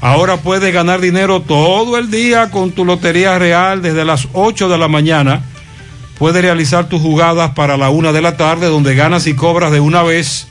Ahora 0.00 0.36
puedes 0.38 0.72
ganar 0.72 1.00
dinero 1.00 1.42
todo 1.42 1.98
el 1.98 2.10
día 2.10 2.50
con 2.50 2.72
tu 2.72 2.86
Lotería 2.86 3.38
Real 3.38 3.82
desde 3.82 4.04
las 4.04 4.28
8 4.32 4.68
de 4.68 4.78
la 4.78 4.88
mañana. 4.88 5.42
Puedes 6.18 6.42
realizar 6.42 6.88
tus 6.88 7.02
jugadas 7.02 7.50
para 7.50 7.76
la 7.76 7.90
una 7.90 8.12
de 8.12 8.22
la 8.22 8.36
tarde 8.36 8.66
donde 8.66 8.94
ganas 8.94 9.26
y 9.26 9.34
cobras 9.34 9.72
de 9.72 9.80
una 9.80 10.02
vez 10.02 10.46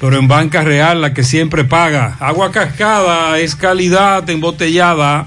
pero 0.00 0.18
en 0.18 0.28
Banca 0.28 0.62
Real 0.62 1.00
la 1.00 1.12
que 1.12 1.24
siempre 1.24 1.64
paga. 1.64 2.16
Agua 2.20 2.52
cascada 2.52 3.36
es 3.38 3.56
calidad 3.56 4.30
embotellada. 4.30 5.26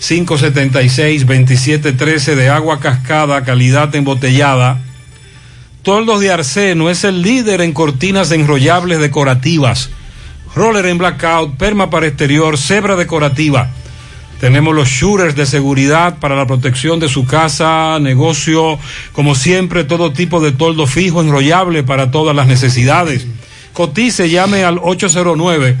809-576-2713 0.00 2.34
de 2.34 2.48
agua 2.48 2.80
cascada, 2.80 3.44
calidad 3.44 3.94
embotellada. 3.94 4.78
Toldos 5.82 6.20
de 6.20 6.32
Arseno 6.32 6.88
es 6.88 7.04
el 7.04 7.20
líder 7.20 7.60
en 7.60 7.72
cortinas 7.72 8.32
enrollables 8.32 8.98
decorativas. 8.98 9.90
Roller 10.54 10.86
en 10.86 10.96
blackout, 10.96 11.58
perma 11.58 11.90
para 11.90 12.06
exterior, 12.06 12.56
cebra 12.56 12.96
decorativa. 12.96 13.68
Tenemos 14.40 14.74
los 14.74 14.88
shooters 14.88 15.36
de 15.36 15.46
seguridad 15.46 16.18
para 16.18 16.36
la 16.36 16.46
protección 16.46 17.00
de 17.00 17.08
su 17.08 17.24
casa, 17.24 17.98
negocio, 18.00 18.78
como 19.12 19.34
siempre, 19.34 19.84
todo 19.84 20.12
tipo 20.12 20.40
de 20.40 20.52
toldo 20.52 20.86
fijo, 20.86 21.22
enrollable 21.22 21.82
para 21.82 22.10
todas 22.10 22.36
las 22.36 22.46
necesidades. 22.46 23.26
Cotice, 23.72 24.28
llame 24.28 24.64
al 24.64 24.78
809 24.82 25.76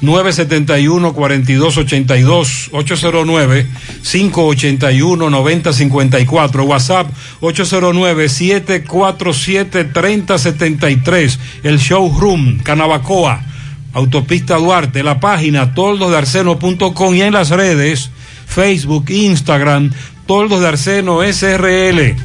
971 0.00 1.12
4282 1.12 2.70
809 2.72 3.66
581 4.02 5.30
9054 5.30 6.64
WhatsApp 6.64 7.10
809 7.40 8.28
747 8.28 9.84
3073 9.84 11.38
el 11.64 11.78
showroom 11.78 12.58
Canabacoa 12.60 13.44
Autopista 13.92 14.56
Duarte, 14.56 15.02
la 15.02 15.18
página 15.20 15.74
toldosdearseno.com 15.74 17.14
y 17.14 17.22
en 17.22 17.32
las 17.32 17.50
redes 17.50 18.10
Facebook, 18.46 19.10
Instagram, 19.10 19.90
Toldos 20.26 20.60
de 20.60 20.68
Arseno 20.68 21.20
SRL. 21.22 22.16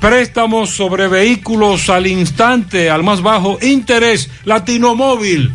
Préstamos 0.00 0.70
sobre 0.70 1.08
vehículos 1.08 1.88
al 1.90 2.06
instante, 2.06 2.90
al 2.90 3.02
más 3.02 3.22
bajo 3.22 3.58
interés, 3.60 4.30
Latino 4.44 4.94
Móvil. 4.94 5.52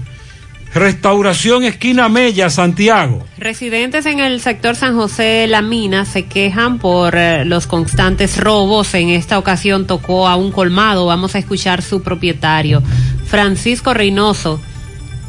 Restauración 0.74 1.64
Esquina 1.64 2.08
Mella, 2.08 2.50
Santiago. 2.50 3.26
Residentes 3.38 4.06
en 4.06 4.20
el 4.20 4.42
sector 4.42 4.76
San 4.76 4.96
José 4.96 5.48
La 5.48 5.62
Mina 5.62 6.06
se 6.06 6.26
quejan 6.26 6.78
por 6.78 7.16
eh, 7.16 7.46
los 7.46 7.68
constantes 7.68 8.38
robos. 8.38 8.94
En 8.94 9.10
esta 9.10 9.40
ocasión 9.40 9.88
tocó 9.88 10.28
a 10.28 10.36
un 10.36 10.52
colmado. 10.52 11.06
Vamos 11.06 11.36
a 11.36 11.40
escuchar 11.40 11.82
su 11.82 12.04
propietario, 12.04 12.84
Francisco 13.26 13.94
Reynoso 13.94 14.60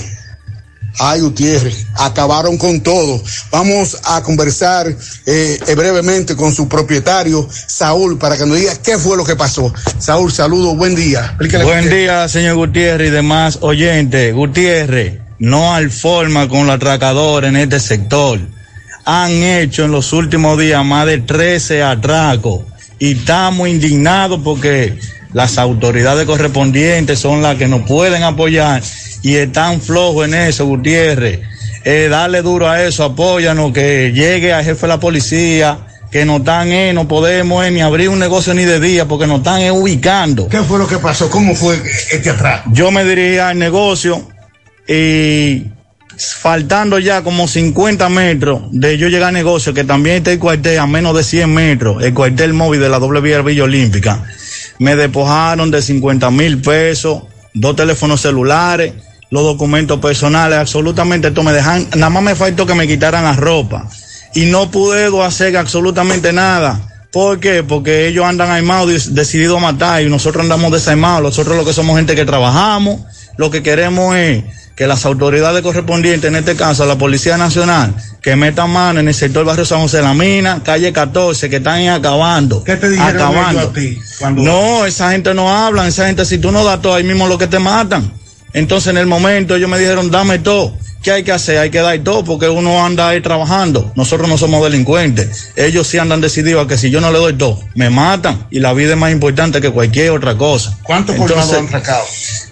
Ay, 0.98 1.20
Gutiérrez, 1.20 1.86
acabaron 1.94 2.58
con 2.58 2.80
todo. 2.80 3.22
Vamos 3.50 3.98
a 4.04 4.22
conversar 4.22 4.94
eh, 5.26 5.58
brevemente 5.76 6.36
con 6.36 6.52
su 6.52 6.68
propietario, 6.68 7.48
Saúl, 7.66 8.18
para 8.18 8.36
que 8.36 8.46
nos 8.46 8.58
diga 8.58 8.74
qué 8.82 8.98
fue 8.98 9.16
lo 9.16 9.24
que 9.24 9.36
pasó. 9.36 9.72
Saúl, 9.98 10.30
saludos, 10.32 10.76
buen 10.76 10.94
día. 10.94 11.24
Explícale 11.26 11.64
Buen 11.64 11.88
día, 11.88 12.28
señor 12.28 12.56
Gutiérrez 12.56 13.08
y 13.08 13.10
demás 13.10 13.58
oyentes. 13.62 14.34
Gutiérrez, 14.34 15.20
no 15.38 15.74
hay 15.74 15.88
forma 15.88 16.48
con 16.48 16.66
los 16.66 16.76
atracadores 16.76 17.48
en 17.48 17.56
este 17.56 17.80
sector. 17.80 18.38
Han 19.04 19.32
hecho 19.32 19.84
en 19.84 19.90
los 19.90 20.12
últimos 20.12 20.58
días 20.58 20.84
más 20.84 21.06
de 21.06 21.18
13 21.18 21.82
atracos 21.82 22.60
y 22.98 23.18
estamos 23.18 23.68
indignados 23.68 24.40
porque 24.44 24.96
las 25.32 25.58
autoridades 25.58 26.26
correspondientes 26.26 27.18
son 27.18 27.42
las 27.42 27.56
que 27.56 27.68
nos 27.68 27.82
pueden 27.82 28.22
apoyar 28.22 28.82
y 29.22 29.36
están 29.36 29.80
flojos 29.80 30.26
en 30.26 30.34
eso, 30.34 30.66
Gutiérrez. 30.66 31.40
Eh, 31.84 32.08
dale 32.10 32.42
duro 32.42 32.68
a 32.68 32.82
eso, 32.82 33.04
apóyanos, 33.04 33.72
que 33.72 34.12
llegue 34.14 34.52
al 34.52 34.64
jefe 34.64 34.82
de 34.82 34.88
la 34.88 35.00
policía, 35.00 35.78
que 36.12 36.26
no 36.26 36.36
están, 36.36 36.70
eh, 36.70 36.92
no 36.92 37.08
podemos 37.08 37.64
eh, 37.64 37.70
ni 37.70 37.80
abrir 37.80 38.10
un 38.10 38.18
negocio 38.18 38.52
ni 38.52 38.64
de 38.64 38.78
día 38.78 39.08
porque 39.08 39.26
nos 39.26 39.38
están 39.38 39.62
eh, 39.62 39.72
ubicando. 39.72 40.46
¿Qué 40.46 40.58
fue 40.58 40.78
lo 40.78 40.86
que 40.86 40.98
pasó? 40.98 41.30
¿Cómo 41.30 41.54
fue 41.54 41.82
este 42.12 42.28
atraco? 42.28 42.70
Yo 42.72 42.90
me 42.90 43.02
dirigí 43.02 43.38
al 43.38 43.58
negocio 43.58 44.28
y 44.86 45.64
faltando 46.18 46.98
ya 46.98 47.22
como 47.22 47.48
50 47.48 48.10
metros 48.10 48.60
de 48.72 48.98
yo 48.98 49.08
llegar 49.08 49.28
al 49.28 49.34
negocio, 49.34 49.72
que 49.72 49.84
también 49.84 50.16
está 50.16 50.32
el 50.32 50.38
cuartel 50.38 50.78
a 50.78 50.86
menos 50.86 51.16
de 51.16 51.24
100 51.24 51.52
metros, 51.52 52.02
el 52.02 52.12
cuartel 52.12 52.52
móvil 52.52 52.80
de 52.80 52.90
la 52.90 52.98
doble 52.98 53.22
vía 53.22 53.40
Villa 53.40 53.64
Olímpica, 53.64 54.22
me 54.78 54.96
despojaron 54.96 55.70
de 55.70 55.82
50 55.82 56.30
mil 56.30 56.60
pesos, 56.60 57.22
dos 57.54 57.76
teléfonos 57.76 58.20
celulares, 58.20 58.94
los 59.30 59.44
documentos 59.44 59.98
personales, 60.00 60.58
absolutamente 60.58 61.30
todo 61.30 61.44
me 61.44 61.52
dejan, 61.52 61.88
nada 61.96 62.10
más 62.10 62.22
me 62.22 62.34
faltó 62.34 62.66
que 62.66 62.74
me 62.74 62.86
quitaran 62.86 63.24
la 63.24 63.32
ropa 63.32 63.88
y 64.34 64.46
no 64.46 64.70
pude 64.70 65.10
hacer 65.22 65.56
absolutamente 65.56 66.32
nada. 66.32 66.80
¿Por 67.12 67.40
qué? 67.40 67.62
Porque 67.62 68.08
ellos 68.08 68.24
andan 68.24 68.50
armados, 68.50 69.14
decididos 69.14 69.58
a 69.58 69.72
matar 69.72 70.02
y 70.02 70.08
nosotros 70.08 70.42
andamos 70.42 70.72
desarmados. 70.72 71.22
Nosotros 71.22 71.56
lo 71.56 71.64
que 71.64 71.74
somos 71.74 71.96
gente 71.96 72.14
que 72.14 72.24
trabajamos, 72.24 73.00
lo 73.36 73.50
que 73.50 73.62
queremos 73.62 74.14
es 74.16 74.44
que 74.74 74.86
las 74.86 75.04
autoridades 75.04 75.62
correspondientes, 75.62 76.28
en 76.28 76.36
este 76.36 76.56
caso 76.56 76.86
la 76.86 76.96
Policía 76.96 77.36
Nacional, 77.36 77.94
que 78.22 78.36
metan 78.36 78.70
mano 78.70 79.00
en 79.00 79.08
el 79.08 79.14
sector 79.14 79.44
barrio 79.44 79.64
San 79.66 79.80
José 79.80 79.98
de 79.98 80.02
la 80.04 80.14
Mina, 80.14 80.62
calle 80.64 80.92
14, 80.92 81.50
que 81.50 81.56
están 81.56 81.86
acabando. 81.88 82.64
¿Qué 82.64 82.76
te 82.76 82.88
dijeron 82.88 83.16
acabando. 83.16 83.60
a 83.60 83.72
ti 83.72 83.98
cuando- 84.18 84.42
No, 84.42 84.86
esa 84.86 85.12
gente 85.12 85.34
no 85.34 85.50
habla, 85.54 85.86
esa 85.86 86.06
gente 86.06 86.24
si 86.24 86.38
tú 86.38 86.50
no 86.52 86.64
das 86.64 86.80
todo, 86.80 86.94
ahí 86.94 87.04
mismo 87.04 87.26
lo 87.28 87.36
que 87.38 87.46
te 87.48 87.58
matan. 87.58 88.12
Entonces 88.54 88.88
en 88.90 88.96
el 88.98 89.06
momento 89.06 89.56
ellos 89.56 89.68
me 89.68 89.78
dijeron, 89.78 90.10
dame 90.10 90.38
todo. 90.38 90.76
¿Qué 91.02 91.10
hay 91.10 91.24
que 91.24 91.32
hacer? 91.32 91.58
Hay 91.58 91.70
que 91.70 91.80
dar 91.80 91.98
todo 91.98 92.24
porque 92.24 92.48
uno 92.48 92.84
anda 92.84 93.08
ahí 93.08 93.20
trabajando. 93.20 93.92
Nosotros 93.96 94.28
no 94.28 94.38
somos 94.38 94.62
delincuentes. 94.62 95.52
Ellos 95.56 95.88
sí 95.88 95.98
andan 95.98 96.20
decididos 96.20 96.64
a 96.64 96.68
que 96.68 96.78
si 96.78 96.90
yo 96.90 97.00
no 97.00 97.10
le 97.10 97.18
doy 97.18 97.32
todo, 97.32 97.58
me 97.74 97.90
matan. 97.90 98.46
Y 98.50 98.60
la 98.60 98.72
vida 98.72 98.92
es 98.92 98.96
más 98.96 99.10
importante 99.10 99.60
que 99.60 99.70
cualquier 99.70 100.12
otra 100.12 100.36
cosa. 100.36 100.78
¿Cuántos 100.84 101.16
colmados 101.16 101.52
han 101.54 101.66
atracado? 101.66 102.04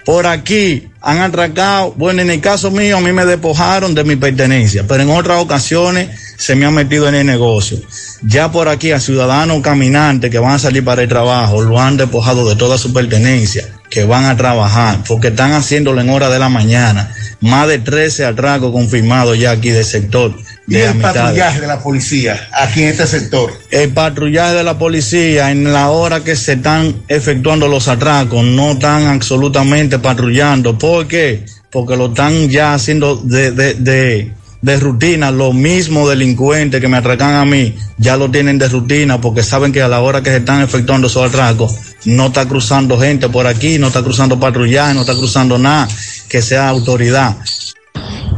Por 0.05 0.27
aquí 0.27 0.89
han 1.01 1.19
atracado, 1.19 1.95
bueno, 1.97 2.23
en 2.23 2.31
el 2.31 2.41
caso 2.41 2.73
mío 2.73 2.99
a 2.99 3.01
mí 3.01 3.13
me 3.13 3.25
despojaron 3.25 3.95
de 3.95 4.03
mi 4.03 4.17
pertenencia, 4.17 4.85
pero 4.87 5.03
en 5.03 5.11
otras 5.11 5.41
ocasiones 5.41 6.09
se 6.37 6.57
me 6.57 6.67
han 6.67 6.75
metido 6.75 7.09
en 7.09 7.15
el 7.15 7.27
negocio. 7.27 7.79
Ya 8.23 8.51
por 8.51 8.69
aquí 8.69 8.91
a 8.91 9.01
ciudadanos 9.01 9.63
caminantes 9.63 10.31
que 10.31 10.39
van 10.39 10.53
a 10.53 10.59
salir 10.59 10.85
para 10.85 11.03
el 11.03 11.09
trabajo, 11.09 11.63
lo 11.63 11.81
han 11.81 11.97
despojado 11.97 12.49
de 12.49 12.57
toda 12.57 12.77
su 12.77 12.93
pertenencia, 12.93 13.69
que 13.91 14.05
van 14.05 14.25
a 14.25 14.37
trabajar, 14.37 15.01
porque 15.07 15.29
están 15.29 15.53
haciéndolo 15.53 16.01
en 16.01 16.11
hora 16.11 16.31
de 16.31 16.39
la 16.39 16.49
mañana. 16.49 17.13
Más 17.41 17.69
de 17.69 17.79
13 17.79 18.25
atracos 18.25 18.71
confirmados 18.73 19.39
ya 19.39 19.51
aquí 19.51 19.71
del 19.71 19.85
sector 19.85 20.35
¿Y 20.71 20.77
el 20.77 20.99
patrullaje 20.99 21.61
de 21.61 21.67
la 21.67 21.81
policía 21.81 22.49
aquí 22.53 22.85
en 22.85 22.91
este 22.91 23.07
sector? 23.07 23.53
El 23.73 23.91
patrullaje 23.91 24.55
de 24.55 24.63
la 24.63 24.79
policía 24.79 25.51
en 25.51 25.73
la 25.73 25.91
hora 25.91 26.23
que 26.23 26.37
se 26.37 26.53
están 26.53 27.03
efectuando 27.09 27.67
los 27.67 27.89
atracos 27.89 28.45
no 28.45 28.73
están 28.73 29.09
absolutamente 29.09 29.99
patrullando. 29.99 30.79
¿Por 30.79 31.09
qué? 31.09 31.45
Porque 31.71 31.97
lo 31.97 32.07
están 32.07 32.49
ya 32.49 32.75
haciendo 32.75 33.17
de, 33.17 33.51
de, 33.51 33.75
de, 33.75 34.33
de 34.63 34.77
rutina. 34.79 35.31
Los 35.31 35.55
mismos 35.55 36.09
delincuentes 36.09 36.81
que 36.81 36.89
me 36.89 36.97
atracan 36.99 37.35
a 37.35 37.45
mí 37.45 37.75
ya 37.99 38.17
lo 38.17 38.31
tienen 38.31 38.59
de 38.59 38.69
rutina 38.69 39.21
porque 39.21 39.43
saben 39.43 39.73
que 39.73 39.83
a 39.83 39.89
la 39.89 40.01
hora 40.01 40.23
que 40.23 40.31
se 40.31 40.37
están 40.39 40.63
efectuando 40.63 41.07
esos 41.07 41.29
atracos 41.29 41.75
no 42.05 42.27
está 42.27 42.47
cruzando 42.47 42.99
gente 42.99 43.29
por 43.29 43.47
aquí, 43.47 43.79
no 43.79 43.89
está 43.89 44.03
cruzando 44.03 44.39
patrullaje, 44.41 44.95
no 44.95 45.01
está 45.03 45.15
cruzando 45.15 45.59
nada 45.59 45.89
que 46.29 46.41
sea 46.43 46.69
autoridad. 46.69 47.37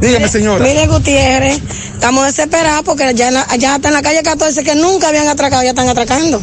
Dígame, 0.01 0.27
señora. 0.27 0.65
Mire, 0.65 0.87
Gutiérrez, 0.87 1.61
estamos 1.93 2.25
desesperados 2.25 2.83
porque 2.83 3.13
ya, 3.15 3.29
en 3.29 3.35
la- 3.35 3.47
ya 3.57 3.75
está 3.75 3.87
en 3.89 3.93
la 3.93 4.01
calle 4.01 4.21
14 4.21 4.63
que 4.63 4.75
nunca 4.75 5.09
habían 5.09 5.27
atracado, 5.27 5.63
ya 5.63 5.69
están 5.69 5.87
atracando. 5.87 6.41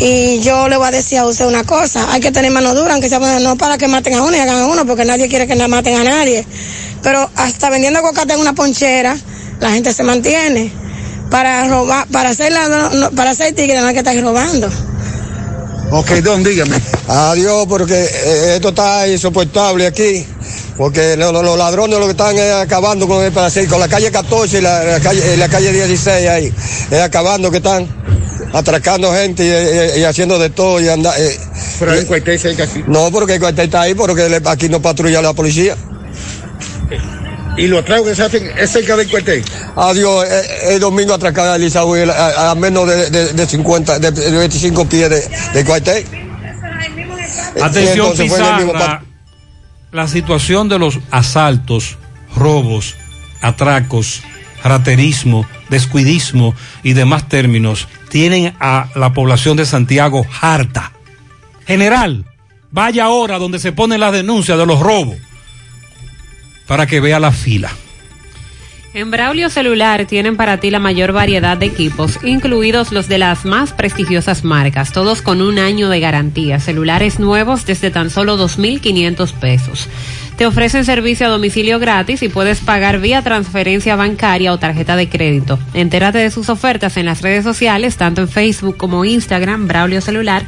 Y 0.00 0.40
yo 0.40 0.66
le 0.68 0.76
voy 0.78 0.88
a 0.88 0.90
decir 0.90 1.18
a 1.18 1.26
usted 1.26 1.44
una 1.46 1.62
cosa, 1.64 2.10
hay 2.10 2.20
que 2.20 2.32
tener 2.32 2.50
mano 2.50 2.74
dura, 2.74 2.94
aunque 2.94 3.08
sea 3.10 3.18
no 3.40 3.56
para 3.56 3.76
que 3.76 3.86
maten 3.86 4.14
a 4.14 4.22
uno 4.22 4.34
y 4.34 4.40
hagan 4.40 4.60
a 4.62 4.66
uno, 4.66 4.86
porque 4.86 5.04
nadie 5.04 5.28
quiere 5.28 5.46
que 5.46 5.54
la 5.54 5.68
maten 5.68 5.94
a 5.96 6.04
nadie. 6.04 6.46
Pero 7.02 7.28
hasta 7.36 7.68
vendiendo 7.68 7.98
aguacate 7.98 8.32
en 8.32 8.40
una 8.40 8.54
ponchera, 8.54 9.16
la 9.60 9.70
gente 9.70 9.92
se 9.92 10.02
mantiene. 10.02 10.72
Para 11.30 11.68
robar, 11.68 12.06
para 12.08 12.30
hacer 12.30 12.50
la, 12.50 13.10
para 13.14 13.30
hacer 13.30 13.54
tigre, 13.54 13.78
no 13.80 13.86
hay 13.86 13.92
que 13.92 14.00
estar 14.00 14.18
robando. 14.20 14.68
Ok, 15.92 16.10
don, 16.22 16.42
dígame. 16.42 16.76
Adiós, 17.06 17.66
porque 17.68 17.94
eh, 18.02 18.52
esto 18.56 18.70
está 18.70 19.06
insoportable 19.06 19.86
aquí. 19.86 20.24
Porque 20.76 21.16
lo- 21.16 21.30
lo- 21.30 21.42
los, 21.42 21.58
ladrones 21.58 21.98
lo 21.98 22.06
que 22.06 22.12
están 22.12 22.36
es 22.38 22.52
acabando 22.54 23.06
con 23.06 23.22
el 23.24 23.32
pedacito, 23.32 23.68
con 23.70 23.80
la 23.80 23.88
calle 23.88 24.10
14 24.10 24.58
y 24.58 24.60
la, 24.62 24.82
la 24.82 25.00
calle, 25.00 25.34
y 25.34 25.36
la 25.36 25.48
calle 25.48 25.72
16 25.72 26.28
ahí. 26.28 26.52
Es 26.90 27.00
acabando 27.00 27.50
que 27.50 27.58
están 27.58 27.86
atracando 28.52 29.12
gente 29.12 29.44
y, 29.44 29.98
y- 29.98 30.00
y 30.00 30.04
haciendo 30.04 30.38
de 30.38 30.50
todo 30.50 30.80
y 30.80 30.88
anda, 30.88 31.12
eh, 31.18 31.38
Pero 31.78 31.98
un 31.98 32.04
cuartel 32.06 32.38
cerca 32.38 32.64
aquí. 32.64 32.82
No, 32.86 33.10
porque 33.10 33.34
el 33.34 33.40
cuartel 33.40 33.66
está 33.66 33.82
ahí, 33.82 33.94
porque 33.94 34.28
le- 34.28 34.40
aquí 34.46 34.68
no 34.68 34.80
patrulla 34.82 35.22
la 35.22 35.32
policía. 35.32 35.76
¿Y 37.56 37.66
los 37.66 37.80
atracos 37.82 38.08
que 38.08 38.14
se 38.14 38.22
hacen 38.22 38.50
es 38.56 38.70
cerca 38.70 38.96
del 38.96 39.10
cuartel? 39.10 39.44
Adiós, 39.76 40.24
eh, 40.30 40.42
el 40.74 40.80
domingo 40.80 41.12
atracaron 41.14 41.52
a 41.52 41.56
Elisa 41.56 41.84
Will 41.84 42.08
a, 42.10 42.50
a 42.50 42.54
menos 42.54 42.88
de, 42.88 43.10
de, 43.10 43.32
de 43.32 43.46
50, 43.46 43.98
de, 43.98 44.10
de 44.12 44.30
25 44.30 44.88
pies 44.88 45.10
de, 45.10 45.28
de 45.52 45.64
cuartel. 45.64 46.04
Atención, 47.62 48.12
el 48.12 48.16
Pizarra. 48.18 49.02
La 49.92 50.06
situación 50.06 50.68
de 50.68 50.78
los 50.78 50.98
asaltos, 51.10 51.98
robos, 52.36 52.94
atracos, 53.42 54.22
raterismo, 54.62 55.46
descuidismo 55.68 56.54
y 56.84 56.92
demás 56.92 57.28
términos 57.28 57.88
tienen 58.10 58.54
a 58.60 58.88
la 58.94 59.14
población 59.14 59.56
de 59.56 59.64
Santiago 59.64 60.26
harta. 60.42 60.92
General, 61.66 62.26
vaya 62.70 63.04
ahora 63.04 63.38
donde 63.38 63.58
se 63.58 63.72
ponen 63.72 64.00
las 64.00 64.12
denuncias 64.12 64.58
de 64.58 64.66
los 64.66 64.80
robos 64.80 65.16
para 66.66 66.86
que 66.86 67.00
vea 67.00 67.18
la 67.18 67.32
fila. 67.32 67.70
En 68.92 69.12
Braulio 69.12 69.50
Celular 69.50 70.04
tienen 70.06 70.36
para 70.36 70.58
ti 70.58 70.68
la 70.70 70.80
mayor 70.80 71.12
variedad 71.12 71.56
de 71.56 71.66
equipos, 71.66 72.18
incluidos 72.24 72.90
los 72.90 73.06
de 73.06 73.18
las 73.18 73.44
más 73.44 73.72
prestigiosas 73.72 74.42
marcas, 74.42 74.92
todos 74.92 75.22
con 75.22 75.42
un 75.42 75.60
año 75.60 75.88
de 75.88 76.00
garantía. 76.00 76.58
Celulares 76.58 77.20
nuevos 77.20 77.66
desde 77.66 77.92
tan 77.92 78.10
solo 78.10 78.36
2.500 78.36 79.32
pesos. 79.34 79.88
Te 80.40 80.46
ofrecen 80.46 80.86
servicio 80.86 81.26
a 81.26 81.28
domicilio 81.28 81.78
gratis 81.78 82.22
y 82.22 82.30
puedes 82.30 82.60
pagar 82.60 82.98
vía 82.98 83.20
transferencia 83.20 83.94
bancaria 83.94 84.54
o 84.54 84.58
tarjeta 84.58 84.96
de 84.96 85.06
crédito. 85.06 85.58
Entérate 85.74 86.16
de 86.16 86.30
sus 86.30 86.48
ofertas 86.48 86.96
en 86.96 87.04
las 87.04 87.20
redes 87.20 87.44
sociales, 87.44 87.98
tanto 87.98 88.22
en 88.22 88.28
Facebook 88.28 88.78
como 88.78 89.04
Instagram, 89.04 89.68
Braulio 89.68 90.00
Celular. 90.00 90.44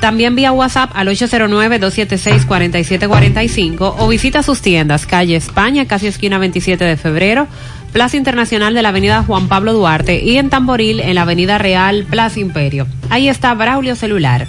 También 0.00 0.34
vía 0.34 0.50
WhatsApp 0.50 0.90
al 0.94 1.06
809-276-4745 1.10 3.94
o 3.98 4.08
visita 4.08 4.42
sus 4.42 4.62
tiendas, 4.62 5.06
calle 5.06 5.36
España, 5.36 5.86
casi 5.86 6.08
esquina 6.08 6.38
27 6.38 6.84
de 6.84 6.96
febrero, 6.96 7.46
Plaza 7.92 8.16
Internacional 8.16 8.74
de 8.74 8.82
la 8.82 8.88
Avenida 8.88 9.22
Juan 9.22 9.46
Pablo 9.46 9.74
Duarte 9.74 10.24
y 10.24 10.38
en 10.38 10.50
Tamboril 10.50 10.98
en 10.98 11.14
la 11.14 11.22
Avenida 11.22 11.56
Real, 11.56 12.04
Plaza 12.10 12.40
Imperio. 12.40 12.88
Ahí 13.10 13.28
está 13.28 13.54
Braulio 13.54 13.94
Celular. 13.94 14.48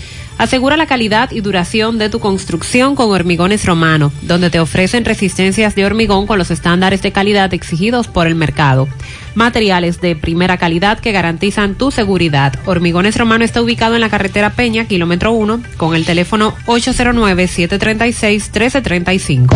Asegura 0.37 0.77
la 0.77 0.87
calidad 0.87 1.31
y 1.31 1.41
duración 1.41 1.97
de 1.97 2.09
tu 2.09 2.19
construcción 2.19 2.95
con 2.95 3.11
Hormigones 3.11 3.65
Romano, 3.65 4.11
donde 4.23 4.49
te 4.49 4.59
ofrecen 4.59 5.05
resistencias 5.05 5.75
de 5.75 5.85
hormigón 5.85 6.27
con 6.27 6.37
los 6.37 6.51
estándares 6.51 7.01
de 7.01 7.11
calidad 7.11 7.53
exigidos 7.53 8.07
por 8.07 8.27
el 8.27 8.35
mercado. 8.35 8.87
Materiales 9.35 10.01
de 10.01 10.15
primera 10.15 10.57
calidad 10.57 10.99
que 10.99 11.11
garantizan 11.11 11.75
tu 11.75 11.91
seguridad. 11.91 12.53
Hormigones 12.65 13.17
Romano 13.17 13.45
está 13.45 13.61
ubicado 13.61 13.93
en 13.95 14.01
la 14.01 14.09
carretera 14.09 14.49
Peña, 14.49 14.85
kilómetro 14.85 15.31
1, 15.31 15.61
con 15.77 15.95
el 15.95 16.05
teléfono 16.05 16.53
809-736-1335. 16.65 19.55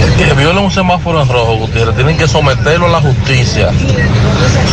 El 0.00 0.12
que 0.14 0.24
un 0.58 0.70
semáforo 0.70 1.22
en 1.22 1.28
rojo, 1.28 1.56
Gutiérrez, 1.58 1.94
tienen 1.94 2.16
que 2.16 2.26
someterlo 2.28 2.86
a 2.86 2.90
la 2.90 3.00
justicia. 3.00 3.70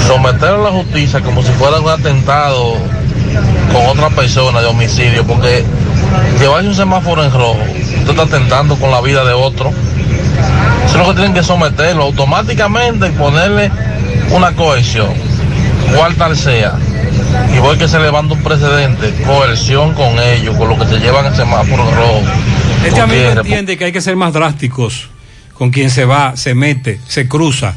Someterlo 0.08 0.68
a 0.68 0.72
la 0.72 0.78
justicia 0.78 1.22
como 1.22 1.44
si 1.44 1.52
fuera 1.54 1.80
un 1.80 1.90
atentado 1.90 2.78
con 3.72 3.86
otra 3.86 4.10
persona 4.10 4.62
de 4.62 4.68
homicidio, 4.68 5.26
porque 5.26 5.64
llevarse 6.40 6.68
un 6.68 6.76
semáforo 6.76 7.24
en 7.24 7.32
rojo, 7.32 7.60
usted 7.62 8.10
está 8.10 8.24
atentando 8.24 8.76
con 8.78 8.92
la 8.92 9.02
vida 9.02 9.24
de 9.24 9.34
otro. 9.34 9.72
Eso 10.86 11.00
es 11.00 11.08
lo 11.08 11.14
que 11.14 11.14
tienen 11.14 11.34
que 11.34 11.44
someterlo 11.44 12.04
automáticamente 12.04 13.08
y 13.08 13.12
ponerle 13.12 13.72
una 14.32 14.54
cohesión, 14.54 15.14
cual 15.96 16.16
tal 16.16 16.36
sea. 16.36 16.76
Y 17.56 17.60
voy 17.60 17.78
que 17.78 17.88
se 17.88 18.00
levanta 18.00 18.34
un 18.34 18.44
precedente, 18.44 19.14
coerción 19.26 19.94
con 19.94 20.20
ellos, 20.20 20.56
con 20.58 20.70
lo 20.70 20.78
que 20.78 20.86
se 20.86 21.00
llevan 21.00 21.26
el 21.26 21.36
semáforo 21.36 21.88
en 21.88 21.96
rojo. 21.96 22.22
Este 22.86 23.00
amigo 23.00 23.30
entiende 23.30 23.78
que 23.78 23.86
hay 23.86 23.92
que 23.92 24.02
ser 24.02 24.16
más 24.16 24.34
drásticos 24.34 25.10
con 25.54 25.70
quien 25.70 25.92
se 25.92 26.06
va, 26.06 26.36
se 26.36 26.56
mete, 26.56 27.00
se 27.08 27.28
cruza, 27.28 27.76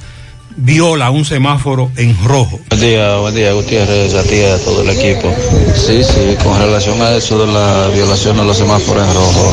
viola 0.56 1.10
un 1.10 1.24
semáforo 1.24 1.90
en 1.96 2.16
rojo. 2.24 2.60
Buen 2.70 2.80
día, 2.80 3.16
buen 3.16 3.34
día, 3.34 3.52
Gutiérrez, 3.52 4.14
a 4.14 4.22
ti 4.22 4.36
y 4.36 4.42
a 4.42 4.58
todo 4.58 4.82
el 4.82 4.90
equipo. 4.90 5.32
Sí, 5.74 6.02
sí, 6.02 6.36
con 6.42 6.58
relación 6.58 7.00
a 7.02 7.16
eso 7.16 7.44
de 7.44 7.52
la 7.52 7.88
violación 7.88 8.36
de 8.36 8.44
los 8.44 8.56
semáforos 8.56 9.06
en 9.06 9.14
rojo. 9.14 9.52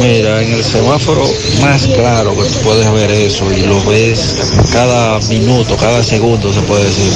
Mira, 0.00 0.42
en 0.42 0.52
el 0.52 0.64
semáforo 0.64 1.28
más 1.60 1.86
claro 1.86 2.34
que 2.36 2.48
tú 2.48 2.58
puedes 2.64 2.92
ver 2.92 3.10
eso 3.10 3.50
y 3.52 3.62
lo 3.62 3.82
ves 3.84 4.36
cada 4.72 5.18
minuto, 5.20 5.76
cada 5.76 6.02
segundo, 6.02 6.52
se 6.52 6.60
puede 6.62 6.84
decir. 6.84 7.12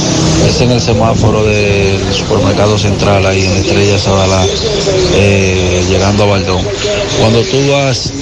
Es 0.49 0.61
en 0.61 0.71
el 0.71 0.81
semáforo 0.81 1.45
del 1.45 2.13
supermercado 2.15 2.79
central, 2.79 3.27
ahí 3.27 3.45
en 3.45 3.53
Estrella 3.53 3.99
Sadalá, 3.99 4.47
eh, 5.15 5.85
llegando 5.89 6.25
a 6.25 6.27
Baldón. 6.27 6.63
Cuando 7.21 7.43
tú 7.43 7.71
vas 7.71 8.13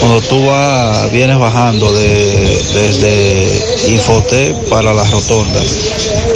cuando 0.00 0.20
tú 0.22 0.46
vas, 0.46 1.10
vienes 1.12 1.38
bajando 1.38 1.92
de, 1.92 2.62
desde 2.74 3.92
Infote 3.92 4.54
para 4.68 4.92
la 4.94 5.04
rotonda, 5.04 5.60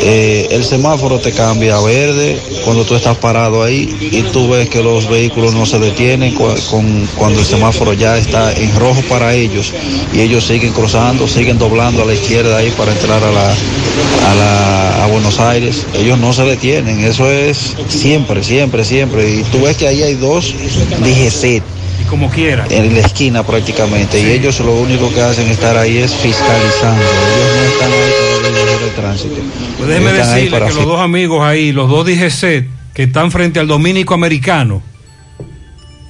eh, 0.01 0.49
el 0.51 0.65
semáforo 0.65 1.19
te 1.19 1.33
cambia 1.33 1.77
a 1.77 1.81
verde 1.81 2.39
cuando 2.65 2.85
tú 2.85 2.95
estás 2.95 3.17
parado 3.19 3.63
ahí 3.63 3.97
y 4.13 4.23
tú 4.33 4.49
ves 4.49 4.69
que 4.69 4.83
los 4.83 5.09
vehículos 5.09 5.55
no 5.55 5.67
se 5.67 5.79
detienen 5.79 6.35
con- 6.35 7.09
cuando 7.17 7.41
el 7.41 7.47
semáforo 7.47 7.93
ya 7.95 8.17
está 8.19 8.53
en 8.53 8.75
rojo 8.77 9.03
para 9.09 9.35
ellos 9.35 9.73
y 10.15 10.21
ellos 10.21 10.45
siguen 10.47 10.73
cruzando, 10.73 11.27
siguen 11.29 11.59
doblando 11.59 12.03
a 12.03 12.07
la 12.07 12.15
izquierda 12.15 12.59
ahí 12.59 12.71
para 12.71 12.93
entrar 12.93 13.23
a 13.23 13.31
la, 13.31 15.05
a 15.05 15.07
Buenos 15.09 15.39
Aires. 15.41 15.87
Ellos 15.95 16.19
no 16.19 16.33
se 16.33 16.43
detienen, 16.45 17.01
eso 17.05 17.31
es 17.31 17.75
siempre, 17.89 18.43
siempre, 18.45 18.85
siempre. 18.85 19.29
Y 19.31 19.43
tú 19.45 19.63
ves 19.63 19.77
que 19.77 19.89
ahí 19.89 20.03
hay 20.03 20.15
dos 20.15 20.55
DGC 21.01 21.63
como 22.09 22.31
quiera. 22.31 22.67
en 22.71 22.95
la 22.95 23.01
esquina 23.01 23.43
prácticamente 23.43 24.21
y 24.21 24.31
ellos 24.31 24.61
lo 24.61 24.75
único 24.75 25.13
que 25.13 25.21
hacen 25.21 25.49
estar 25.49 25.77
ahí 25.77 25.99
es 25.99 26.15
fiscalizando. 26.15 27.03
Ellos 27.03 27.57
no 27.57 27.63
están 27.73 27.93
ahí 27.93 28.11
para 28.43 28.85
el 28.87 28.95
tránsito. 28.95 29.37
Pues 29.77 29.89
déjeme 29.89 30.13
decirle 30.13 30.51
para 30.51 30.69
que 30.69 30.75
los 30.75 30.87
dos 30.87 31.01
amigos 31.01 31.43
ahí, 31.43 31.73
los 31.73 31.89
dos 31.89 32.07
DGC, 32.07 32.67
que 32.95 33.03
están 33.05 33.31
frente 33.31 33.61
al 33.61 33.67
Dominico 33.67 34.15
Americano, 34.15 34.83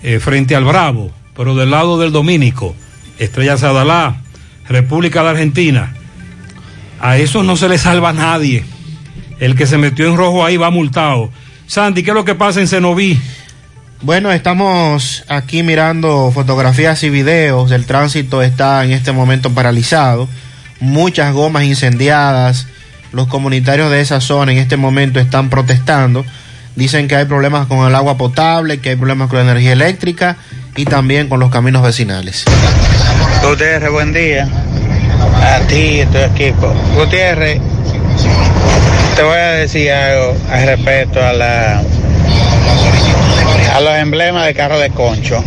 eh, 0.02 0.20
frente 0.20 0.54
al 0.54 0.64
Bravo, 0.64 1.10
pero 1.36 1.54
del 1.54 1.70
lado 1.70 1.98
del 1.98 2.12
Dominico, 2.12 2.74
Estrella 3.18 3.56
Sadalá, 3.56 4.22
República 4.68 5.22
de 5.22 5.30
Argentina, 5.30 5.94
a 7.00 7.18
esos 7.18 7.44
no 7.44 7.56
se 7.56 7.68
les 7.68 7.82
salva 7.82 8.10
a 8.10 8.12
nadie. 8.12 8.64
El 9.38 9.54
que 9.54 9.66
se 9.66 9.78
metió 9.78 10.06
en 10.08 10.16
rojo 10.16 10.44
ahí 10.44 10.56
va 10.56 10.70
multado. 10.70 11.30
Sandy, 11.66 12.02
¿qué 12.02 12.10
es 12.10 12.14
lo 12.14 12.24
que 12.24 12.34
pasa 12.34 12.60
en 12.60 12.68
Cenoví? 12.68 13.20
Bueno, 14.00 14.30
estamos 14.30 15.24
aquí 15.26 15.64
mirando 15.64 16.30
fotografías 16.32 17.02
y 17.02 17.10
videos. 17.10 17.72
El 17.72 17.84
tránsito 17.84 18.42
está 18.42 18.84
en 18.84 18.92
este 18.92 19.10
momento 19.10 19.50
paralizado. 19.50 20.28
Muchas 20.78 21.34
gomas 21.34 21.64
incendiadas. 21.64 22.68
Los 23.10 23.26
comunitarios 23.26 23.90
de 23.90 24.00
esa 24.00 24.20
zona 24.20 24.52
en 24.52 24.58
este 24.58 24.76
momento 24.76 25.18
están 25.18 25.50
protestando. 25.50 26.24
Dicen 26.76 27.08
que 27.08 27.16
hay 27.16 27.24
problemas 27.24 27.66
con 27.66 27.88
el 27.88 27.94
agua 27.96 28.16
potable, 28.16 28.78
que 28.78 28.90
hay 28.90 28.96
problemas 28.96 29.28
con 29.30 29.38
la 29.38 29.44
energía 29.50 29.72
eléctrica 29.72 30.36
y 30.76 30.84
también 30.84 31.28
con 31.28 31.40
los 31.40 31.50
caminos 31.50 31.82
vecinales. 31.82 32.44
Gutiérrez, 33.42 33.90
buen 33.90 34.12
día. 34.12 34.48
A 35.42 35.58
ti 35.66 35.74
y 35.74 36.00
a 36.02 36.06
tu 36.06 36.18
equipo. 36.18 36.72
Gutiérrez, 36.94 37.60
te 39.16 39.22
voy 39.24 39.36
a 39.36 39.52
decir 39.54 39.90
algo 39.90 40.36
al 40.52 40.66
respecto 40.66 41.20
a 41.20 41.32
la 41.32 41.82
a 43.78 43.80
los 43.80 43.94
emblemas 43.94 44.44
de 44.44 44.54
carro 44.54 44.76
de 44.80 44.90
concho. 44.90 45.40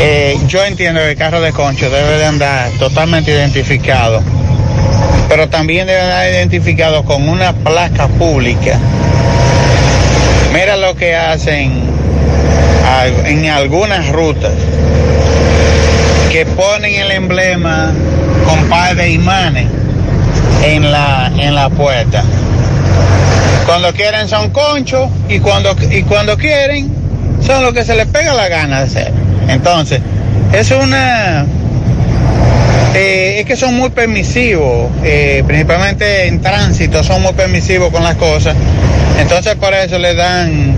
Eh, 0.00 0.38
yo 0.46 0.64
entiendo 0.64 1.00
que 1.00 1.10
el 1.10 1.16
carro 1.16 1.40
de 1.40 1.52
concho 1.52 1.90
debe 1.90 2.16
de 2.16 2.24
andar 2.24 2.70
totalmente 2.78 3.32
identificado, 3.32 4.22
pero 5.28 5.48
también 5.48 5.88
debe 5.88 6.00
andar 6.00 6.30
identificado 6.30 7.04
con 7.04 7.28
una 7.28 7.54
placa 7.54 8.06
pública. 8.06 8.78
Mira 10.52 10.76
lo 10.76 10.94
que 10.94 11.16
hacen 11.16 11.82
en 13.24 13.46
algunas 13.48 14.10
rutas 14.10 14.52
que 16.30 16.46
ponen 16.46 16.94
el 17.00 17.10
emblema 17.10 17.92
con 18.46 18.68
par 18.68 18.94
de 18.94 19.10
imanes 19.10 19.66
en 20.62 20.92
la, 20.92 21.32
en 21.36 21.56
la 21.56 21.68
puerta. 21.68 22.22
Cuando 23.66 23.92
quieren 23.92 24.28
son 24.28 24.50
conchos 24.50 25.10
y 25.28 25.40
cuando, 25.40 25.74
y 25.90 26.02
cuando 26.04 26.36
quieren 26.38 26.97
son 27.40 27.62
lo 27.62 27.72
que 27.72 27.84
se 27.84 27.94
les 27.94 28.06
pega 28.06 28.34
la 28.34 28.48
gana 28.48 28.78
de 28.80 28.84
hacer. 28.86 29.12
Entonces, 29.48 30.00
es 30.52 30.70
una... 30.70 31.46
eh, 32.94 33.40
es 33.40 33.46
que 33.46 33.56
son 33.56 33.74
muy 33.74 33.90
permisivos, 33.90 34.90
eh, 35.04 35.42
principalmente 35.46 36.26
en 36.26 36.40
tránsito 36.40 37.02
son 37.04 37.22
muy 37.22 37.32
permisivos 37.32 37.90
con 37.90 38.02
las 38.02 38.16
cosas. 38.16 38.56
Entonces 39.20 39.54
por 39.56 39.74
eso 39.74 39.98
le 39.98 40.14
dan 40.14 40.76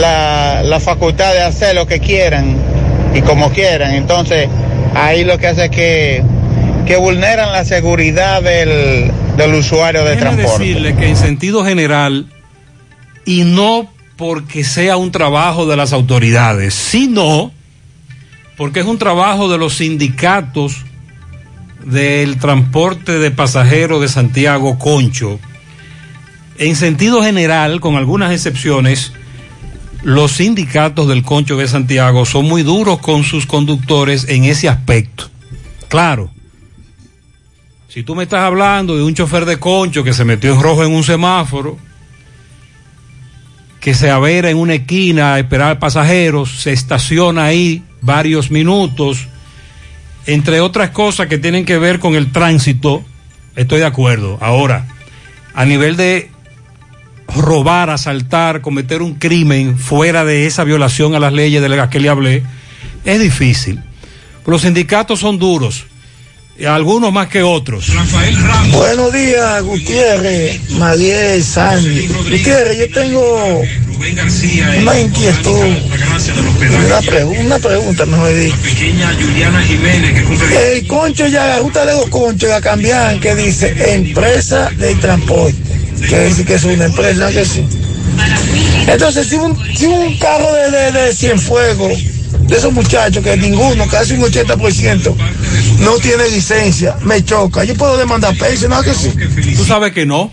la, 0.00 0.62
la 0.64 0.80
facultad 0.80 1.32
de 1.32 1.42
hacer 1.42 1.74
lo 1.74 1.86
que 1.86 1.98
quieran 2.00 2.56
y 3.14 3.20
como 3.22 3.50
quieran. 3.50 3.94
Entonces, 3.94 4.48
ahí 4.94 5.24
lo 5.24 5.38
que 5.38 5.48
hace 5.48 5.64
es 5.64 5.70
que, 5.70 6.22
que 6.86 6.96
vulneran 6.96 7.52
la 7.52 7.64
seguridad 7.64 8.42
del, 8.42 9.10
del 9.36 9.54
usuario 9.54 10.04
de 10.04 10.16
transporte. 10.16 10.64
decirle 10.64 10.94
que 10.94 11.08
en 11.08 11.16
sentido 11.16 11.64
general, 11.64 12.26
y 13.24 13.42
no 13.44 13.88
porque 14.18 14.64
sea 14.64 14.96
un 14.96 15.12
trabajo 15.12 15.64
de 15.64 15.76
las 15.76 15.92
autoridades, 15.92 16.74
sino 16.74 17.52
porque 18.56 18.80
es 18.80 18.86
un 18.86 18.98
trabajo 18.98 19.48
de 19.48 19.58
los 19.58 19.76
sindicatos 19.76 20.84
del 21.84 22.36
transporte 22.38 23.20
de 23.20 23.30
pasajeros 23.30 24.00
de 24.00 24.08
Santiago 24.08 24.76
Concho. 24.76 25.38
En 26.58 26.74
sentido 26.74 27.22
general, 27.22 27.80
con 27.80 27.94
algunas 27.94 28.32
excepciones, 28.32 29.12
los 30.02 30.32
sindicatos 30.32 31.06
del 31.06 31.22
Concho 31.22 31.56
de 31.56 31.68
Santiago 31.68 32.24
son 32.24 32.46
muy 32.46 32.64
duros 32.64 32.98
con 32.98 33.22
sus 33.22 33.46
conductores 33.46 34.28
en 34.28 34.44
ese 34.44 34.68
aspecto. 34.68 35.30
Claro, 35.86 36.28
si 37.86 38.02
tú 38.02 38.16
me 38.16 38.24
estás 38.24 38.40
hablando 38.40 38.96
de 38.96 39.04
un 39.04 39.14
chofer 39.14 39.44
de 39.44 39.58
concho 39.58 40.02
que 40.02 40.12
se 40.12 40.24
metió 40.24 40.52
en 40.52 40.60
rojo 40.60 40.84
en 40.84 40.92
un 40.92 41.04
semáforo, 41.04 41.78
que 43.80 43.94
se 43.94 44.10
avera 44.10 44.50
en 44.50 44.56
una 44.56 44.74
esquina 44.74 45.34
a 45.34 45.38
esperar 45.38 45.78
pasajeros, 45.78 46.62
se 46.62 46.72
estaciona 46.72 47.44
ahí 47.44 47.82
varios 48.00 48.50
minutos, 48.50 49.28
entre 50.26 50.60
otras 50.60 50.90
cosas 50.90 51.28
que 51.28 51.38
tienen 51.38 51.64
que 51.64 51.78
ver 51.78 51.98
con 51.98 52.14
el 52.14 52.32
tránsito, 52.32 53.04
estoy 53.56 53.80
de 53.80 53.86
acuerdo. 53.86 54.38
Ahora, 54.40 54.86
a 55.54 55.64
nivel 55.64 55.96
de 55.96 56.30
robar, 57.34 57.90
asaltar, 57.90 58.60
cometer 58.60 59.02
un 59.02 59.14
crimen 59.14 59.78
fuera 59.78 60.24
de 60.24 60.46
esa 60.46 60.64
violación 60.64 61.14
a 61.14 61.20
las 61.20 61.32
leyes 61.32 61.62
de 61.62 61.68
las 61.68 61.88
que 61.88 62.00
le 62.00 62.08
hablé, 62.08 62.42
es 63.04 63.20
difícil. 63.20 63.80
Los 64.46 64.62
sindicatos 64.62 65.20
son 65.20 65.38
duros, 65.38 65.86
y 66.58 66.64
algunos 66.64 67.12
más 67.12 67.28
que 67.28 67.42
otros. 67.42 67.86
Buenos 68.72 69.12
días, 69.12 69.62
Gutiérrez, 69.62 70.70
Mariel, 70.72 71.42
Sandy. 71.44 72.08
Gutiérrez, 72.30 72.78
yo 72.78 72.90
tengo 72.94 73.62
una 74.82 74.98
inquietud, 75.00 75.64
una, 76.86 77.00
pregu- 77.00 77.38
una 77.44 77.58
pregunta, 77.58 78.06
mejor 78.06 78.34
dicho. 78.34 78.56
El 80.74 80.86
concho 80.86 81.26
ya, 81.28 81.46
la 81.46 81.58
ruta 81.60 81.84
de 81.86 81.94
los 81.94 82.08
conchos 82.08 82.48
la 82.50 82.60
cambian, 82.60 83.20
que 83.20 83.34
dice 83.34 83.74
empresa 83.94 84.70
de 84.78 84.94
transporte. 84.96 85.54
Quiere 86.06 86.24
decir 86.24 86.46
que 86.46 86.54
es 86.54 86.64
una 86.64 86.84
empresa, 86.86 87.28
que 87.30 87.44
sí. 87.44 87.64
Entonces, 88.86 89.26
si 89.28 89.34
un, 89.36 89.56
si 89.76 89.86
un 89.86 90.16
carro 90.18 90.52
de, 90.54 90.70
de, 90.70 90.92
de 90.92 91.12
Cienfuegos, 91.14 91.98
de 92.40 92.56
esos 92.56 92.72
muchachos, 92.72 93.22
que 93.22 93.36
ninguno, 93.36 93.86
casi 93.88 94.14
un 94.14 94.22
80%, 94.22 95.14
no 95.80 95.96
tiene 95.96 96.28
licencia, 96.30 96.96
me 97.02 97.24
choca, 97.24 97.64
yo 97.64 97.74
puedo 97.74 97.96
demandar 97.96 98.36
peso, 98.36 98.68
¿no? 98.68 98.82
Que 98.82 98.94
sí. 98.94 99.12
Tú 99.56 99.64
sabes 99.64 99.92
que 99.92 100.06
no. 100.06 100.30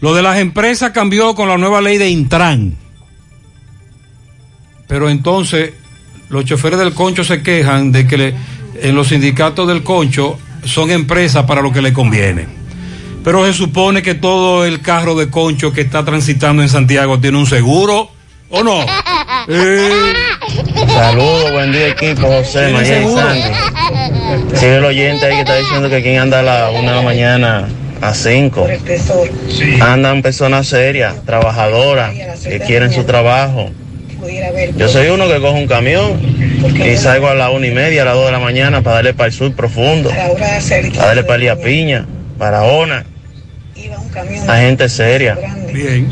Lo 0.00 0.14
de 0.14 0.22
las 0.22 0.38
empresas 0.38 0.92
cambió 0.92 1.34
con 1.34 1.48
la 1.48 1.58
nueva 1.58 1.80
ley 1.80 1.98
de 1.98 2.10
Intran. 2.10 2.76
Pero 4.86 5.08
entonces 5.10 5.72
los 6.28 6.44
choferes 6.44 6.78
del 6.78 6.92
concho 6.92 7.24
se 7.24 7.42
quejan 7.42 7.92
de 7.92 8.06
que 8.06 8.34
en 8.82 8.94
los 8.94 9.08
sindicatos 9.08 9.66
del 9.68 9.82
concho 9.82 10.38
son 10.64 10.90
empresas 10.90 11.44
para 11.44 11.62
lo 11.62 11.72
que 11.72 11.82
le 11.82 11.92
conviene. 11.92 12.46
Pero 13.24 13.44
se 13.44 13.52
supone 13.52 14.02
que 14.02 14.14
todo 14.14 14.64
el 14.64 14.80
carro 14.80 15.16
de 15.16 15.30
concho 15.30 15.72
que 15.72 15.80
está 15.80 16.04
transitando 16.04 16.62
en 16.62 16.68
Santiago 16.68 17.18
tiene 17.18 17.38
un 17.38 17.46
seguro, 17.46 18.10
¿o 18.50 18.62
no? 18.62 18.84
Eh, 19.48 20.12
Saludos, 20.88 21.52
buen 21.52 21.70
día 21.70 21.88
equipo, 21.88 22.26
José, 22.26 22.66
¿Tiene 22.66 22.72
María 22.72 23.02
y? 23.02 23.14
Sandy. 23.14 24.56
Sigue 24.56 24.76
el 24.76 24.84
oyente 24.84 25.26
ahí 25.26 25.34
que 25.34 25.40
está 25.40 25.56
diciendo 25.56 25.88
que 25.88 26.02
quien 26.02 26.18
anda 26.18 26.40
a 26.40 26.42
la 26.42 26.70
una 26.70 26.90
de 26.90 26.96
la 26.96 27.02
mañana 27.02 27.68
a 28.00 28.14
cinco. 28.14 28.66
Andan 29.80 30.22
personas 30.22 30.66
serias, 30.66 31.14
trabajadoras, 31.24 32.12
que 32.42 32.58
quieren 32.60 32.92
su 32.92 33.04
trabajo. 33.04 33.70
Yo 34.76 34.88
soy 34.88 35.08
uno 35.08 35.28
que 35.28 35.40
coge 35.40 35.60
un 35.60 35.68
camión 35.68 36.20
y 36.74 36.96
salgo 36.96 37.28
a 37.28 37.34
las 37.34 37.52
una 37.52 37.66
y 37.66 37.72
media, 37.72 38.02
a 38.02 38.06
las 38.06 38.14
dos 38.14 38.26
de 38.26 38.32
la 38.32 38.40
mañana 38.40 38.80
para 38.82 38.96
darle 38.96 39.14
para 39.14 39.28
el 39.28 39.32
sur 39.32 39.54
profundo, 39.54 40.10
para 40.10 41.06
darle 41.06 41.22
para 41.22 41.36
Elías 41.36 41.58
Piña, 41.58 42.06
para 42.38 42.64
Ona. 42.64 43.04
Hay 44.48 44.66
gente 44.66 44.88
seria. 44.88 45.36
Bien. 45.76 46.08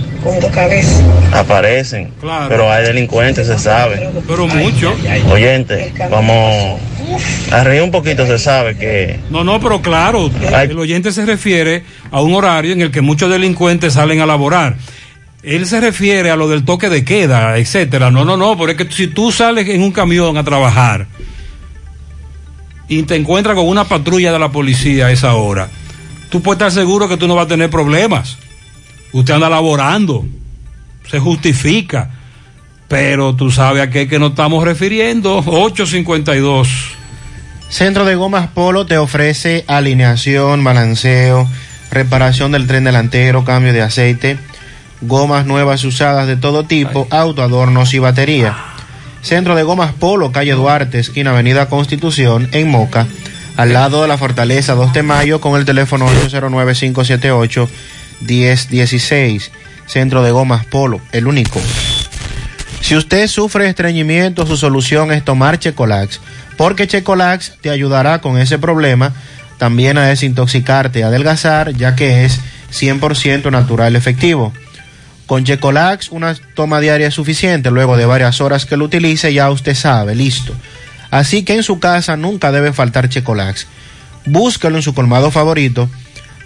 Aparecen. 1.32 2.10
Claro. 2.20 2.48
Pero 2.50 2.70
hay 2.70 2.84
delincuentes, 2.84 3.46
se 3.46 3.58
sabe. 3.58 4.10
Pero 4.26 4.46
mucho. 4.46 4.94
Oyente, 5.30 5.92
vamos 6.10 6.78
a 7.50 7.64
reír 7.64 7.82
un 7.82 7.90
poquito, 7.90 8.26
se 8.26 8.38
sabe 8.38 8.76
que 8.76 9.20
No, 9.30 9.42
no, 9.42 9.60
pero 9.60 9.80
claro, 9.80 10.30
el 10.62 10.78
oyente 10.78 11.12
se 11.12 11.24
refiere 11.24 11.84
a 12.10 12.20
un 12.20 12.34
horario 12.34 12.72
en 12.72 12.82
el 12.82 12.90
que 12.90 13.00
muchos 13.00 13.30
delincuentes 13.30 13.94
salen 13.94 14.20
a 14.20 14.26
laborar. 14.26 14.76
Él 15.42 15.66
se 15.66 15.80
refiere 15.80 16.30
a 16.30 16.36
lo 16.36 16.48
del 16.48 16.64
toque 16.64 16.90
de 16.90 17.04
queda, 17.04 17.56
etcétera. 17.56 18.10
No, 18.10 18.24
no, 18.24 18.36
no, 18.36 18.58
pero 18.58 18.72
es 18.72 18.76
que 18.76 18.90
si 18.90 19.08
tú 19.08 19.32
sales 19.32 19.66
en 19.68 19.82
un 19.82 19.92
camión 19.92 20.36
a 20.36 20.44
trabajar 20.44 21.06
y 22.86 23.02
te 23.04 23.16
encuentras 23.16 23.54
con 23.54 23.66
una 23.66 23.84
patrulla 23.84 24.30
de 24.30 24.38
la 24.38 24.50
policía 24.52 25.06
a 25.06 25.10
esa 25.10 25.34
hora, 25.34 25.68
tú 26.28 26.42
puedes 26.42 26.58
estar 26.58 26.72
seguro 26.72 27.08
que 27.08 27.16
tú 27.16 27.26
no 27.26 27.34
vas 27.34 27.46
a 27.46 27.48
tener 27.48 27.70
problemas. 27.70 28.38
Usted 29.14 29.34
anda 29.34 29.48
laborando, 29.48 30.26
se 31.08 31.20
justifica, 31.20 32.10
pero 32.88 33.36
tú 33.36 33.52
sabes 33.52 33.80
a 33.84 33.88
qué 33.88 34.08
que 34.08 34.18
nos 34.18 34.30
estamos 34.30 34.64
refiriendo. 34.64 35.38
852. 35.38 36.68
Centro 37.68 38.04
de 38.04 38.16
Gomas 38.16 38.48
Polo 38.48 38.86
te 38.86 38.98
ofrece 38.98 39.64
alineación, 39.68 40.64
balanceo, 40.64 41.48
reparación 41.92 42.50
del 42.50 42.66
tren 42.66 42.82
delantero, 42.82 43.44
cambio 43.44 43.72
de 43.72 43.82
aceite, 43.82 44.36
gomas 45.00 45.46
nuevas 45.46 45.84
usadas 45.84 46.26
de 46.26 46.36
todo 46.36 46.64
tipo, 46.64 47.06
auto, 47.10 47.44
adornos 47.44 47.94
y 47.94 48.00
batería. 48.00 48.56
Centro 49.22 49.54
de 49.54 49.62
Gomas 49.62 49.92
Polo, 49.92 50.32
calle 50.32 50.54
Duarte, 50.54 50.98
esquina 50.98 51.30
Avenida 51.30 51.68
Constitución, 51.68 52.48
en 52.50 52.68
Moca, 52.68 53.06
al 53.56 53.72
lado 53.72 54.02
de 54.02 54.08
la 54.08 54.18
Fortaleza 54.18 54.74
2 54.74 54.92
de 54.92 55.04
Mayo, 55.04 55.40
con 55.40 55.56
el 55.56 55.64
teléfono 55.64 56.06
809-578-1016. 58.26 59.50
Centro 59.86 60.22
de 60.22 60.30
Gomas 60.30 60.64
Polo, 60.64 61.00
el 61.12 61.26
único. 61.26 61.60
Si 62.80 62.96
usted 62.96 63.28
sufre 63.28 63.68
estreñimiento, 63.68 64.46
su 64.46 64.56
solución 64.56 65.10
es 65.12 65.24
tomar 65.24 65.58
Checolax, 65.58 66.20
porque 66.56 66.86
Checolax 66.86 67.54
te 67.60 67.70
ayudará 67.70 68.20
con 68.20 68.38
ese 68.38 68.58
problema, 68.58 69.14
también 69.58 69.96
a 69.98 70.06
desintoxicarte 70.06 70.98
y 70.98 71.02
adelgazar, 71.02 71.72
ya 71.72 71.96
que 71.96 72.24
es 72.24 72.40
100% 72.72 73.50
natural 73.50 73.96
efectivo. 73.96 74.52
Con 75.26 75.44
Checolax 75.44 76.10
una 76.10 76.34
toma 76.54 76.80
diaria 76.80 77.06
es 77.06 77.14
suficiente, 77.14 77.70
luego 77.70 77.96
de 77.96 78.04
varias 78.04 78.40
horas 78.40 78.66
que 78.66 78.76
lo 78.76 78.84
utilice 78.84 79.32
ya 79.32 79.50
usted 79.50 79.74
sabe, 79.74 80.14
listo. 80.14 80.54
Así 81.10 81.42
que 81.42 81.54
en 81.54 81.62
su 81.62 81.78
casa 81.78 82.16
nunca 82.16 82.52
debe 82.52 82.72
faltar 82.72 83.08
Checolax. 83.08 83.66
Búsquelo 84.26 84.76
en 84.76 84.82
su 84.82 84.94
colmado 84.94 85.30
favorito, 85.30 85.88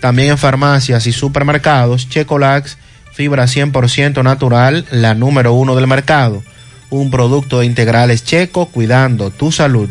también 0.01 0.31
en 0.31 0.39
farmacias 0.39 1.07
y 1.07 1.13
supermercados, 1.13 2.09
Checolax, 2.09 2.79
fibra 3.13 3.45
100% 3.45 4.23
natural, 4.23 4.87
la 4.91 5.15
número 5.15 5.53
uno 5.53 5.75
del 5.75 5.87
mercado. 5.87 6.43
Un 6.91 7.11
producto 7.11 7.61
de 7.61 7.67
integrales 7.67 8.25
checo 8.25 8.67
cuidando 8.67 9.31
tu 9.31 9.53
salud. 9.53 9.89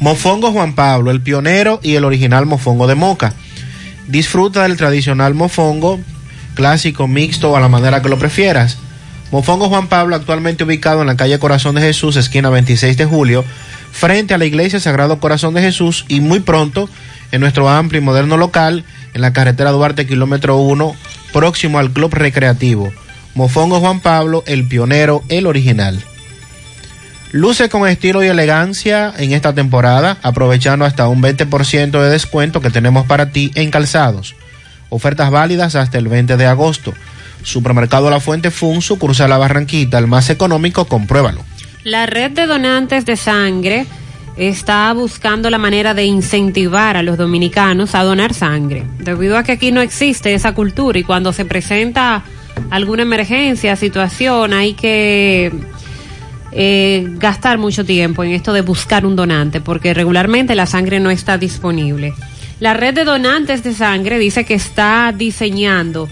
Mofongo 0.00 0.50
Juan 0.50 0.74
Pablo, 0.74 1.10
el 1.10 1.20
pionero 1.20 1.78
y 1.82 1.94
el 1.94 2.04
original 2.04 2.46
mofongo 2.46 2.86
de 2.86 2.94
moca. 2.94 3.34
Disfruta 4.08 4.62
del 4.64 4.76
tradicional 4.76 5.34
mofongo, 5.34 6.00
clásico, 6.54 7.06
mixto 7.06 7.52
o 7.52 7.56
a 7.56 7.60
la 7.60 7.68
manera 7.68 8.02
que 8.02 8.08
lo 8.08 8.18
prefieras. 8.18 8.78
Mofongo 9.30 9.68
Juan 9.68 9.86
Pablo, 9.86 10.16
actualmente 10.16 10.64
ubicado 10.64 11.02
en 11.02 11.06
la 11.06 11.16
calle 11.16 11.38
Corazón 11.38 11.76
de 11.76 11.82
Jesús, 11.82 12.16
esquina 12.16 12.50
26 12.50 12.96
de 12.96 13.04
julio, 13.04 13.44
frente 13.90 14.34
a 14.34 14.38
la 14.38 14.44
iglesia 14.44 14.80
Sagrado 14.80 15.20
Corazón 15.20 15.54
de 15.54 15.62
Jesús 15.62 16.04
y 16.08 16.20
muy 16.20 16.40
pronto 16.40 16.88
en 17.32 17.40
nuestro 17.40 17.68
amplio 17.68 18.00
y 18.00 18.04
moderno 18.04 18.36
local 18.36 18.84
en 19.14 19.20
la 19.20 19.32
carretera 19.32 19.70
Duarte, 19.70 20.06
kilómetro 20.06 20.56
1, 20.58 20.94
próximo 21.32 21.78
al 21.78 21.90
Club 21.90 22.14
Recreativo. 22.14 22.92
Mofongo 23.34 23.80
Juan 23.80 24.00
Pablo, 24.00 24.42
el 24.46 24.66
pionero, 24.66 25.22
el 25.28 25.46
original. 25.46 26.02
Luce 27.32 27.68
con 27.68 27.86
estilo 27.86 28.24
y 28.24 28.26
elegancia 28.26 29.12
en 29.16 29.32
esta 29.32 29.54
temporada, 29.54 30.18
aprovechando 30.22 30.84
hasta 30.84 31.06
un 31.06 31.22
20% 31.22 31.90
de 32.02 32.10
descuento 32.10 32.60
que 32.60 32.70
tenemos 32.70 33.06
para 33.06 33.30
ti 33.30 33.52
en 33.54 33.70
calzados. 33.70 34.34
Ofertas 34.88 35.30
válidas 35.30 35.76
hasta 35.76 35.98
el 35.98 36.08
20 36.08 36.36
de 36.36 36.46
agosto. 36.46 36.92
Supermercado 37.44 38.10
La 38.10 38.18
Fuente 38.18 38.50
Fun, 38.50 38.82
sucursal 38.82 39.30
La 39.30 39.38
Barranquita, 39.38 39.98
el 39.98 40.08
más 40.08 40.28
económico, 40.28 40.86
compruébalo. 40.86 41.44
La 41.84 42.04
red 42.04 42.32
de 42.32 42.46
donantes 42.46 43.06
de 43.06 43.16
sangre 43.16 43.86
está 44.36 44.92
buscando 44.92 45.48
la 45.48 45.56
manera 45.56 45.94
de 45.94 46.04
incentivar 46.04 46.98
a 46.98 47.02
los 47.02 47.16
dominicanos 47.16 47.94
a 47.94 48.02
donar 48.02 48.34
sangre, 48.34 48.84
debido 48.98 49.38
a 49.38 49.42
que 49.44 49.52
aquí 49.52 49.72
no 49.72 49.80
existe 49.80 50.34
esa 50.34 50.54
cultura 50.54 50.98
y 50.98 51.04
cuando 51.04 51.32
se 51.32 51.46
presenta 51.46 52.22
alguna 52.70 53.02
emergencia, 53.02 53.76
situación, 53.76 54.52
hay 54.52 54.74
que 54.74 55.52
eh, 56.52 57.06
gastar 57.12 57.56
mucho 57.56 57.84
tiempo 57.84 58.24
en 58.24 58.32
esto 58.32 58.52
de 58.52 58.60
buscar 58.60 59.06
un 59.06 59.16
donante, 59.16 59.62
porque 59.62 59.94
regularmente 59.94 60.54
la 60.54 60.66
sangre 60.66 61.00
no 61.00 61.10
está 61.10 61.38
disponible. 61.38 62.12
La 62.60 62.74
red 62.74 62.92
de 62.92 63.04
donantes 63.04 63.62
de 63.62 63.72
sangre 63.72 64.18
dice 64.18 64.44
que 64.44 64.52
está 64.52 65.14
diseñando 65.16 66.10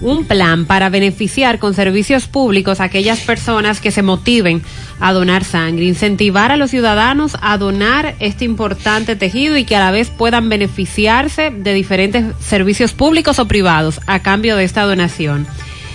un 0.00 0.24
plan 0.24 0.66
para 0.66 0.88
beneficiar 0.88 1.58
con 1.58 1.74
servicios 1.74 2.26
públicos 2.26 2.80
a 2.80 2.84
aquellas 2.84 3.20
personas 3.20 3.80
que 3.80 3.90
se 3.90 4.02
motiven 4.02 4.62
a 5.00 5.12
donar 5.12 5.44
sangre, 5.44 5.84
incentivar 5.84 6.52
a 6.52 6.56
los 6.56 6.70
ciudadanos 6.70 7.36
a 7.40 7.58
donar 7.58 8.14
este 8.20 8.44
importante 8.44 9.16
tejido 9.16 9.56
y 9.56 9.64
que 9.64 9.76
a 9.76 9.80
la 9.80 9.90
vez 9.90 10.10
puedan 10.10 10.48
beneficiarse 10.48 11.50
de 11.50 11.74
diferentes 11.74 12.24
servicios 12.40 12.92
públicos 12.92 13.38
o 13.38 13.48
privados 13.48 14.00
a 14.06 14.20
cambio 14.20 14.56
de 14.56 14.64
esta 14.64 14.82
donación. 14.82 15.46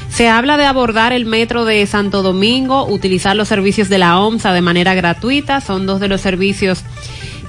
Se 0.09 0.29
habla 0.29 0.57
de 0.57 0.65
abordar 0.65 1.11
el 1.11 1.25
metro 1.25 1.65
de 1.65 1.83
Santo 1.87 2.21
Domingo, 2.21 2.85
utilizar 2.85 3.35
los 3.35 3.47
servicios 3.47 3.89
de 3.89 3.97
la 3.97 4.19
OMSA 4.19 4.53
de 4.53 4.61
manera 4.61 4.93
gratuita, 4.93 5.59
son 5.59 5.87
dos 5.87 5.99
de 5.99 6.07
los 6.07 6.21
servicios 6.21 6.83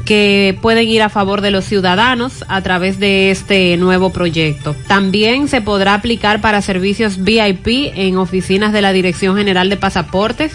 que 0.05 0.57
pueden 0.61 0.89
ir 0.89 1.03
a 1.03 1.09
favor 1.09 1.41
de 1.41 1.51
los 1.51 1.65
ciudadanos 1.65 2.45
a 2.49 2.61
través 2.63 2.99
de 2.99 3.31
este 3.31 3.77
nuevo 3.77 4.11
proyecto. 4.11 4.77
También 4.87 5.49
se 5.49 5.61
podrá 5.61 5.95
aplicar 5.95 6.41
para 6.41 6.63
servicios 6.63 7.25
VIP 7.25 7.93
en 7.95 8.19
oficinas 8.19 8.73
de 8.73 8.83
la 8.83 8.93
Dirección 8.93 9.37
General 9.37 9.71
de 9.71 9.77
Pasaportes, 9.77 10.53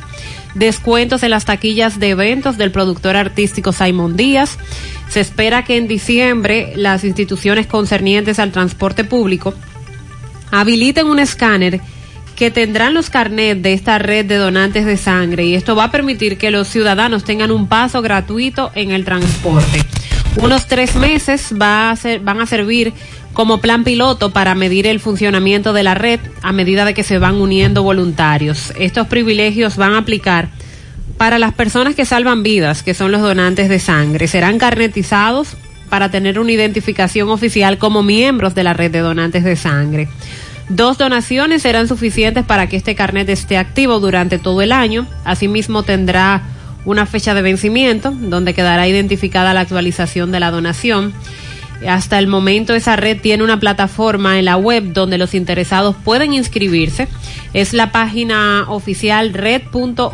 descuentos 0.54 1.24
en 1.24 1.32
las 1.32 1.46
taquillas 1.46 2.00
de 2.00 2.10
eventos 2.10 2.58
del 2.58 2.72
productor 2.72 3.16
artístico 3.16 3.74
Simon 3.74 4.16
Díaz. 4.16 4.58
Se 5.10 5.20
espera 5.20 5.64
que 5.64 5.78
en 5.78 5.88
diciembre 5.88 6.74
las 6.76 7.04
instituciones 7.04 7.66
concernientes 7.66 8.40
al 8.40 8.52
transporte 8.52 9.04
público 9.04 9.54
habiliten 10.52 11.08
un 11.08 11.20
escáner 11.20 11.82
que 12.40 12.52
tendrán 12.52 12.94
los 12.94 13.10
carnets 13.10 13.62
de 13.62 13.74
esta 13.74 14.00
red 14.00 14.26
de 14.26 14.38
donantes 14.38 14.86
de 14.86 14.96
sangre 14.96 15.46
y 15.46 15.56
esto 15.56 15.76
va 15.76 15.84
a 15.84 15.92
permitir 15.92 16.38
que 16.38 16.52
los 16.52 16.70
ciudadanos 16.70 17.26
tengan 17.26 17.52
un 17.52 17.68
paso 17.68 18.02
gratuito 18.02 18.72
en 18.76 18.92
el 18.92 19.04
transporte. 19.04 19.84
Unos 20.42 20.66
tres 20.66 20.96
meses 20.96 21.54
va 21.62 21.92
a 21.92 21.96
ser, 21.98 22.22
van 22.22 22.40
a 22.40 22.46
servir 22.46 22.94
como 23.34 23.58
plan 23.58 23.84
piloto 23.84 24.32
para 24.32 24.56
medir 24.56 24.88
el 24.88 25.02
funcionamiento 25.02 25.74
de 25.74 25.84
la 25.84 25.96
red 25.96 26.22
a 26.42 26.54
medida 26.54 26.86
de 26.86 26.94
que 26.94 27.04
se 27.04 27.18
van 27.18 27.36
uniendo 27.36 27.84
voluntarios. 27.84 28.72
Estos 28.80 29.08
privilegios 29.08 29.76
van 29.76 29.92
a 29.96 29.98
aplicar 29.98 30.48
para 31.18 31.40
las 31.40 31.54
personas 31.54 31.94
que 31.94 32.06
salvan 32.06 32.42
vidas, 32.42 32.84
que 32.84 32.94
son 32.94 33.12
los 33.12 33.22
donantes 33.22 33.68
de 33.68 33.80
sangre. 33.80 34.30
Serán 34.30 34.60
carnetizados 34.60 35.58
para 35.90 36.10
tener 36.10 36.40
una 36.40 36.54
identificación 36.54 37.28
oficial 37.28 37.78
como 37.78 38.02
miembros 38.02 38.56
de 38.56 38.64
la 38.64 38.72
red 38.72 38.92
de 38.92 39.00
donantes 39.00 39.44
de 39.44 39.58
sangre. 39.58 40.08
Dos 40.70 40.98
donaciones 41.00 41.64
serán 41.64 41.88
suficientes 41.88 42.46
para 42.46 42.68
que 42.68 42.78
este 42.78 42.94
carnet 42.94 43.28
esté 43.30 43.58
activo 43.58 44.00
durante 44.00 44.38
todo 44.38 44.62
el 44.62 44.72
año. 44.72 45.08
Asimismo 45.26 45.82
tendrá 45.82 46.44
una 46.86 47.08
fecha 47.08 47.34
de 47.34 47.42
vencimiento 47.42 48.12
donde 48.12 48.54
quedará 48.54 48.88
identificada 48.88 49.54
la 49.56 49.62
actualización 49.62 50.32
de 50.32 50.40
la 50.40 50.52
donación. 50.52 51.14
Hasta 51.88 52.20
el 52.20 52.28
momento 52.28 52.76
esa 52.76 52.96
red 52.98 53.20
tiene 53.20 53.44
una 53.44 53.60
plataforma 53.60 54.38
en 54.38 54.46
la 54.46 54.58
web 54.58 54.94
donde 54.94 55.18
los 55.18 55.34
interesados 55.34 55.96
pueden 56.04 56.34
inscribirse. 56.34 57.08
Es 57.54 57.74
la 57.74 57.92
página 57.92 58.66
oficial 58.68 59.34
red.org.do. 59.34 60.06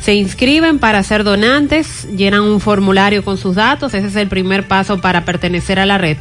Se 0.00 0.14
inscriben 0.14 0.78
para 0.78 1.02
ser 1.02 1.22
donantes, 1.24 2.08
llenan 2.16 2.42
un 2.42 2.60
formulario 2.60 3.24
con 3.24 3.36
sus 3.36 3.56
datos, 3.56 3.94
ese 3.94 4.06
es 4.08 4.16
el 4.16 4.28
primer 4.28 4.68
paso 4.68 5.00
para 5.00 5.24
pertenecer 5.24 5.78
a 5.78 5.86
la 5.86 5.98
red. 5.98 6.16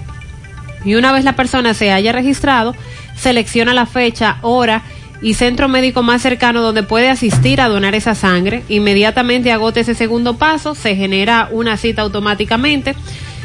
Y 0.86 0.96
una 0.96 1.12
vez 1.12 1.24
la 1.24 1.36
persona 1.36 1.74
se 1.74 1.92
haya 1.92 2.12
registrado, 2.12 2.76
selecciona 3.16 3.74
la 3.74 3.86
fecha, 3.86 4.38
hora 4.42 4.84
y 5.22 5.36
centro 5.36 5.70
médico 5.70 6.04
más 6.04 6.22
cercano 6.22 6.62
donde 6.62 6.84
puede 6.84 7.10
asistir 7.10 7.62
a 7.62 7.70
donar 7.70 7.96
esa 7.96 8.14
sangre. 8.14 8.64
Inmediatamente 8.68 9.52
agote 9.52 9.80
ese 9.80 9.96
segundo 9.96 10.38
paso, 10.38 10.76
se 10.76 10.96
genera 10.96 11.48
una 11.52 11.78
cita 11.78 12.02
automáticamente. 12.02 12.96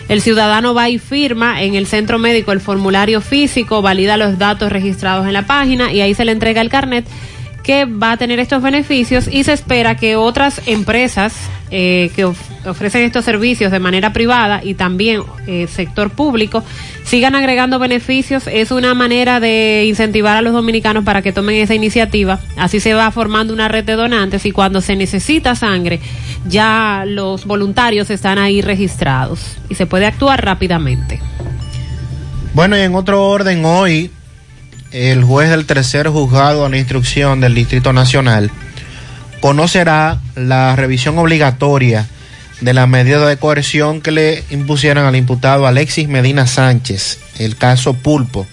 El 0.09 0.23
ciudadano 0.23 0.75
va 0.75 0.89
y 0.89 0.99
firma 0.99 1.63
en 1.63 1.75
el 1.75 1.87
centro 1.87 2.19
médico 2.19 2.53
el 2.53 2.61
formulario 2.61 3.21
físico, 3.21 3.83
valida 3.83 4.17
los 4.17 4.39
datos 4.39 4.73
registrados 4.73 5.27
en 5.27 5.35
la 5.35 5.47
página 5.47 5.93
y 5.93 6.01
ahí 6.01 6.15
se 6.15 6.25
le 6.25 6.33
entrega 6.33 6.63
el 6.63 6.71
carnet 6.71 7.07
que 7.69 7.85
va 7.85 8.13
a 8.13 8.17
tener 8.17 8.41
estos 8.41 8.63
beneficios 8.63 9.29
y 9.31 9.45
se 9.45 9.53
espera 9.53 9.95
que 9.95 10.17
otras 10.17 10.63
empresas 10.65 11.35
eh, 11.71 12.11
que 12.17 12.25
of- 12.25 12.67
ofrecen 12.67 13.03
estos 13.03 13.27
servicios 13.27 13.71
de 13.71 13.79
manera 13.79 14.15
privada 14.15 14.63
y 14.65 14.73
también 14.73 15.21
eh, 15.47 15.67
sector 15.71 16.09
público 16.09 16.65
sigan 17.05 17.35
agregando 17.35 17.79
beneficios. 17.79 18.47
Es 18.47 18.71
una 18.71 18.95
manera 18.95 19.39
de 19.39 19.85
incentivar 19.87 20.39
a 20.39 20.41
los 20.41 20.55
dominicanos 20.55 21.05
para 21.05 21.21
que 21.21 21.31
tomen 21.31 21.57
esa 21.57 21.75
iniciativa. 21.75 22.41
Así 22.57 22.81
se 22.81 22.95
va 22.95 23.11
formando 23.11 23.53
una 23.53 23.69
red 23.69 23.85
de 23.85 23.97
donantes 23.97 24.47
y 24.47 24.51
cuando 24.51 24.81
se 24.81 24.97
necesita 24.97 25.55
sangre 25.55 26.01
ya 26.47 27.05
los 27.07 27.45
voluntarios 27.45 28.09
están 28.09 28.39
ahí 28.39 28.63
registrados 28.63 29.41
y 29.69 29.75
se 29.75 29.85
puede 29.85 30.07
actuar 30.07 30.43
rápidamente. 30.43 31.21
Bueno, 32.55 32.79
y 32.79 32.81
en 32.81 32.95
otro 32.95 33.29
orden, 33.29 33.63
hoy 33.67 34.11
el 34.93 35.25
juez 35.25 35.51
del 35.51 35.67
tercer 35.67 36.09
juzgado 36.09 36.69
la 36.69 36.79
instrucción 36.79 37.41
del 37.41 37.55
Distrito 37.55 37.93
Nacional 37.93 38.51
conocerá 39.41 40.21
la 40.35 40.75
revisión 40.77 41.19
obligatoria 41.19 42.07
de 42.61 42.75
la 42.75 42.87
medida 42.87 43.27
de 43.27 43.37
coerción 43.37 44.01
que 44.01 44.11
le 44.11 44.45
impusieron 44.51 45.05
al 45.05 45.17
imputado 45.17 45.67
Alexis 45.67 46.09
Medina 46.09 46.47
Sánchez, 46.47 47.19
el 47.39 47.57
caso 47.57 47.95
Pulpo. 47.95 48.47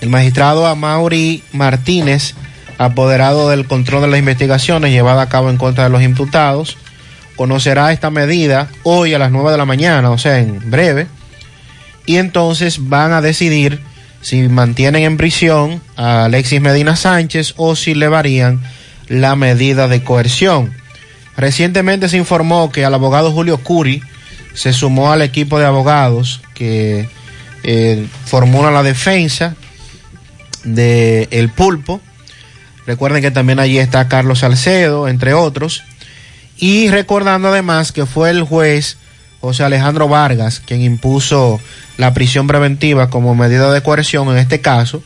El 0.00 0.10
magistrado 0.10 0.66
Amaury 0.66 1.42
Martínez, 1.52 2.34
apoderado 2.76 3.48
del 3.48 3.66
control 3.66 4.02
de 4.02 4.08
las 4.08 4.18
investigaciones 4.18 4.90
llevadas 4.90 5.26
a 5.26 5.30
cabo 5.30 5.48
en 5.48 5.56
contra 5.56 5.84
de 5.84 5.90
los 5.90 6.02
imputados, 6.02 6.76
conocerá 7.36 7.92
esta 7.92 8.10
medida 8.10 8.68
hoy 8.82 9.14
a 9.14 9.18
las 9.18 9.30
9 9.30 9.52
de 9.52 9.58
la 9.58 9.64
mañana, 9.64 10.10
o 10.10 10.18
sea, 10.18 10.38
en 10.38 10.70
breve, 10.70 11.06
y 12.04 12.16
entonces 12.16 12.88
van 12.88 13.12
a 13.12 13.22
decidir 13.22 13.80
si 14.24 14.40
mantienen 14.48 15.02
en 15.02 15.18
prisión 15.18 15.82
a 15.96 16.24
Alexis 16.24 16.58
Medina 16.58 16.96
Sánchez 16.96 17.52
o 17.58 17.76
si 17.76 17.94
le 17.94 18.08
varían 18.08 18.58
la 19.06 19.36
medida 19.36 19.86
de 19.86 20.02
coerción. 20.02 20.72
Recientemente 21.36 22.08
se 22.08 22.16
informó 22.16 22.72
que 22.72 22.86
al 22.86 22.94
abogado 22.94 23.32
Julio 23.32 23.58
Curi 23.58 24.02
se 24.54 24.72
sumó 24.72 25.12
al 25.12 25.20
equipo 25.20 25.58
de 25.58 25.66
abogados 25.66 26.40
que 26.54 27.06
eh, 27.64 28.06
formula 28.24 28.70
la 28.70 28.82
defensa 28.82 29.56
de 30.64 31.28
El 31.30 31.50
Pulpo. 31.50 32.00
Recuerden 32.86 33.20
que 33.20 33.30
también 33.30 33.60
allí 33.60 33.76
está 33.78 34.08
Carlos 34.08 34.38
Salcedo, 34.38 35.06
entre 35.06 35.34
otros. 35.34 35.82
Y 36.56 36.88
recordando 36.88 37.48
además 37.48 37.92
que 37.92 38.06
fue 38.06 38.30
el 38.30 38.42
juez 38.42 38.96
José 39.42 39.64
Alejandro 39.64 40.08
Vargas 40.08 40.62
quien 40.64 40.80
impuso 40.80 41.60
la 41.96 42.12
prisión 42.14 42.46
preventiva 42.46 43.08
como 43.10 43.34
medida 43.34 43.72
de 43.72 43.82
coerción 43.82 44.28
en 44.28 44.38
este 44.38 44.60
caso, 44.60 45.02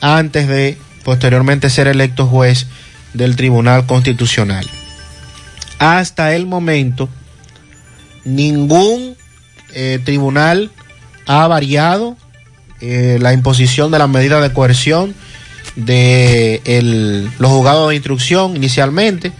antes 0.00 0.48
de 0.48 0.76
posteriormente 1.04 1.70
ser 1.70 1.86
electo 1.86 2.26
juez 2.26 2.66
del 3.12 3.36
Tribunal 3.36 3.86
Constitucional. 3.86 4.66
Hasta 5.78 6.34
el 6.34 6.46
momento, 6.46 7.08
ningún 8.24 9.16
eh, 9.74 10.00
tribunal 10.04 10.70
ha 11.26 11.46
variado 11.46 12.16
eh, 12.80 13.18
la 13.20 13.32
imposición 13.32 13.90
de 13.90 13.98
la 13.98 14.06
medida 14.06 14.40
de 14.40 14.52
coerción 14.52 15.14
de 15.76 16.60
el- 16.64 17.30
los 17.38 17.50
juzgados 17.50 17.88
de 17.88 17.96
instrucción 17.96 18.56
inicialmente. 18.56 19.32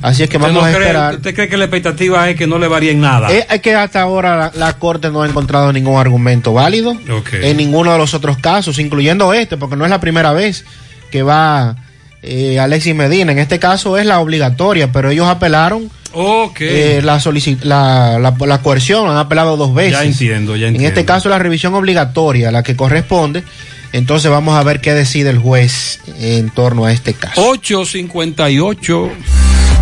Así 0.00 0.22
es 0.22 0.30
que 0.30 0.36
¿Usted 0.36 0.48
vamos 0.50 0.62
no 0.62 0.68
a 0.68 0.72
cree- 0.72 0.80
esperar. 0.82 1.14
¿Usted 1.16 1.34
cree 1.34 1.48
que 1.48 1.56
la 1.56 1.64
expectativa 1.64 2.30
es 2.30 2.36
que 2.36 2.46
no 2.46 2.58
le 2.58 2.68
varíen 2.68 3.00
nada? 3.00 3.28
Es 3.32 3.60
que 3.60 3.74
hasta 3.74 4.00
ahora 4.00 4.36
la, 4.36 4.52
la 4.54 4.72
Corte 4.78 5.10
no 5.10 5.22
ha 5.22 5.28
encontrado 5.28 5.72
ningún 5.72 5.98
argumento 5.98 6.52
válido 6.52 6.96
en 7.32 7.56
ninguno 7.56 7.92
de 7.92 7.98
los 7.98 8.14
otros 8.14 8.38
casos, 8.38 8.78
incluyendo 8.78 9.32
este, 9.34 9.56
porque 9.56 9.74
no 9.76 9.84
es 9.84 9.90
la 9.90 10.00
primera 10.00 10.32
vez 10.32 10.64
que 11.10 11.22
va 11.22 11.76
eh, 12.22 12.60
Alexis 12.60 12.94
Medina. 12.94 13.32
En 13.32 13.38
este 13.38 13.58
caso 13.58 13.98
es 13.98 14.06
la 14.06 14.20
obligatoria, 14.20 14.92
pero 14.92 15.10
ellos 15.10 15.26
apelaron 15.26 15.90
Ok. 16.12 16.60
eh, 16.60 17.00
la, 17.02 17.20
la, 17.62 18.18
la, 18.20 18.34
la 18.46 18.58
coerción, 18.62 19.10
han 19.10 19.16
apelado 19.16 19.56
dos 19.56 19.74
veces. 19.74 19.92
Ya 19.92 20.04
entiendo, 20.04 20.54
ya 20.56 20.68
En 20.68 20.74
entiendo. 20.74 20.88
este 20.88 21.04
caso 21.04 21.28
la 21.28 21.38
revisión 21.38 21.74
obligatoria, 21.74 22.50
la 22.52 22.62
que 22.62 22.76
corresponde. 22.76 23.42
Entonces 23.92 24.30
vamos 24.30 24.54
a 24.56 24.62
ver 24.62 24.80
qué 24.80 24.92
decide 24.94 25.30
el 25.30 25.38
juez 25.38 26.00
en 26.20 26.50
torno 26.50 26.84
a 26.84 26.92
este 26.92 27.14
caso. 27.14 27.40
858. 27.48 29.10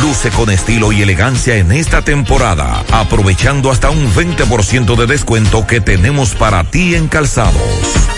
Luce 0.00 0.30
con 0.30 0.50
estilo 0.50 0.92
y 0.92 1.02
elegancia 1.02 1.56
en 1.56 1.72
esta 1.72 2.02
temporada, 2.02 2.84
aprovechando 2.92 3.70
hasta 3.70 3.90
un 3.90 4.12
20% 4.12 4.96
de 4.96 5.06
descuento 5.06 5.66
que 5.66 5.80
tenemos 5.80 6.34
para 6.34 6.64
ti 6.64 6.94
en 6.94 7.08
calzados. 7.08 7.54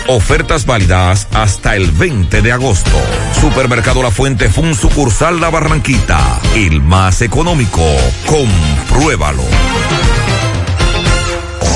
Ofertas 0.07 0.65
válidas 0.65 1.27
hasta 1.33 1.75
el 1.75 1.91
20 1.91 2.41
de 2.41 2.51
agosto. 2.51 3.01
Supermercado 3.39 4.03
La 4.03 4.11
Fuente 4.11 4.49
Fun 4.49 4.75
sucursal 4.75 5.39
La 5.39 5.49
Barranquita, 5.49 6.39
el 6.55 6.81
más 6.81 7.21
económico. 7.21 7.83
Compruébalo. 8.25 9.43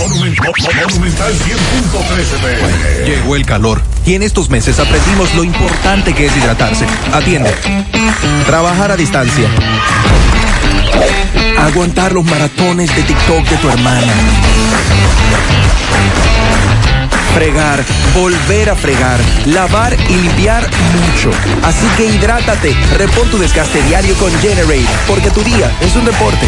Monumental 0.02 1.34
100.13 1.34 2.40
pm. 2.42 3.06
Llegó 3.06 3.36
el 3.36 3.46
calor 3.46 3.82
y 4.06 4.14
en 4.14 4.24
estos 4.24 4.50
meses 4.50 4.80
aprendimos 4.80 5.34
lo 5.36 5.44
importante 5.44 6.14
que 6.14 6.26
es 6.28 6.38
hidratarse. 6.38 6.86
Atiende. 7.14 7.54
Trabajar 8.46 8.92
a 8.92 8.98
distancia. 8.98 9.50
Aguantar 11.60 12.14
los 12.14 12.26
maratones 12.26 12.96
de 12.96 13.04
TikTok 13.04 13.48
de 13.48 13.58
tu 13.58 13.70
hermana. 13.70 14.14
Fregar, 17.34 17.84
volver 18.14 18.70
a 18.70 18.76
fregar, 18.76 19.20
lavar 19.46 19.96
y 20.10 20.14
limpiar 20.14 20.70
mucho. 20.94 21.32
Así 21.64 21.86
que 21.98 22.06
hidrátate, 22.06 22.74
repon 22.98 23.30
tu 23.30 23.38
desgaste 23.38 23.82
diario 23.84 24.16
con 24.16 24.32
Generate, 24.40 24.86
porque 25.08 25.30
tu 25.32 25.42
día 25.42 25.72
es 25.82 25.96
un 25.96 26.06
deporte. 26.06 26.48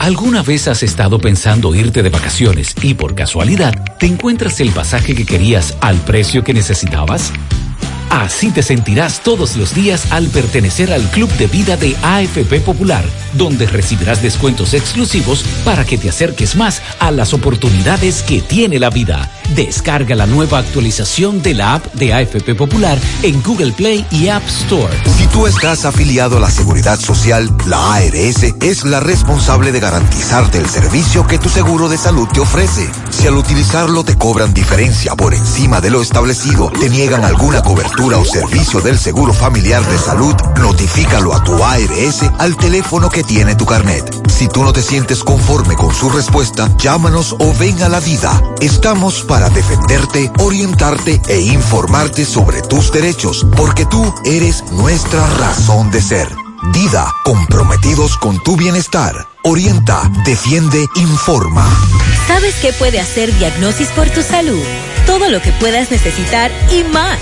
¿Alguna 0.00 0.42
vez 0.42 0.66
has 0.66 0.82
estado 0.82 1.18
pensando 1.18 1.74
irte 1.74 2.02
de 2.02 2.08
vacaciones 2.08 2.74
y 2.80 2.94
por 2.94 3.14
casualidad 3.14 3.74
te 3.98 4.06
encuentras 4.06 4.58
el 4.60 4.70
pasaje 4.70 5.14
que 5.14 5.26
querías 5.26 5.76
al 5.82 5.98
precio 5.98 6.42
que 6.42 6.54
necesitabas? 6.54 7.30
Así 8.08 8.50
te 8.50 8.62
sentirás 8.62 9.22
todos 9.22 9.56
los 9.56 9.74
días 9.74 10.10
al 10.10 10.28
pertenecer 10.28 10.90
al 10.90 11.02
Club 11.10 11.30
de 11.32 11.48
Vida 11.48 11.76
de 11.76 11.94
AFP 12.02 12.60
Popular, 12.60 13.04
donde 13.34 13.66
recibirás 13.66 14.22
descuentos 14.22 14.72
exclusivos 14.72 15.44
para 15.66 15.84
que 15.84 15.98
te 15.98 16.08
acerques 16.08 16.56
más 16.56 16.80
a 16.98 17.10
las 17.10 17.34
oportunidades 17.34 18.22
que 18.22 18.40
tiene 18.40 18.78
la 18.78 18.88
vida. 18.88 19.30
Descarga 19.54 20.14
la 20.14 20.26
nueva 20.26 20.58
actualización 20.58 21.42
de 21.42 21.54
la 21.54 21.74
app 21.74 21.94
de 21.94 22.14
AFP 22.14 22.54
Popular 22.54 22.98
en 23.22 23.42
Google 23.42 23.72
Play 23.72 24.06
y 24.10 24.28
App 24.28 24.46
Store. 24.46 24.94
Si 25.16 25.26
tú 25.26 25.46
estás 25.46 25.84
afiliado 25.84 26.36
a 26.36 26.40
la 26.40 26.50
Seguridad 26.50 26.98
Social, 26.98 27.50
la 27.66 27.94
ARS 27.94 28.42
es 28.62 28.84
la 28.84 29.00
responsable 29.00 29.72
de 29.72 29.80
garantizarte 29.80 30.58
el 30.58 30.68
servicio 30.68 31.26
que 31.26 31.38
tu 31.38 31.48
seguro 31.48 31.88
de 31.88 31.98
salud 31.98 32.28
te 32.28 32.40
ofrece. 32.40 32.88
Si 33.10 33.26
al 33.26 33.36
utilizarlo 33.36 34.04
te 34.04 34.16
cobran 34.16 34.54
diferencia 34.54 35.16
por 35.16 35.34
encima 35.34 35.80
de 35.80 35.90
lo 35.90 36.00
establecido, 36.00 36.70
te 36.70 36.88
niegan 36.88 37.24
alguna 37.24 37.62
cobertura 37.62 38.18
o 38.18 38.24
servicio 38.24 38.80
del 38.80 38.98
Seguro 38.98 39.32
Familiar 39.32 39.84
de 39.84 39.98
Salud, 39.98 40.34
notifícalo 40.60 41.34
a 41.34 41.42
tu 41.42 41.62
ARS 41.62 42.22
al 42.38 42.56
teléfono 42.56 43.10
que 43.10 43.24
tiene 43.24 43.56
tu 43.56 43.66
carnet. 43.66 44.04
Si 44.28 44.48
tú 44.48 44.62
no 44.62 44.72
te 44.72 44.82
sientes 44.82 45.24
conforme 45.24 45.74
con 45.74 45.94
su 45.94 46.08
respuesta, 46.08 46.70
llámanos 46.78 47.34
o 47.38 47.52
ven 47.58 47.82
a 47.82 47.88
la 47.88 48.00
vida. 48.00 48.40
Estamos 48.60 49.22
para 49.22 49.39
defenderte, 49.48 50.30
orientarte 50.40 51.20
e 51.28 51.40
informarte 51.40 52.24
sobre 52.24 52.60
tus 52.62 52.92
derechos, 52.92 53.46
porque 53.56 53.86
tú 53.86 54.12
eres 54.24 54.64
nuestra 54.72 55.26
razón 55.38 55.90
de 55.90 56.02
ser. 56.02 56.28
Dida, 56.72 57.10
comprometidos 57.24 58.18
con 58.18 58.42
tu 58.42 58.56
bienestar. 58.56 59.26
Orienta, 59.42 60.02
defiende, 60.26 60.86
informa. 60.96 61.66
¿Sabes 62.28 62.54
qué 62.60 62.72
puede 62.74 63.00
hacer 63.00 63.34
Diagnosis 63.38 63.88
por 63.88 64.08
tu 64.10 64.22
salud? 64.22 64.62
Todo 65.06 65.30
lo 65.30 65.40
que 65.40 65.52
puedas 65.52 65.90
necesitar 65.90 66.50
y 66.70 66.84
más. 66.84 67.18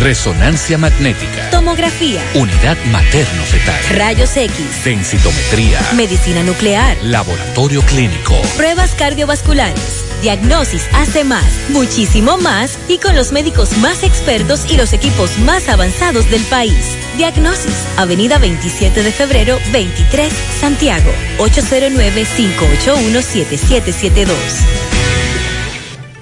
Resonancia 0.00 0.78
magnética. 0.78 1.50
Tomografía. 1.50 2.22
Unidad 2.34 2.76
materno-fetal. 2.90 3.96
Rayos 3.96 4.36
X. 4.36 4.84
Densitometría. 4.84 5.80
Medicina 5.94 6.42
nuclear. 6.42 6.96
Laboratorio 7.02 7.82
clínico. 7.82 8.34
Pruebas 8.56 8.92
cardiovasculares. 8.92 10.07
Diagnosis 10.22 10.88
hace 10.94 11.22
más, 11.22 11.44
muchísimo 11.68 12.38
más 12.38 12.76
y 12.88 12.98
con 12.98 13.14
los 13.14 13.30
médicos 13.30 13.78
más 13.78 14.02
expertos 14.02 14.66
y 14.68 14.76
los 14.76 14.92
equipos 14.92 15.38
más 15.38 15.68
avanzados 15.68 16.28
del 16.28 16.42
país. 16.42 16.96
Diagnosis, 17.16 17.86
Avenida 17.96 18.38
27 18.38 19.04
de 19.04 19.12
febrero, 19.12 19.56
23, 19.72 20.32
Santiago, 20.32 21.12
809-581-7772. 21.38 24.26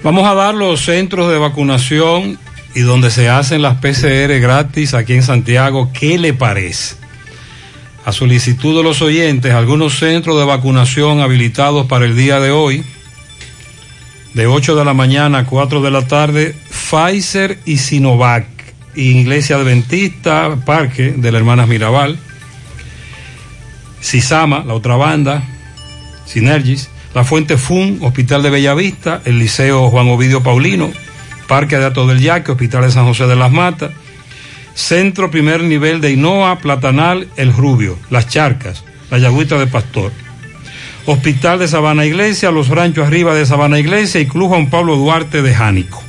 Vamos 0.02 0.28
a 0.28 0.34
dar 0.34 0.54
los 0.54 0.82
centros 0.82 1.30
de 1.30 1.38
vacunación 1.38 2.38
y 2.74 2.80
donde 2.80 3.10
se 3.10 3.30
hacen 3.30 3.62
las 3.62 3.76
PCR 3.76 4.38
gratis 4.40 4.92
aquí 4.92 5.14
en 5.14 5.22
Santiago. 5.22 5.90
¿Qué 5.98 6.18
le 6.18 6.34
parece? 6.34 6.96
A 8.04 8.12
solicitud 8.12 8.76
de 8.76 8.82
los 8.82 9.00
oyentes, 9.00 9.54
algunos 9.54 9.98
centros 9.98 10.38
de 10.38 10.44
vacunación 10.44 11.22
habilitados 11.22 11.86
para 11.86 12.04
el 12.04 12.14
día 12.14 12.40
de 12.40 12.50
hoy, 12.50 12.84
de 14.36 14.46
8 14.46 14.76
de 14.76 14.84
la 14.84 14.92
mañana 14.92 15.38
a 15.38 15.46
4 15.46 15.80
de 15.80 15.90
la 15.90 16.06
tarde, 16.06 16.54
Pfizer 16.68 17.58
y 17.64 17.78
Sinovac, 17.78 18.46
Iglesia 18.94 19.56
Adventista, 19.56 20.58
Parque 20.66 21.14
de 21.16 21.32
la 21.32 21.38
Hermanas 21.38 21.66
Mirabal, 21.68 22.18
Sisama, 24.00 24.62
la 24.62 24.74
otra 24.74 24.96
banda, 24.96 25.42
Sinergis, 26.26 26.90
La 27.14 27.24
Fuente 27.24 27.56
Fun, 27.56 28.00
Hospital 28.02 28.42
de 28.42 28.50
Bellavista, 28.50 29.22
el 29.24 29.38
Liceo 29.38 29.88
Juan 29.88 30.08
Ovidio 30.08 30.42
Paulino, 30.42 30.90
Parque 31.48 31.78
de 31.78 31.86
Ato 31.86 32.06
del 32.06 32.20
Yaque, 32.20 32.52
Hospital 32.52 32.82
de 32.82 32.90
San 32.90 33.06
José 33.06 33.26
de 33.26 33.36
las 33.36 33.50
Matas, 33.50 33.92
Centro 34.74 35.30
Primer 35.30 35.62
Nivel 35.62 36.02
de 36.02 36.12
Hinoa, 36.12 36.58
Platanal, 36.58 37.26
El 37.38 37.54
Rubio, 37.54 37.98
Las 38.10 38.28
Charcas, 38.28 38.84
La 39.10 39.16
Yagüita 39.16 39.56
de 39.56 39.66
Pastor, 39.66 40.12
Hospital 41.06 41.60
de 41.60 41.68
Sabana 41.68 42.04
Iglesia, 42.04 42.50
Los 42.50 42.68
Ranchos 42.68 43.06
Arriba 43.06 43.32
de 43.34 43.46
Sabana 43.46 43.78
Iglesia 43.78 44.20
y 44.20 44.26
Club 44.26 44.48
Juan 44.48 44.70
Pablo 44.70 44.96
Duarte 44.96 45.40
de 45.40 45.54
Jánico. 45.54 46.02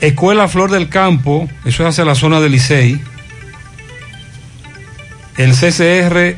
Escuela 0.00 0.48
Flor 0.48 0.70
del 0.70 0.88
Campo, 0.88 1.48
eso 1.66 1.82
es 1.82 1.90
hacia 1.90 2.06
la 2.06 2.14
zona 2.14 2.40
del 2.40 2.52
Licey. 2.52 3.00
El 5.36 5.52
CCR 5.52 6.16
eh, 6.16 6.36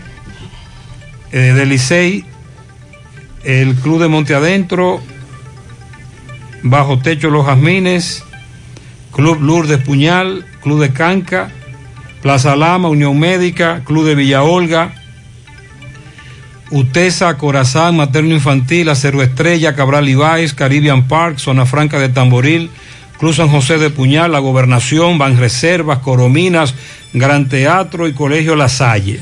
del 1.31 1.69
Licey, 1.69 2.25
el 3.45 3.77
Club 3.77 4.01
de 4.01 4.09
Monte 4.09 4.35
Adentro, 4.35 5.01
Bajo 6.65 6.99
Techo 6.99 7.31
Los 7.31 7.47
Jazmines, 7.47 8.25
Club 9.13 9.41
Lourdes 9.41 9.79
Puñal, 9.79 10.45
Club 10.61 10.81
de 10.81 10.93
Canca, 10.93 11.51
Plaza 12.21 12.57
Lama, 12.57 12.89
Unión 12.89 13.19
Médica, 13.19 13.83
Club 13.85 14.07
de 14.07 14.17
Villa 14.17 14.43
Olga, 14.43 14.98
Utesa, 16.71 17.37
Corazán, 17.39 17.97
Materno 17.97 18.35
Infantil, 18.35 18.89
Acero 18.89 19.23
Estrella, 19.23 19.75
Cabral 19.75 20.09
Ibáez, 20.09 20.53
Caribbean 20.53 21.09
Park, 21.09 21.39
Zona 21.39 21.65
Franca 21.67 21.99
de 21.99 22.09
Tamboril, 22.09 22.71
Club 23.19 23.35
San 23.35 23.49
José 23.49 23.79
de 23.79 23.91
Puñal, 23.91 24.33
La 24.33 24.39
Gobernación, 24.39 25.19
Banreservas, 25.19 26.01
Corominas, 26.01 26.75
Gran 27.13 27.49
Teatro 27.49 28.07
y 28.07 28.13
Colegio 28.13 28.55
La 28.55 28.69
Salle. 28.69 29.21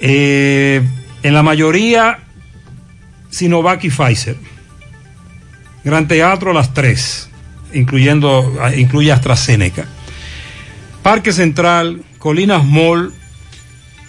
Eh, 0.00 0.82
en 1.22 1.34
la 1.34 1.42
mayoría, 1.42 2.18
Sinovac 3.30 3.82
y 3.84 3.90
Pfizer. 3.90 4.36
Gran 5.84 6.06
Teatro 6.06 6.52
las 6.52 6.74
tres, 6.74 7.28
incluyendo, 7.72 8.56
incluye 8.76 9.10
AstraZeneca. 9.10 9.86
Parque 11.02 11.32
Central, 11.32 12.02
Colinas 12.18 12.64
Mall, 12.64 13.12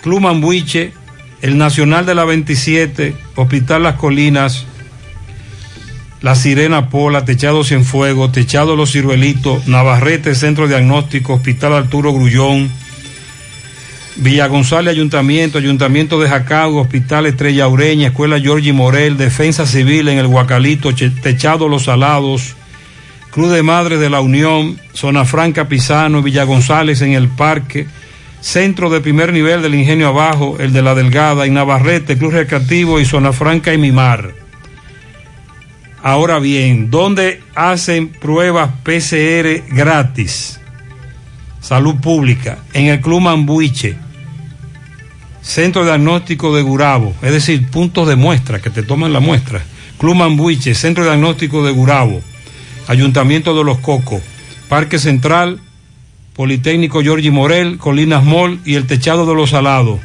Club 0.02 0.22
Mambuiche, 0.22 0.94
el 1.44 1.58
Nacional 1.58 2.06
de 2.06 2.16
la 2.16 2.24
27, 2.24 3.14
Hospital 3.36 3.84
Las 3.84 3.96
Colinas, 3.98 4.66
La 6.22 6.36
Sirena 6.36 6.90
Pola, 6.90 7.26
Techado 7.26 7.66
Cienfuegos, 7.66 8.32
Techado 8.32 8.78
Los 8.78 8.94
Ciruelitos, 8.94 9.68
Navarrete, 9.68 10.36
Centro 10.36 10.70
Diagnóstico, 10.70 11.34
Hospital 11.34 11.74
Arturo 11.74 12.14
Grullón, 12.14 12.72
Villa 14.16 14.48
González 14.48 14.94
Ayuntamiento, 14.94 15.58
Ayuntamiento 15.58 16.18
de 16.18 16.30
Jacagua, 16.30 16.84
Hospital 16.84 17.26
Estrella 17.26 17.68
Ureña, 17.68 18.08
Escuela 18.08 18.40
Giorgi 18.40 18.72
Morel, 18.72 19.18
Defensa 19.18 19.66
Civil 19.66 20.08
en 20.08 20.20
el 20.20 20.28
Guacalito, 20.28 20.96
Techado 20.96 21.68
Los 21.68 21.84
Salados, 21.84 22.56
Cruz 23.32 23.52
de 23.52 23.64
Madres 23.64 24.00
de 24.00 24.10
la 24.10 24.22
Unión, 24.22 24.80
Zona 24.94 25.26
Franca 25.26 25.68
Pisano, 25.68 26.22
Villa 26.22 26.46
González 26.46 27.02
en 27.02 27.12
el 27.12 27.28
Parque, 27.28 27.86
Centro 28.44 28.90
de 28.90 29.00
Primer 29.00 29.32
Nivel 29.32 29.62
del 29.62 29.74
Ingenio 29.74 30.10
Abajo, 30.10 30.58
el 30.60 30.74
de 30.74 30.82
la 30.82 30.94
Delgada, 30.94 31.46
en 31.46 31.54
Navarrete, 31.54 32.18
Cruz 32.18 32.34
Recreativo 32.34 33.00
y 33.00 33.06
Zona 33.06 33.32
Franca 33.32 33.74
y 33.74 33.78
Mimar. 33.78 34.34
Ahora 36.04 36.40
bien, 36.40 36.92
¿dónde 36.92 37.42
hacen 37.56 38.10
pruebas 38.10 38.70
PCR 38.84 39.64
gratis? 39.74 40.60
Salud 41.62 41.96
Pública, 42.02 42.58
en 42.74 42.88
el 42.88 43.00
Club 43.00 43.22
Mambuiche, 43.22 43.96
Centro 45.42 45.86
Diagnóstico 45.86 46.54
de 46.54 46.64
Gurabo, 46.64 47.16
es 47.22 47.32
decir, 47.32 47.66
puntos 47.70 48.10
de 48.10 48.18
muestra 48.18 48.62
que 48.62 48.70
te 48.70 48.84
toman 48.84 49.14
la 49.14 49.22
muestra. 49.22 49.64
Club 49.98 50.16
Mambuiche, 50.16 50.76
Centro 50.76 51.06
Diagnóstico 51.06 51.66
de 51.66 51.72
Gurabo, 51.72 52.22
Ayuntamiento 52.90 53.56
de 53.56 53.64
Los 53.64 53.80
Cocos, 53.80 54.22
Parque 54.68 55.00
Central, 55.00 55.62
Politécnico 56.36 57.02
Giorgi 57.02 57.30
Morel, 57.30 57.78
Colinas 57.78 58.24
Mall 58.24 58.60
y 58.66 58.76
el 58.76 58.88
Techado 58.88 59.26
de 59.26 59.36
los 59.36 59.52
Salados. 59.52 60.00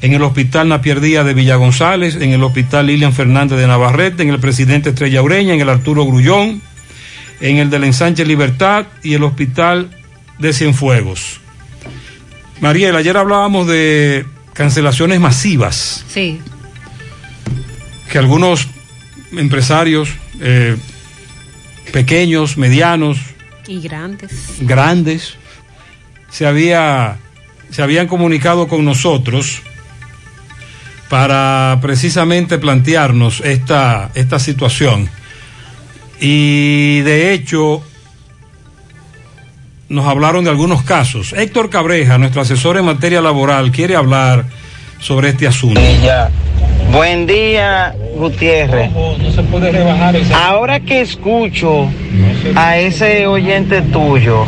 En 0.00 0.12
el 0.12 0.22
Hospital 0.22 0.68
Napier 0.68 1.00
Díaz 1.00 1.24
de 1.24 1.34
Villa 1.34 1.56
González, 1.56 2.16
en 2.16 2.30
el 2.30 2.42
Hospital 2.42 2.86
Lilian 2.86 3.12
Fernández 3.12 3.58
de 3.58 3.66
Navarrete, 3.66 4.22
en 4.22 4.30
el 4.30 4.38
Presidente 4.38 4.90
Estrella 4.90 5.22
Ureña, 5.22 5.54
en 5.54 5.60
el 5.60 5.68
Arturo 5.68 6.04
Grullón, 6.04 6.60
en 7.40 7.56
el 7.58 7.70
del 7.70 7.84
Ensanche 7.84 8.24
Libertad 8.24 8.86
y 9.02 9.14
el 9.14 9.22
Hospital 9.22 9.90
de 10.38 10.52
Cienfuegos. 10.52 11.40
Mariela, 12.60 12.98
ayer 12.98 13.16
hablábamos 13.16 13.66
de 13.66 14.24
cancelaciones 14.52 15.20
masivas. 15.20 16.04
Sí. 16.08 16.40
Que 18.10 18.18
algunos 18.18 18.68
empresarios 19.32 20.08
eh, 20.40 20.76
pequeños, 21.92 22.56
medianos, 22.56 23.18
Y 23.66 23.80
grandes. 23.80 24.32
grandes, 24.60 25.34
se, 26.30 26.46
había, 26.46 27.16
se 27.70 27.82
habían 27.82 28.06
comunicado 28.06 28.68
con 28.68 28.84
nosotros 28.84 29.62
para 31.08 31.78
precisamente 31.80 32.58
plantearnos 32.58 33.40
esta, 33.40 34.10
esta 34.14 34.38
situación. 34.38 35.08
Y 36.20 37.00
de 37.00 37.32
hecho, 37.32 37.82
nos 39.88 40.06
hablaron 40.06 40.44
de 40.44 40.50
algunos 40.50 40.82
casos. 40.82 41.32
Héctor 41.32 41.70
Cabreja, 41.70 42.18
nuestro 42.18 42.40
asesor 42.42 42.78
en 42.78 42.86
materia 42.86 43.20
laboral, 43.20 43.70
quiere 43.70 43.96
hablar 43.96 44.46
sobre 44.98 45.30
este 45.30 45.46
asunto. 45.46 45.80
Ella 45.80 46.30
Buen 46.94 47.26
día, 47.26 47.92
Gutiérrez. 48.14 48.88
Ahora 50.32 50.78
que 50.78 51.00
escucho 51.00 51.90
a 52.54 52.78
ese 52.78 53.26
oyente 53.26 53.82
tuyo, 53.82 54.46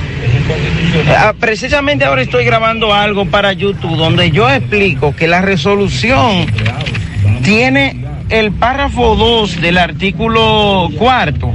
ah, 1.18 1.34
precisamente 1.40 2.04
ahora 2.04 2.22
estoy 2.22 2.44
grabando 2.44 2.94
algo 2.94 3.26
para 3.26 3.52
YouTube 3.52 3.96
donde 3.96 4.30
yo 4.30 4.48
explico 4.48 5.12
que 5.16 5.26
la 5.26 5.40
resolución 5.40 6.46
tiene 7.42 8.04
el 8.28 8.52
párrafo 8.52 9.16
2 9.16 9.60
del 9.60 9.78
artículo 9.78 10.88
cuarto 10.96 11.52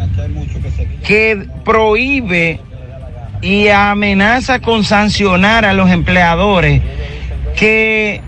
que 1.08 1.46
prohíbe 1.64 2.60
y 3.42 3.70
amenaza 3.70 4.60
con 4.60 4.84
sancionar 4.84 5.64
a 5.64 5.72
los 5.72 5.90
empleadores 5.90 6.82
que 7.56 8.22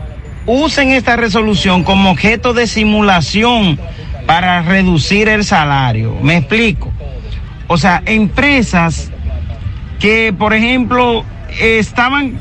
usen 0.45 0.91
esta 0.91 1.15
resolución 1.15 1.83
como 1.83 2.11
objeto 2.11 2.53
de 2.53 2.67
simulación 2.67 3.79
para 4.25 4.61
reducir 4.61 5.29
el 5.29 5.43
salario. 5.43 6.17
Me 6.21 6.37
explico. 6.37 6.91
O 7.67 7.77
sea, 7.77 8.01
empresas 8.05 9.11
que, 9.99 10.33
por 10.33 10.53
ejemplo, 10.53 11.23
estaban 11.59 12.39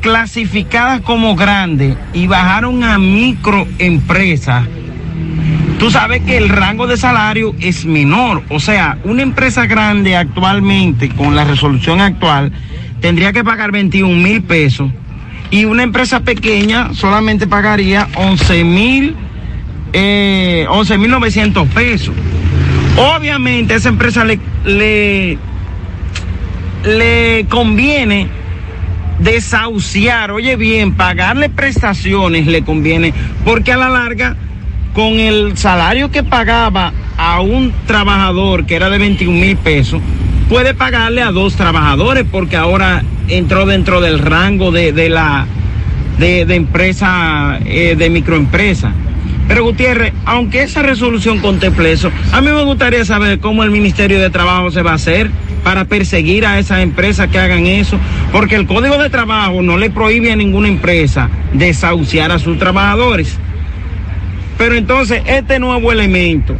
clasificadas 0.00 1.00
como 1.00 1.34
grandes 1.36 1.96
y 2.12 2.26
bajaron 2.26 2.84
a 2.84 2.98
microempresas, 2.98 4.66
tú 5.78 5.90
sabes 5.90 6.22
que 6.22 6.36
el 6.36 6.48
rango 6.48 6.86
de 6.86 6.96
salario 6.96 7.54
es 7.60 7.84
menor. 7.84 8.42
O 8.50 8.60
sea, 8.60 8.98
una 9.04 9.22
empresa 9.22 9.66
grande 9.66 10.16
actualmente, 10.16 11.08
con 11.08 11.34
la 11.34 11.44
resolución 11.44 12.00
actual, 12.00 12.52
tendría 13.00 13.32
que 13.32 13.44
pagar 13.44 13.72
21 13.72 14.14
mil 14.14 14.42
pesos 14.42 14.90
y 15.50 15.64
una 15.64 15.82
empresa 15.82 16.20
pequeña 16.20 16.92
solamente 16.94 17.46
pagaría 17.46 18.08
11 18.14 18.64
mil, 18.64 19.16
eh, 19.92 20.66
11 20.68 20.98
mil 20.98 21.10
900 21.10 21.68
pesos. 21.68 22.14
Obviamente 22.96 23.74
a 23.74 23.76
esa 23.76 23.88
empresa 23.90 24.24
le, 24.24 24.38
le, 24.64 25.38
le 26.84 27.46
conviene 27.48 28.28
desahuciar, 29.18 30.30
oye 30.30 30.56
bien, 30.56 30.94
pagarle 30.94 31.48
prestaciones 31.48 32.46
le 32.46 32.62
conviene, 32.62 33.12
porque 33.44 33.72
a 33.72 33.76
la 33.76 33.88
larga, 33.88 34.36
con 34.94 35.20
el 35.20 35.56
salario 35.56 36.10
que 36.10 36.22
pagaba 36.22 36.92
a 37.16 37.40
un 37.40 37.72
trabajador 37.86 38.66
que 38.66 38.76
era 38.76 38.90
de 38.90 38.98
21 38.98 39.38
mil 39.38 39.56
pesos, 39.56 40.00
puede 40.48 40.74
pagarle 40.74 41.22
a 41.22 41.32
dos 41.32 41.54
trabajadores, 41.56 42.24
porque 42.30 42.56
ahora 42.56 43.02
entró 43.28 43.66
dentro 43.66 44.00
del 44.00 44.18
rango 44.18 44.70
de, 44.70 45.08
la 45.08 45.46
de, 46.18 46.44
de 46.44 46.54
empresa, 46.54 47.58
eh, 47.64 47.96
de 47.96 48.10
microempresa. 48.10 48.92
Pero 49.48 49.64
Gutiérrez, 49.64 50.12
aunque 50.24 50.62
esa 50.62 50.82
resolución 50.82 51.38
contemple 51.38 51.92
eso, 51.92 52.10
a 52.32 52.40
mí 52.40 52.50
me 52.50 52.64
gustaría 52.64 53.04
saber 53.04 53.38
cómo 53.38 53.62
el 53.62 53.70
Ministerio 53.70 54.20
de 54.20 54.30
Trabajo 54.30 54.70
se 54.70 54.82
va 54.82 54.92
a 54.92 54.94
hacer 54.94 55.30
para 55.62 55.84
perseguir 55.84 56.46
a 56.46 56.58
esas 56.58 56.80
empresas 56.80 57.28
que 57.28 57.38
hagan 57.38 57.66
eso, 57.66 57.98
porque 58.32 58.56
el 58.56 58.66
Código 58.66 58.98
de 58.98 59.08
Trabajo 59.08 59.62
no 59.62 59.78
le 59.78 59.90
prohíbe 59.90 60.32
a 60.32 60.36
ninguna 60.36 60.68
empresa 60.68 61.28
desahuciar 61.52 62.32
a 62.32 62.38
sus 62.38 62.58
trabajadores. 62.58 63.38
Pero 64.58 64.74
entonces 64.74 65.22
este 65.26 65.58
nuevo 65.58 65.92
elemento 65.92 66.56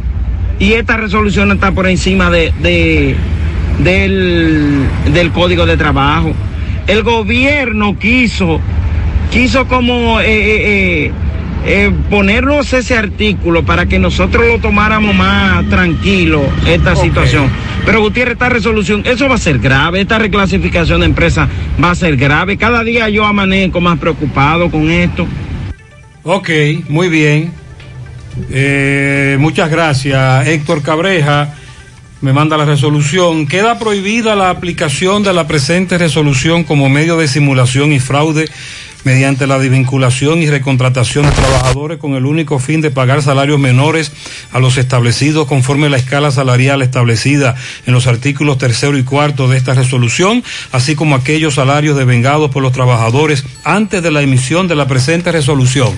y 0.59 0.73
esta 0.73 0.97
resolución 0.97 1.51
está 1.51 1.71
por 1.71 1.87
encima 1.87 2.29
de, 2.29 2.53
de 2.61 3.15
del, 3.79 4.85
del 5.13 5.31
Código 5.31 5.65
de 5.65 5.77
Trabajo. 5.77 6.33
El 6.87 7.03
gobierno 7.03 7.97
quiso, 7.99 8.59
quiso 9.31 9.67
como 9.67 10.21
eh, 10.21 10.25
eh, 10.27 11.05
eh, 11.05 11.11
eh, 11.65 11.91
ponernos 12.09 12.71
ese 12.71 12.95
artículo 12.95 13.63
para 13.63 13.87
que 13.87 13.99
nosotros 13.99 14.47
lo 14.47 14.59
tomáramos 14.59 15.13
más 15.13 15.67
tranquilo, 15.69 16.43
esta 16.65 16.95
situación. 16.95 17.49
Pero 17.85 18.01
Gutiérrez, 18.01 18.33
esta 18.33 18.49
resolución, 18.49 19.01
eso 19.05 19.27
va 19.27 19.35
a 19.35 19.37
ser 19.37 19.59
grave, 19.59 20.01
esta 20.01 20.17
reclasificación 20.17 21.01
de 21.01 21.07
empresa 21.07 21.47
va 21.83 21.91
a 21.91 21.95
ser 21.95 22.15
grave. 22.15 22.57
Cada 22.57 22.83
día 22.83 23.09
yo 23.09 23.25
amanezco 23.25 23.81
más 23.81 23.99
preocupado 23.99 24.69
con 24.69 24.89
esto. 24.89 25.27
Ok, 26.23 26.49
muy 26.89 27.09
bien. 27.09 27.51
Eh, 28.49 29.37
muchas 29.39 29.69
gracias, 29.69 30.47
Héctor 30.47 30.81
Cabreja. 30.83 31.53
Me 32.19 32.33
manda 32.33 32.57
la 32.57 32.65
resolución. 32.65 33.45
Queda 33.45 33.77
prohibida 33.77 34.35
la 34.35 34.49
aplicación 34.49 35.21
de 35.21 35.33
la 35.33 35.47
presente 35.47 35.99
resolución 35.99 36.63
como 36.63 36.89
medio 36.89 37.15
de 37.15 37.27
simulación 37.27 37.93
y 37.93 37.99
fraude 37.99 38.49
mediante 39.03 39.45
la 39.45 39.59
desvinculación 39.59 40.41
y 40.41 40.49
recontratación 40.49 41.25
de 41.25 41.31
trabajadores 41.31 41.99
con 41.99 42.15
el 42.15 42.25
único 42.25 42.57
fin 42.57 42.81
de 42.81 42.89
pagar 42.89 43.21
salarios 43.21 43.59
menores 43.59 44.11
a 44.51 44.59
los 44.59 44.77
establecidos 44.77 45.45
conforme 45.45 45.89
la 45.89 45.97
escala 45.97 46.31
salarial 46.31 46.81
establecida 46.81 47.55
en 47.85 47.93
los 47.93 48.07
artículos 48.07 48.57
tercero 48.57 48.97
y 48.97 49.03
cuarto 49.03 49.47
de 49.47 49.57
esta 49.57 49.75
resolución, 49.75 50.43
así 50.71 50.95
como 50.95 51.15
aquellos 51.15 51.53
salarios 51.53 51.95
devengados 51.95 52.49
por 52.49 52.63
los 52.63 52.73
trabajadores 52.73 53.45
antes 53.63 54.01
de 54.01 54.09
la 54.09 54.23
emisión 54.23 54.67
de 54.67 54.75
la 54.75 54.87
presente 54.87 55.31
resolución. 55.31 55.93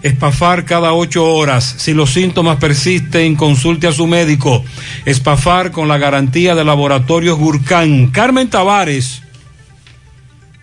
Espafar 0.02 0.64
cada 0.64 0.92
ocho 0.92 1.26
horas. 1.34 1.74
Si 1.78 1.94
los 1.94 2.10
síntomas 2.10 2.59
persisten, 2.59 3.34
consulte 3.34 3.88
a 3.88 3.92
su 3.92 4.06
médico. 4.06 4.64
Espafar 5.05 5.72
con 5.72 5.88
la 5.88 5.98
garantía 5.98 6.55
de 6.55 6.64
laboratorios 6.64 7.38
Gurkán. 7.38 8.09
Carmen 8.09 8.48
Tavares 8.48 9.22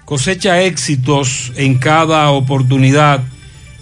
cosecha 0.06 0.62
éxitos 0.62 1.52
en 1.58 1.78
cada 1.78 2.30
oportunidad 2.30 3.22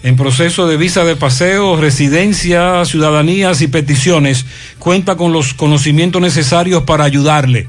en 0.01 0.15
proceso 0.15 0.67
de 0.67 0.75
visa 0.75 1.03
de 1.03 1.15
paseo, 1.15 1.77
residencia, 1.77 2.83
ciudadanías 2.85 3.61
y 3.61 3.67
peticiones. 3.67 4.45
Cuenta 4.79 5.15
con 5.15 5.31
los 5.31 5.53
conocimientos 5.53 6.21
necesarios 6.21 6.83
para 6.83 7.03
ayudarle. 7.03 7.67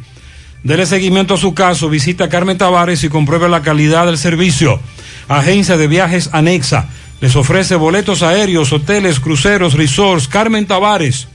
Dele 0.66 0.84
seguimiento 0.84 1.34
a 1.34 1.36
su 1.36 1.54
caso, 1.54 1.88
visita 1.88 2.28
Carmen 2.28 2.58
Tavares 2.58 3.04
y 3.04 3.08
compruebe 3.08 3.48
la 3.48 3.62
calidad 3.62 4.06
del 4.06 4.18
servicio. 4.18 4.80
Agencia 5.28 5.76
de 5.76 5.86
Viajes 5.86 6.30
Anexa 6.32 6.88
les 7.20 7.36
ofrece 7.36 7.76
boletos 7.76 8.24
aéreos, 8.24 8.72
hoteles, 8.72 9.20
cruceros, 9.20 9.74
resorts. 9.74 10.26
Carmen 10.26 10.66
Tavares, 10.66 11.28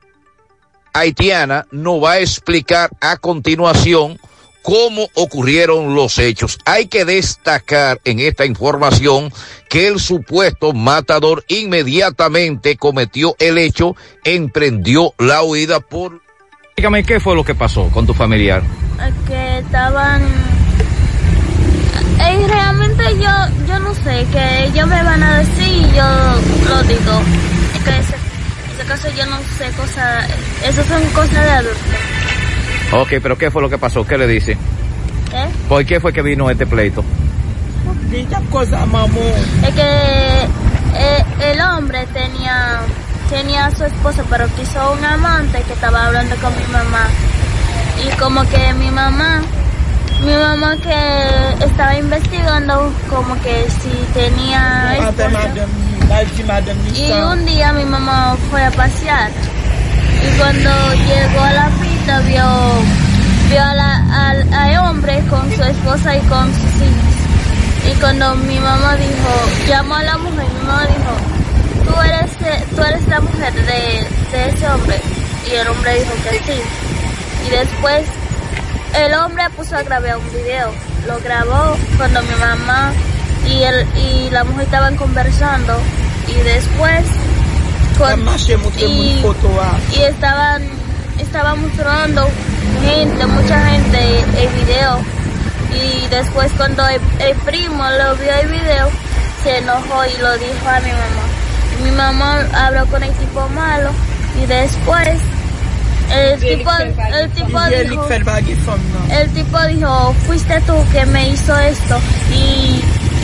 haitiana 0.92 1.66
nos 1.72 2.04
va 2.04 2.12
a 2.12 2.20
explicar 2.20 2.90
a 3.00 3.16
continuación 3.16 4.20
cómo 4.62 5.08
ocurrieron 5.14 5.96
los 5.96 6.20
hechos. 6.20 6.56
Hay 6.64 6.86
que 6.86 7.04
destacar 7.04 8.00
en 8.04 8.20
esta 8.20 8.46
información 8.46 9.32
que 9.68 9.88
el 9.88 9.98
supuesto 9.98 10.72
matador 10.72 11.44
inmediatamente 11.48 12.76
cometió 12.76 13.34
el 13.40 13.58
hecho, 13.58 13.96
emprendió 14.22 15.14
la 15.18 15.42
huida 15.42 15.80
por... 15.80 16.22
Dígame, 16.76 17.02
¿qué 17.02 17.18
fue 17.18 17.34
lo 17.34 17.42
que 17.42 17.56
pasó 17.56 17.88
con 17.88 18.06
tu 18.06 18.14
familiar? 18.14 18.62
Que 19.26 19.58
estaban 19.58 20.55
eh, 22.20 22.47
realmente 22.48 23.05
yo, 23.18 23.30
yo 23.68 23.78
no 23.80 23.94
sé, 23.94 24.26
que 24.32 24.64
ellos 24.64 24.86
me 24.86 25.02
van 25.02 25.22
a 25.22 25.38
decir 25.38 25.68
y 25.68 25.94
yo 25.94 26.05
lo 26.68 26.82
digo. 26.82 27.22
Que 27.84 27.98
ese, 27.98 28.14
ese 28.74 28.84
caso 28.86 29.09
yo 29.16 29.26
no 29.26 29.38
sé 29.59 29.70
cosas, 29.76 30.26
eso 30.64 30.82
son 30.84 31.02
cosas 31.10 31.44
de 31.44 31.51
adultos. 31.51 31.82
Ok, 32.93 33.09
pero 33.22 33.36
¿qué 33.36 33.51
fue 33.51 33.62
lo 33.62 33.68
que 33.68 33.78
pasó? 33.78 34.06
¿Qué 34.06 34.16
le 34.16 34.26
dice? 34.26 34.52
¿Eh? 34.52 35.48
¿Por 35.68 35.84
qué 35.84 36.01
fue 36.01 36.12
que 36.12 36.22
vino 36.22 36.48
este 36.51 36.66
pleito? 36.66 37.05
cosa, 38.51 38.86
mamón. 38.86 39.22
Es 39.62 39.74
que 39.74 40.44
eh, 40.94 41.24
el 41.40 41.60
hombre 41.60 42.06
tenía, 42.12 42.80
tenía 43.28 43.66
a 43.66 43.70
su 43.74 43.84
esposa, 43.84 44.24
pero 44.30 44.47
quiso 44.56 44.93
un 44.93 45.05
amante 45.05 45.62
que 45.62 45.72
estaba 45.72 46.06
hablando 46.06 46.36
con 46.36 46.56
mi 46.56 46.64
mamá. 46.72 47.09
Y 48.05 48.16
como 48.18 48.43
que 48.48 48.72
mi 48.74 48.90
mamá 48.90 49.43
mi 50.24 50.34
mamá 50.34 50.76
que 50.76 51.64
estaba 51.64 51.97
investigando 51.97 52.93
como 53.09 53.34
que 53.43 53.66
si 53.70 53.90
tenía 54.14 54.97
y 56.94 57.12
un 57.12 57.44
día 57.44 57.72
mi 57.72 57.84
mamá 57.84 58.36
fue 58.51 58.64
a 58.64 58.70
pasear. 58.70 59.30
Y 60.22 60.38
cuando 60.38 60.70
llegó 60.94 61.40
a 61.40 61.52
la 61.52 61.68
pista 61.80 62.20
vio 62.20 62.44
vio 63.51 63.62
al, 63.62 64.55
al 64.55 64.88
hombre 64.88 65.22
con 65.28 65.51
su 65.55 65.62
esposa 65.62 66.16
y 66.16 66.20
con 66.22 66.47
sus 66.55 66.74
hijos. 66.76 67.90
Y 67.90 67.94
cuando 68.01 68.34
mi 68.36 68.59
mamá 68.59 68.97
dijo 68.97 69.68
llamó 69.68 69.94
a 69.97 70.02
la 70.02 70.18
mujer 70.18 70.44
mi 70.48 70.66
mamá 70.66 70.86
dijo 70.86 71.90
tú 71.90 72.01
eres 72.02 72.68
tú 72.74 72.82
eres 72.82 73.06
la 73.09 73.20
mujer 73.20 73.52
de, 73.55 74.06
de 74.32 74.48
ese 74.51 74.68
hombre 74.68 75.01
y 75.51 75.55
el 75.55 75.68
hombre 75.68 76.01
dijo 76.01 76.12
que 76.24 76.38
sí. 76.52 76.60
Y 77.47 77.51
después 77.51 78.06
el 78.97 79.14
hombre 79.14 79.48
puso 79.51 79.77
a 79.77 79.82
grabar 79.82 80.16
un 80.16 80.31
video. 80.32 80.70
Lo 81.06 81.18
grabó 81.20 81.77
cuando 81.97 82.23
mi 82.23 82.35
mamá 82.35 82.93
y, 83.47 83.62
el, 83.62 83.86
y 83.97 84.31
la 84.31 84.44
mujer 84.44 84.64
estaban 84.64 84.97
conversando. 84.97 85.78
Y 86.28 86.40
después... 86.43 87.05
y, 88.78 89.23
y 89.97 90.02
estaban, 90.02 90.62
estaban 91.18 91.62
mostrando 91.62 92.28
gente, 92.83 93.26
mucha 93.26 93.58
gente 93.70 94.20
el 94.39 94.49
video. 94.65 95.00
Y 95.73 96.07
después 96.08 96.52
cuando 96.57 96.86
el, 96.86 97.34
primo 97.44 97.84
lo 97.91 98.16
vio 98.16 98.33
el 98.42 98.49
video, 98.49 98.89
se 99.42 99.58
enojó 99.58 100.05
y 100.05 100.20
lo 100.20 100.36
dijo 100.39 100.68
a 100.68 100.81
mi 100.81 100.91
mamá. 100.91 101.78
Y 101.78 101.83
mi 101.84 101.91
mamá 101.91 102.47
habló 102.55 102.86
con 102.86 103.02
el 103.02 103.12
tipo 103.15 103.49
malo 103.50 103.91
y 104.42 104.47
después 104.47 105.18
el 106.10 106.41
tipo, 106.41 106.70
el 106.73 107.31
tipo 107.31 107.60
dijo, 107.68 108.09
el 109.10 109.31
tipo 109.31 109.60
dijo, 109.67 110.15
fuiste 110.26 110.60
tú 110.62 110.75
que 110.93 111.05
me 111.07 111.31
hizo 111.31 111.57
esto 111.59 111.99
y, 112.33 112.81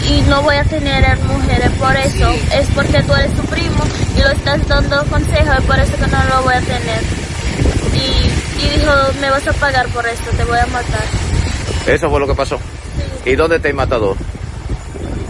y 0.09 0.25
no 0.28 0.43
voy 0.43 0.57
a 0.57 0.65
tener 0.65 1.19
mujeres 1.20 1.70
por 1.78 1.97
eso. 1.97 2.31
Es 2.52 2.69
porque 2.75 3.02
tú 3.02 3.15
eres 3.15 3.33
tu 3.35 3.43
primo 3.44 3.85
y 4.17 4.20
lo 4.20 4.31
estás 4.31 4.67
dando 4.69 5.05
consejos 5.07 5.57
y 5.59 5.62
por 5.62 5.78
eso 5.78 5.93
que 5.97 6.07
no 6.09 6.25
lo 6.25 6.43
voy 6.43 6.55
a 6.55 6.61
tener. 6.61 7.02
Y, 7.94 8.65
y 8.65 8.78
dijo, 8.78 8.93
me 9.20 9.31
vas 9.31 9.47
a 9.47 9.52
pagar 9.55 9.86
por 9.89 10.07
esto, 10.07 10.31
te 10.36 10.44
voy 10.44 10.59
a 10.59 10.67
matar. 10.67 11.05
Eso 11.86 12.11
fue 12.11 12.20
lo 12.20 12.27
que 12.27 12.35
pasó. 12.35 12.59
¿Y 13.25 13.35
dónde 13.36 13.59
te 13.61 13.73
mató? 13.73 14.17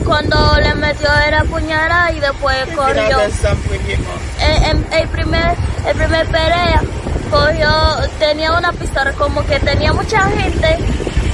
Cuando 0.05 0.59
le 0.61 0.75
metió 0.75 1.09
era 1.27 1.45
puñalada 1.45 2.13
y 2.13 2.21
después 2.21 2.57
corrió. 2.75 3.21
El, 3.21 4.85
el, 4.93 5.09
primer, 5.09 5.57
el 5.87 5.97
primer 5.97 6.27
pelea 6.27 6.83
cogió, 7.31 7.71
tenía 8.19 8.53
una 8.53 8.73
pistola, 8.73 9.13
como 9.13 9.45
que 9.47 9.59
tenía 9.61 9.93
mucha 9.93 10.23
gente, 10.31 10.79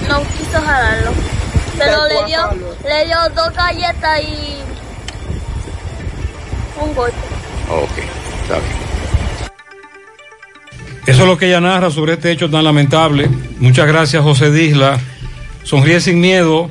no 0.09 0.21
quiso 0.23 0.61
jalarlo. 0.65 1.11
Pero 1.77 2.07
le 2.09 2.27
dio, 2.27 2.51
le 2.89 3.07
dio 3.07 3.17
dos 3.35 3.53
galletas 3.55 4.21
y 4.23 4.59
un 6.81 6.95
golpe. 6.95 7.17
Ok, 7.71 7.99
está 8.43 8.55
bien. 8.55 8.89
Eso 11.07 11.23
es 11.23 11.27
lo 11.27 11.39
que 11.39 11.47
ella 11.47 11.61
narra 11.61 11.91
sobre 11.91 12.15
este 12.15 12.31
hecho 12.31 12.51
tan 12.51 12.65
lamentable. 12.65 13.29
Muchas 13.59 13.87
gracias, 13.87 14.23
José 14.23 14.51
Disla. 14.51 15.01
Sonríe 15.63 16.01
sin 16.01 16.21
miedo. 16.21 16.71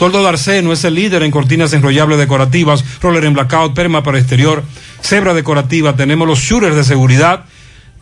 Toldo 0.00 0.22
Darceno 0.22 0.72
es 0.72 0.82
el 0.84 0.94
líder 0.94 1.22
en 1.24 1.30
cortinas 1.30 1.74
enrollables 1.74 2.18
decorativas, 2.18 2.82
roller 3.02 3.26
en 3.26 3.34
blackout, 3.34 3.74
perma 3.74 4.02
para 4.02 4.18
exterior, 4.18 4.64
cebra 5.02 5.34
decorativa. 5.34 5.94
Tenemos 5.94 6.26
los 6.26 6.38
shooters 6.38 6.74
de 6.74 6.84
seguridad 6.84 7.44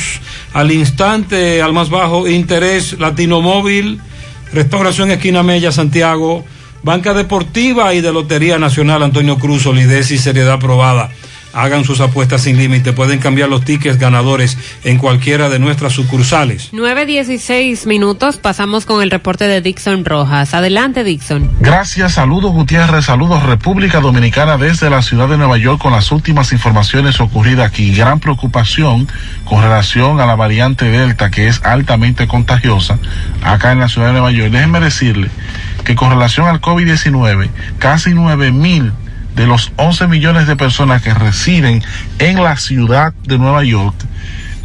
al 0.53 0.73
instante, 0.73 1.61
al 1.61 1.73
más 1.73 1.91
bajo 1.91 2.29
interés, 2.29 2.99
Latino 2.99 3.43
Móvil, 3.43 4.01
Restauración 4.53 5.11
Esquina 5.11 5.43
Mella, 5.43 5.73
Santiago, 5.73 6.45
Banca 6.83 7.13
Deportiva 7.13 7.93
y 7.95 8.01
de 8.01 8.13
Lotería 8.13 8.59
Nacional 8.59 9.03
Antonio 9.03 9.39
Cruz, 9.39 9.63
solidez 9.63 10.11
y 10.11 10.19
seriedad 10.19 10.59
probada. 10.59 11.11
Hagan 11.55 11.85
sus 11.85 12.01
apuestas 12.01 12.43
sin 12.43 12.57
límite. 12.57 12.93
Pueden 12.93 13.19
cambiar 13.19 13.49
los 13.49 13.65
tickets 13.65 13.99
ganadores 13.99 14.59
en 14.85 14.99
cualquiera 14.99 15.49
de 15.49 15.59
nuestras 15.59 15.93
sucursales. 15.93 16.73
9.16 16.73 17.87
minutos. 17.87 18.37
Pasamos 18.37 18.87
con 18.87 19.03
el 19.03 19.11
reporte 19.11 19.47
de 19.47 19.61
Dixon 19.61 20.05
Rojas. 20.05 20.53
Adelante, 20.55 21.05
Dixon. 21.05 21.51
Gracias. 21.61 22.15
Saludos, 22.15 22.53
Gutiérrez. 22.53 23.05
Saludos, 23.05 23.43
República 23.45 24.01
Dominicana, 24.01 24.59
desde 24.59 24.91
la 24.91 25.03
ciudad 25.03 25.29
de 25.29 25.39
Nueva 25.39 25.59
York 25.59 25.81
con 25.81 25.93
las 25.93 26.11
últimas 26.13 26.53
informaciones 26.53 27.21
ocurridas 27.21 27.67
aquí. 27.67 27.95
Gran 27.95 28.21
preocupación 28.21 29.09
con 29.45 29.63
relación 29.63 30.21
a 30.21 30.27
la 30.27 30.35
variante 30.35 30.87
Delta, 30.87 31.31
que 31.31 31.49
es 31.49 31.63
altamente 31.65 32.27
contagiosa 32.27 32.99
acá 33.43 33.73
en 33.73 33.81
la 33.81 33.89
ciudad 33.89 34.09
de 34.09 34.13
Nueva 34.15 34.33
York. 34.33 34.51
Déjenme 34.51 34.81
decirle 34.81 35.31
que 35.85 35.95
con 35.95 36.11
relación 36.11 36.47
al 36.47 36.61
COVID-19, 36.61 37.51
casi 37.79 38.15
9 38.15 38.53
mil 38.53 38.93
de 39.35 39.47
los 39.47 39.73
11 39.77 40.09
millones 40.09 40.47
de 40.47 40.57
personas 40.57 41.03
que 41.03 41.13
residen 41.13 41.83
en 42.19 42.43
la 42.43 42.57
ciudad 42.57 43.13
de 43.25 43.37
Nueva 43.39 43.65
York 43.65 43.95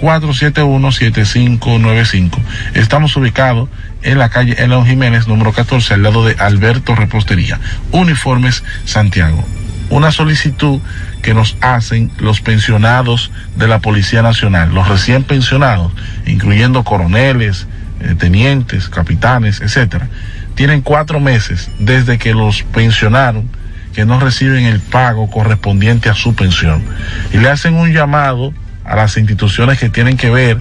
809-471-7595. 0.00 2.38
Estamos 2.74 3.16
ubicados 3.16 3.68
en 4.02 4.18
la 4.18 4.28
calle 4.28 4.54
Elon 4.58 4.86
Jiménez, 4.86 5.26
número 5.26 5.52
14, 5.52 5.94
al 5.94 6.02
lado 6.02 6.24
de 6.24 6.36
Alberto 6.38 6.94
Repostería. 6.94 7.58
Uniformes 7.92 8.62
Santiago. 8.84 9.44
Una 9.90 10.12
solicitud 10.12 10.80
que 11.22 11.34
nos 11.34 11.56
hacen 11.60 12.10
los 12.18 12.40
pensionados 12.40 13.30
de 13.56 13.68
la 13.68 13.78
Policía 13.80 14.22
Nacional, 14.22 14.74
los 14.74 14.86
recién 14.86 15.24
pensionados, 15.24 15.92
incluyendo 16.26 16.84
coroneles, 16.84 17.66
eh, 18.00 18.14
tenientes, 18.16 18.88
capitanes, 18.88 19.60
etcétera. 19.60 20.08
Tienen 20.54 20.82
cuatro 20.82 21.20
meses 21.20 21.70
desde 21.78 22.18
que 22.18 22.34
los 22.34 22.62
pensionaron 22.64 23.48
que 23.94 24.04
no 24.04 24.20
reciben 24.20 24.64
el 24.64 24.80
pago 24.80 25.30
correspondiente 25.30 26.08
a 26.08 26.14
su 26.14 26.34
pensión. 26.34 26.84
Y 27.32 27.38
le 27.38 27.48
hacen 27.48 27.74
un 27.74 27.92
llamado 27.92 28.52
a 28.84 28.94
las 28.94 29.16
instituciones 29.16 29.78
que 29.78 29.88
tienen 29.88 30.16
que 30.16 30.30
ver 30.30 30.60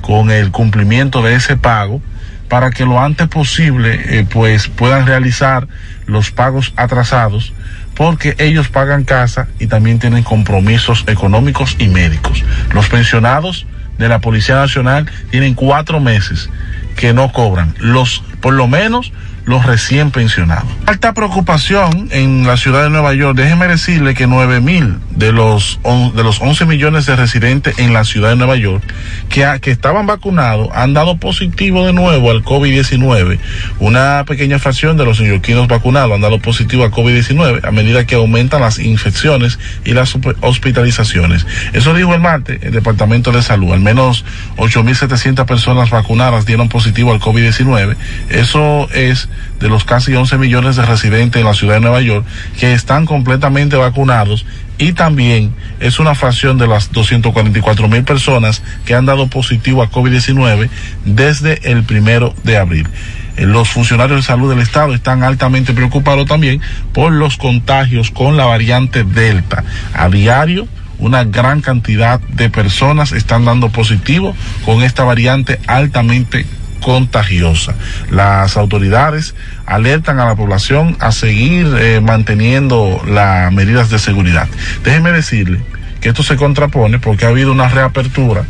con 0.00 0.30
el 0.30 0.50
cumplimiento 0.50 1.22
de 1.22 1.34
ese 1.34 1.56
pago 1.56 2.00
para 2.48 2.70
que 2.70 2.84
lo 2.84 3.00
antes 3.00 3.28
posible 3.28 4.18
eh, 4.18 4.26
pues 4.28 4.68
puedan 4.68 5.06
realizar 5.06 5.68
los 6.06 6.30
pagos 6.30 6.72
atrasados 6.76 7.52
porque 7.94 8.36
ellos 8.38 8.68
pagan 8.68 9.04
casa 9.04 9.48
y 9.58 9.66
también 9.66 9.98
tienen 9.98 10.22
compromisos 10.22 11.04
económicos 11.08 11.76
y 11.80 11.88
médicos. 11.88 12.44
Los 12.72 12.88
pensionados 12.88 13.66
de 13.98 14.08
la 14.08 14.20
Policía 14.20 14.54
Nacional 14.54 15.10
tienen 15.30 15.54
cuatro 15.54 15.98
meses 15.98 16.48
que 16.96 17.12
no 17.12 17.32
cobran. 17.32 17.74
Los, 17.78 18.22
por 18.40 18.54
lo 18.54 18.68
menos, 18.68 19.12
los 19.48 19.64
recién 19.64 20.10
pensionados. 20.10 20.66
Alta 20.84 21.14
preocupación 21.14 22.08
en 22.12 22.46
la 22.46 22.58
ciudad 22.58 22.82
de 22.82 22.90
Nueva 22.90 23.14
York. 23.14 23.34
Déjeme 23.34 23.66
decirle 23.66 24.12
que 24.12 24.26
9 24.26 24.60
mil 24.60 24.98
de 25.10 25.32
los, 25.32 25.80
de 26.14 26.22
los 26.22 26.42
11 26.42 26.66
millones 26.66 27.06
de 27.06 27.16
residentes 27.16 27.78
en 27.78 27.94
la 27.94 28.04
ciudad 28.04 28.28
de 28.28 28.36
Nueva 28.36 28.56
York 28.56 28.84
que, 29.30 29.46
que 29.62 29.70
estaban 29.70 30.06
vacunados 30.06 30.68
han 30.74 30.92
dado 30.92 31.16
positivo 31.16 31.86
de 31.86 31.94
nuevo 31.94 32.30
al 32.30 32.44
COVID-19. 32.44 33.38
Una 33.78 34.24
pequeña 34.26 34.58
fracción 34.58 34.98
de 34.98 35.06
los 35.06 35.18
neoyorquinos 35.18 35.66
vacunados 35.66 36.12
han 36.12 36.20
dado 36.20 36.38
positivo 36.40 36.84
al 36.84 36.90
COVID-19 36.90 37.66
a 37.66 37.70
medida 37.70 38.04
que 38.04 38.16
aumentan 38.16 38.60
las 38.60 38.78
infecciones 38.78 39.58
y 39.86 39.92
las 39.92 40.14
hospitalizaciones. 40.42 41.46
Eso 41.72 41.94
dijo 41.94 42.14
el 42.14 42.20
martes 42.20 42.62
el 42.62 42.72
Departamento 42.72 43.32
de 43.32 43.40
Salud. 43.40 43.72
Al 43.72 43.80
menos 43.80 44.26
8.700 44.58 45.46
personas 45.46 45.88
vacunadas 45.88 46.44
dieron 46.44 46.68
positivo 46.68 47.12
al 47.12 47.20
COVID-19. 47.20 47.96
Eso 48.28 48.88
es 48.92 49.30
de 49.60 49.68
los 49.68 49.84
casi 49.84 50.14
11 50.14 50.38
millones 50.38 50.76
de 50.76 50.84
residentes 50.84 51.40
en 51.40 51.46
la 51.46 51.54
ciudad 51.54 51.74
de 51.74 51.80
Nueva 51.80 52.00
York 52.00 52.24
que 52.58 52.72
están 52.72 53.06
completamente 53.06 53.76
vacunados 53.76 54.46
y 54.78 54.92
también 54.92 55.52
es 55.80 55.98
una 55.98 56.14
fracción 56.14 56.56
de 56.56 56.68
las 56.68 56.92
244 56.92 57.88
mil 57.88 58.04
personas 58.04 58.62
que 58.84 58.94
han 58.94 59.06
dado 59.06 59.26
positivo 59.26 59.82
a 59.82 59.90
COVID-19 59.90 60.68
desde 61.04 61.70
el 61.70 61.82
primero 61.82 62.34
de 62.44 62.56
abril. 62.56 62.88
Los 63.36 63.68
funcionarios 63.68 64.20
de 64.20 64.26
salud 64.26 64.50
del 64.50 64.60
Estado 64.60 64.94
están 64.94 65.22
altamente 65.22 65.72
preocupados 65.72 66.26
también 66.26 66.60
por 66.92 67.12
los 67.12 67.36
contagios 67.36 68.10
con 68.10 68.36
la 68.36 68.46
variante 68.46 69.04
Delta. 69.04 69.64
A 69.94 70.08
diario, 70.08 70.66
una 70.98 71.24
gran 71.24 71.60
cantidad 71.60 72.20
de 72.20 72.50
personas 72.50 73.12
están 73.12 73.44
dando 73.44 73.68
positivo 73.68 74.34
con 74.64 74.82
esta 74.82 75.04
variante 75.04 75.60
altamente 75.66 76.46
contagiosa. 76.80 77.74
Las 78.10 78.56
autoridades 78.56 79.34
alertan 79.66 80.20
a 80.20 80.26
la 80.26 80.36
población 80.36 80.96
a 81.00 81.12
seguir 81.12 81.66
eh, 81.78 82.00
manteniendo 82.00 83.02
las 83.06 83.52
medidas 83.52 83.90
de 83.90 83.98
seguridad. 83.98 84.48
Déjeme 84.84 85.12
decirle 85.12 85.60
que 86.00 86.10
esto 86.10 86.22
se 86.22 86.36
contrapone 86.36 86.98
porque 86.98 87.26
ha 87.26 87.28
habido 87.28 87.52
una 87.52 87.68
reapertura 87.68 88.44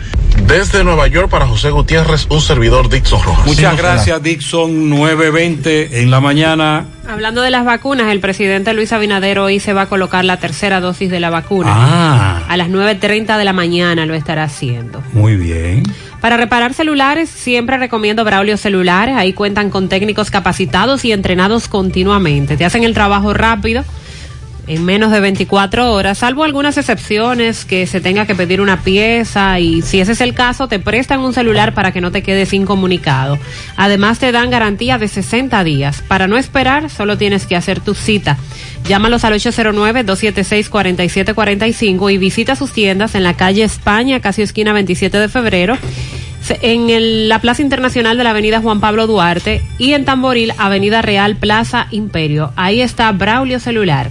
Desde 0.47 0.85
Nueva 0.85 1.07
York 1.09 1.29
para 1.29 1.47
José 1.47 1.71
Gutiérrez, 1.71 2.27
un 2.31 2.41
servidor 2.41 2.89
Dixon 2.89 3.23
Rojas. 3.23 3.47
Muchas 3.47 3.77
gracias 3.77 4.23
Dixon, 4.23 4.91
9.20 4.91 5.89
en 5.93 6.11
la 6.11 6.21
mañana. 6.21 6.87
Hablando 7.09 7.43
de 7.43 7.51
las 7.51 7.65
vacunas, 7.65 8.11
el 8.13 8.21
presidente 8.21 8.73
Luis 8.73 8.93
Abinader 8.93 9.39
hoy 9.39 9.61
se 9.61 9.73
va 9.73 9.83
a 9.83 9.87
colocar 9.87 10.25
la 10.25 10.39
tercera 10.39 10.81
dosis 10.81 11.11
de 11.11 11.21
la 11.21 11.31
vacuna. 11.31 11.73
Ah. 11.73 12.43
A 12.49 12.57
las 12.57 12.69
9.30 12.69 13.39
de 13.39 13.45
la 13.45 13.53
mañana 13.53 14.07
lo 14.07 14.15
estará 14.15 14.45
haciendo. 14.45 15.03
Muy 15.13 15.37
bien. 15.37 15.83
Para 16.21 16.37
reparar 16.37 16.75
celulares, 16.75 17.29
siempre 17.29 17.77
recomiendo 17.77 18.25
Braulio 18.25 18.57
Celulares. 18.57 19.15
Ahí 19.17 19.33
cuentan 19.33 19.71
con 19.71 19.89
técnicos 19.89 20.31
capacitados 20.31 21.05
y 21.05 21.13
entrenados 21.13 21.69
continuamente. 21.69 22.57
Te 22.57 22.65
hacen 22.65 22.85
el 22.85 22.95
trabajo 22.95 23.35
rápido. 23.35 23.85
En 24.67 24.85
menos 24.85 25.13
de 25.13 25.21
24 25.21 25.93
horas, 25.93 26.19
salvo 26.19 26.45
algunas 26.45 26.77
excepciones 26.77 27.65
que 27.65 27.87
se 27.87 28.01
tenga 28.01 28.27
que 28.27 28.35
pedir 28.35 28.61
una 28.61 28.83
pieza 28.83 29.61
y 29.61 29.81
si 29.83 30.01
ese 30.01 30.13
es 30.13 30.21
el 30.21 30.35
caso, 30.35 30.67
te 30.69 30.79
prestan 30.79 31.21
un 31.21 31.33
celular 31.33 31.73
para 31.75 31.93
que 31.93 32.01
no 32.01 32.11
te 32.11 32.23
quedes 32.23 32.53
incomunicado. 32.53 33.39
Además, 33.77 34.19
te 34.19 34.33
dan 34.33 34.51
garantía 34.51 34.99
de 34.99 35.07
60 35.09 35.65
días. 35.65 36.03
Para 36.03 36.27
no 36.27 36.37
esperar, 36.37 36.91
solo 36.91 37.17
tienes 37.17 37.47
que 37.47 37.57
hacer 37.57 37.81
tu 37.81 37.95
cita. 37.95 38.37
Llámalos 38.85 39.25
al 39.25 39.33
809-276-4745 39.35 42.13
y 42.13 42.19
visita 42.19 42.57
sus 42.57 42.73
tiendas 42.73 43.15
en 43.15 43.23
la 43.23 43.35
calle 43.35 43.63
España, 43.63 44.21
casi 44.21 44.43
esquina 44.43 44.73
27 44.73 45.17
de 45.19 45.29
febrero 45.29 45.79
en 46.63 47.29
la 47.29 47.41
Plaza 47.41 47.63
Internacional 47.63 48.17
de 48.17 48.25
la 48.25 48.31
Avenida 48.31 48.61
Juan 48.61 48.81
Pablo 48.81 49.07
Duarte 49.07 49.63
y 49.79 49.95
en 49.95 50.05
Tamboril, 50.05 50.53
Avenida 50.59 51.03
Real 51.03 51.37
Plaza 51.37 51.87
Imperio. 51.91 52.53
Ahí 52.57 52.81
está 52.81 53.11
Braulio 53.13 53.61
Celular. 53.61 54.11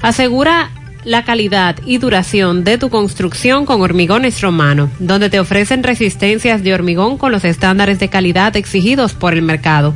Asegura 0.00 0.70
la 1.02 1.24
calidad 1.24 1.74
y 1.84 1.98
duración 1.98 2.62
de 2.62 2.78
tu 2.78 2.90
construcción 2.90 3.66
con 3.66 3.82
Hormigones 3.82 4.40
Romano, 4.40 4.88
donde 5.00 5.30
te 5.30 5.40
ofrecen 5.40 5.82
resistencias 5.82 6.62
de 6.62 6.72
hormigón 6.72 7.18
con 7.18 7.32
los 7.32 7.44
estándares 7.44 7.98
de 7.98 8.06
calidad 8.06 8.56
exigidos 8.56 9.14
por 9.14 9.32
el 9.32 9.42
mercado. 9.42 9.94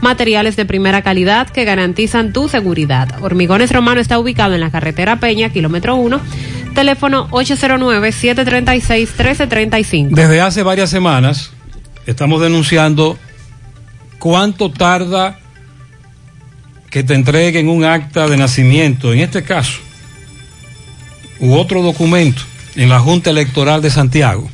Materiales 0.00 0.56
de 0.56 0.64
primera 0.64 1.02
calidad 1.02 1.48
que 1.48 1.64
garantizan 1.64 2.32
tu 2.32 2.48
seguridad. 2.48 3.22
Hormigones 3.22 3.70
Romano 3.70 4.00
está 4.00 4.18
ubicado 4.18 4.54
en 4.54 4.60
la 4.60 4.72
carretera 4.72 5.20
Peña, 5.20 5.50
kilómetro 5.50 5.94
1, 5.94 6.20
teléfono 6.74 7.28
809-736-1335. 7.30 10.08
Desde 10.10 10.40
hace 10.40 10.64
varias 10.64 10.90
semanas 10.90 11.52
estamos 12.04 12.40
denunciando 12.40 13.16
cuánto 14.18 14.70
tarda 14.70 15.38
que 16.90 17.02
te 17.02 17.14
entreguen 17.14 17.68
un 17.68 17.84
acta 17.84 18.28
de 18.28 18.36
nacimiento, 18.36 19.12
en 19.12 19.20
este 19.20 19.42
caso, 19.42 19.78
u 21.40 21.54
otro 21.54 21.82
documento 21.82 22.42
en 22.76 22.88
la 22.88 23.00
Junta 23.00 23.30
Electoral 23.30 23.82
de 23.82 23.90
Santiago. 23.90 24.48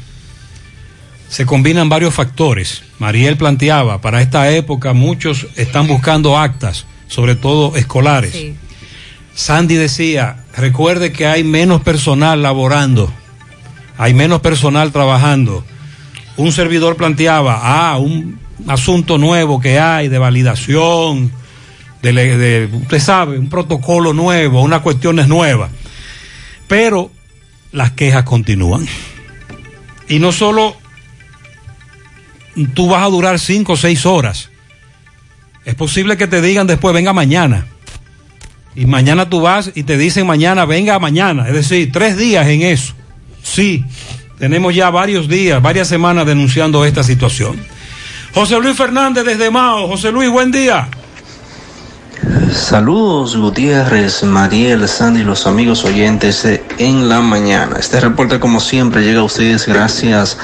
Se 1.28 1.46
combinan 1.46 1.88
varios 1.88 2.14
factores. 2.14 2.82
Mariel 2.98 3.36
planteaba, 3.36 4.00
para 4.00 4.20
esta 4.22 4.50
época 4.50 4.92
muchos 4.92 5.46
están 5.56 5.86
buscando 5.86 6.38
actas, 6.38 6.86
sobre 7.08 7.34
todo 7.34 7.76
escolares. 7.76 8.52
Sandy 9.34 9.74
decía, 9.74 10.44
recuerde 10.56 11.12
que 11.12 11.26
hay 11.26 11.42
menos 11.42 11.82
personal 11.82 12.42
laborando, 12.42 13.12
hay 13.98 14.14
menos 14.14 14.40
personal 14.40 14.92
trabajando. 14.92 15.64
Un 16.36 16.52
servidor 16.52 16.96
planteaba, 16.96 17.60
ah, 17.62 17.98
un 17.98 18.38
asunto 18.66 19.18
nuevo 19.18 19.60
que 19.60 19.78
hay 19.78 20.08
de 20.08 20.18
validación, 20.18 21.32
de, 22.02 22.68
usted 22.72 23.00
sabe, 23.00 23.38
un 23.38 23.48
protocolo 23.48 24.12
nuevo, 24.12 24.62
unas 24.62 24.80
cuestiones 24.80 25.28
nuevas. 25.28 25.70
Pero 26.68 27.10
las 27.72 27.92
quejas 27.92 28.24
continúan. 28.24 28.86
Y 30.08 30.18
no 30.18 30.32
solo 30.32 30.76
tú 32.74 32.88
vas 32.88 33.04
a 33.04 33.10
durar 33.10 33.38
cinco 33.38 33.72
o 33.72 33.76
seis 33.76 34.06
horas. 34.06 34.50
Es 35.64 35.74
posible 35.74 36.16
que 36.16 36.26
te 36.26 36.42
digan 36.42 36.66
después, 36.66 36.94
venga 36.94 37.12
mañana. 37.12 37.66
Y 38.76 38.86
mañana 38.86 39.30
tú 39.30 39.40
vas 39.40 39.70
y 39.74 39.84
te 39.84 39.96
dicen 39.96 40.26
mañana, 40.26 40.64
venga 40.64 40.98
mañana. 40.98 41.48
Es 41.48 41.54
decir, 41.54 41.90
tres 41.92 42.16
días 42.16 42.46
en 42.48 42.62
eso. 42.62 42.92
Sí, 43.42 43.84
tenemos 44.38 44.74
ya 44.74 44.90
varios 44.90 45.28
días, 45.28 45.62
varias 45.62 45.88
semanas 45.88 46.26
denunciando 46.26 46.84
esta 46.84 47.02
situación. 47.02 47.56
José 48.34 48.58
Luis 48.58 48.76
Fernández 48.76 49.24
desde 49.24 49.48
Mao. 49.48 49.86
José 49.86 50.10
Luis, 50.10 50.28
buen 50.28 50.50
día. 50.50 50.88
Saludos 52.52 53.36
Gutiérrez, 53.36 54.22
Mariel, 54.22 54.88
Sandy 54.88 55.20
y 55.20 55.24
los 55.24 55.46
amigos 55.46 55.84
oyentes 55.84 56.46
En 56.78 57.08
la 57.08 57.20
Mañana. 57.20 57.76
Este 57.78 58.00
reporte 58.00 58.40
como 58.40 58.60
siempre 58.60 59.02
llega 59.02 59.20
a 59.20 59.24
ustedes 59.24 59.66
gracias 59.66 60.38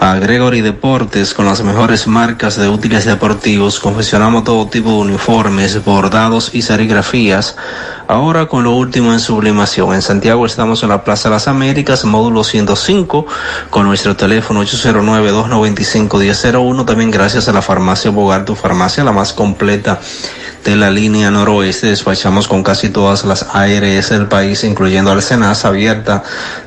a 0.00 0.16
Gregory 0.16 0.62
Deportes 0.62 1.34
con 1.34 1.46
las 1.46 1.62
mejores 1.62 2.06
marcas 2.06 2.56
de 2.56 2.68
útiles 2.68 3.04
deportivos. 3.04 3.78
Confeccionamos 3.78 4.44
todo 4.44 4.68
tipo 4.68 4.90
de 4.90 4.96
uniformes, 4.96 5.84
bordados 5.84 6.54
y 6.54 6.62
serigrafías. 6.62 7.56
Ahora 8.08 8.46
con 8.46 8.64
lo 8.64 8.72
último 8.72 9.12
en 9.12 9.20
sublimación. 9.20 9.94
En 9.94 10.02
Santiago 10.02 10.46
estamos 10.46 10.82
en 10.82 10.88
la 10.88 11.04
Plaza 11.04 11.28
de 11.28 11.34
las 11.34 11.46
Américas, 11.46 12.04
módulo 12.04 12.42
105, 12.42 13.26
con 13.68 13.86
nuestro 13.86 14.16
teléfono 14.16 14.64
809-295-1001. 14.64 16.86
También 16.86 17.10
gracias 17.10 17.48
a 17.48 17.52
la 17.52 17.62
farmacia 17.62 18.10
Bogar, 18.10 18.44
tu 18.44 18.56
farmacia, 18.56 19.04
la 19.04 19.12
más 19.12 19.32
completa 19.32 20.00
de 20.64 20.76
la 20.76 20.90
línea 20.90 21.30
noroeste. 21.30 21.88
Despachamos 21.88 22.48
con 22.48 22.62
casi 22.62 22.88
todas 22.90 23.24
las 23.24 23.46
ARS 23.52 24.10
del 24.10 24.28
país, 24.28 24.62
incluyendo 24.64 25.10
al 25.10 25.20
abierta 25.64 26.22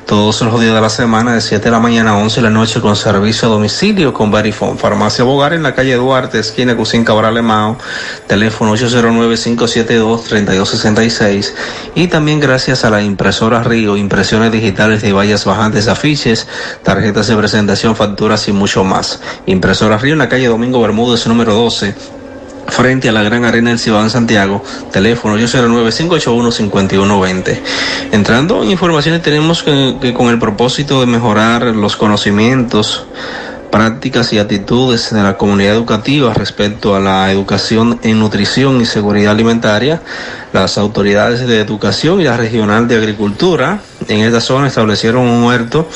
todos 0.06 0.42
los 0.42 0.60
días 0.60 0.74
de 0.74 0.80
la 0.80 0.90
semana, 0.90 1.34
de 1.34 1.40
7 1.40 1.64
de 1.64 1.70
la 1.70 1.80
mañana 1.80 2.10
a 2.10 2.16
11 2.16 2.36
de 2.36 2.42
la 2.42 2.50
noche, 2.50 2.80
con 2.80 2.94
servicio 2.96 3.48
a 3.48 3.52
domicilio 3.52 4.12
con 4.12 4.30
Verifone. 4.30 4.78
Farmacia 4.78 5.24
Bogar 5.24 5.54
en 5.54 5.62
la 5.62 5.74
calle 5.74 5.94
Duarte, 5.94 6.38
esquina 6.38 6.76
Cusín 6.76 7.04
Cabral 7.04 7.42
Mao, 7.42 7.78
teléfono 8.26 8.74
809-572-3266. 8.74 11.54
Y 11.94 12.08
también 12.08 12.40
gracias 12.40 12.84
a 12.84 12.90
la 12.90 13.00
impresora 13.02 13.62
Río, 13.62 13.96
impresiones 13.96 14.52
digitales 14.52 15.00
de 15.02 15.12
vallas 15.12 15.44
bajantes, 15.44 15.86
afiches, 15.88 16.46
tarjetas 16.82 17.28
de 17.28 17.36
presentación, 17.36 17.96
facturas 17.96 18.46
y 18.48 18.52
mucho 18.52 18.84
más. 18.84 19.20
Impresora 19.46 19.98
Río 19.98 20.12
en 20.12 20.18
la 20.18 20.28
calle 20.28 20.48
Domingo 20.48 20.80
Bermúdez, 20.80 21.26
número 21.26 21.54
12 21.54 22.13
frente 22.68 23.08
a 23.08 23.12
la 23.12 23.22
Gran 23.22 23.44
Arena 23.44 23.70
del 23.70 23.78
Cibao 23.78 24.02
en 24.02 24.10
Santiago, 24.10 24.62
teléfono 24.92 25.38
809-581-5120. 25.38 27.60
Entrando 28.12 28.62
en 28.62 28.70
informaciones, 28.70 29.22
tenemos 29.22 29.62
que 29.62 30.12
con 30.14 30.28
el 30.28 30.38
propósito 30.38 31.00
de 31.00 31.06
mejorar 31.06 31.62
los 31.64 31.96
conocimientos, 31.96 33.06
prácticas 33.74 34.32
y 34.32 34.38
actitudes 34.38 35.12
de 35.12 35.20
la 35.20 35.36
comunidad 35.36 35.74
educativa 35.74 36.32
respecto 36.32 36.94
a 36.94 37.00
la 37.00 37.32
educación 37.32 37.98
en 38.04 38.20
nutrición 38.20 38.80
y 38.80 38.84
seguridad 38.84 39.32
alimentaria, 39.32 40.00
las 40.52 40.78
autoridades 40.78 41.44
de 41.44 41.58
educación 41.58 42.20
y 42.20 42.24
la 42.24 42.36
regional 42.36 42.86
de 42.86 42.94
agricultura 42.94 43.80
en 44.08 44.20
esta 44.20 44.40
zona 44.40 44.68
establecieron 44.68 45.22
un 45.22 45.44
huerto 45.44 45.88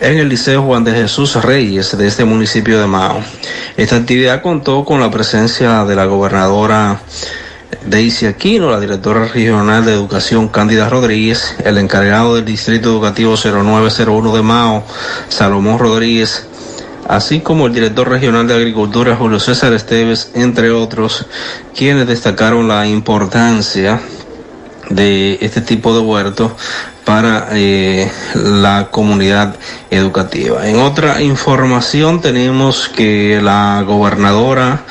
en 0.00 0.18
el 0.18 0.28
Liceo 0.28 0.62
Juan 0.62 0.84
de 0.84 0.92
Jesús 0.92 1.34
Reyes 1.42 1.96
de 1.96 2.06
este 2.06 2.24
municipio 2.24 2.80
de 2.80 2.86
Mao. 2.86 3.22
Esta 3.76 3.96
actividad 3.96 4.42
contó 4.42 4.84
con 4.84 5.00
la 5.00 5.10
presencia 5.10 5.84
de 5.84 5.96
la 5.96 6.06
gobernadora 6.06 7.00
Daisy 7.86 8.26
Aquino, 8.26 8.70
la 8.70 8.80
directora 8.80 9.26
regional 9.26 9.84
de 9.84 9.92
educación 9.92 10.48
Cándida 10.48 10.88
Rodríguez, 10.88 11.56
el 11.64 11.78
encargado 11.78 12.34
del 12.34 12.44
Distrito 12.44 12.90
Educativo 12.90 13.36
0901 13.36 14.34
de 14.34 14.42
Mao, 14.42 14.84
Salomón 15.28 15.78
Rodríguez, 15.78 16.46
así 17.08 17.40
como 17.40 17.66
el 17.66 17.74
director 17.74 18.08
regional 18.08 18.46
de 18.46 18.54
Agricultura 18.54 19.16
Julio 19.16 19.40
César 19.40 19.72
Esteves, 19.72 20.30
entre 20.34 20.70
otros, 20.70 21.26
quienes 21.74 22.06
destacaron 22.06 22.68
la 22.68 22.86
importancia 22.86 24.00
de 24.90 25.38
este 25.40 25.60
tipo 25.60 25.94
de 25.94 26.00
huertos 26.00 26.52
para 27.04 27.48
eh, 27.52 28.10
la 28.34 28.88
comunidad 28.90 29.56
educativa. 29.90 30.68
En 30.68 30.78
otra 30.78 31.20
información 31.22 32.20
tenemos 32.20 32.88
que 32.88 33.40
la 33.42 33.82
gobernadora 33.86 34.84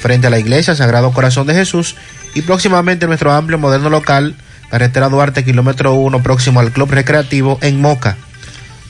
frente 0.00 0.26
a 0.26 0.30
la 0.30 0.40
iglesia 0.40 0.74
Sagrado 0.74 1.12
Corazón 1.12 1.46
de 1.46 1.54
Jesús, 1.54 1.94
y 2.34 2.42
próximamente 2.42 3.06
nuestro 3.06 3.30
amplio 3.30 3.58
moderno 3.58 3.88
local, 3.88 4.34
carretera 4.68 5.08
Duarte, 5.08 5.44
kilómetro 5.44 5.94
1, 5.94 6.20
próximo 6.20 6.58
al 6.58 6.72
Club 6.72 6.90
Recreativo 6.90 7.60
en 7.62 7.80
Moca. 7.80 8.16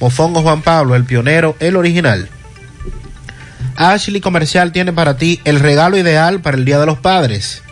Mofongo 0.01 0.41
Juan 0.41 0.63
Pablo, 0.63 0.97
el 0.97 1.05
pionero, 1.05 1.57
el 1.61 1.77
original. 1.77 2.31
Ashley 3.77 4.23
Comercial 4.23 4.73
tiene 4.73 4.95
para 4.95 5.19
ti 5.19 5.43
el 5.45 5.61
regalo 5.61 5.99
ideal 5.99 6.41
para 6.41 6.57
el 6.57 6.65
Día 6.65 6.81
de 6.81 6.87
los 6.87 6.97
Padres. 6.97 7.63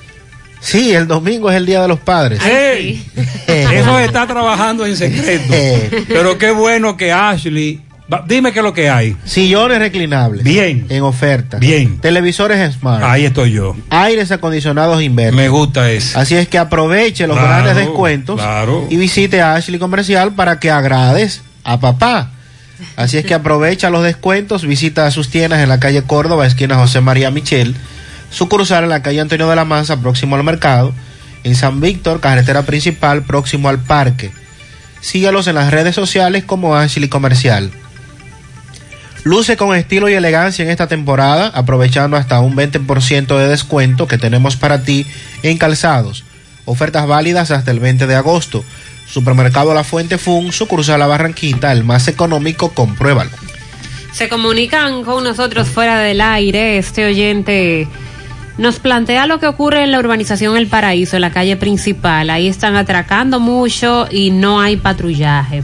Sí, 0.60 0.92
el 0.92 1.06
domingo 1.06 1.50
es 1.50 1.56
el 1.56 1.66
Día 1.66 1.80
de 1.82 1.88
los 1.88 1.98
Padres. 2.00 2.40
¡Ey! 2.44 3.04
Eso 3.46 3.98
está 3.98 4.26
trabajando 4.26 4.84
en 4.86 4.96
secreto. 4.96 5.54
Pero 6.08 6.38
qué 6.38 6.50
bueno 6.52 6.96
que 6.96 7.12
Ashley. 7.12 7.80
Dime 8.26 8.52
qué 8.52 8.58
es 8.58 8.64
lo 8.64 8.74
que 8.74 8.90
hay. 8.90 9.16
Sillones 9.24 9.78
reclinables. 9.78 10.42
Bien. 10.42 10.84
En 10.88 11.02
oferta. 11.04 11.58
Bien. 11.58 11.98
Televisores 12.00 12.74
Smart. 12.74 13.04
Ahí 13.04 13.24
estoy 13.24 13.52
yo. 13.52 13.76
Aires 13.88 14.32
acondicionados 14.32 15.00
invernos. 15.00 15.36
Me 15.40 15.48
gusta 15.48 15.90
eso. 15.92 16.18
Así 16.18 16.34
es 16.34 16.48
que 16.48 16.58
aproveche 16.58 17.26
los 17.28 17.36
Claro, 17.38 17.62
grandes 17.64 17.76
descuentos 17.76 18.40
claro. 18.40 18.84
y 18.90 18.96
visite 18.96 19.40
a 19.40 19.54
Ashley 19.54 19.78
Comercial 19.78 20.34
para 20.34 20.58
que 20.58 20.70
agrades 20.72 21.42
a 21.62 21.78
papá. 21.78 22.32
Así 22.96 23.16
es 23.18 23.24
que 23.24 23.34
aprovecha 23.34 23.90
los 23.90 24.02
descuentos, 24.02 24.66
visita 24.66 25.08
sus 25.12 25.28
tiendas 25.28 25.60
en 25.60 25.68
la 25.68 25.78
calle 25.78 26.02
Córdoba, 26.02 26.46
esquina 26.46 26.76
José 26.76 27.00
María 27.02 27.30
Michel, 27.30 27.76
sucursal 28.30 28.84
en 28.84 28.90
la 28.90 29.02
calle 29.02 29.20
Antonio 29.20 29.48
de 29.48 29.56
la 29.56 29.64
Maza, 29.64 30.00
próximo 30.00 30.36
al 30.36 30.44
mercado, 30.44 30.92
en 31.44 31.54
San 31.54 31.80
Víctor, 31.80 32.20
carretera 32.20 32.62
principal, 32.62 33.22
próximo 33.22 33.68
al 33.68 33.78
parque. 33.78 34.30
Sígalos 35.00 35.46
en 35.46 35.54
las 35.54 35.70
redes 35.70 35.94
sociales 35.94 36.44
como 36.44 36.76
Ashley 36.76 37.08
Comercial. 37.08 37.70
Luce 39.22 39.56
con 39.56 39.76
estilo 39.76 40.08
y 40.08 40.14
elegancia 40.14 40.64
en 40.64 40.70
esta 40.70 40.86
temporada, 40.86 41.48
aprovechando 41.48 42.16
hasta 42.16 42.40
un 42.40 42.56
20% 42.56 43.36
de 43.36 43.48
descuento 43.48 44.06
que 44.06 44.18
tenemos 44.18 44.56
para 44.56 44.82
ti 44.82 45.06
en 45.42 45.58
calzados. 45.58 46.24
Ofertas 46.64 47.06
válidas 47.06 47.50
hasta 47.50 47.70
el 47.70 47.80
20 47.80 48.06
de 48.06 48.14
agosto. 48.14 48.64
Supermercado 49.06 49.74
La 49.74 49.84
Fuente 49.84 50.18
Fun, 50.18 50.52
sucursal 50.52 51.00
La 51.00 51.06
Barranquita, 51.06 51.72
el 51.72 51.84
más 51.84 52.08
económico, 52.08 52.70
compruébalo. 52.70 53.30
Se 54.12 54.28
comunican 54.28 55.04
con 55.04 55.24
nosotros 55.24 55.68
fuera 55.68 55.98
del 55.98 56.20
aire. 56.20 56.78
Este 56.78 57.04
oyente 57.04 57.88
nos 58.60 58.78
plantea 58.78 59.26
lo 59.26 59.40
que 59.40 59.46
ocurre 59.46 59.82
en 59.82 59.90
la 59.90 59.98
urbanización 59.98 60.54
El 60.54 60.66
Paraíso, 60.66 61.16
en 61.16 61.22
la 61.22 61.30
calle 61.30 61.56
principal. 61.56 62.28
Ahí 62.28 62.46
están 62.46 62.76
atracando 62.76 63.40
mucho 63.40 64.06
y 64.10 64.30
no 64.30 64.60
hay 64.60 64.76
patrullaje. 64.76 65.62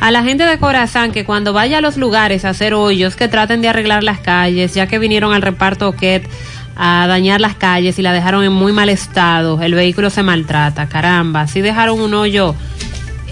A 0.00 0.12
la 0.12 0.22
gente 0.22 0.44
de 0.44 0.56
Corazán 0.58 1.10
que 1.10 1.24
cuando 1.24 1.52
vaya 1.52 1.78
a 1.78 1.80
los 1.80 1.96
lugares 1.96 2.44
a 2.44 2.50
hacer 2.50 2.72
hoyos, 2.72 3.16
que 3.16 3.26
traten 3.26 3.62
de 3.62 3.68
arreglar 3.68 4.04
las 4.04 4.20
calles, 4.20 4.74
ya 4.74 4.86
que 4.86 5.00
vinieron 5.00 5.34
al 5.34 5.42
reparto 5.42 5.90
KET 5.90 6.28
a 6.76 7.06
dañar 7.08 7.40
las 7.40 7.56
calles 7.56 7.98
y 7.98 8.02
la 8.02 8.12
dejaron 8.12 8.44
en 8.44 8.52
muy 8.52 8.72
mal 8.72 8.90
estado. 8.90 9.60
El 9.60 9.74
vehículo 9.74 10.08
se 10.08 10.22
maltrata. 10.22 10.88
Caramba, 10.88 11.48
si 11.48 11.60
dejaron 11.60 12.00
un 12.00 12.14
hoyo 12.14 12.54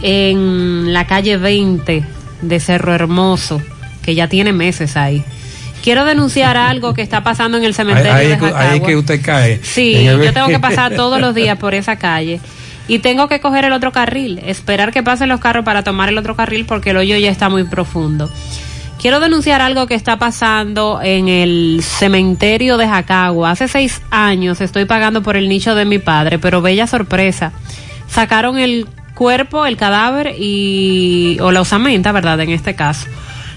en 0.02 0.92
la 0.92 1.06
calle 1.06 1.36
20 1.36 2.04
de 2.42 2.60
Cerro 2.60 2.92
Hermoso, 2.92 3.62
que 4.02 4.16
ya 4.16 4.26
tiene 4.26 4.52
meses 4.52 4.96
ahí. 4.96 5.24
Quiero 5.88 6.04
denunciar 6.04 6.58
algo 6.58 6.92
que 6.92 7.00
está 7.00 7.22
pasando 7.24 7.56
en 7.56 7.62
el 7.64 7.68
Ahí, 7.70 7.72
cementerio 7.72 8.12
ahí 8.12 8.26
de 8.26 8.32
ahí 8.34 8.38
es 8.46 8.52
Jacagua. 8.52 8.86
que 8.88 8.96
usted 8.96 9.22
cae. 9.24 9.60
Sí, 9.62 9.94
el- 10.06 10.20
yo 10.22 10.34
tengo 10.34 10.48
que 10.48 10.58
pasar 10.58 10.94
todos 10.94 11.18
los 11.18 11.34
días 11.34 11.56
por 11.56 11.72
esa 11.72 11.96
calle. 11.96 12.40
Y 12.88 12.98
tengo 12.98 13.26
que 13.26 13.40
coger 13.40 13.64
el 13.64 13.72
otro 13.72 13.90
carril, 13.90 14.38
esperar 14.44 14.92
que 14.92 15.02
pasen 15.02 15.30
los 15.30 15.40
carros 15.40 15.64
para 15.64 15.84
tomar 15.84 16.10
el 16.10 16.18
otro 16.18 16.36
carril 16.36 16.66
porque 16.66 16.90
el 16.90 16.98
hoyo 16.98 17.16
ya 17.16 17.30
está 17.30 17.48
muy 17.48 17.64
profundo. 17.64 18.28
Quiero 19.00 19.18
denunciar 19.18 19.62
algo 19.62 19.86
que 19.86 19.94
está 19.94 20.18
pasando 20.18 21.00
en 21.02 21.28
el 21.28 21.80
cementerio 21.82 22.76
de 22.76 22.86
Jacagua. 22.86 23.52
Hace 23.52 23.66
seis 23.66 24.02
años 24.10 24.60
estoy 24.60 24.84
pagando 24.84 25.22
por 25.22 25.38
el 25.38 25.48
nicho 25.48 25.74
de 25.74 25.86
mi 25.86 25.98
padre, 25.98 26.38
pero 26.38 26.60
bella 26.60 26.86
sorpresa. 26.86 27.52
Sacaron 28.10 28.58
el 28.58 28.86
cuerpo, 29.14 29.64
el 29.64 29.78
cadáver 29.78 30.34
y, 30.38 31.38
o 31.40 31.50
la 31.50 31.62
osamenta, 31.62 32.12
¿verdad? 32.12 32.38
En 32.40 32.50
este 32.50 32.74
caso. 32.74 33.06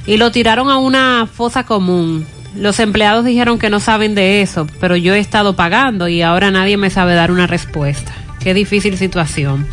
Y 0.06 0.18
lo 0.18 0.32
tiraron 0.32 0.70
a 0.70 0.78
una 0.78 1.28
fosa 1.32 1.66
común. 1.66 2.26
Los 2.56 2.80
empleados 2.80 3.24
dijeron 3.24 3.60
que 3.60 3.70
no 3.70 3.80
saben 3.80 4.16
de 4.16 4.42
eso, 4.42 4.68
pero 4.80 4.96
yo 4.96 5.14
he 5.14 5.20
estado 5.20 5.56
pagando 5.56 6.08
y 6.08 6.22
ahora 6.22 6.52
nadie 6.52 6.76
me 6.78 6.90
sabe 6.90 7.14
dar 7.14 7.32
una 7.32 7.48
respuesta. 7.48 8.14
Qué 8.40 8.54
difícil 8.54 8.98
situación. 8.98 9.68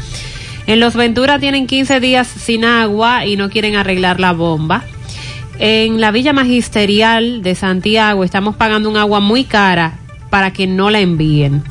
En 0.66 0.80
Los 0.80 0.94
Ventura 0.94 1.38
tienen 1.38 1.66
15 1.66 1.98
días 1.98 2.28
sin 2.28 2.64
agua 2.64 3.24
y 3.24 3.36
no 3.36 3.48
quieren 3.48 3.74
arreglar 3.74 4.20
la 4.20 4.32
bomba. 4.32 4.84
En 5.58 6.00
la 6.00 6.10
Villa 6.12 6.32
Magisterial 6.32 7.42
de 7.42 7.54
Santiago 7.54 8.22
estamos 8.22 8.54
pagando 8.54 8.88
un 8.88 8.96
agua 8.96 9.18
muy 9.18 9.44
cara 9.44 9.98
para 10.30 10.52
que 10.52 10.66
no 10.66 10.90
la 10.90 11.00
envíen. 11.00 11.64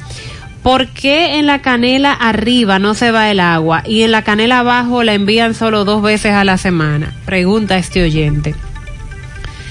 ¿Por 0.67 0.87
qué 0.87 1.39
en 1.39 1.45
la 1.45 1.61
canela 1.61 2.11
arriba 2.11 2.77
no 2.77 2.93
se 2.93 3.11
va 3.11 3.31
el 3.31 3.39
agua 3.39 3.83
y 3.85 4.01
en 4.01 4.11
la 4.11 4.23
canela 4.23 4.59
abajo 4.59 5.01
la 5.01 5.13
envían 5.13 5.53
solo 5.53 5.85
dos 5.85 6.01
veces 6.01 6.33
a 6.33 6.43
la 6.43 6.57
semana? 6.57 7.13
Pregunta 7.25 7.77
este 7.77 8.03
oyente. 8.03 8.53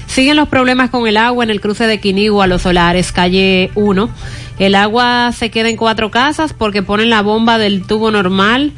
Siguen 0.07 0.37
los 0.37 0.49
problemas 0.49 0.89
con 0.89 1.07
el 1.07 1.17
agua 1.17 1.43
en 1.43 1.51
el 1.51 1.61
cruce 1.61 1.85
de 1.85 1.99
Quinigua 1.99 2.45
a 2.45 2.47
los 2.47 2.63
solares, 2.63 3.11
calle 3.11 3.69
1. 3.75 4.09
El 4.57 4.73
agua 4.73 5.31
se 5.37 5.51
queda 5.51 5.69
en 5.69 5.77
cuatro 5.77 6.09
casas 6.09 6.53
porque 6.53 6.81
ponen 6.81 7.11
la 7.11 7.21
bomba 7.21 7.59
del 7.59 7.85
tubo 7.85 8.09
normal. 8.09 8.71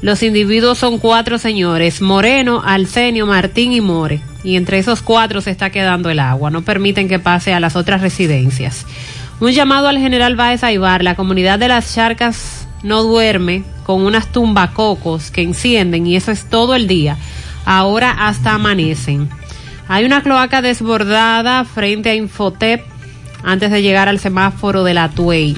Los 0.00 0.22
individuos 0.22 0.78
son 0.78 0.96
cuatro 0.96 1.36
señores, 1.36 2.00
Moreno, 2.00 2.62
Alcenio, 2.64 3.26
Martín 3.26 3.74
y 3.74 3.82
More. 3.82 4.22
Y 4.42 4.56
entre 4.56 4.78
esos 4.78 5.02
cuatro 5.02 5.42
se 5.42 5.50
está 5.50 5.68
quedando 5.68 6.08
el 6.08 6.20
agua. 6.20 6.50
No 6.50 6.62
permiten 6.62 7.06
que 7.06 7.18
pase 7.18 7.52
a 7.52 7.60
las 7.60 7.76
otras 7.76 8.00
residencias. 8.00 8.86
Un 9.40 9.50
llamado 9.52 9.88
al 9.88 9.98
general 9.98 10.36
Baez 10.36 10.64
Aibar. 10.64 11.02
La 11.02 11.14
comunidad 11.14 11.58
de 11.58 11.68
las 11.68 11.94
charcas 11.94 12.66
no 12.82 13.02
duerme 13.02 13.64
con 13.84 14.02
unas 14.02 14.26
tumbacocos 14.32 15.30
que 15.30 15.42
encienden 15.42 16.06
y 16.06 16.16
eso 16.16 16.32
es 16.32 16.44
todo 16.48 16.74
el 16.74 16.86
día. 16.86 17.16
Ahora 17.64 18.10
hasta 18.28 18.52
amanecen. 18.54 19.28
Hay 19.88 20.04
una 20.04 20.22
cloaca 20.22 20.62
desbordada 20.62 21.64
frente 21.64 22.10
a 22.10 22.14
Infotep 22.14 22.82
antes 23.44 23.70
de 23.70 23.82
llegar 23.82 24.08
al 24.08 24.18
semáforo 24.18 24.82
de 24.84 24.94
la 24.94 25.08
Tuey. 25.10 25.56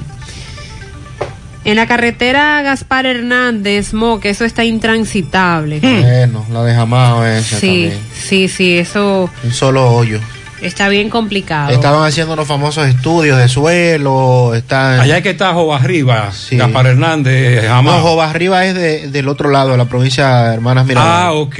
En 1.65 1.75
la 1.75 1.87
carretera 1.87 2.61
Gaspar 2.61 3.05
Hernández, 3.05 3.93
Moque, 3.93 4.29
eso 4.29 4.45
está 4.45 4.63
intransitable. 4.63 5.79
Bueno, 5.79 6.45
la 6.51 6.63
de 6.63 6.73
Jamao 6.73 7.25
esa 7.25 7.59
Sí, 7.59 7.89
también. 7.89 7.99
sí, 8.13 8.47
sí, 8.47 8.77
eso 8.77 9.29
Un 9.43 9.51
solo 9.51 9.89
hoyo. 9.91 10.19
Está 10.61 10.89
bien 10.89 11.09
complicado. 11.09 11.71
Estaban 11.71 12.03
haciendo 12.07 12.33
unos 12.33 12.47
famosos 12.47 12.87
estudios 12.87 13.37
de 13.37 13.47
suelo. 13.47 14.53
Están... 14.55 14.99
Allá 14.99 15.17
es 15.17 15.23
que 15.23 15.29
está 15.31 15.53
Jova 15.53 15.77
Arriba, 15.77 16.31
Gaspar 16.51 16.87
Hernández, 16.87 17.63
No, 17.63 17.69
jamás. 17.69 18.01
Jova 18.01 18.29
Arriba 18.29 18.65
es 18.65 18.75
de- 18.75 19.07
del 19.09 19.27
otro 19.27 19.49
lado, 19.49 19.71
de 19.71 19.77
la 19.77 19.85
provincia 19.85 20.43
de 20.43 20.53
Hermanas 20.55 20.85
Mirabal. 20.85 21.11
Ah, 21.11 21.31
ok. 21.33 21.55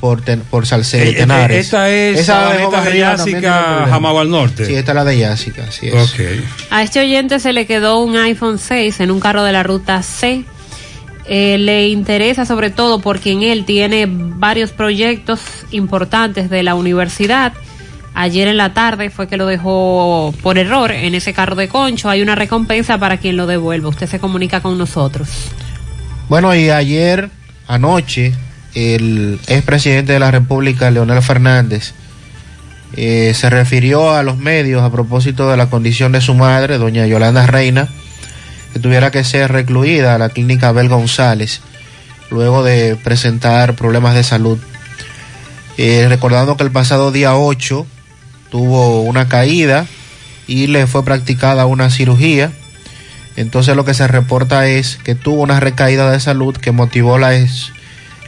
Por, 0.00 0.22
ten- 0.22 0.40
por 0.42 0.66
Salcedo, 0.66 1.04
Eh, 1.04 1.10
eh, 1.10 1.14
Tenares. 1.14 1.64
esta 1.66 1.90
es 1.90 2.20
Esa 2.20 2.50
de 2.52 2.66
problema. 2.66 3.86
Jamao 3.88 4.20
al 4.20 4.30
norte. 4.30 4.64
Sí, 4.66 4.74
esta 4.74 4.92
es 4.92 4.96
la 4.96 5.04
de 5.04 5.18
Yásica, 5.18 5.64
así 5.68 5.88
es. 5.88 5.94
Ok. 6.12 6.20
A 6.70 6.82
este 6.82 7.00
oyente 7.00 7.38
se 7.40 7.52
le 7.52 7.66
quedó 7.66 7.98
un 8.00 8.16
iPhone 8.16 8.58
6 8.58 9.00
en 9.00 9.10
un 9.10 9.20
carro 9.20 9.42
de 9.42 9.52
la 9.52 9.62
ruta 9.62 10.02
C. 10.02 10.44
Eh, 11.28 11.58
le 11.58 11.88
interesa 11.88 12.46
sobre 12.46 12.70
todo 12.70 13.00
porque 13.00 13.32
en 13.32 13.42
él 13.42 13.64
tiene 13.64 14.06
varios 14.08 14.70
proyectos 14.70 15.40
importantes 15.72 16.48
de 16.50 16.62
la 16.62 16.76
universidad. 16.76 17.52
Ayer 18.18 18.48
en 18.48 18.56
la 18.56 18.72
tarde 18.72 19.10
fue 19.10 19.28
que 19.28 19.36
lo 19.36 19.44
dejó 19.44 20.34
por 20.42 20.56
error 20.56 20.90
en 20.90 21.14
ese 21.14 21.34
carro 21.34 21.54
de 21.54 21.68
concho. 21.68 22.08
Hay 22.08 22.22
una 22.22 22.34
recompensa 22.34 22.96
para 22.96 23.18
quien 23.18 23.36
lo 23.36 23.46
devuelva. 23.46 23.90
Usted 23.90 24.06
se 24.06 24.18
comunica 24.18 24.62
con 24.62 24.78
nosotros. 24.78 25.28
Bueno, 26.30 26.54
y 26.54 26.70
ayer, 26.70 27.28
anoche, 27.68 28.32
el 28.74 29.38
expresidente 29.48 30.14
de 30.14 30.18
la 30.18 30.30
República, 30.30 30.90
Leonel 30.90 31.20
Fernández, 31.20 31.92
eh, 32.96 33.32
se 33.34 33.50
refirió 33.50 34.14
a 34.14 34.22
los 34.22 34.38
medios 34.38 34.82
a 34.82 34.90
propósito 34.90 35.50
de 35.50 35.58
la 35.58 35.68
condición 35.68 36.12
de 36.12 36.22
su 36.22 36.32
madre, 36.32 36.78
doña 36.78 37.06
Yolanda 37.06 37.46
Reina, 37.46 37.86
que 38.72 38.78
tuviera 38.78 39.10
que 39.10 39.24
ser 39.24 39.52
recluida 39.52 40.14
a 40.14 40.18
la 40.18 40.30
clínica 40.30 40.68
Abel 40.68 40.88
González, 40.88 41.60
luego 42.30 42.64
de 42.64 42.96
presentar 42.96 43.74
problemas 43.74 44.14
de 44.14 44.22
salud. 44.22 44.58
Eh, 45.76 46.06
recordando 46.08 46.56
que 46.56 46.64
el 46.64 46.70
pasado 46.70 47.12
día 47.12 47.36
8 47.36 47.86
tuvo 48.50 49.02
una 49.02 49.28
caída 49.28 49.86
y 50.46 50.66
le 50.66 50.86
fue 50.86 51.04
practicada 51.04 51.66
una 51.66 51.90
cirugía. 51.90 52.52
Entonces 53.36 53.76
lo 53.76 53.84
que 53.84 53.94
se 53.94 54.08
reporta 54.08 54.66
es 54.66 54.98
que 55.02 55.14
tuvo 55.14 55.42
una 55.42 55.60
recaída 55.60 56.10
de 56.10 56.20
salud 56.20 56.56
que 56.56 56.72
motivó 56.72 57.18
la, 57.18 57.32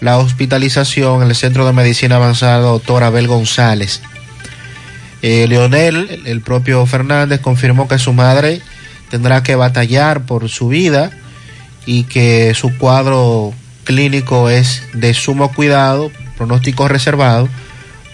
la 0.01 0.19
hospitalización 0.19 1.23
en 1.23 1.29
el 1.29 1.35
Centro 1.35 1.67
de 1.67 1.73
Medicina 1.73 2.17
Avanzada 2.17 2.59
doctor 2.59 3.05
Abel 3.05 3.27
González. 3.27 4.03
Eh, 5.23 5.47
Leonel, 5.49 6.23
el 6.27 6.41
propio 6.43 6.85
Fernández, 6.87 7.41
confirmó 7.41 7.89
que 7.89 7.99
su 7.99 8.13
madre 8.13 8.61
tendrá 9.11 9.43
que 9.43 9.57
batallar 9.57 10.27
por 10.27 10.49
su 10.49 10.69
vida 10.69 11.11
y 11.87 12.05
que 12.05 12.55
su 12.55 12.77
cuadro 12.77 13.53
clínico 13.85 14.51
es 14.51 14.83
de 14.93 15.15
sumo 15.15 15.53
cuidado, 15.53 16.13
pronóstico 16.37 16.87
reservado, 16.87 17.49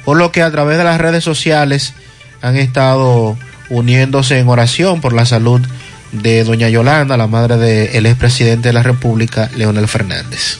por 0.04 0.16
lo 0.16 0.32
que 0.32 0.42
a 0.42 0.50
través 0.50 0.78
de 0.78 0.84
las 0.84 1.00
redes 1.00 1.24
sociales 1.24 1.94
han 2.42 2.56
estado 2.56 3.36
uniéndose 3.70 4.38
en 4.38 4.48
oración 4.48 5.00
por 5.00 5.12
la 5.12 5.26
salud 5.26 5.60
de 6.12 6.44
doña 6.44 6.68
Yolanda, 6.68 7.16
la 7.16 7.26
madre 7.26 7.56
del 7.56 8.06
expresidente 8.06 8.68
de 8.68 8.72
la 8.72 8.82
República, 8.82 9.50
Leonel 9.56 9.88
Fernández. 9.88 10.58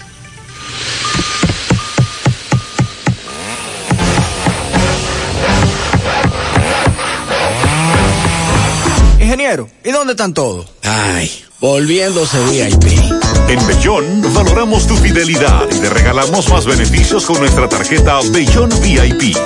Ingeniero, 9.21 9.69
¿y 9.85 9.91
dónde 9.91 10.13
están 10.13 10.35
todos? 10.35 10.67
Ay, 10.83 11.31
volviéndose 11.61 12.39
VIP. 12.47 13.24
En 13.49 13.67
Bellón 13.67 14.23
valoramos 14.35 14.87
tu 14.87 14.97
fidelidad 14.97 15.67
y 15.71 15.79
te 15.79 15.91
regalamos 15.91 16.49
más 16.49 16.67
beneficios 16.67 17.27
con 17.27 17.39
nuestra 17.39 17.69
tarjeta 17.69 18.19
Bellón 18.31 18.71
VIP. 18.81 19.37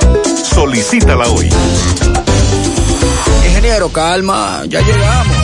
Solicítala 0.44 1.26
hoy. 1.28 1.48
Ingeniero, 3.46 3.90
calma, 3.90 4.62
ya 4.68 4.80
llegamos. 4.80 5.36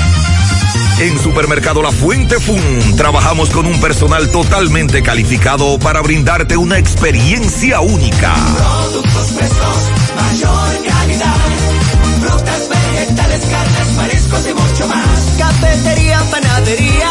En 1.01 1.19
Supermercado 1.19 1.83
La 1.83 1.91
Fuente 1.91 2.39
Fun 2.39 2.97
trabajamos 2.97 3.51
con 3.51 3.67
un 3.67 3.81
personal 3.81 4.31
totalmente 4.31 5.03
calificado 5.03 5.77
para 5.81 6.01
brindarte 6.01 6.57
una 6.57 6.79
experiencia 6.79 7.81
única. 7.81 8.33
Productos 8.57 9.33
frescos, 9.33 9.89
mayor 10.15 10.85
calidad. 10.87 11.35
Frutas, 12.21 12.69
vegetales, 12.69 13.41
carnes, 13.51 13.97
mariscos 13.97 14.47
y 14.49 14.55
mucho 14.55 14.89
más. 14.89 15.35
Cafetería, 15.37 16.23
panadería, 16.31 17.11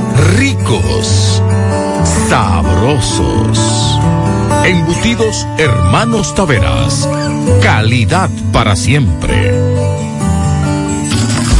ricos, 0.37 1.41
sabrosos. 2.29 3.99
Embutidos 4.63 5.47
Hermanos 5.57 6.35
Taveras. 6.35 7.07
Calidad 7.61 8.29
para 8.51 8.75
siempre. 8.75 9.51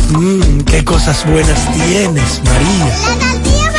Mmm, 0.09 0.61
qué 0.61 0.83
cosas 0.83 1.25
buenas 1.25 1.71
tienes, 1.73 2.41
María. 2.43 2.85
La 2.85 3.31
tortilla 3.31 3.71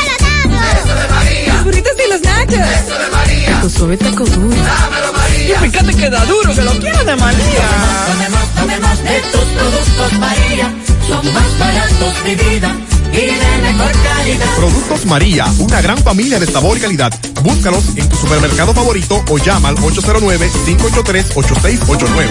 para 0.49 0.81
Eso 0.81 0.95
de 0.95 1.09
María. 1.09 1.55
Los 1.55 1.65
burritos 1.65 1.93
y 2.05 2.11
los 2.11 2.23
nachos. 2.23 2.85
Eso 2.85 2.99
de 2.99 3.11
María. 3.11 3.55
Taco 3.55 3.69
suave, 3.69 3.97
taco 3.97 4.25
duro. 4.25 4.57
Dámelo, 4.57 5.13
María. 5.13 5.57
Y 5.57 5.71
fíjate 5.71 5.95
que 5.95 6.11
da 6.11 6.25
duro, 6.25 6.55
que 6.55 6.63
lo 6.63 6.73
quiero 6.73 7.05
de 7.05 7.17
María. 7.17 7.69
Tomemos, 8.07 8.49
tomemos 8.57 9.05
de 9.05 9.21
tus 9.31 9.45
productos, 9.45 10.13
María. 10.19 10.73
Son 11.07 11.35
más 11.35 11.59
baratos 11.59 12.25
de 12.25 12.35
vida 12.37 12.77
y 13.13 13.17
de 13.17 13.33
mejor 13.63 13.93
calidad. 14.03 14.47
Productos 14.57 15.07
María, 15.07 15.47
una 15.59 15.81
gran 15.81 15.97
familia 15.99 16.41
de 16.41 16.47
sabor 16.47 16.77
y 16.79 16.81
calidad. 16.81 17.13
Búscalos 17.43 17.85
en 17.97 18.09
tu 18.09 18.17
supermercado 18.17 18.75
favorito 18.75 19.23
o 19.29 19.39
llama 19.39 19.69
al 19.69 19.77
809-583-8689. 19.77 22.27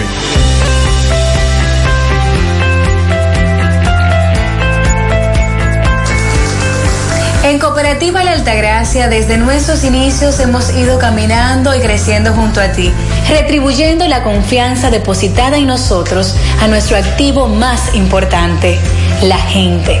En 7.44 7.58
Cooperativa 7.58 8.22
La 8.24 8.32
Altagracia, 8.32 9.08
desde 9.08 9.36
nuestros 9.36 9.84
inicios 9.84 10.40
hemos 10.40 10.74
ido 10.74 10.98
caminando 10.98 11.74
y 11.74 11.80
creciendo 11.80 12.32
junto 12.32 12.60
a 12.60 12.72
ti, 12.72 12.90
retribuyendo 13.28 14.06
la 14.06 14.22
confianza 14.22 14.90
depositada 14.90 15.58
en 15.58 15.66
nosotros 15.66 16.34
a 16.60 16.68
nuestro 16.68 16.96
activo 16.96 17.48
más 17.48 17.94
importante, 17.94 18.78
la 19.22 19.38
gente. 19.38 20.00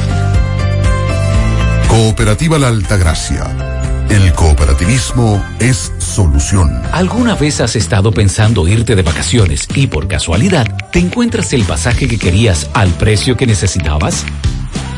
Cooperativa 1.91 2.57
La 2.57 2.69
Altagracia. 2.69 3.53
El 4.09 4.31
cooperativismo 4.31 5.43
es 5.59 5.91
solución. 5.97 6.81
¿Alguna 6.93 7.35
vez 7.35 7.59
has 7.59 7.75
estado 7.75 8.13
pensando 8.13 8.65
irte 8.65 8.95
de 8.95 9.01
vacaciones 9.01 9.67
y 9.75 9.87
por 9.87 10.07
casualidad 10.07 10.73
te 10.93 10.99
encuentras 10.99 11.51
el 11.51 11.65
pasaje 11.65 12.07
que 12.07 12.17
querías 12.17 12.69
al 12.73 12.91
precio 12.91 13.35
que 13.35 13.45
necesitabas? 13.45 14.25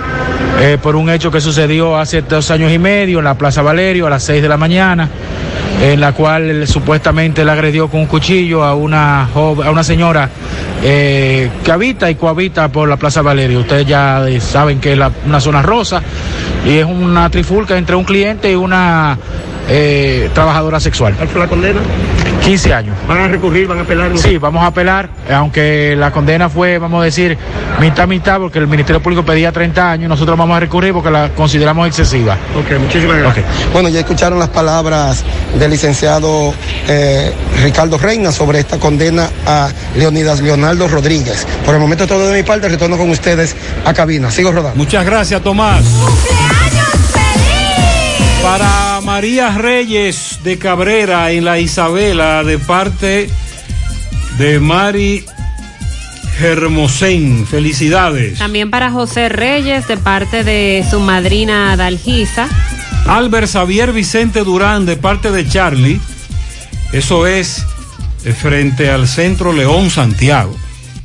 eh, 0.61 0.77
por 0.81 0.95
un 0.95 1.09
hecho 1.09 1.31
que 1.31 1.41
sucedió 1.41 1.97
hace 1.97 2.21
dos 2.21 2.51
años 2.51 2.71
y 2.71 2.79
medio 2.79 3.19
en 3.19 3.25
la 3.25 3.35
Plaza 3.37 3.61
Valerio 3.61 4.07
a 4.07 4.09
las 4.09 4.23
6 4.23 4.41
de 4.41 4.47
la 4.49 4.57
mañana, 4.57 5.09
en 5.81 5.99
la 5.99 6.13
cual 6.13 6.43
él 6.49 6.67
supuestamente 6.67 7.43
le 7.43 7.51
agredió 7.51 7.89
con 7.89 8.01
un 8.01 8.05
cuchillo 8.07 8.63
a 8.63 8.73
una, 8.75 9.27
joven- 9.33 9.67
a 9.67 9.71
una 9.71 9.83
señora 9.83 10.29
eh, 10.83 11.49
que 11.63 11.71
habita 11.71 12.09
y 12.09 12.15
cohabita 12.15 12.69
por 12.69 12.87
la 12.87 12.97
Plaza 12.97 13.21
Valerio. 13.21 13.59
Ustedes 13.61 13.85
ya 13.85 14.23
saben 14.39 14.79
que 14.79 14.93
es 14.93 14.97
la- 14.97 15.11
una 15.25 15.39
zona 15.41 15.61
rosa 15.61 16.01
y 16.65 16.77
es 16.77 16.85
una 16.85 17.29
trifulca 17.29 17.77
entre 17.77 17.95
un 17.95 18.03
cliente 18.05 18.51
y 18.51 18.55
una 18.55 19.17
eh, 19.67 20.29
trabajadora 20.33 20.79
sexual. 20.79 21.13
¿Cuál 21.15 21.27
fue 21.27 21.41
la 21.41 21.47
condena? 21.47 21.79
15 22.45 22.73
años. 22.75 22.95
¿Van 23.07 23.17
a 23.17 23.27
recurrir, 23.27 23.67
van 23.67 23.79
a 23.79 23.81
apelar? 23.81 24.15
Sí, 24.17 24.37
vamos 24.37 24.63
a 24.63 24.67
apelar, 24.67 25.09
aunque 25.33 25.95
la 25.97 26.11
condena 26.11 26.47
fue, 26.47 26.77
vamos 26.77 27.01
a 27.01 27.05
decir, 27.05 27.35
mitad 27.79 28.07
mitad, 28.07 28.39
porque 28.39 28.59
el 28.59 28.67
Ministerio 28.67 29.01
Público 29.01 29.25
pedía 29.25 29.51
30 29.51 29.91
años, 29.91 30.09
nosotros 30.09 30.37
vamos 30.37 30.55
a 30.55 30.59
recurrir 30.59 30.93
porque 30.93 31.09
la 31.09 31.29
consideramos 31.29 31.87
excesiva. 31.87 32.37
Ok, 32.55 32.79
muchísimas 32.79 33.17
gracias. 33.17 33.45
Bueno, 33.73 33.89
ya 33.89 34.01
escucharon 34.01 34.37
las 34.37 34.49
palabras 34.49 35.23
del 35.57 35.71
licenciado 35.71 36.53
eh, 36.87 37.33
Ricardo 37.63 37.97
Reina 37.97 38.31
sobre 38.31 38.59
esta 38.59 38.77
condena 38.77 39.27
a 39.47 39.69
Leonidas 39.97 40.39
Leonardo 40.41 40.87
Rodríguez. 40.87 41.47
Por 41.65 41.73
el 41.73 41.81
momento 41.81 42.05
todo 42.05 42.29
de 42.29 42.37
mi 42.37 42.43
parte, 42.43 42.69
retorno 42.69 42.95
con 42.95 43.09
ustedes 43.09 43.55
a 43.85 43.93
cabina. 43.93 44.29
Sigo 44.29 44.51
rodando. 44.51 44.77
Muchas 44.77 45.03
gracias, 45.03 45.41
Tomás. 45.41 45.83
Para 48.45 49.01
María 49.01 49.49
Reyes 49.57 50.39
de 50.43 50.59
Cabrera 50.59 51.31
en 51.31 51.45
la 51.45 51.59
Isabela, 51.59 52.43
de 52.43 52.59
parte 52.59 53.27
de 54.37 54.59
Mari 54.59 55.25
Hermosén. 56.39 57.47
Felicidades. 57.47 58.37
También 58.37 58.69
para 58.69 58.91
José 58.91 59.29
Reyes, 59.29 59.87
de 59.87 59.97
parte 59.97 60.43
de 60.43 60.85
su 60.87 60.99
madrina 60.99 61.75
Dalgisa. 61.75 62.47
Albert 63.07 63.51
Xavier 63.51 63.91
Vicente 63.91 64.43
Durán, 64.43 64.85
de 64.85 64.95
parte 64.95 65.31
de 65.31 65.47
Charlie. 65.47 65.99
Eso 66.93 67.25
es 67.25 67.65
eh, 68.25 68.31
frente 68.31 68.91
al 68.91 69.07
Centro 69.07 69.53
León 69.53 69.89
Santiago. 69.89 70.55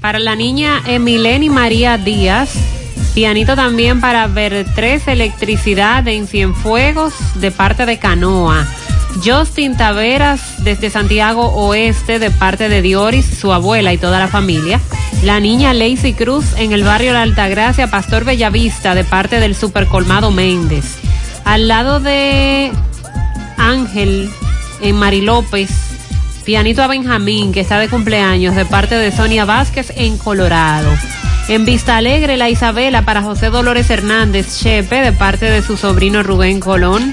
Para 0.03 0.19
la 0.19 0.37
niña 0.37 0.83
Emileni 0.87 1.49
María 1.49 1.97
Díaz. 1.97 2.80
Pianito 3.15 3.57
también 3.57 4.01
para 4.01 4.29
Ver3 4.29 5.03
Electricidad 5.07 6.07
en 6.09 6.27
Cienfuegos, 6.27 7.13
de 7.35 7.51
parte 7.51 7.87
de 7.87 7.99
Canoa. 7.99 8.67
Justin 9.25 9.77
Taveras 9.77 10.65
desde 10.65 10.91
Santiago 10.91 11.49
Oeste 11.49 12.19
de 12.19 12.31
parte 12.31 12.69
de 12.69 12.81
Dioris, 12.81 13.27
su 13.27 13.53
abuela 13.53 13.93
y 13.93 13.99
toda 13.99 14.19
la 14.19 14.29
familia. 14.29 14.81
La 15.25 15.41
niña 15.41 15.75
Lacey 15.75 16.15
Cruz 16.15 16.55
en 16.57 16.73
el 16.73 16.85
barrio 16.85 17.13
La 17.13 17.23
Altagracia, 17.23 17.91
Pastor 17.91 18.25
Bellavista 18.25 18.95
de 18.95 19.05
parte 19.05 19.41
del 19.41 19.55
Supercolmado 19.55 20.31
Méndez. 20.31 20.97
Al 21.45 21.69
lado 21.69 22.01
de 22.01 22.73
Ángel 23.57 24.31
en 24.81 24.97
Mari 24.97 25.21
López, 25.21 25.71
pianito 26.45 26.83
a 26.83 26.87
Benjamín 26.87 27.53
que 27.53 27.61
está 27.61 27.79
de 27.79 27.89
cumpleaños 27.89 28.55
de 28.55 28.65
parte 28.65 28.95
de 28.95 29.13
Sonia 29.13 29.45
Vázquez 29.45 29.93
en 29.97 30.17
Colorado. 30.17 30.91
En 31.51 31.65
Vista 31.65 31.97
Alegre, 31.97 32.37
la 32.37 32.49
Isabela 32.49 33.03
para 33.05 33.23
José 33.23 33.51
Dolores 33.51 33.91
Hernández 33.91 34.61
Chepe 34.61 35.03
de 35.03 35.11
parte 35.11 35.47
de 35.47 35.63
su 35.63 35.77
sobrino 35.77 36.23
Rubén 36.23 36.61
Colón. 36.61 37.13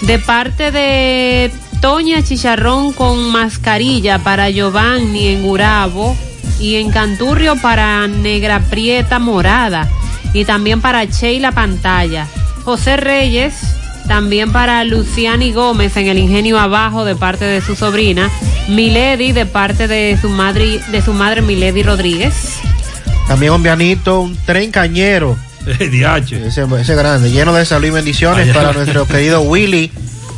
De 0.00 0.18
parte 0.18 0.72
de 0.72 1.52
Toña 1.80 2.20
Chicharrón 2.20 2.92
con 2.92 3.30
mascarilla 3.30 4.18
para 4.18 4.50
Giovanni 4.50 5.28
en 5.28 5.44
Urabo 5.44 6.16
y 6.58 6.74
en 6.74 6.90
Canturrio 6.90 7.54
para 7.62 8.08
Negra 8.08 8.58
Prieta 8.58 9.20
Morada 9.20 9.88
y 10.32 10.44
también 10.44 10.80
para 10.80 11.04
Sheila 11.04 11.52
Pantalla. 11.52 12.26
José 12.64 12.96
Reyes 12.96 13.54
también 14.08 14.50
para 14.50 14.82
Luciani 14.82 15.52
Gómez 15.52 15.96
en 15.96 16.08
el 16.08 16.18
Ingenio 16.18 16.58
Abajo 16.58 17.04
de 17.04 17.14
parte 17.14 17.44
de 17.44 17.60
su 17.60 17.76
sobrina. 17.76 18.28
Milady 18.66 19.30
de 19.30 19.46
parte 19.46 19.86
de 19.86 20.18
su 20.20 20.28
madre, 20.28 20.80
de 20.90 21.02
su 21.02 21.12
madre 21.12 21.40
Milady 21.40 21.84
Rodríguez. 21.84 22.58
También 23.26 23.52
un 23.52 23.62
pianito, 23.62 24.20
un 24.20 24.36
tren 24.36 24.70
cañero. 24.70 25.36
Ese, 25.66 26.66
ese 26.78 26.94
grande, 26.94 27.30
lleno 27.30 27.54
de 27.54 27.64
salud 27.64 27.86
y 27.86 27.90
bendiciones 27.90 28.54
para 28.54 28.72
nuestro 28.74 29.06
querido 29.06 29.40
Willy, 29.42 29.90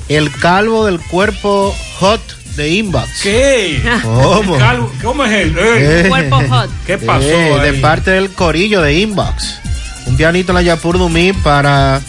el 0.08 0.30
calvo 0.30 0.86
del 0.86 1.00
cuerpo 1.00 1.74
hot 1.98 2.20
de 2.56 2.70
Inbox. 2.70 3.22
¿Qué? 3.22 3.82
¿Cómo? 4.02 4.56
Calvo, 4.56 4.92
¿Cómo 5.02 5.24
es 5.24 5.32
él? 5.32 5.56
Eh. 5.58 6.08
Eh. 6.08 6.68
¿Qué 6.86 6.98
pasó? 6.98 7.24
Eh, 7.24 7.60
de 7.60 7.72
parte 7.74 8.12
del 8.12 8.30
corillo 8.30 8.80
de 8.82 8.94
Inbox. 8.94 9.60
Un 10.06 10.16
pianito 10.16 10.52
en 10.52 10.54
la 10.56 10.62
Yapur 10.62 10.98
Dumí 10.98 11.32
para 11.32 12.00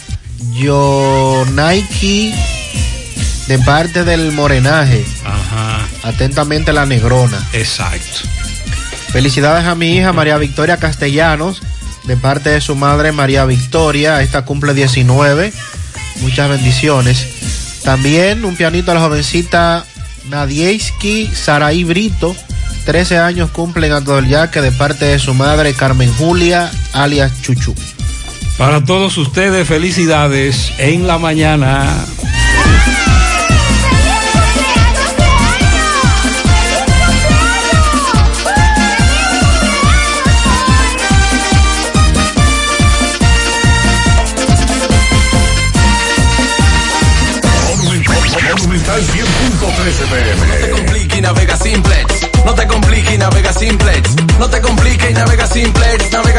Yo 0.54 1.44
Nike 1.52 2.34
de 3.48 3.60
parte 3.60 4.04
del 4.04 4.32
morenaje. 4.32 5.06
Ajá. 5.26 5.88
Atentamente 6.04 6.72
la 6.72 6.86
negrona. 6.86 7.44
Exacto. 7.54 8.22
Felicidades 9.12 9.66
a 9.66 9.76
mi 9.76 9.98
hija 9.98 10.14
María 10.14 10.38
Victoria 10.38 10.78
Castellanos, 10.78 11.62
de 12.04 12.18
parte 12.18 12.50
de 12.50 12.62
su 12.62 12.76
madre 12.76 13.12
María 13.12 13.46
Victoria. 13.46 14.22
Esta 14.22 14.44
cumple 14.44 14.74
19. 14.74 15.54
Muchas 16.22 16.50
bendiciones. 16.50 17.28
También 17.84 18.44
un 18.46 18.56
pianito 18.56 18.92
a 18.92 18.96
la 18.96 19.02
jovencita 19.02 19.86
Nadieski 20.30 21.30
Saraí 21.34 21.84
Brito. 21.84 22.36
13 22.86 23.18
años 23.18 23.50
cumple 23.52 23.88
en 23.88 23.94
Alto 23.94 24.16
del 24.16 24.30
Yaque 24.30 24.62
de 24.62 24.72
parte 24.72 25.06
de 25.06 25.20
su 25.20 25.34
madre 25.34 25.74
Carmen 25.74 26.14
Julia, 26.14 26.72
alias 26.94 27.32
Chuchu. 27.42 27.76
Para 28.58 28.84
todos 28.84 29.18
ustedes, 29.18 29.68
felicidades 29.68 30.72
en 30.80 31.06
la 31.06 31.18
mañana. 31.18 31.86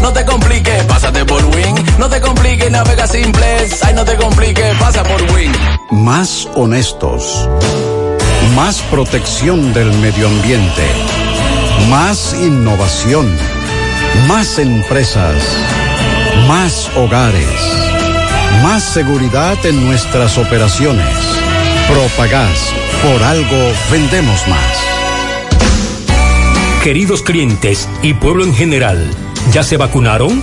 No 0.00 0.12
te 0.12 0.24
compliques, 0.24 0.84
pásate 0.84 1.24
por 1.24 1.44
Win. 1.44 1.74
No 1.98 2.08
te 2.08 2.20
compliques, 2.20 2.70
navega 2.70 3.06
simples. 3.06 3.82
Ay, 3.82 3.94
no 3.94 4.04
te 4.04 4.16
compliques, 4.16 4.76
pasa 4.78 5.02
por 5.02 5.20
Win. 5.32 5.52
Más 5.90 6.48
honestos. 6.54 7.48
Más 8.54 8.82
protección 8.82 9.72
del 9.72 9.92
medio 9.98 10.28
ambiente. 10.28 10.82
Más 11.88 12.34
innovación. 12.40 13.36
Más 14.28 14.58
empresas. 14.58 15.36
Más 16.46 16.90
hogares. 16.96 17.48
Más 18.62 18.82
seguridad 18.82 19.56
en 19.64 19.84
nuestras 19.86 20.38
operaciones. 20.38 21.16
Propagás. 21.88 22.72
Por 23.02 23.22
algo 23.22 23.72
vendemos 23.90 24.46
más. 24.48 24.84
Queridos 26.84 27.22
clientes 27.22 27.88
y 28.02 28.12
pueblo 28.12 28.44
en 28.44 28.54
general, 28.54 29.10
¿ya 29.52 29.62
se 29.62 29.76
vacunaron? 29.76 30.42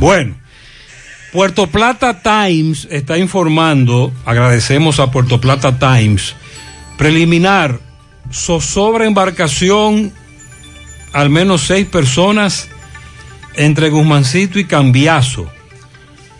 Bueno, 0.00 0.34
Puerto 1.32 1.66
Plata 1.66 2.22
Times 2.22 2.86
está 2.90 3.18
informando, 3.18 4.12
agradecemos 4.24 5.00
a 5.00 5.10
Puerto 5.10 5.40
Plata 5.40 5.78
Times, 5.78 6.36
preliminar, 6.96 7.80
zozobra 8.32 9.06
embarcación, 9.06 10.12
al 11.12 11.30
menos 11.30 11.62
seis 11.62 11.86
personas 11.86 12.68
entre 13.56 13.90
Guzmancito 13.90 14.58
y 14.58 14.64
Cambiazo. 14.64 15.50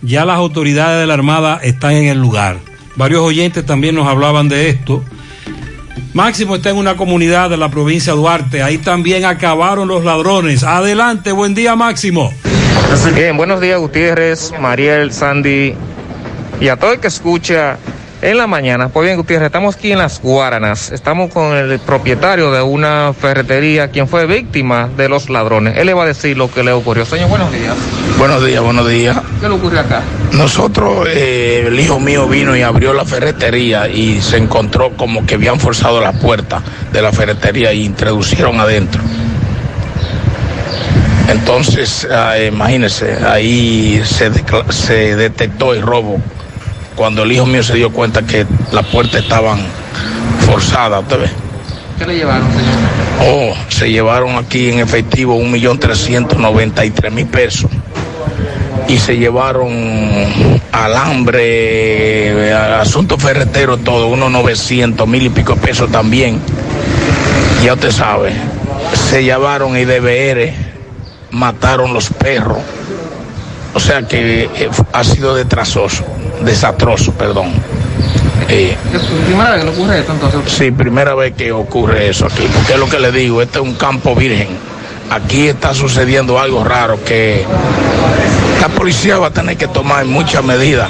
Ya 0.02 0.24
las 0.24 0.36
autoridades 0.36 1.00
de 1.00 1.06
la 1.06 1.14
Armada 1.14 1.58
están 1.62 1.92
en 1.92 2.06
el 2.06 2.18
lugar. 2.18 2.58
Varios 2.96 3.22
oyentes 3.22 3.64
también 3.64 3.94
nos 3.94 4.06
hablaban 4.06 4.48
de 4.48 4.68
esto. 4.68 5.02
Máximo 6.12 6.56
está 6.56 6.70
en 6.70 6.76
una 6.76 6.96
comunidad 6.96 7.50
de 7.50 7.56
la 7.56 7.70
provincia 7.70 8.12
de 8.12 8.18
Duarte. 8.18 8.62
Ahí 8.62 8.78
también 8.78 9.24
acabaron 9.24 9.88
los 9.88 10.04
ladrones. 10.04 10.62
Adelante, 10.62 11.32
buen 11.32 11.54
día 11.54 11.74
Máximo. 11.74 12.32
Bien, 13.14 13.36
buenos 13.36 13.60
días 13.60 13.78
Gutiérrez, 13.78 14.52
Mariel, 14.58 15.12
Sandy 15.12 15.74
y 16.60 16.68
a 16.68 16.76
todo 16.76 16.92
el 16.92 17.00
que 17.00 17.08
escucha 17.08 17.78
en 18.22 18.38
la 18.38 18.46
mañana. 18.46 18.88
Pues 18.88 19.06
bien, 19.06 19.16
Gutiérrez, 19.16 19.46
estamos 19.46 19.76
aquí 19.76 19.92
en 19.92 19.98
Las 19.98 20.20
Guaranas. 20.20 20.90
Estamos 20.90 21.32
con 21.32 21.56
el 21.56 21.78
propietario 21.78 22.50
de 22.50 22.62
una 22.62 23.12
ferretería, 23.18 23.88
quien 23.90 24.08
fue 24.08 24.26
víctima 24.26 24.88
de 24.96 25.08
los 25.08 25.28
ladrones. 25.28 25.76
Él 25.76 25.86
le 25.86 25.94
va 25.94 26.04
a 26.04 26.06
decir 26.06 26.36
lo 26.36 26.50
que 26.50 26.64
le 26.64 26.72
ocurrió. 26.72 27.04
Señor, 27.04 27.28
buenos 27.28 27.52
días. 27.52 27.76
Buenos 28.18 28.44
días, 28.44 28.62
buenos 28.62 28.88
días. 28.88 29.16
¿Qué 29.40 29.48
le 29.48 29.54
ocurrió 29.54 29.80
acá? 29.80 30.02
Nosotros, 30.32 31.06
eh, 31.08 31.64
el 31.66 31.78
hijo 31.78 32.00
mío 32.00 32.26
vino 32.26 32.56
y 32.56 32.62
abrió 32.62 32.92
la 32.92 33.04
ferretería 33.04 33.88
y 33.88 34.20
se 34.20 34.38
encontró 34.38 34.96
como 34.96 35.24
que 35.26 35.34
habían 35.34 35.60
forzado 35.60 36.00
la 36.00 36.12
puerta 36.12 36.62
de 36.92 37.02
la 37.02 37.12
ferretería 37.12 37.72
y 37.72 37.84
introducieron 37.84 38.58
adentro. 38.58 39.02
Entonces, 41.28 42.06
ah, 42.10 42.38
imagínense, 42.38 43.16
ahí 43.26 44.02
se, 44.04 44.30
se 44.70 45.16
detectó 45.16 45.72
el 45.72 45.82
robo. 45.82 46.20
Cuando 46.96 47.22
el 47.22 47.32
hijo 47.32 47.46
mío 47.46 47.62
se 47.62 47.74
dio 47.74 47.90
cuenta 47.90 48.22
que 48.22 48.46
las 48.72 48.86
puertas 48.86 49.22
estaban 49.22 49.58
forzadas, 50.46 51.02
¿usted 51.02 51.20
ve? 51.20 51.28
¿Qué 51.98 52.06
le 52.06 52.16
llevaron, 52.16 52.46
señor? 52.50 52.74
Oh, 53.26 53.54
se 53.68 53.90
llevaron 53.90 54.36
aquí 54.36 54.70
en 54.70 54.80
efectivo 54.80 55.36
un 55.36 55.50
millón 55.50 55.78
trescientos 55.78 56.38
noventa 56.38 56.84
y 56.84 56.90
tres 56.90 57.12
mil 57.12 57.26
pesos. 57.26 57.70
Y 58.88 58.98
se 58.98 59.16
llevaron 59.16 59.72
alambre, 60.72 62.48
eh, 62.48 62.52
asuntos 62.52 63.22
ferreteros, 63.22 63.82
todo, 63.82 64.08
unos 64.08 64.30
900 64.30 65.06
mil 65.08 65.22
y 65.22 65.28
pico 65.30 65.56
pesos 65.56 65.90
también. 65.90 66.38
Ya 67.64 67.74
usted 67.74 67.92
sabe. 67.92 68.32
Se 69.10 69.24
llevaron 69.24 69.76
IDBR, 69.76 70.52
mataron 71.34 71.92
los 71.92 72.08
perros. 72.10 72.58
O 73.74 73.80
sea 73.80 74.02
que 74.02 74.44
eh, 74.44 74.70
ha 74.92 75.04
sido 75.04 75.34
detrasoso, 75.34 76.04
desastroso, 76.44 77.12
perdón. 77.12 77.52
Eh, 78.48 78.76
¿Es 78.92 79.02
primera 79.26 79.50
vez 79.52 79.64
que 79.64 79.70
ocurre 79.70 79.98
esto 79.98 80.12
entonces? 80.12 80.52
Sí, 80.52 80.70
primera 80.70 81.14
vez 81.14 81.34
que 81.34 81.50
ocurre 81.50 82.08
eso 82.08 82.26
aquí, 82.26 82.46
porque 82.54 82.74
es 82.74 82.78
lo 82.78 82.88
que 82.88 83.00
le 83.00 83.10
digo, 83.10 83.42
este 83.42 83.58
es 83.58 83.64
un 83.64 83.74
campo 83.74 84.14
virgen. 84.14 84.48
Aquí 85.10 85.48
está 85.48 85.74
sucediendo 85.74 86.38
algo 86.38 86.62
raro 86.62 87.02
que 87.04 87.44
la 88.60 88.68
policía 88.68 89.18
va 89.18 89.28
a 89.28 89.30
tener 89.30 89.56
que 89.56 89.66
tomar 89.66 90.04
muchas 90.04 90.44
medidas, 90.44 90.88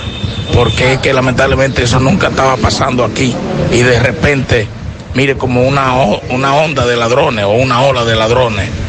porque 0.53 0.95
es 0.95 0.99
que 1.01 1.13
lamentablemente 1.15 1.85
eso 1.85 1.99
nunca 2.01 2.29
estaba 2.29 2.57
pasando 2.57 3.03
aquí 3.03 3.35
y 3.73 3.79
de 3.79 3.99
repente, 3.99 4.69
mire 5.15 5.37
como 5.37 5.67
una, 5.67 5.95
una 6.29 6.55
onda 6.55 6.87
de 6.87 6.97
ladrones 6.97 7.45
o 7.45 7.53
una 7.53 7.81
ola 7.81 8.05
de 8.05 8.15
ladrones 8.15 8.84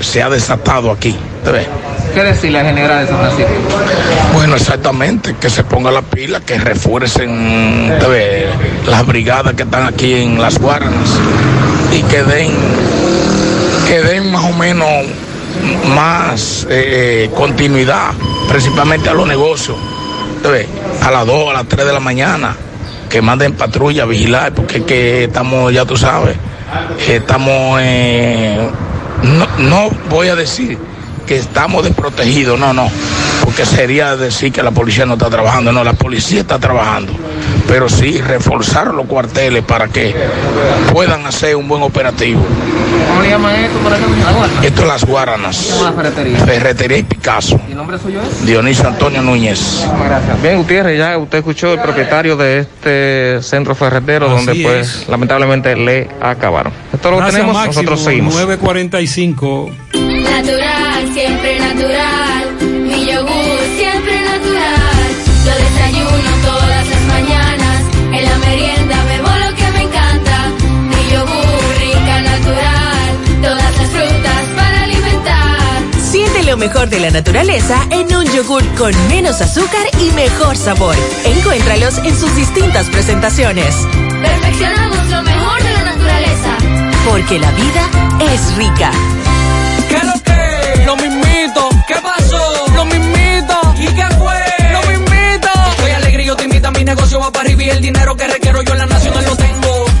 se 0.00 0.22
ha 0.22 0.28
desatado 0.28 0.90
aquí. 0.90 1.16
¿Qué 2.14 2.22
decirle 2.22 2.60
al 2.60 2.66
general 2.66 3.04
de 3.04 3.10
San 3.10 3.18
Francisco? 3.18 3.52
Bueno, 4.34 4.56
exactamente, 4.56 5.36
que 5.40 5.50
se 5.50 5.64
ponga 5.64 5.90
la 5.90 6.02
pila, 6.02 6.40
que 6.40 6.58
refuercen 6.58 7.94
ve, 8.08 8.48
las 8.86 9.06
brigadas 9.06 9.54
que 9.54 9.62
están 9.62 9.86
aquí 9.86 10.14
en 10.14 10.40
las 10.40 10.58
Guaranas 10.58 11.10
y 11.92 12.02
que 12.02 12.22
den, 12.22 12.50
que 13.86 14.00
den 14.02 14.30
más 14.30 14.44
o 14.44 14.52
menos 14.52 14.88
más 15.94 16.66
eh, 16.70 17.30
continuidad, 17.34 18.12
principalmente 18.48 19.08
a 19.08 19.14
los 19.14 19.26
negocios. 19.26 19.76
Ve, 20.42 20.66
a 21.02 21.10
las 21.10 21.26
2, 21.26 21.50
a 21.50 21.52
las 21.52 21.68
3 21.68 21.86
de 21.86 21.92
la 21.92 22.00
mañana, 22.00 22.56
que 23.08 23.22
manden 23.22 23.54
patrulla 23.54 24.04
a 24.04 24.06
vigilar, 24.06 24.52
porque 24.54 24.84
que 24.84 25.24
estamos, 25.24 25.72
ya 25.72 25.84
tú 25.84 25.96
sabes, 25.96 26.36
estamos, 27.06 27.80
eh, 27.82 28.68
no, 29.22 29.46
no 29.58 29.90
voy 30.08 30.28
a 30.28 30.36
decir 30.36 30.78
que 31.26 31.36
estamos 31.36 31.84
desprotegidos, 31.84 32.58
no, 32.58 32.72
no, 32.72 32.90
porque 33.44 33.66
sería 33.66 34.16
decir 34.16 34.52
que 34.52 34.62
la 34.62 34.70
policía 34.70 35.04
no 35.04 35.14
está 35.14 35.28
trabajando, 35.28 35.72
no, 35.72 35.84
la 35.84 35.92
policía 35.92 36.40
está 36.40 36.58
trabajando, 36.58 37.12
pero 37.68 37.88
sí 37.88 38.20
reforzar 38.20 38.92
los 38.94 39.06
cuarteles 39.06 39.62
para 39.62 39.86
que 39.88 40.14
puedan 40.92 41.24
hacer 41.26 41.54
un 41.54 41.68
buen 41.68 41.82
operativo. 41.82 42.40
¿Cómo 43.08 43.22
le 43.22 43.28
llaman 43.28 43.54
esto 43.56 43.78
por 43.78 43.92
acá? 43.92 44.04
¿La 44.24 44.32
guarda? 44.32 44.64
Esto 44.66 44.82
es 44.82 44.88
Las 44.88 45.04
Guaranas, 45.04 45.68
¿Cómo 45.72 45.84
la 45.84 45.92
ferretería? 45.92 46.38
Ferretería 46.38 46.98
y 46.98 47.02
Picasso, 47.04 47.60
¿Y 47.68 47.72
el 47.72 47.76
nombre 47.76 47.98
suyo 47.98 48.20
es? 48.22 48.44
Dionisio 48.46 48.88
Antonio 48.88 49.22
Núñez. 49.22 49.86
Gracias. 50.04 50.42
Bien, 50.42 50.56
Gutiérrez, 50.58 50.98
ya 50.98 51.16
usted 51.18 51.38
escuchó 51.38 51.74
el 51.74 51.80
propietario 51.80 52.36
de 52.36 52.60
este 52.60 53.42
centro 53.42 53.74
ferretero 53.74 54.26
Así 54.34 54.46
donde 54.46 54.62
pues 54.64 55.02
es. 55.02 55.08
lamentablemente 55.08 55.76
le 55.76 56.08
acabaron. 56.20 56.72
Esto 56.92 57.10
lo 57.10 57.18
Gracias, 57.18 57.34
tenemos, 57.36 57.54
Máximo. 57.54 57.82
nosotros 57.82 58.00
seguimos. 58.04 58.34
945. 58.34 59.70
Natural, 59.94 61.12
siempre 61.14 61.58
natural. 61.60 62.17
Lo 76.48 76.56
mejor 76.56 76.88
de 76.88 76.98
la 76.98 77.10
naturaleza 77.10 77.86
en 77.90 78.16
un 78.16 78.24
yogur 78.24 78.64
con 78.76 78.90
menos 79.08 79.42
azúcar 79.42 79.86
y 80.00 80.10
mejor 80.12 80.56
sabor. 80.56 80.96
Encuéntralos 81.26 81.98
en 81.98 82.18
sus 82.18 82.34
distintas 82.34 82.88
presentaciones. 82.88 83.74
Perfeccionamos 84.22 85.10
lo 85.10 85.22
mejor 85.24 85.62
de 85.62 85.72
la 85.72 85.82
naturaleza. 85.82 86.56
Porque 87.06 87.38
la 87.38 87.50
vida 87.50 87.90
es 88.32 88.56
rica. 88.56 88.90
¿Qué 89.90 90.06
lo 90.06 90.22
que? 90.22 90.86
Lo 90.86 90.96
mismito. 90.96 91.68
¿Qué 91.86 91.96
pasó? 91.96 92.66
Lo 92.74 92.86
mismito. 92.86 93.74
¿Y 93.78 93.86
qué 93.88 94.06
fue? 94.16 94.72
Lo 94.72 94.82
mismito. 94.88 95.50
Estoy 95.72 95.90
alegre 95.90 96.22
y 96.22 96.26
yo 96.28 96.36
te 96.36 96.44
invito 96.44 96.68
a 96.68 96.70
mi 96.70 96.82
negocio 96.82 97.20
va 97.20 97.30
para 97.30 97.44
arriba 97.44 97.64
y 97.64 97.70
el 97.70 97.82
dinero 97.82 98.16
que 98.16 98.26
requiero 98.26 98.62
yo 98.62 98.72
en 98.72 98.78
la 98.78 98.86
tengo. 98.86 98.97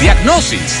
Diagnosis. 0.00 0.80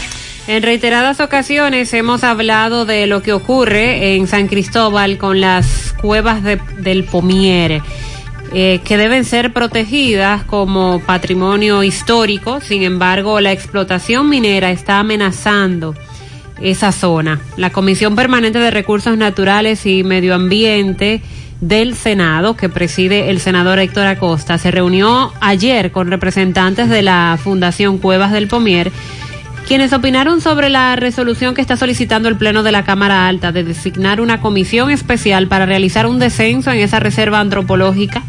En 0.47 0.63
reiteradas 0.63 1.19
ocasiones 1.19 1.93
hemos 1.93 2.23
hablado 2.23 2.85
de 2.85 3.07
lo 3.07 3.21
que 3.21 3.31
ocurre 3.31 4.15
en 4.15 4.27
San 4.27 4.47
Cristóbal 4.47 5.17
con 5.17 5.39
las 5.39 5.93
cuevas 6.01 6.43
de- 6.43 6.59
del 6.79 7.03
Pomiere, 7.03 7.81
eh, 8.53 8.81
que 8.83 8.97
deben 8.97 9.23
ser 9.23 9.53
protegidas 9.53 10.43
como 10.43 10.99
patrimonio 11.05 11.83
histórico. 11.83 12.59
Sin 12.59 12.83
embargo, 12.83 13.39
la 13.39 13.51
explotación 13.51 14.27
minera 14.29 14.71
está 14.71 14.99
amenazando 14.99 15.95
esa 16.59 16.91
zona. 16.91 17.39
La 17.55 17.69
Comisión 17.69 18.15
Permanente 18.15 18.59
de 18.59 18.71
Recursos 18.71 19.17
Naturales 19.17 19.85
y 19.85 20.03
Medio 20.03 20.35
Ambiente 20.35 21.21
del 21.61 21.95
Senado, 21.95 22.57
que 22.57 22.67
preside 22.69 23.29
el 23.29 23.39
senador 23.39 23.77
Héctor 23.79 24.07
Acosta, 24.07 24.57
se 24.57 24.71
reunió 24.71 25.31
ayer 25.39 25.91
con 25.91 26.09
representantes 26.09 26.89
de 26.89 27.03
la 27.03 27.37
Fundación 27.41 27.99
Cuevas 27.99 28.31
del 28.31 28.47
Pomier 28.47 28.91
quienes 29.71 29.93
opinaron 29.93 30.41
sobre 30.41 30.67
la 30.67 30.97
resolución 30.97 31.55
que 31.55 31.61
está 31.61 31.77
solicitando 31.77 32.27
el 32.27 32.35
Pleno 32.35 32.61
de 32.61 32.73
la 32.73 32.83
Cámara 32.83 33.29
Alta 33.29 33.53
de 33.53 33.63
designar 33.63 34.19
una 34.19 34.41
comisión 34.41 34.91
especial 34.91 35.47
para 35.47 35.65
realizar 35.65 36.07
un 36.07 36.19
descenso 36.19 36.73
en 36.73 36.79
esa 36.79 36.99
reserva 36.99 37.39
antropológica 37.39 38.21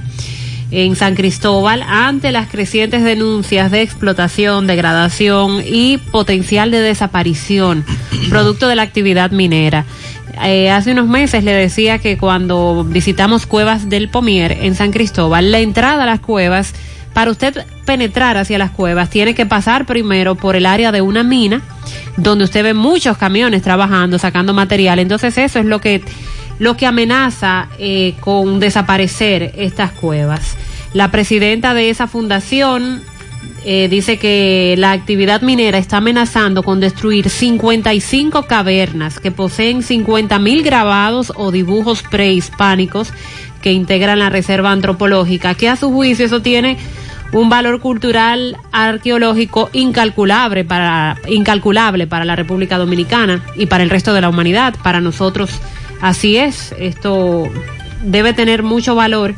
en 0.70 0.94
San 0.94 1.16
Cristóbal 1.16 1.82
ante 1.82 2.30
las 2.30 2.46
crecientes 2.46 3.02
denuncias 3.02 3.72
de 3.72 3.82
explotación, 3.82 4.68
degradación 4.68 5.64
y 5.66 5.98
potencial 6.12 6.70
de 6.70 6.78
desaparición 6.78 7.84
producto 8.30 8.68
de 8.68 8.76
la 8.76 8.82
actividad 8.82 9.32
minera. 9.32 9.84
Eh, 10.44 10.70
hace 10.70 10.92
unos 10.92 11.08
meses 11.08 11.42
le 11.42 11.54
decía 11.54 11.98
que 11.98 12.18
cuando 12.18 12.84
visitamos 12.84 13.46
cuevas 13.46 13.88
del 13.88 14.10
Pomier 14.10 14.52
en 14.52 14.76
San 14.76 14.92
Cristóbal, 14.92 15.50
la 15.50 15.58
entrada 15.58 16.04
a 16.04 16.06
las 16.06 16.20
cuevas, 16.20 16.72
para 17.12 17.31
usted 17.31 17.66
penetrar 17.84 18.36
hacia 18.36 18.58
las 18.58 18.70
cuevas, 18.70 19.10
tiene 19.10 19.34
que 19.34 19.47
pasar 19.47 19.86
primero 19.86 20.34
por 20.34 20.57
el 20.57 20.66
área 20.66 20.92
de 20.92 21.00
una 21.00 21.23
mina, 21.23 21.62
donde 22.16 22.44
usted 22.44 22.62
ve 22.62 22.74
muchos 22.74 23.16
camiones 23.16 23.62
trabajando, 23.62 24.18
sacando 24.18 24.55
material. 24.55 24.99
Entonces 24.99 25.36
eso 25.39 25.58
es 25.58 25.66
lo 25.66 25.81
que, 25.81 26.02
lo 26.58 26.76
que 26.76 26.86
amenaza 26.86 27.68
eh, 27.78 28.15
con 28.20 28.60
desaparecer 28.60 29.52
estas 29.57 29.92
cuevas. 29.92 30.57
La 30.94 31.10
presidenta 31.10 31.74
de 31.74 31.91
esa 31.91 32.07
fundación 32.07 33.02
eh, 33.65 33.89
dice 33.89 34.18
que 34.18 34.74
la 34.76 34.92
actividad 34.92 35.41
minera 35.41 35.78
está 35.78 35.99
amenazando 35.99 36.62
con 36.62 36.81
destruir 36.81 37.31
55 37.31 38.44
cavernas 38.44 39.20
que 39.20 39.31
poseen 39.31 39.82
50 39.82 40.39
mil 40.41 40.62
grabados 40.62 41.32
o 41.36 41.52
dibujos 41.52 42.02
prehispánicos 42.02 43.12
que 43.62 43.73
integran 43.73 44.18
la 44.18 44.31
reserva 44.31 44.73
antropológica, 44.73 45.55
que 45.55 45.68
a 45.68 45.76
su 45.76 45.92
juicio 45.92 46.26
eso 46.26 46.42
tiene 46.42 46.76
un 47.33 47.49
valor 47.49 47.81
cultural 47.81 48.57
arqueológico 48.73 49.70
incalculable 49.73 50.65
para, 50.65 51.17
incalculable 51.28 52.07
para 52.07 52.25
la 52.25 52.36
República 52.36 52.78
Dominicana 52.78 53.43
y 53.57 53.67
para 53.67 53.83
el 53.83 53.91
resto 53.91 54.12
de 54.12 54.20
la 54.20 54.28
humanidad. 54.28 54.75
Para 54.83 55.01
nosotros 55.01 55.51
así 56.01 56.36
es, 56.36 56.75
esto 56.78 57.49
debe 58.02 58.33
tener 58.33 58.62
mucho 58.62 58.94
valor 58.94 59.35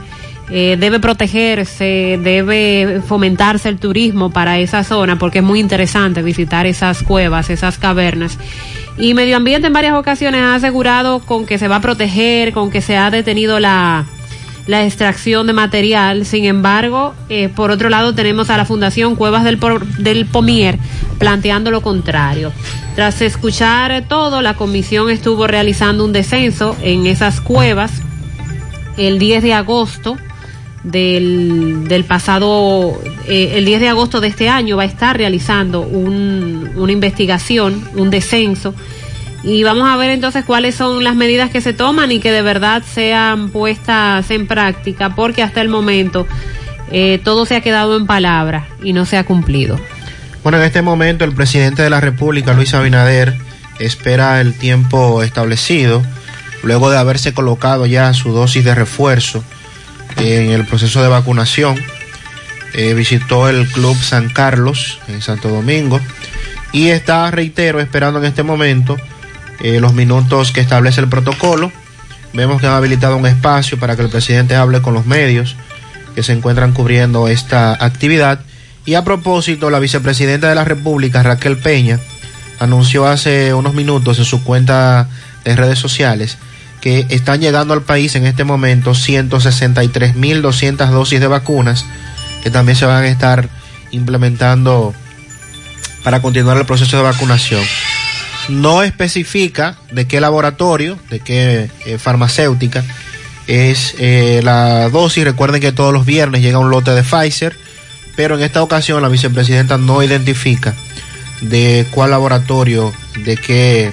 eh, 0.50 0.76
debe 0.78 1.00
protegerse, 1.00 2.18
debe 2.22 3.00
fomentarse 3.06 3.70
el 3.70 3.78
turismo 3.78 4.28
para 4.30 4.58
esa 4.58 4.84
zona 4.84 5.18
porque 5.18 5.38
es 5.38 5.44
muy 5.44 5.58
interesante 5.58 6.22
visitar 6.22 6.66
esas 6.66 7.02
cuevas, 7.02 7.48
esas 7.48 7.78
cavernas. 7.78 8.38
Y 8.98 9.14
Medio 9.14 9.38
Ambiente 9.38 9.68
en 9.68 9.72
varias 9.72 9.94
ocasiones 9.94 10.42
ha 10.42 10.54
asegurado 10.54 11.20
con 11.20 11.46
que 11.46 11.58
se 11.58 11.66
va 11.66 11.76
a 11.76 11.80
proteger, 11.80 12.52
con 12.52 12.70
que 12.70 12.82
se 12.82 12.96
ha 12.96 13.10
detenido 13.10 13.58
la, 13.58 14.04
la 14.66 14.84
extracción 14.84 15.46
de 15.46 15.52
material. 15.52 16.24
Sin 16.26 16.44
embargo, 16.44 17.14
eh, 17.28 17.48
por 17.48 17.70
otro 17.70 17.88
lado 17.90 18.14
tenemos 18.14 18.50
a 18.50 18.56
la 18.56 18.64
Fundación 18.64 19.14
Cuevas 19.16 19.44
del, 19.44 19.58
del 19.98 20.26
Pomier 20.26 20.78
planteando 21.18 21.70
lo 21.70 21.80
contrario. 21.82 22.52
Tras 22.94 23.20
escuchar 23.22 24.04
todo, 24.08 24.40
la 24.42 24.54
comisión 24.54 25.10
estuvo 25.10 25.46
realizando 25.46 26.04
un 26.04 26.12
descenso 26.12 26.76
en 26.82 27.06
esas 27.06 27.40
cuevas 27.40 27.90
el 28.96 29.18
10 29.18 29.42
de 29.42 29.52
agosto 29.54 30.16
del, 30.84 31.88
del 31.88 32.04
pasado, 32.04 32.92
eh, 33.26 33.52
el 33.56 33.64
10 33.64 33.80
de 33.80 33.88
agosto 33.88 34.20
de 34.20 34.28
este 34.28 34.48
año 34.48 34.76
va 34.76 34.82
a 34.82 34.86
estar 34.86 35.16
realizando 35.16 35.80
un- 35.80 36.70
una 36.76 36.92
investigación, 36.92 37.82
un 37.96 38.10
descenso, 38.10 38.74
y 39.44 39.62
vamos 39.62 39.88
a 39.88 39.96
ver 39.96 40.10
entonces 40.10 40.44
cuáles 40.44 40.74
son 40.74 41.04
las 41.04 41.14
medidas 41.14 41.50
que 41.50 41.60
se 41.60 41.74
toman 41.74 42.10
y 42.10 42.18
que 42.18 42.32
de 42.32 42.40
verdad 42.40 42.82
sean 42.82 43.50
puestas 43.50 44.30
en 44.30 44.46
práctica, 44.46 45.14
porque 45.14 45.42
hasta 45.42 45.60
el 45.60 45.68
momento 45.68 46.26
eh, 46.90 47.20
todo 47.22 47.44
se 47.44 47.56
ha 47.56 47.60
quedado 47.60 47.96
en 47.96 48.06
palabras 48.06 48.64
y 48.82 48.94
no 48.94 49.04
se 49.04 49.18
ha 49.18 49.24
cumplido. 49.24 49.78
Bueno, 50.42 50.58
en 50.58 50.64
este 50.64 50.80
momento 50.80 51.24
el 51.24 51.32
presidente 51.32 51.82
de 51.82 51.90
la 51.90 52.00
República, 52.00 52.54
Luis 52.54 52.72
Abinader, 52.72 53.34
espera 53.78 54.40
el 54.40 54.54
tiempo 54.54 55.22
establecido, 55.22 56.02
luego 56.62 56.90
de 56.90 56.96
haberse 56.96 57.34
colocado 57.34 57.84
ya 57.84 58.14
su 58.14 58.32
dosis 58.32 58.64
de 58.64 58.74
refuerzo 58.74 59.44
en 60.16 60.52
el 60.52 60.64
proceso 60.64 61.02
de 61.02 61.08
vacunación. 61.08 61.78
Eh, 62.72 62.94
visitó 62.94 63.48
el 63.48 63.68
Club 63.68 63.96
San 63.96 64.30
Carlos 64.30 64.98
en 65.06 65.20
Santo 65.22 65.48
Domingo 65.48 66.00
y 66.72 66.88
está, 66.88 67.30
reitero, 67.30 67.78
esperando 67.78 68.18
en 68.18 68.24
este 68.24 68.42
momento 68.42 68.96
eh, 69.60 69.80
los 69.80 69.94
minutos 69.94 70.52
que 70.52 70.60
establece 70.60 71.00
el 71.00 71.08
protocolo. 71.08 71.72
Vemos 72.32 72.60
que 72.60 72.66
han 72.66 72.74
habilitado 72.74 73.16
un 73.16 73.26
espacio 73.26 73.78
para 73.78 73.96
que 73.96 74.02
el 74.02 74.08
presidente 74.08 74.56
hable 74.56 74.82
con 74.82 74.94
los 74.94 75.06
medios 75.06 75.56
que 76.14 76.22
se 76.22 76.32
encuentran 76.32 76.72
cubriendo 76.72 77.28
esta 77.28 77.72
actividad. 77.72 78.40
Y 78.84 78.94
a 78.94 79.04
propósito, 79.04 79.70
la 79.70 79.78
vicepresidenta 79.78 80.48
de 80.48 80.54
la 80.54 80.64
República, 80.64 81.22
Raquel 81.22 81.58
Peña, 81.58 82.00
anunció 82.58 83.06
hace 83.06 83.54
unos 83.54 83.74
minutos 83.74 84.18
en 84.18 84.24
su 84.24 84.42
cuenta 84.44 85.08
de 85.44 85.56
redes 85.56 85.78
sociales 85.78 86.38
que 86.80 87.06
están 87.08 87.40
llegando 87.40 87.72
al 87.72 87.82
país 87.82 88.14
en 88.14 88.26
este 88.26 88.44
momento 88.44 88.92
163.200 88.92 90.90
dosis 90.90 91.18
de 91.18 91.26
vacunas 91.26 91.86
que 92.42 92.50
también 92.50 92.76
se 92.76 92.84
van 92.84 93.04
a 93.04 93.08
estar 93.08 93.48
implementando 93.90 94.94
para 96.04 96.20
continuar 96.20 96.58
el 96.58 96.66
proceso 96.66 96.98
de 96.98 97.02
vacunación. 97.02 97.62
No 98.48 98.82
especifica 98.82 99.76
de 99.90 100.06
qué 100.06 100.20
laboratorio, 100.20 100.98
de 101.10 101.20
qué 101.20 101.70
eh, 101.86 101.98
farmacéutica 101.98 102.84
es 103.46 103.94
eh, 103.98 104.40
la 104.42 104.88
dosis. 104.90 105.24
Recuerden 105.24 105.60
que 105.60 105.72
todos 105.72 105.92
los 105.92 106.04
viernes 106.04 106.42
llega 106.42 106.58
un 106.58 106.70
lote 106.70 106.90
de 106.92 107.02
Pfizer, 107.02 107.56
pero 108.16 108.36
en 108.36 108.42
esta 108.42 108.62
ocasión 108.62 109.02
la 109.02 109.08
vicepresidenta 109.08 109.78
no 109.78 110.02
identifica 110.02 110.74
de 111.40 111.86
cuál 111.90 112.10
laboratorio, 112.10 112.92
de 113.24 113.36
qué 113.36 113.92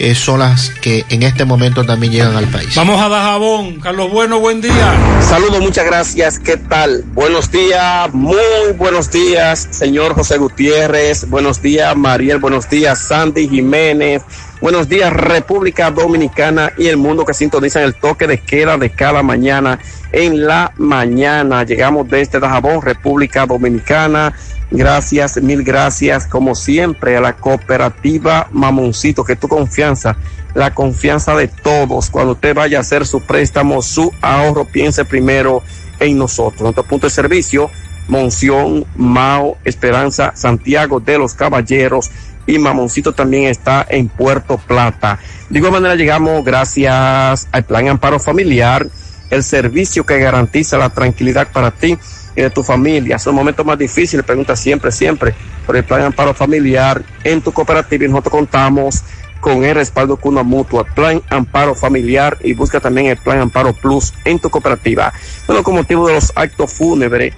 eh, 0.00 0.14
son 0.14 0.38
las 0.38 0.70
que 0.70 1.04
en 1.10 1.22
este 1.22 1.44
momento 1.44 1.84
también 1.84 2.10
llegan 2.10 2.34
al 2.34 2.48
país. 2.48 2.74
Vamos 2.74 2.98
a 2.98 3.10
Dajabón. 3.10 3.80
Carlos 3.80 4.10
Bueno, 4.10 4.40
buen 4.40 4.62
día. 4.62 4.94
Saludos, 5.20 5.60
muchas 5.60 5.84
gracias. 5.84 6.38
¿Qué 6.38 6.56
tal? 6.56 7.04
Buenos 7.12 7.52
días, 7.52 8.12
muy 8.14 8.72
buenos 8.78 9.10
días, 9.10 9.68
señor 9.70 10.14
José 10.14 10.38
Gutiérrez. 10.38 11.28
Buenos 11.28 11.60
días, 11.60 11.94
Mariel. 11.94 12.38
Buenos 12.38 12.70
días, 12.70 12.98
Sandy 12.98 13.46
Jiménez. 13.46 14.22
Buenos 14.62 14.88
días, 14.88 15.12
República 15.12 15.90
Dominicana 15.90 16.72
y 16.78 16.86
el 16.86 16.96
mundo 16.96 17.26
que 17.26 17.34
sintonizan 17.34 17.82
el 17.82 17.94
toque 17.94 18.26
de 18.26 18.38
queda 18.38 18.78
de 18.78 18.90
cada 18.90 19.22
mañana 19.22 19.78
en 20.12 20.46
la 20.46 20.72
mañana. 20.78 21.62
Llegamos 21.64 22.08
desde 22.08 22.40
Dajabón, 22.40 22.80
República 22.80 23.44
Dominicana. 23.44 24.34
Gracias, 24.70 25.42
mil 25.42 25.64
gracias, 25.64 26.26
como 26.26 26.54
siempre, 26.54 27.16
a 27.16 27.20
la 27.20 27.32
cooperativa 27.34 28.48
Mamoncito, 28.52 29.24
que 29.24 29.34
tu 29.34 29.48
confianza, 29.48 30.16
la 30.54 30.72
confianza 30.72 31.34
de 31.34 31.48
todos. 31.48 32.08
Cuando 32.08 32.32
usted 32.32 32.54
vaya 32.54 32.78
a 32.78 32.82
hacer 32.82 33.04
su 33.04 33.20
préstamo, 33.20 33.82
su 33.82 34.12
ahorro, 34.20 34.64
piense 34.64 35.04
primero 35.04 35.64
en 35.98 36.18
nosotros. 36.18 36.62
Nuestro 36.62 36.84
punto 36.84 37.08
de 37.08 37.10
servicio, 37.10 37.68
Monción, 38.06 38.84
Mao, 38.94 39.58
Esperanza, 39.64 40.32
Santiago 40.36 41.00
de 41.00 41.18
los 41.18 41.34
Caballeros 41.34 42.10
y 42.46 42.58
Mamoncito 42.58 43.12
también 43.12 43.44
está 43.44 43.84
en 43.88 44.08
Puerto 44.08 44.56
Plata. 44.56 45.18
De 45.48 45.58
igual 45.58 45.72
manera 45.72 45.96
llegamos 45.96 46.44
gracias 46.44 47.48
al 47.50 47.64
Plan 47.64 47.88
Amparo 47.88 48.20
Familiar, 48.20 48.86
el 49.30 49.42
servicio 49.42 50.06
que 50.06 50.18
garantiza 50.18 50.78
la 50.78 50.90
tranquilidad 50.90 51.48
para 51.52 51.72
ti 51.72 51.98
y 52.36 52.42
de 52.42 52.50
tu 52.50 52.62
familia. 52.62 53.18
Son 53.18 53.34
momentos 53.34 53.64
más 53.64 53.78
difíciles, 53.78 54.24
pregunta 54.24 54.56
siempre, 54.56 54.90
siempre, 54.92 55.34
por 55.66 55.76
el 55.76 55.84
Plan 55.84 56.02
Amparo 56.02 56.34
Familiar 56.34 57.02
en 57.24 57.40
tu 57.40 57.52
cooperativa 57.52 58.04
y 58.04 58.08
nosotros 58.08 58.32
contamos 58.32 59.02
con 59.40 59.64
el 59.64 59.74
respaldo 59.74 60.16
con 60.16 60.34
una 60.34 60.42
mutua, 60.42 60.84
Plan 60.84 61.22
Amparo 61.30 61.74
Familiar 61.74 62.36
y 62.42 62.52
busca 62.52 62.78
también 62.78 63.06
el 63.06 63.16
Plan 63.16 63.38
Amparo 63.38 63.72
Plus 63.72 64.12
en 64.24 64.38
tu 64.38 64.50
cooperativa. 64.50 65.12
Bueno, 65.46 65.62
con 65.62 65.74
motivo 65.74 66.06
de 66.08 66.14
los 66.14 66.32
actos 66.36 66.72
fúnebres 66.72 67.34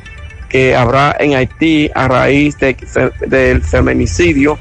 que 0.49 0.77
habrá 0.77 1.17
en 1.19 1.35
Haití 1.35 1.91
a 1.95 2.09
raíz 2.09 2.59
de, 2.59 2.77
del 3.27 3.63
feminicidio 3.63 4.59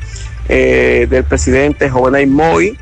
eh, 0.48 1.08
del 1.10 1.24
presidente 1.24 1.90
Jovenel 1.90 2.28
Moy, 2.28 2.78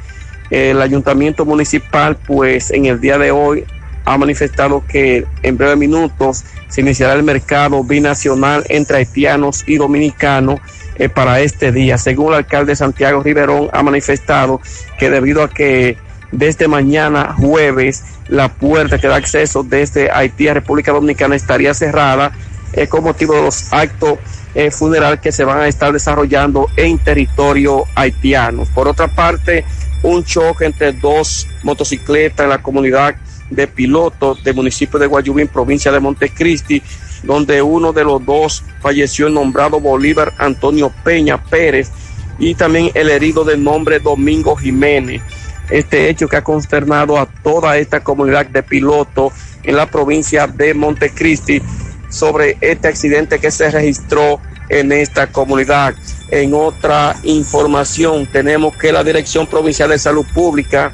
el 0.50 0.82
ayuntamiento 0.82 1.45
municipal, 1.45 2.18
pues 2.18 2.72
en 2.72 2.86
el 2.86 3.00
día 3.00 3.18
de 3.18 3.32
hoy 3.32 3.66
ha 4.10 4.18
manifestado 4.18 4.84
que 4.88 5.28
en 5.44 5.56
breves 5.56 5.78
minutos 5.78 6.44
se 6.68 6.82
iniciará 6.82 7.14
el 7.14 7.22
mercado 7.22 7.84
binacional 7.84 8.66
entre 8.68 8.98
haitianos 8.98 9.64
y 9.68 9.76
dominicanos 9.76 10.60
eh, 10.96 11.10
para 11.10 11.42
este 11.42 11.72
día. 11.72 12.00
Según 12.00 12.30
el 12.30 12.40
alcalde 12.40 12.76
Santiago 12.76 13.22
Riverón, 13.22 13.70
ha 13.72 13.84
manifestado 13.84 14.62
que 14.98 15.12
debido 15.12 15.44
a 15.44 15.50
que 15.50 15.96
desde 16.32 16.68
mañana 16.68 17.36
jueves 17.38 18.04
la 18.28 18.50
puerta 18.50 18.98
que 18.98 19.08
da 19.08 19.16
acceso 19.16 19.62
desde 19.62 20.10
Haití 20.10 20.48
a 20.48 20.56
República 20.56 20.92
Dominicana 20.92 21.36
estaría 21.36 21.76
cerrada 21.76 22.32
eh, 22.74 22.88
con 22.88 23.04
motivo 23.04 23.36
de 23.36 23.44
los 23.44 23.72
actos 23.72 24.18
eh, 24.56 24.72
funeral 24.72 25.22
que 25.22 25.32
se 25.32 25.44
van 25.44 25.60
a 25.60 25.68
estar 25.68 25.94
desarrollando 25.94 26.68
en 26.78 26.98
territorio 26.98 27.84
haitiano. 27.94 28.64
Por 28.74 28.88
otra 28.88 29.08
parte, 29.08 29.66
un 30.02 30.24
choque 30.24 30.66
entre 30.66 30.94
dos 30.94 31.48
motocicletas 31.62 32.46
en 32.46 32.50
la 32.50 32.64
comunidad 32.64 33.16
de 33.50 33.68
pilotos 33.68 34.44
del 34.44 34.56
municipio 34.56 35.00
de 35.00 35.08
Guayubín, 35.08 35.48
provincia 35.48 35.92
de 35.92 36.00
Montecristi, 36.00 36.82
donde 37.24 37.61
uno 37.61 37.92
de 37.94 38.03
los 38.03 38.26
dos 38.26 38.64
falleció 38.82 39.28
el 39.28 39.34
nombrado 39.34 39.80
Bolívar 39.80 40.34
Antonio 40.38 40.92
Peña 41.03 41.44
Pérez 41.44 41.92
y 42.38 42.56
también 42.56 42.92
el 42.94 43.10
herido 43.10 43.44
de 43.44 43.58
nombre 43.58 44.00
Domingo 44.00 44.56
Jiménez. 44.56 45.22
Este 45.69 46.10
hecho 46.10 46.28
que 46.28 46.38
ha 46.38 46.44
consternado 46.44 47.18
a 47.18 47.26
toda 47.26 47.78
esta 47.78 48.00
comunidad 48.00 48.45
de 48.48 48.64
pilotos 48.64 49.34
en 49.64 49.76
la 49.76 49.86
provincia 49.86 50.48
de 50.48 50.74
Montecristi 50.74 51.61
sobre 52.10 52.58
este 52.61 52.88
accidente 52.88 53.40
que 53.40 53.52
se 53.52 53.69
registró 53.69 54.40
en 54.69 54.92
esta 54.92 55.28
comunidad. 55.28 55.94
En 56.32 56.53
otra 56.53 57.16
información 57.24 58.28
tenemos 58.32 58.76
que 58.78 58.92
la 58.92 59.03
Dirección 59.03 59.48
Provincial 59.48 59.90
de 59.90 60.00
Salud 60.00 60.26
Pública 60.34 60.94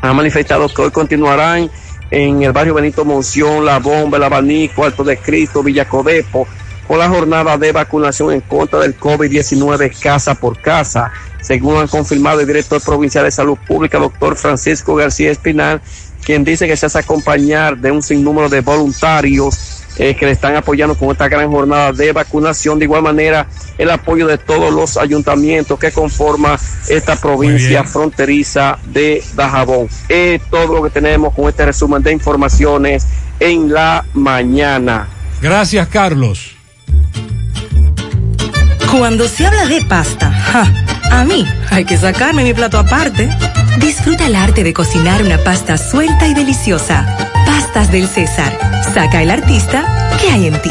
ha 0.00 0.12
manifestado 0.12 0.68
que 0.68 0.82
hoy 0.82 0.90
continuarán 0.90 1.70
en 2.10 2.42
el 2.42 2.52
barrio 2.52 2.74
Benito 2.74 3.04
Monción, 3.04 3.64
La 3.64 3.78
Bomba, 3.78 4.16
El 4.16 4.24
Abanico, 4.24 4.84
Alto 4.84 5.04
de 5.04 5.18
Cristo, 5.18 5.62
Villacodepo, 5.62 6.46
con 6.86 6.98
la 6.98 7.08
jornada 7.08 7.58
de 7.58 7.72
vacunación 7.72 8.32
en 8.32 8.40
contra 8.40 8.80
del 8.80 8.98
COVID-19 8.98 9.98
casa 10.00 10.34
por 10.34 10.58
casa. 10.60 11.12
Según 11.42 11.76
han 11.76 11.88
confirmado 11.88 12.40
el 12.40 12.46
director 12.46 12.80
provincial 12.80 13.24
de 13.24 13.30
salud 13.30 13.58
pública, 13.66 13.98
doctor 13.98 14.36
Francisco 14.36 14.94
García 14.94 15.30
Espinal, 15.30 15.80
quien 16.24 16.44
dice 16.44 16.66
que 16.66 16.76
se 16.76 16.86
hace 16.86 16.98
acompañar 16.98 17.76
de 17.76 17.90
un 17.90 18.02
sinnúmero 18.02 18.48
de 18.48 18.60
voluntarios 18.60 19.77
eh, 19.98 20.14
que 20.14 20.26
le 20.26 20.32
están 20.32 20.56
apoyando 20.56 20.94
con 20.94 21.10
esta 21.10 21.28
gran 21.28 21.50
jornada 21.50 21.92
de 21.92 22.12
vacunación. 22.12 22.78
De 22.78 22.84
igual 22.84 23.02
manera, 23.02 23.46
el 23.76 23.90
apoyo 23.90 24.26
de 24.26 24.38
todos 24.38 24.72
los 24.72 24.96
ayuntamientos 24.96 25.78
que 25.78 25.92
conforman 25.92 26.58
esta 26.88 27.16
provincia 27.16 27.84
fronteriza 27.84 28.78
de 28.86 29.22
Dajabón. 29.34 29.88
Es 30.08 30.40
todo 30.50 30.74
lo 30.74 30.82
que 30.84 30.90
tenemos 30.90 31.34
con 31.34 31.48
este 31.48 31.66
resumen 31.66 32.02
de 32.02 32.12
informaciones 32.12 33.06
en 33.40 33.72
la 33.72 34.04
mañana. 34.14 35.08
Gracias, 35.40 35.88
Carlos. 35.88 36.56
Cuando 38.90 39.28
se 39.28 39.46
habla 39.46 39.66
de 39.66 39.82
pasta, 39.82 40.30
ja, 40.30 40.72
a 41.10 41.24
mí 41.24 41.46
hay 41.70 41.84
que 41.84 41.96
sacarme 41.96 42.42
mi 42.42 42.54
plato 42.54 42.78
aparte. 42.78 43.28
Disfruta 43.78 44.26
el 44.26 44.34
arte 44.34 44.64
de 44.64 44.72
cocinar 44.72 45.22
una 45.22 45.38
pasta 45.38 45.76
suelta 45.76 46.26
y 46.26 46.34
deliciosa. 46.34 47.27
Pastas 47.68 47.92
del 47.92 48.08
César. 48.08 48.58
Saca 48.94 49.22
el 49.22 49.30
artista 49.30 49.84
que 50.20 50.30
hay 50.30 50.46
en 50.46 50.62
ti. 50.62 50.70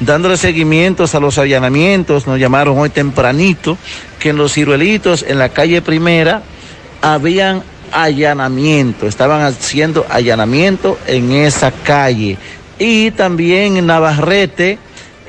dándole 0.00 0.36
seguimientos 0.36 1.14
a 1.14 1.20
los 1.20 1.38
allanamientos, 1.38 2.26
nos 2.26 2.38
llamaron 2.38 2.78
hoy 2.78 2.90
tempranito, 2.90 3.76
que 4.18 4.30
en 4.30 4.36
los 4.36 4.52
ciruelitos, 4.52 5.24
en 5.26 5.38
la 5.38 5.50
calle 5.50 5.82
primera, 5.82 6.42
habían 7.00 7.62
allanamiento, 7.92 9.06
estaban 9.06 9.42
haciendo 9.42 10.06
allanamiento 10.08 10.98
en 11.06 11.32
esa 11.32 11.70
calle. 11.70 12.38
Y 12.78 13.10
también 13.10 13.76
en 13.76 13.86
Navarrete, 13.86 14.78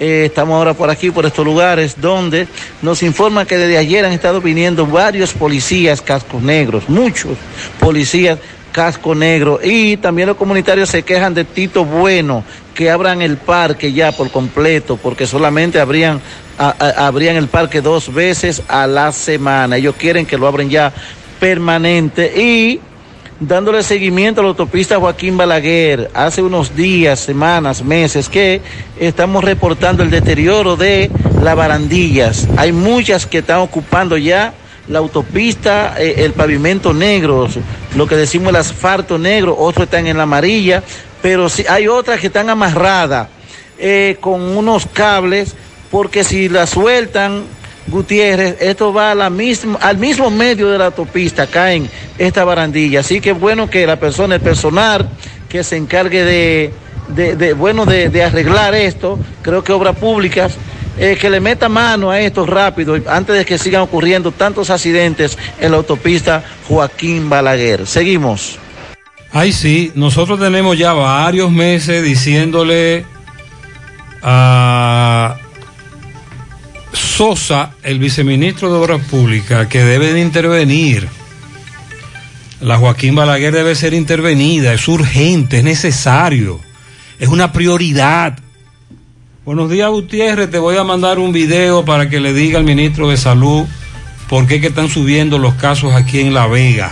eh, 0.02 0.26
estamos 0.26 0.56
ahora 0.56 0.74
por 0.74 0.90
aquí, 0.90 1.12
por 1.12 1.28
estos 1.28 1.46
lugares, 1.46 2.02
donde 2.02 2.48
nos 2.82 3.04
informan 3.04 3.46
que 3.46 3.56
desde 3.56 3.78
ayer 3.78 4.04
han 4.04 4.14
estado 4.14 4.42
viniendo 4.42 4.88
varios 4.88 5.32
policías 5.32 6.02
cascos 6.02 6.42
negros, 6.42 6.90
muchos 6.90 7.38
policías 7.80 8.40
casco 8.72 9.14
negro. 9.14 9.60
Y 9.64 9.98
también 9.98 10.28
los 10.28 10.38
comunitarios 10.38 10.90
se 10.90 11.04
quejan 11.04 11.36
de 11.36 11.46
Tito 11.46 11.86
Bueno, 11.86 12.44
que 12.74 12.90
abran 12.90 13.22
el 13.22 13.38
parque 13.38 13.94
ya 13.94 14.12
por 14.12 14.32
completo, 14.32 14.98
porque 14.98 15.28
solamente 15.28 15.80
abrían, 15.80 16.20
abrían 16.58 17.36
el 17.36 17.48
parque 17.48 17.82
dos 17.82 18.12
veces 18.12 18.64
a 18.68 18.88
la 18.88 19.12
semana. 19.12 19.78
Ellos 19.78 19.94
quieren 20.00 20.26
que 20.26 20.40
lo 20.40 20.48
abren 20.48 20.72
ya 20.72 20.92
permanente 21.40 22.34
y 22.36 22.82
dándole 23.42 23.82
seguimiento 23.82 24.40
a 24.40 24.44
la 24.44 24.50
autopista 24.50 25.00
Joaquín 25.00 25.36
Balaguer. 25.36 26.12
Hace 26.14 26.44
unos 26.44 26.76
días, 26.76 27.20
semanas, 27.20 27.84
meses 27.84 28.30
que 28.30 28.62
estamos 29.00 29.44
reportando 29.44 30.04
el 30.04 30.12
deterioro 30.12 30.78
de 30.78 31.10
las 31.42 31.56
barandillas. 31.56 32.48
Hay 32.56 32.72
muchas 32.72 33.26
que 33.26 33.40
están 33.40 33.60
ocupando 33.60 34.16
ya 34.16 34.54
la 34.88 35.00
autopista, 35.00 35.96
eh, 35.98 36.16
el 36.18 36.34
pavimento 36.34 36.94
negro, 36.94 37.48
lo 37.96 38.08
que 38.08 38.16
decimos 38.16 38.50
el 38.50 38.58
asfalto 38.58 39.18
negro, 39.18 39.58
otros 39.58 39.86
están 39.86 40.06
en 40.06 40.18
la 40.18 40.24
amarilla, 40.24 40.84
pero 41.22 41.50
sí, 41.50 41.66
hay 41.68 41.88
otras 41.88 42.20
que 42.20 42.28
están 42.28 42.50
amarradas 42.50 43.28
eh, 43.80 44.18
con 44.22 44.42
unos 44.56 44.86
cables, 44.86 45.56
porque 45.90 46.24
si 46.24 46.48
la 46.48 46.68
sueltan, 46.68 47.46
Gutiérrez, 47.88 48.58
esto 48.62 48.94
va 48.94 49.12
al 49.12 49.32
mismo 49.98 50.30
medio 50.30 50.70
de 50.70 50.78
la 50.78 50.86
autopista, 50.86 51.48
caen 51.48 51.90
esta 52.18 52.44
barandilla. 52.44 53.02
Así 53.02 53.20
que 53.20 53.34
bueno 53.34 53.70
que 53.70 53.86
la 53.86 54.00
persona, 54.00 54.36
el 54.36 54.42
personal 54.42 55.10
que 55.50 55.64
se 55.64 55.78
encargue 55.78 56.72
de, 57.14 57.54
bueno, 57.54 57.86
de 57.86 58.24
arreglar 58.24 58.76
esto, 58.76 59.20
creo 59.42 59.64
que 59.64 59.74
obras 59.74 59.96
públicas, 59.98 60.58
eh, 60.98 61.18
que 61.20 61.30
le 61.30 61.40
meta 61.40 61.70
mano 61.70 62.12
a 62.12 62.20
esto 62.20 62.46
rápido, 62.46 62.96
antes 63.08 63.36
de 63.36 63.46
que 63.46 63.58
sigan 63.58 63.82
ocurriendo 63.82 64.32
tantos 64.32 64.70
accidentes 64.70 65.38
en 65.60 65.72
la 65.72 65.78
autopista 65.78 66.44
Joaquín 66.68 67.30
Balaguer. 67.30 67.88
Seguimos. 67.88 68.60
Ay, 69.32 69.54
sí, 69.54 69.92
nosotros 69.96 70.40
tenemos 70.40 70.78
ya 70.78 70.92
varios 70.92 71.50
meses 71.50 72.04
diciéndole 72.04 73.06
a 74.22 75.38
Sosa, 76.94 77.72
el 77.84 78.00
viceministro 78.00 78.72
de 78.72 78.80
Obras 78.80 79.02
Públicas, 79.06 79.68
que 79.68 79.84
debe 79.84 80.14
de 80.14 80.22
intervenir. 80.22 81.08
La 82.60 82.78
Joaquín 82.78 83.16
Balaguer 83.16 83.54
debe 83.54 83.76
ser 83.76 83.94
intervenida, 83.94 84.74
es 84.74 84.88
urgente, 84.88 85.60
es 85.60 85.64
necesario, 85.64 86.60
es 87.20 87.28
una 87.28 87.52
prioridad. 87.52 88.38
Buenos 89.46 89.70
días, 89.72 89.90
Gutiérrez, 89.90 90.52
te 90.52 90.60
voy 90.60 90.78
a 90.78 90.84
mandar 90.84 91.18
un 91.18 91.32
video 91.32 91.84
para 91.84 92.10
que 92.10 92.20
le 92.20 92.34
diga 92.34 92.60
al 92.60 92.66
ministro 92.66 93.10
de 93.10 93.18
Salud 93.18 93.66
por 94.30 94.46
qué 94.46 94.62
que 94.62 94.68
están 94.68 94.90
subiendo 94.90 95.40
los 95.40 95.56
casos 95.56 95.94
aquí 95.94 96.20
en 96.20 96.34
La 96.34 96.48
Vega. 96.48 96.92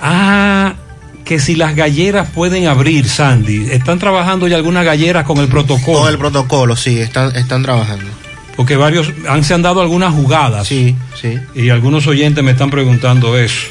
Ah, 0.00 0.74
que 1.24 1.38
si 1.38 1.56
las 1.56 1.76
galleras 1.76 2.30
pueden 2.30 2.66
abrir, 2.68 3.08
Sandy. 3.08 3.70
¿Están 3.70 3.98
trabajando 3.98 4.48
ya 4.48 4.56
algunas 4.56 4.84
galleras 4.84 5.24
con 5.24 5.38
el 5.38 5.48
protocolo? 5.48 6.00
Con 6.00 6.08
el 6.08 6.18
protocolo, 6.18 6.76
sí, 6.76 6.98
están, 6.98 7.36
están 7.36 7.62
trabajando. 7.62 8.06
Porque 8.56 8.76
varios 8.76 9.12
han, 9.28 9.44
se 9.44 9.54
han 9.54 9.62
dado 9.62 9.80
algunas 9.80 10.14
jugadas. 10.14 10.66
Sí, 10.66 10.96
sí. 11.20 11.38
Y 11.54 11.68
algunos 11.68 12.06
oyentes 12.06 12.42
me 12.42 12.52
están 12.52 12.70
preguntando 12.70 13.36
eso. 13.38 13.68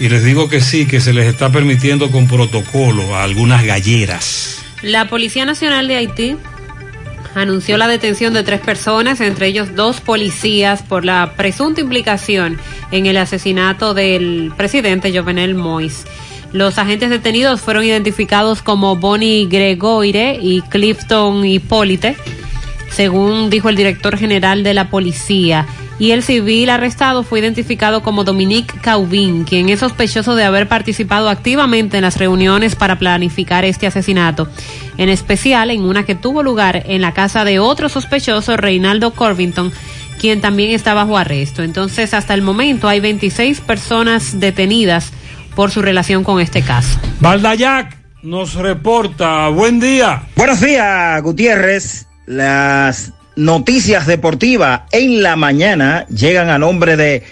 Y 0.00 0.08
les 0.08 0.24
digo 0.24 0.48
que 0.48 0.60
sí, 0.60 0.86
que 0.86 1.00
se 1.00 1.12
les 1.12 1.26
está 1.26 1.50
permitiendo 1.50 2.10
con 2.10 2.26
protocolo 2.26 3.14
a 3.14 3.22
algunas 3.22 3.64
galleras. 3.64 4.62
La 4.82 5.08
Policía 5.08 5.44
Nacional 5.44 5.88
de 5.88 5.96
Haití 5.96 6.36
anunció 7.34 7.76
la 7.76 7.88
detención 7.88 8.32
de 8.32 8.42
tres 8.42 8.60
personas, 8.60 9.20
entre 9.20 9.46
ellos 9.46 9.74
dos 9.74 10.00
policías, 10.00 10.82
por 10.82 11.04
la 11.04 11.34
presunta 11.36 11.80
implicación 11.80 12.58
en 12.90 13.06
el 13.06 13.16
asesinato 13.16 13.94
del 13.94 14.52
presidente 14.56 15.16
Jovenel 15.16 15.56
Moïse. 15.56 16.04
Los 16.52 16.78
agentes 16.78 17.10
detenidos 17.10 17.60
fueron 17.60 17.84
identificados 17.84 18.62
como 18.62 18.94
Bonnie 18.96 19.46
Gregoire 19.46 20.38
y 20.40 20.62
Clifton 20.62 21.44
Hipólite, 21.44 22.16
según 22.94 23.50
dijo 23.50 23.68
el 23.68 23.76
director 23.76 24.16
general 24.16 24.62
de 24.62 24.72
la 24.72 24.88
policía. 24.88 25.66
Y 25.98 26.10
el 26.10 26.22
civil 26.22 26.70
arrestado 26.70 27.22
fue 27.22 27.40
identificado 27.40 28.02
como 28.02 28.24
Dominique 28.24 28.78
Caubin, 28.80 29.44
quien 29.44 29.68
es 29.68 29.80
sospechoso 29.80 30.34
de 30.34 30.44
haber 30.44 30.68
participado 30.68 31.28
activamente 31.28 31.98
en 31.98 32.02
las 32.02 32.18
reuniones 32.18 32.74
para 32.74 32.98
planificar 32.98 33.64
este 33.64 33.86
asesinato, 33.86 34.48
en 34.96 35.08
especial 35.08 35.70
en 35.70 35.82
una 35.82 36.04
que 36.04 36.16
tuvo 36.16 36.42
lugar 36.42 36.82
en 36.86 37.00
la 37.00 37.12
casa 37.12 37.44
de 37.44 37.60
otro 37.60 37.88
sospechoso, 37.88 38.56
Reinaldo 38.56 39.12
Corvington, 39.12 39.72
quien 40.20 40.40
también 40.40 40.72
está 40.72 40.94
bajo 40.94 41.16
arresto. 41.16 41.62
Entonces, 41.62 42.12
hasta 42.12 42.34
el 42.34 42.42
momento 42.42 42.88
hay 42.88 42.98
26 42.98 43.60
personas 43.60 44.40
detenidas 44.40 45.12
por 45.54 45.70
su 45.70 45.80
relación 45.80 46.24
con 46.24 46.40
este 46.40 46.62
caso. 46.62 46.98
Valdayac 47.20 47.96
nos 48.22 48.54
reporta. 48.54 49.48
Buen 49.48 49.78
día. 49.78 50.24
Buenos 50.34 50.60
días, 50.60 51.22
Gutiérrez. 51.22 52.08
Las 52.26 53.12
noticias 53.36 54.06
deportivas 54.06 54.82
en 54.92 55.22
la 55.22 55.36
mañana 55.36 56.06
llegan 56.06 56.48
a 56.50 56.58
nombre 56.58 56.96
de 56.96 57.22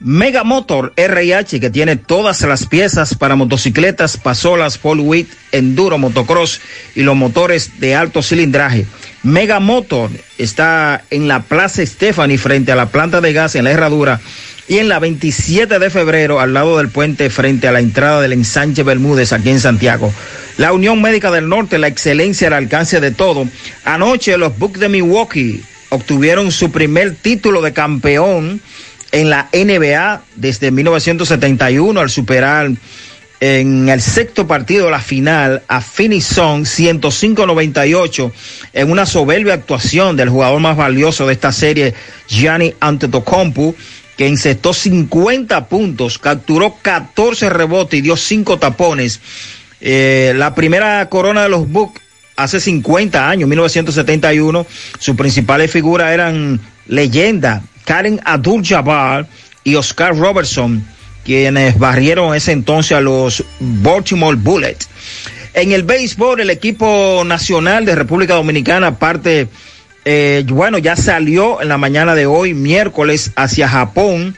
Mega 0.00 0.44
Motor 0.44 0.92
RH, 0.96 1.60
que 1.60 1.70
tiene 1.70 1.96
todas 1.96 2.42
las 2.42 2.66
piezas 2.66 3.14
para 3.14 3.36
motocicletas, 3.36 4.16
pasolas, 4.16 4.76
full 4.76 5.00
width, 5.00 5.32
enduro, 5.52 5.96
motocross 5.98 6.60
y 6.94 7.02
los 7.02 7.16
motores 7.16 7.80
de 7.80 7.94
alto 7.94 8.22
cilindraje. 8.22 8.86
Mega 9.22 9.60
Motor 9.60 10.10
está 10.36 11.02
en 11.10 11.28
la 11.28 11.40
Plaza 11.40 11.86
Stephanie 11.86 12.36
frente 12.36 12.72
a 12.72 12.76
la 12.76 12.90
planta 12.90 13.22
de 13.22 13.32
gas 13.32 13.54
en 13.54 13.64
la 13.64 13.70
Herradura 13.70 14.20
y 14.68 14.78
en 14.78 14.88
la 14.88 14.98
27 14.98 15.78
de 15.78 15.90
febrero 15.90 16.40
al 16.40 16.52
lado 16.52 16.78
del 16.78 16.88
puente 16.88 17.30
frente 17.30 17.68
a 17.68 17.72
la 17.72 17.80
entrada 17.80 18.20
del 18.20 18.34
ensanche 18.34 18.82
Bermúdez 18.82 19.32
aquí 19.32 19.50
en 19.50 19.60
Santiago. 19.60 20.12
La 20.56 20.72
Unión 20.72 21.02
Médica 21.02 21.30
del 21.30 21.48
Norte, 21.48 21.78
la 21.78 21.88
excelencia 21.88 22.46
al 22.46 22.54
alcance 22.54 23.00
de 23.00 23.10
todo. 23.10 23.48
Anoche 23.84 24.38
los 24.38 24.56
Bucks 24.56 24.78
de 24.78 24.88
Milwaukee 24.88 25.62
obtuvieron 25.88 26.52
su 26.52 26.70
primer 26.70 27.16
título 27.16 27.60
de 27.60 27.72
campeón 27.72 28.60
en 29.10 29.30
la 29.30 29.48
NBA 29.52 30.22
desde 30.36 30.70
1971 30.70 32.00
al 32.00 32.10
superar 32.10 32.70
en 33.40 33.88
el 33.88 34.00
sexto 34.00 34.46
partido 34.46 34.86
de 34.86 34.90
la 34.92 35.00
final 35.00 35.62
a 35.68 35.80
Phoenix 35.80 36.24
Suns 36.26 36.78
105-98 36.78 38.32
en 38.72 38.90
una 38.90 39.06
soberbia 39.06 39.54
actuación 39.54 40.16
del 40.16 40.30
jugador 40.30 40.60
más 40.60 40.76
valioso 40.76 41.26
de 41.26 41.34
esta 41.34 41.52
serie, 41.52 41.94
Gianni 42.28 42.74
Antetokounmpo, 42.80 43.74
que 44.16 44.28
encestó 44.28 44.72
50 44.72 45.66
puntos, 45.66 46.18
capturó 46.18 46.76
14 46.80 47.50
rebotes 47.50 47.98
y 47.98 48.02
dio 48.02 48.16
5 48.16 48.58
tapones. 48.58 49.20
Eh, 49.86 50.32
la 50.34 50.54
primera 50.54 51.06
corona 51.10 51.42
de 51.42 51.50
los 51.50 51.68
Bucks 51.70 52.00
hace 52.36 52.58
50 52.58 53.28
años, 53.28 53.46
1971, 53.50 54.66
sus 54.98 55.14
principales 55.14 55.70
figuras 55.70 56.10
eran 56.10 56.58
leyenda, 56.86 57.62
Karen 57.84 58.18
Abdul-Jabbar 58.24 59.26
y 59.62 59.74
Oscar 59.74 60.16
Robertson, 60.16 60.82
quienes 61.22 61.78
barrieron 61.78 62.34
ese 62.34 62.52
entonces 62.52 62.96
a 62.96 63.02
los 63.02 63.44
Baltimore 63.60 64.38
Bullets. 64.38 64.88
En 65.52 65.72
el 65.72 65.82
béisbol, 65.82 66.40
el 66.40 66.48
equipo 66.48 67.22
nacional 67.26 67.84
de 67.84 67.94
República 67.94 68.36
Dominicana 68.36 68.98
parte, 68.98 69.48
eh, 70.06 70.44
bueno, 70.48 70.78
ya 70.78 70.96
salió 70.96 71.60
en 71.60 71.68
la 71.68 71.76
mañana 71.76 72.14
de 72.14 72.24
hoy, 72.24 72.54
miércoles, 72.54 73.32
hacia 73.36 73.68
Japón, 73.68 74.34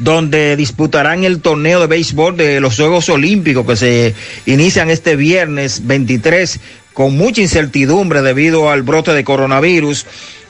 donde 0.00 0.56
disputarán 0.56 1.24
el 1.24 1.40
torneo 1.40 1.78
de 1.78 1.86
béisbol 1.86 2.34
de 2.34 2.58
los 2.58 2.76
Juegos 2.76 3.10
Olímpicos 3.10 3.66
que 3.66 3.76
se 3.76 4.14
inician 4.46 4.88
este 4.88 5.14
viernes 5.14 5.86
23 5.86 6.58
con 6.94 7.16
mucha 7.16 7.42
incertidumbre 7.42 8.22
debido 8.22 8.70
al 8.70 8.82
brote 8.82 9.12
de 9.12 9.24
coronavirus. 9.24 10.06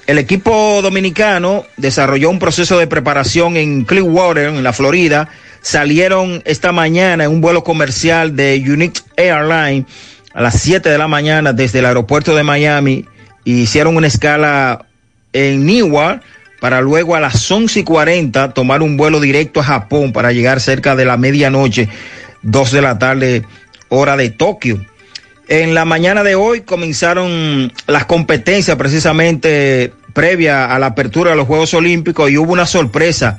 El 0.06 0.18
equipo 0.18 0.80
dominicano 0.82 1.64
desarrolló 1.76 2.30
un 2.30 2.38
proceso 2.38 2.78
de 2.78 2.86
preparación 2.86 3.56
en 3.56 3.84
Clearwater, 3.84 4.48
en 4.50 4.62
la 4.62 4.72
Florida. 4.72 5.28
Salieron 5.62 6.42
esta 6.44 6.70
mañana 6.70 7.24
en 7.24 7.32
un 7.32 7.40
vuelo 7.40 7.64
comercial 7.64 8.36
de 8.36 8.62
Unique 8.64 9.00
Airlines 9.16 9.86
a 10.32 10.42
las 10.42 10.60
7 10.60 10.88
de 10.88 10.98
la 10.98 11.08
mañana 11.08 11.52
desde 11.52 11.80
el 11.80 11.86
aeropuerto 11.86 12.36
de 12.36 12.44
Miami. 12.44 13.04
y 13.44 13.62
Hicieron 13.62 13.96
una 13.96 14.06
escala 14.06 14.86
en 15.32 15.66
Newark 15.66 16.22
para 16.60 16.82
luego 16.82 17.16
a 17.16 17.20
las 17.20 17.50
11 17.50 17.80
y 17.80 17.84
40 17.84 18.52
tomar 18.52 18.82
un 18.82 18.97
vuelo 18.97 19.18
directo 19.18 19.60
a 19.60 19.64
Japón 19.64 20.12
para 20.12 20.30
llegar 20.30 20.60
cerca 20.60 20.94
de 20.94 21.06
la 21.06 21.16
medianoche, 21.16 21.89
2 22.42 22.70
de 22.70 22.82
la 22.82 22.98
tarde, 22.98 23.44
hora 23.89 24.16
de 24.16 24.30
Tokio. 24.30 24.84
En 25.48 25.74
la 25.74 25.84
mañana 25.84 26.22
de 26.22 26.36
hoy 26.36 26.60
comenzaron 26.60 27.72
las 27.86 28.05
competencias 28.05 28.76
precisamente 28.76 29.92
previa 30.12 30.66
a 30.66 30.78
la 30.78 30.86
apertura 30.86 31.30
de 31.30 31.36
los 31.36 31.47
Juegos 31.47 31.74
Olímpicos 31.74 32.30
y 32.30 32.36
hubo 32.36 32.52
una 32.52 32.66
sorpresa 32.66 33.39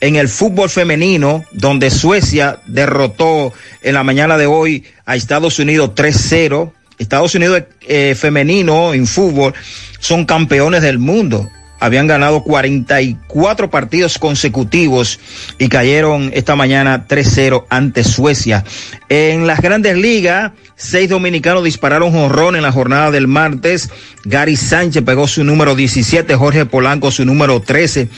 en 0.00 0.16
el 0.16 0.28
fútbol 0.28 0.68
femenino 0.68 1.44
donde 1.52 1.90
Suecia 1.90 2.58
derrotó 2.66 3.52
en 3.82 3.94
la 3.94 4.02
mañana 4.02 4.36
de 4.38 4.46
hoy 4.46 4.84
a 5.04 5.14
Estados 5.14 5.58
Unidos 5.60 5.90
3-0. 5.94 6.72
Estados 6.98 7.34
Unidos 7.34 7.62
eh, 7.82 8.16
femenino 8.16 8.94
en 8.94 9.06
fútbol 9.06 9.54
son 10.00 10.24
campeones 10.24 10.82
del 10.82 10.98
mundo 10.98 11.48
habían 11.82 12.06
ganado 12.06 12.44
44 12.44 13.68
partidos 13.68 14.16
consecutivos 14.16 15.18
y 15.58 15.68
cayeron 15.68 16.30
esta 16.32 16.54
mañana 16.54 17.08
3-0 17.08 17.64
ante 17.70 18.04
Suecia. 18.04 18.62
En 19.08 19.48
las 19.48 19.60
grandes 19.60 19.96
ligas, 19.96 20.52
seis 20.76 21.08
dominicanos 21.08 21.64
dispararon 21.64 22.12
jonrón 22.12 22.54
en 22.54 22.62
la 22.62 22.70
jornada 22.70 23.10
del 23.10 23.26
martes. 23.26 23.90
Gary 24.24 24.54
Sánchez 24.54 25.02
pegó 25.02 25.26
su 25.26 25.42
número 25.42 25.74
17, 25.74 26.36
Jorge 26.36 26.66
Polanco 26.66 27.10
su 27.10 27.24
número 27.24 27.58
13, 27.58 28.08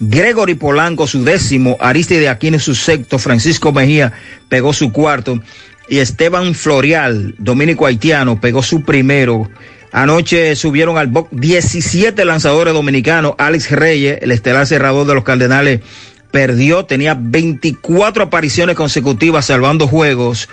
Gregory 0.00 0.54
Polanco 0.54 1.06
su 1.06 1.24
décimo, 1.24 1.78
Aristide 1.80 2.28
Aquino 2.28 2.58
su 2.58 2.74
sexto, 2.74 3.18
Francisco 3.18 3.72
Mejía 3.72 4.12
pegó 4.50 4.74
su 4.74 4.92
cuarto 4.92 5.40
y 5.88 6.00
Esteban 6.00 6.54
Florial, 6.54 7.34
dominico 7.38 7.86
haitiano, 7.86 8.38
pegó 8.38 8.62
su 8.62 8.82
primero. 8.82 9.48
Anoche 9.94 10.56
subieron 10.56 10.98
al 10.98 11.06
box 11.06 11.28
17 11.30 12.24
lanzadores 12.24 12.74
dominicanos. 12.74 13.34
Alex 13.38 13.70
Reyes, 13.70 14.18
el 14.22 14.32
estelar 14.32 14.66
cerrador 14.66 15.06
de 15.06 15.14
los 15.14 15.22
Cardenales, 15.22 15.82
perdió. 16.32 16.84
Tenía 16.84 17.16
24 17.16 18.24
apariciones 18.24 18.74
consecutivas 18.74 19.46
salvando 19.46 19.86
juegos. 19.86 20.48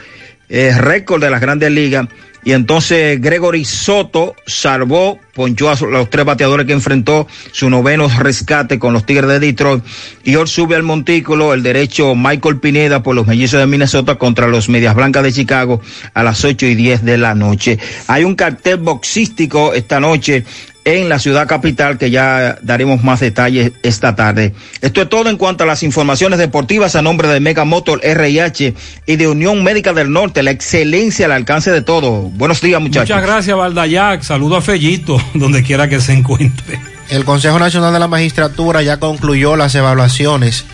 Eh, 0.48 0.72
récord 0.78 1.24
de 1.24 1.32
las 1.32 1.42
grandes 1.42 1.72
ligas. 1.72 2.08
Y 2.44 2.52
entonces 2.52 3.20
Gregory 3.20 3.66
Soto 3.66 4.36
salvó, 4.46 5.18
ponchó 5.34 5.70
a 5.70 5.76
los 5.76 6.10
tres 6.10 6.26
bateadores 6.26 6.66
que 6.66 6.74
enfrentó 6.74 7.28
su 7.52 7.70
noveno 7.70 8.10
rescate 8.20 8.80
con 8.80 8.94
los 8.94 9.06
Tigres 9.06 9.30
de 9.30 9.40
Detroit. 9.40 9.84
Y 10.24 10.36
hoy 10.36 10.48
sube 10.48 10.76
al 10.76 10.84
montículo 10.84 11.54
el 11.54 11.64
derecho 11.64 12.16
Michael 12.16 12.60
Pineda 12.60 13.04
por 13.04 13.16
los 13.16 13.28
mellizos 13.28 13.60
de 13.60 13.68
Minnesota 13.68 14.16
contra 14.16 14.48
los 14.48 14.70
Medias 14.70 14.96
Blancas 14.96 15.24
de 15.24 15.34
Chicago 15.34 15.82
a 16.14 16.24
las 16.24 16.44
8 16.44 16.66
y 16.66 16.76
10 16.76 17.04
de 17.04 17.18
la 17.18 17.36
noche. 17.36 17.80
Hay 18.08 18.24
un 18.24 18.36
cartel 18.36 18.78
boxístico 18.78 19.74
esta 19.74 20.00
noche 20.00 20.44
en 20.86 21.10
la 21.10 21.20
ciudad 21.20 21.48
capital 21.48 21.98
que 21.98 22.10
ya 22.10 22.58
daremos 22.62 23.04
más 23.04 23.20
detalles 23.20 23.72
esta 23.84 24.16
tarde. 24.16 24.54
Esto 24.82 25.02
es 25.02 25.10
todo 25.10 25.30
en 25.30 25.38
cuanto 25.38 25.64
a 25.64 25.68
las 25.68 25.84
informaciones 25.84 26.40
deportivas 26.40 26.96
a 26.96 27.02
nombre 27.02 27.28
de 27.28 27.40
Mega 27.40 27.66
Motor 27.66 28.00
RH 28.04 28.74
y 29.06 29.16
de 29.16 29.28
Unión 29.28 29.64
Médica 29.64 29.94
del 29.94 30.12
Norte, 30.12 30.42
la 30.44 30.52
excelencia 30.52 31.28
al 31.28 31.34
alcance 31.34 31.72
de 31.72 31.82
todo. 31.82 32.12
Buenos 32.12 32.62
días 32.62 32.82
muchachos. 32.82 33.16
Muchas 33.16 33.24
gracias 33.24 33.56
Valdayac, 33.56 34.24
saludo 34.24 34.58
a 34.58 34.62
Fellito, 34.62 35.21
donde 35.34 35.64
quiera 35.64 35.88
que 35.88 36.00
se 36.00 36.14
encuentre. 36.14 36.80
El 37.10 37.26
Consejo 37.26 37.60
Nacional 37.60 37.94
de 37.94 38.00
la 38.00 38.08
Magistratura 38.08 38.82
ya 38.82 38.98
concluyó 38.98 39.56
las 39.56 39.76
evaluaciones 39.76 40.66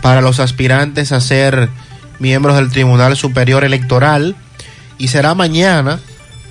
para 0.00 0.20
los 0.20 0.40
aspirantes 0.40 1.12
a 1.12 1.20
ser 1.20 1.68
miembros 2.18 2.56
del 2.56 2.70
Tribunal 2.70 3.16
Superior 3.16 3.64
Electoral 3.64 4.36
y 4.98 5.08
será 5.08 5.34
mañana 5.34 6.00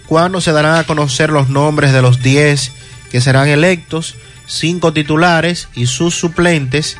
cuando 0.07 0.41
se 0.41 0.51
darán 0.51 0.75
a 0.75 0.83
conocer 0.83 1.29
los 1.29 1.49
nombres 1.49 1.93
de 1.93 2.01
los 2.01 2.21
10 2.21 2.71
que 3.11 3.21
serán 3.21 3.47
electos, 3.47 4.15
cinco 4.45 4.93
titulares 4.93 5.69
y 5.73 5.87
sus 5.87 6.15
suplentes, 6.15 6.97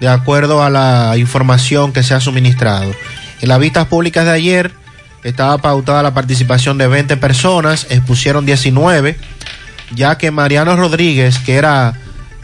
de 0.00 0.08
acuerdo 0.08 0.62
a 0.62 0.70
la 0.70 1.16
información 1.16 1.92
que 1.92 2.02
se 2.02 2.14
ha 2.14 2.20
suministrado. 2.20 2.92
En 3.40 3.48
las 3.48 3.58
vistas 3.58 3.86
públicas 3.86 4.24
de 4.24 4.32
ayer 4.32 4.72
estaba 5.24 5.58
pautada 5.58 6.02
la 6.02 6.14
participación 6.14 6.78
de 6.78 6.86
20 6.86 7.16
personas, 7.18 7.86
expusieron 7.90 8.46
19, 8.46 9.16
ya 9.94 10.18
que 10.18 10.30
Mariano 10.30 10.76
Rodríguez, 10.76 11.38
que 11.38 11.56
era 11.56 11.94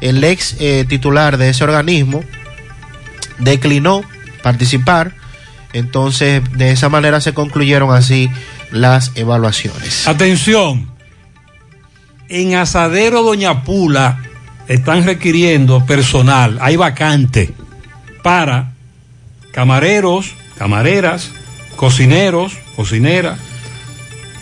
el 0.00 0.22
ex 0.24 0.56
eh, 0.58 0.84
titular 0.88 1.38
de 1.38 1.50
ese 1.50 1.64
organismo, 1.64 2.22
declinó 3.38 4.02
participar. 4.42 5.14
Entonces, 5.72 6.42
de 6.52 6.72
esa 6.72 6.88
manera 6.88 7.20
se 7.20 7.34
concluyeron 7.34 7.94
así 7.94 8.30
las 8.70 9.12
evaluaciones. 9.14 10.06
Atención, 10.08 10.88
en 12.28 12.54
Asadero 12.54 13.22
Doña 13.22 13.62
Pula 13.62 14.22
están 14.68 15.04
requiriendo 15.04 15.84
personal, 15.86 16.58
hay 16.60 16.76
vacante 16.76 17.52
para 18.22 18.72
camareros, 19.52 20.34
camareras, 20.58 21.30
cocineros, 21.76 22.54
cocineras, 22.74 23.38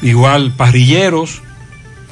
igual 0.02 0.52
parrilleros, 0.56 1.42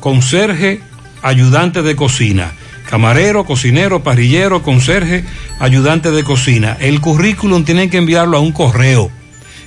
conserje, 0.02 0.82
ayudante 1.22 1.80
de 1.80 1.96
cocina. 1.96 2.52
Camarero, 2.90 3.46
cocinero, 3.46 4.02
parrillero, 4.02 4.62
conserje, 4.62 5.24
ayudante 5.60 6.10
de 6.10 6.24
cocina. 6.24 6.76
El 6.80 7.00
currículum 7.00 7.64
tienen 7.64 7.88
que 7.88 7.96
enviarlo 7.98 8.36
a 8.36 8.40
un 8.40 8.50
correo. 8.52 9.10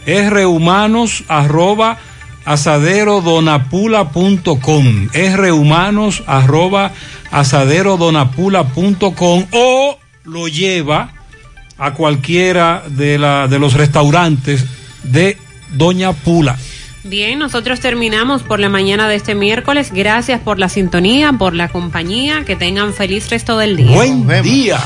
Es 0.06 0.30
rehumanos 0.30 1.24
arroba 1.30 1.98
asaderodonapula.com 2.44 5.08
rhumanos 5.36 6.22
arroba 6.28 6.92
asaderodonapula.com 7.32 9.46
o 9.52 9.98
lo 10.26 10.48
lleva 10.48 11.12
a 11.78 11.94
cualquiera 11.94 12.84
de, 12.88 13.18
la, 13.18 13.48
de 13.48 13.58
los 13.58 13.74
restaurantes 13.74 14.64
de 15.04 15.40
Doña 15.72 16.14
Pula. 16.14 16.56
Bien, 17.08 17.38
nosotros 17.38 17.82
terminamos 17.82 18.42
por 18.42 18.60
la 18.60 18.68
mañana 18.68 19.08
de 19.08 19.16
este 19.16 19.36
miércoles. 19.36 19.92
Gracias 19.94 20.42
por 20.42 20.58
la 20.58 20.70
sintonía, 20.70 21.34
por 21.34 21.54
la 21.54 21.68
compañía. 21.68 22.44
Que 22.46 22.56
tengan 22.56 22.96
feliz 22.96 23.30
resto 23.30 23.60
del 23.60 23.78
día. 23.78 23.92
Buen 23.92 24.28
día. 24.42 24.80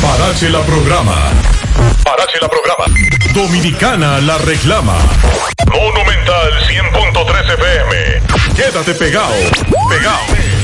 Parache 0.00 0.48
la 0.48 0.62
programa. 0.62 1.14
Parache 2.02 2.38
la 2.40 2.48
programa. 2.48 2.86
Dominicana 3.34 4.18
la 4.22 4.38
reclama. 4.38 4.96
Monumental 5.66 6.52
100.13 6.68 7.52
FM. 7.52 8.56
Quédate 8.56 8.94
pegado. 8.94 9.34
Pegado. 9.90 10.63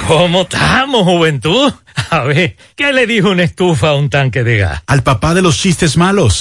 ¿Cómo 0.07 0.41
estamos, 0.41 1.03
juventud? 1.03 1.73
A 2.09 2.23
ver, 2.23 2.55
¿qué 2.75 2.91
le 2.91 3.07
dijo 3.07 3.29
una 3.29 3.43
estufa 3.43 3.89
a 3.89 3.95
un 3.95 4.09
tanque 4.09 4.43
de 4.43 4.57
gas? 4.57 4.81
Al 4.87 5.03
papá 5.03 5.33
de 5.33 5.41
los 5.41 5.57
chistes 5.57 5.97
malos. 5.97 6.29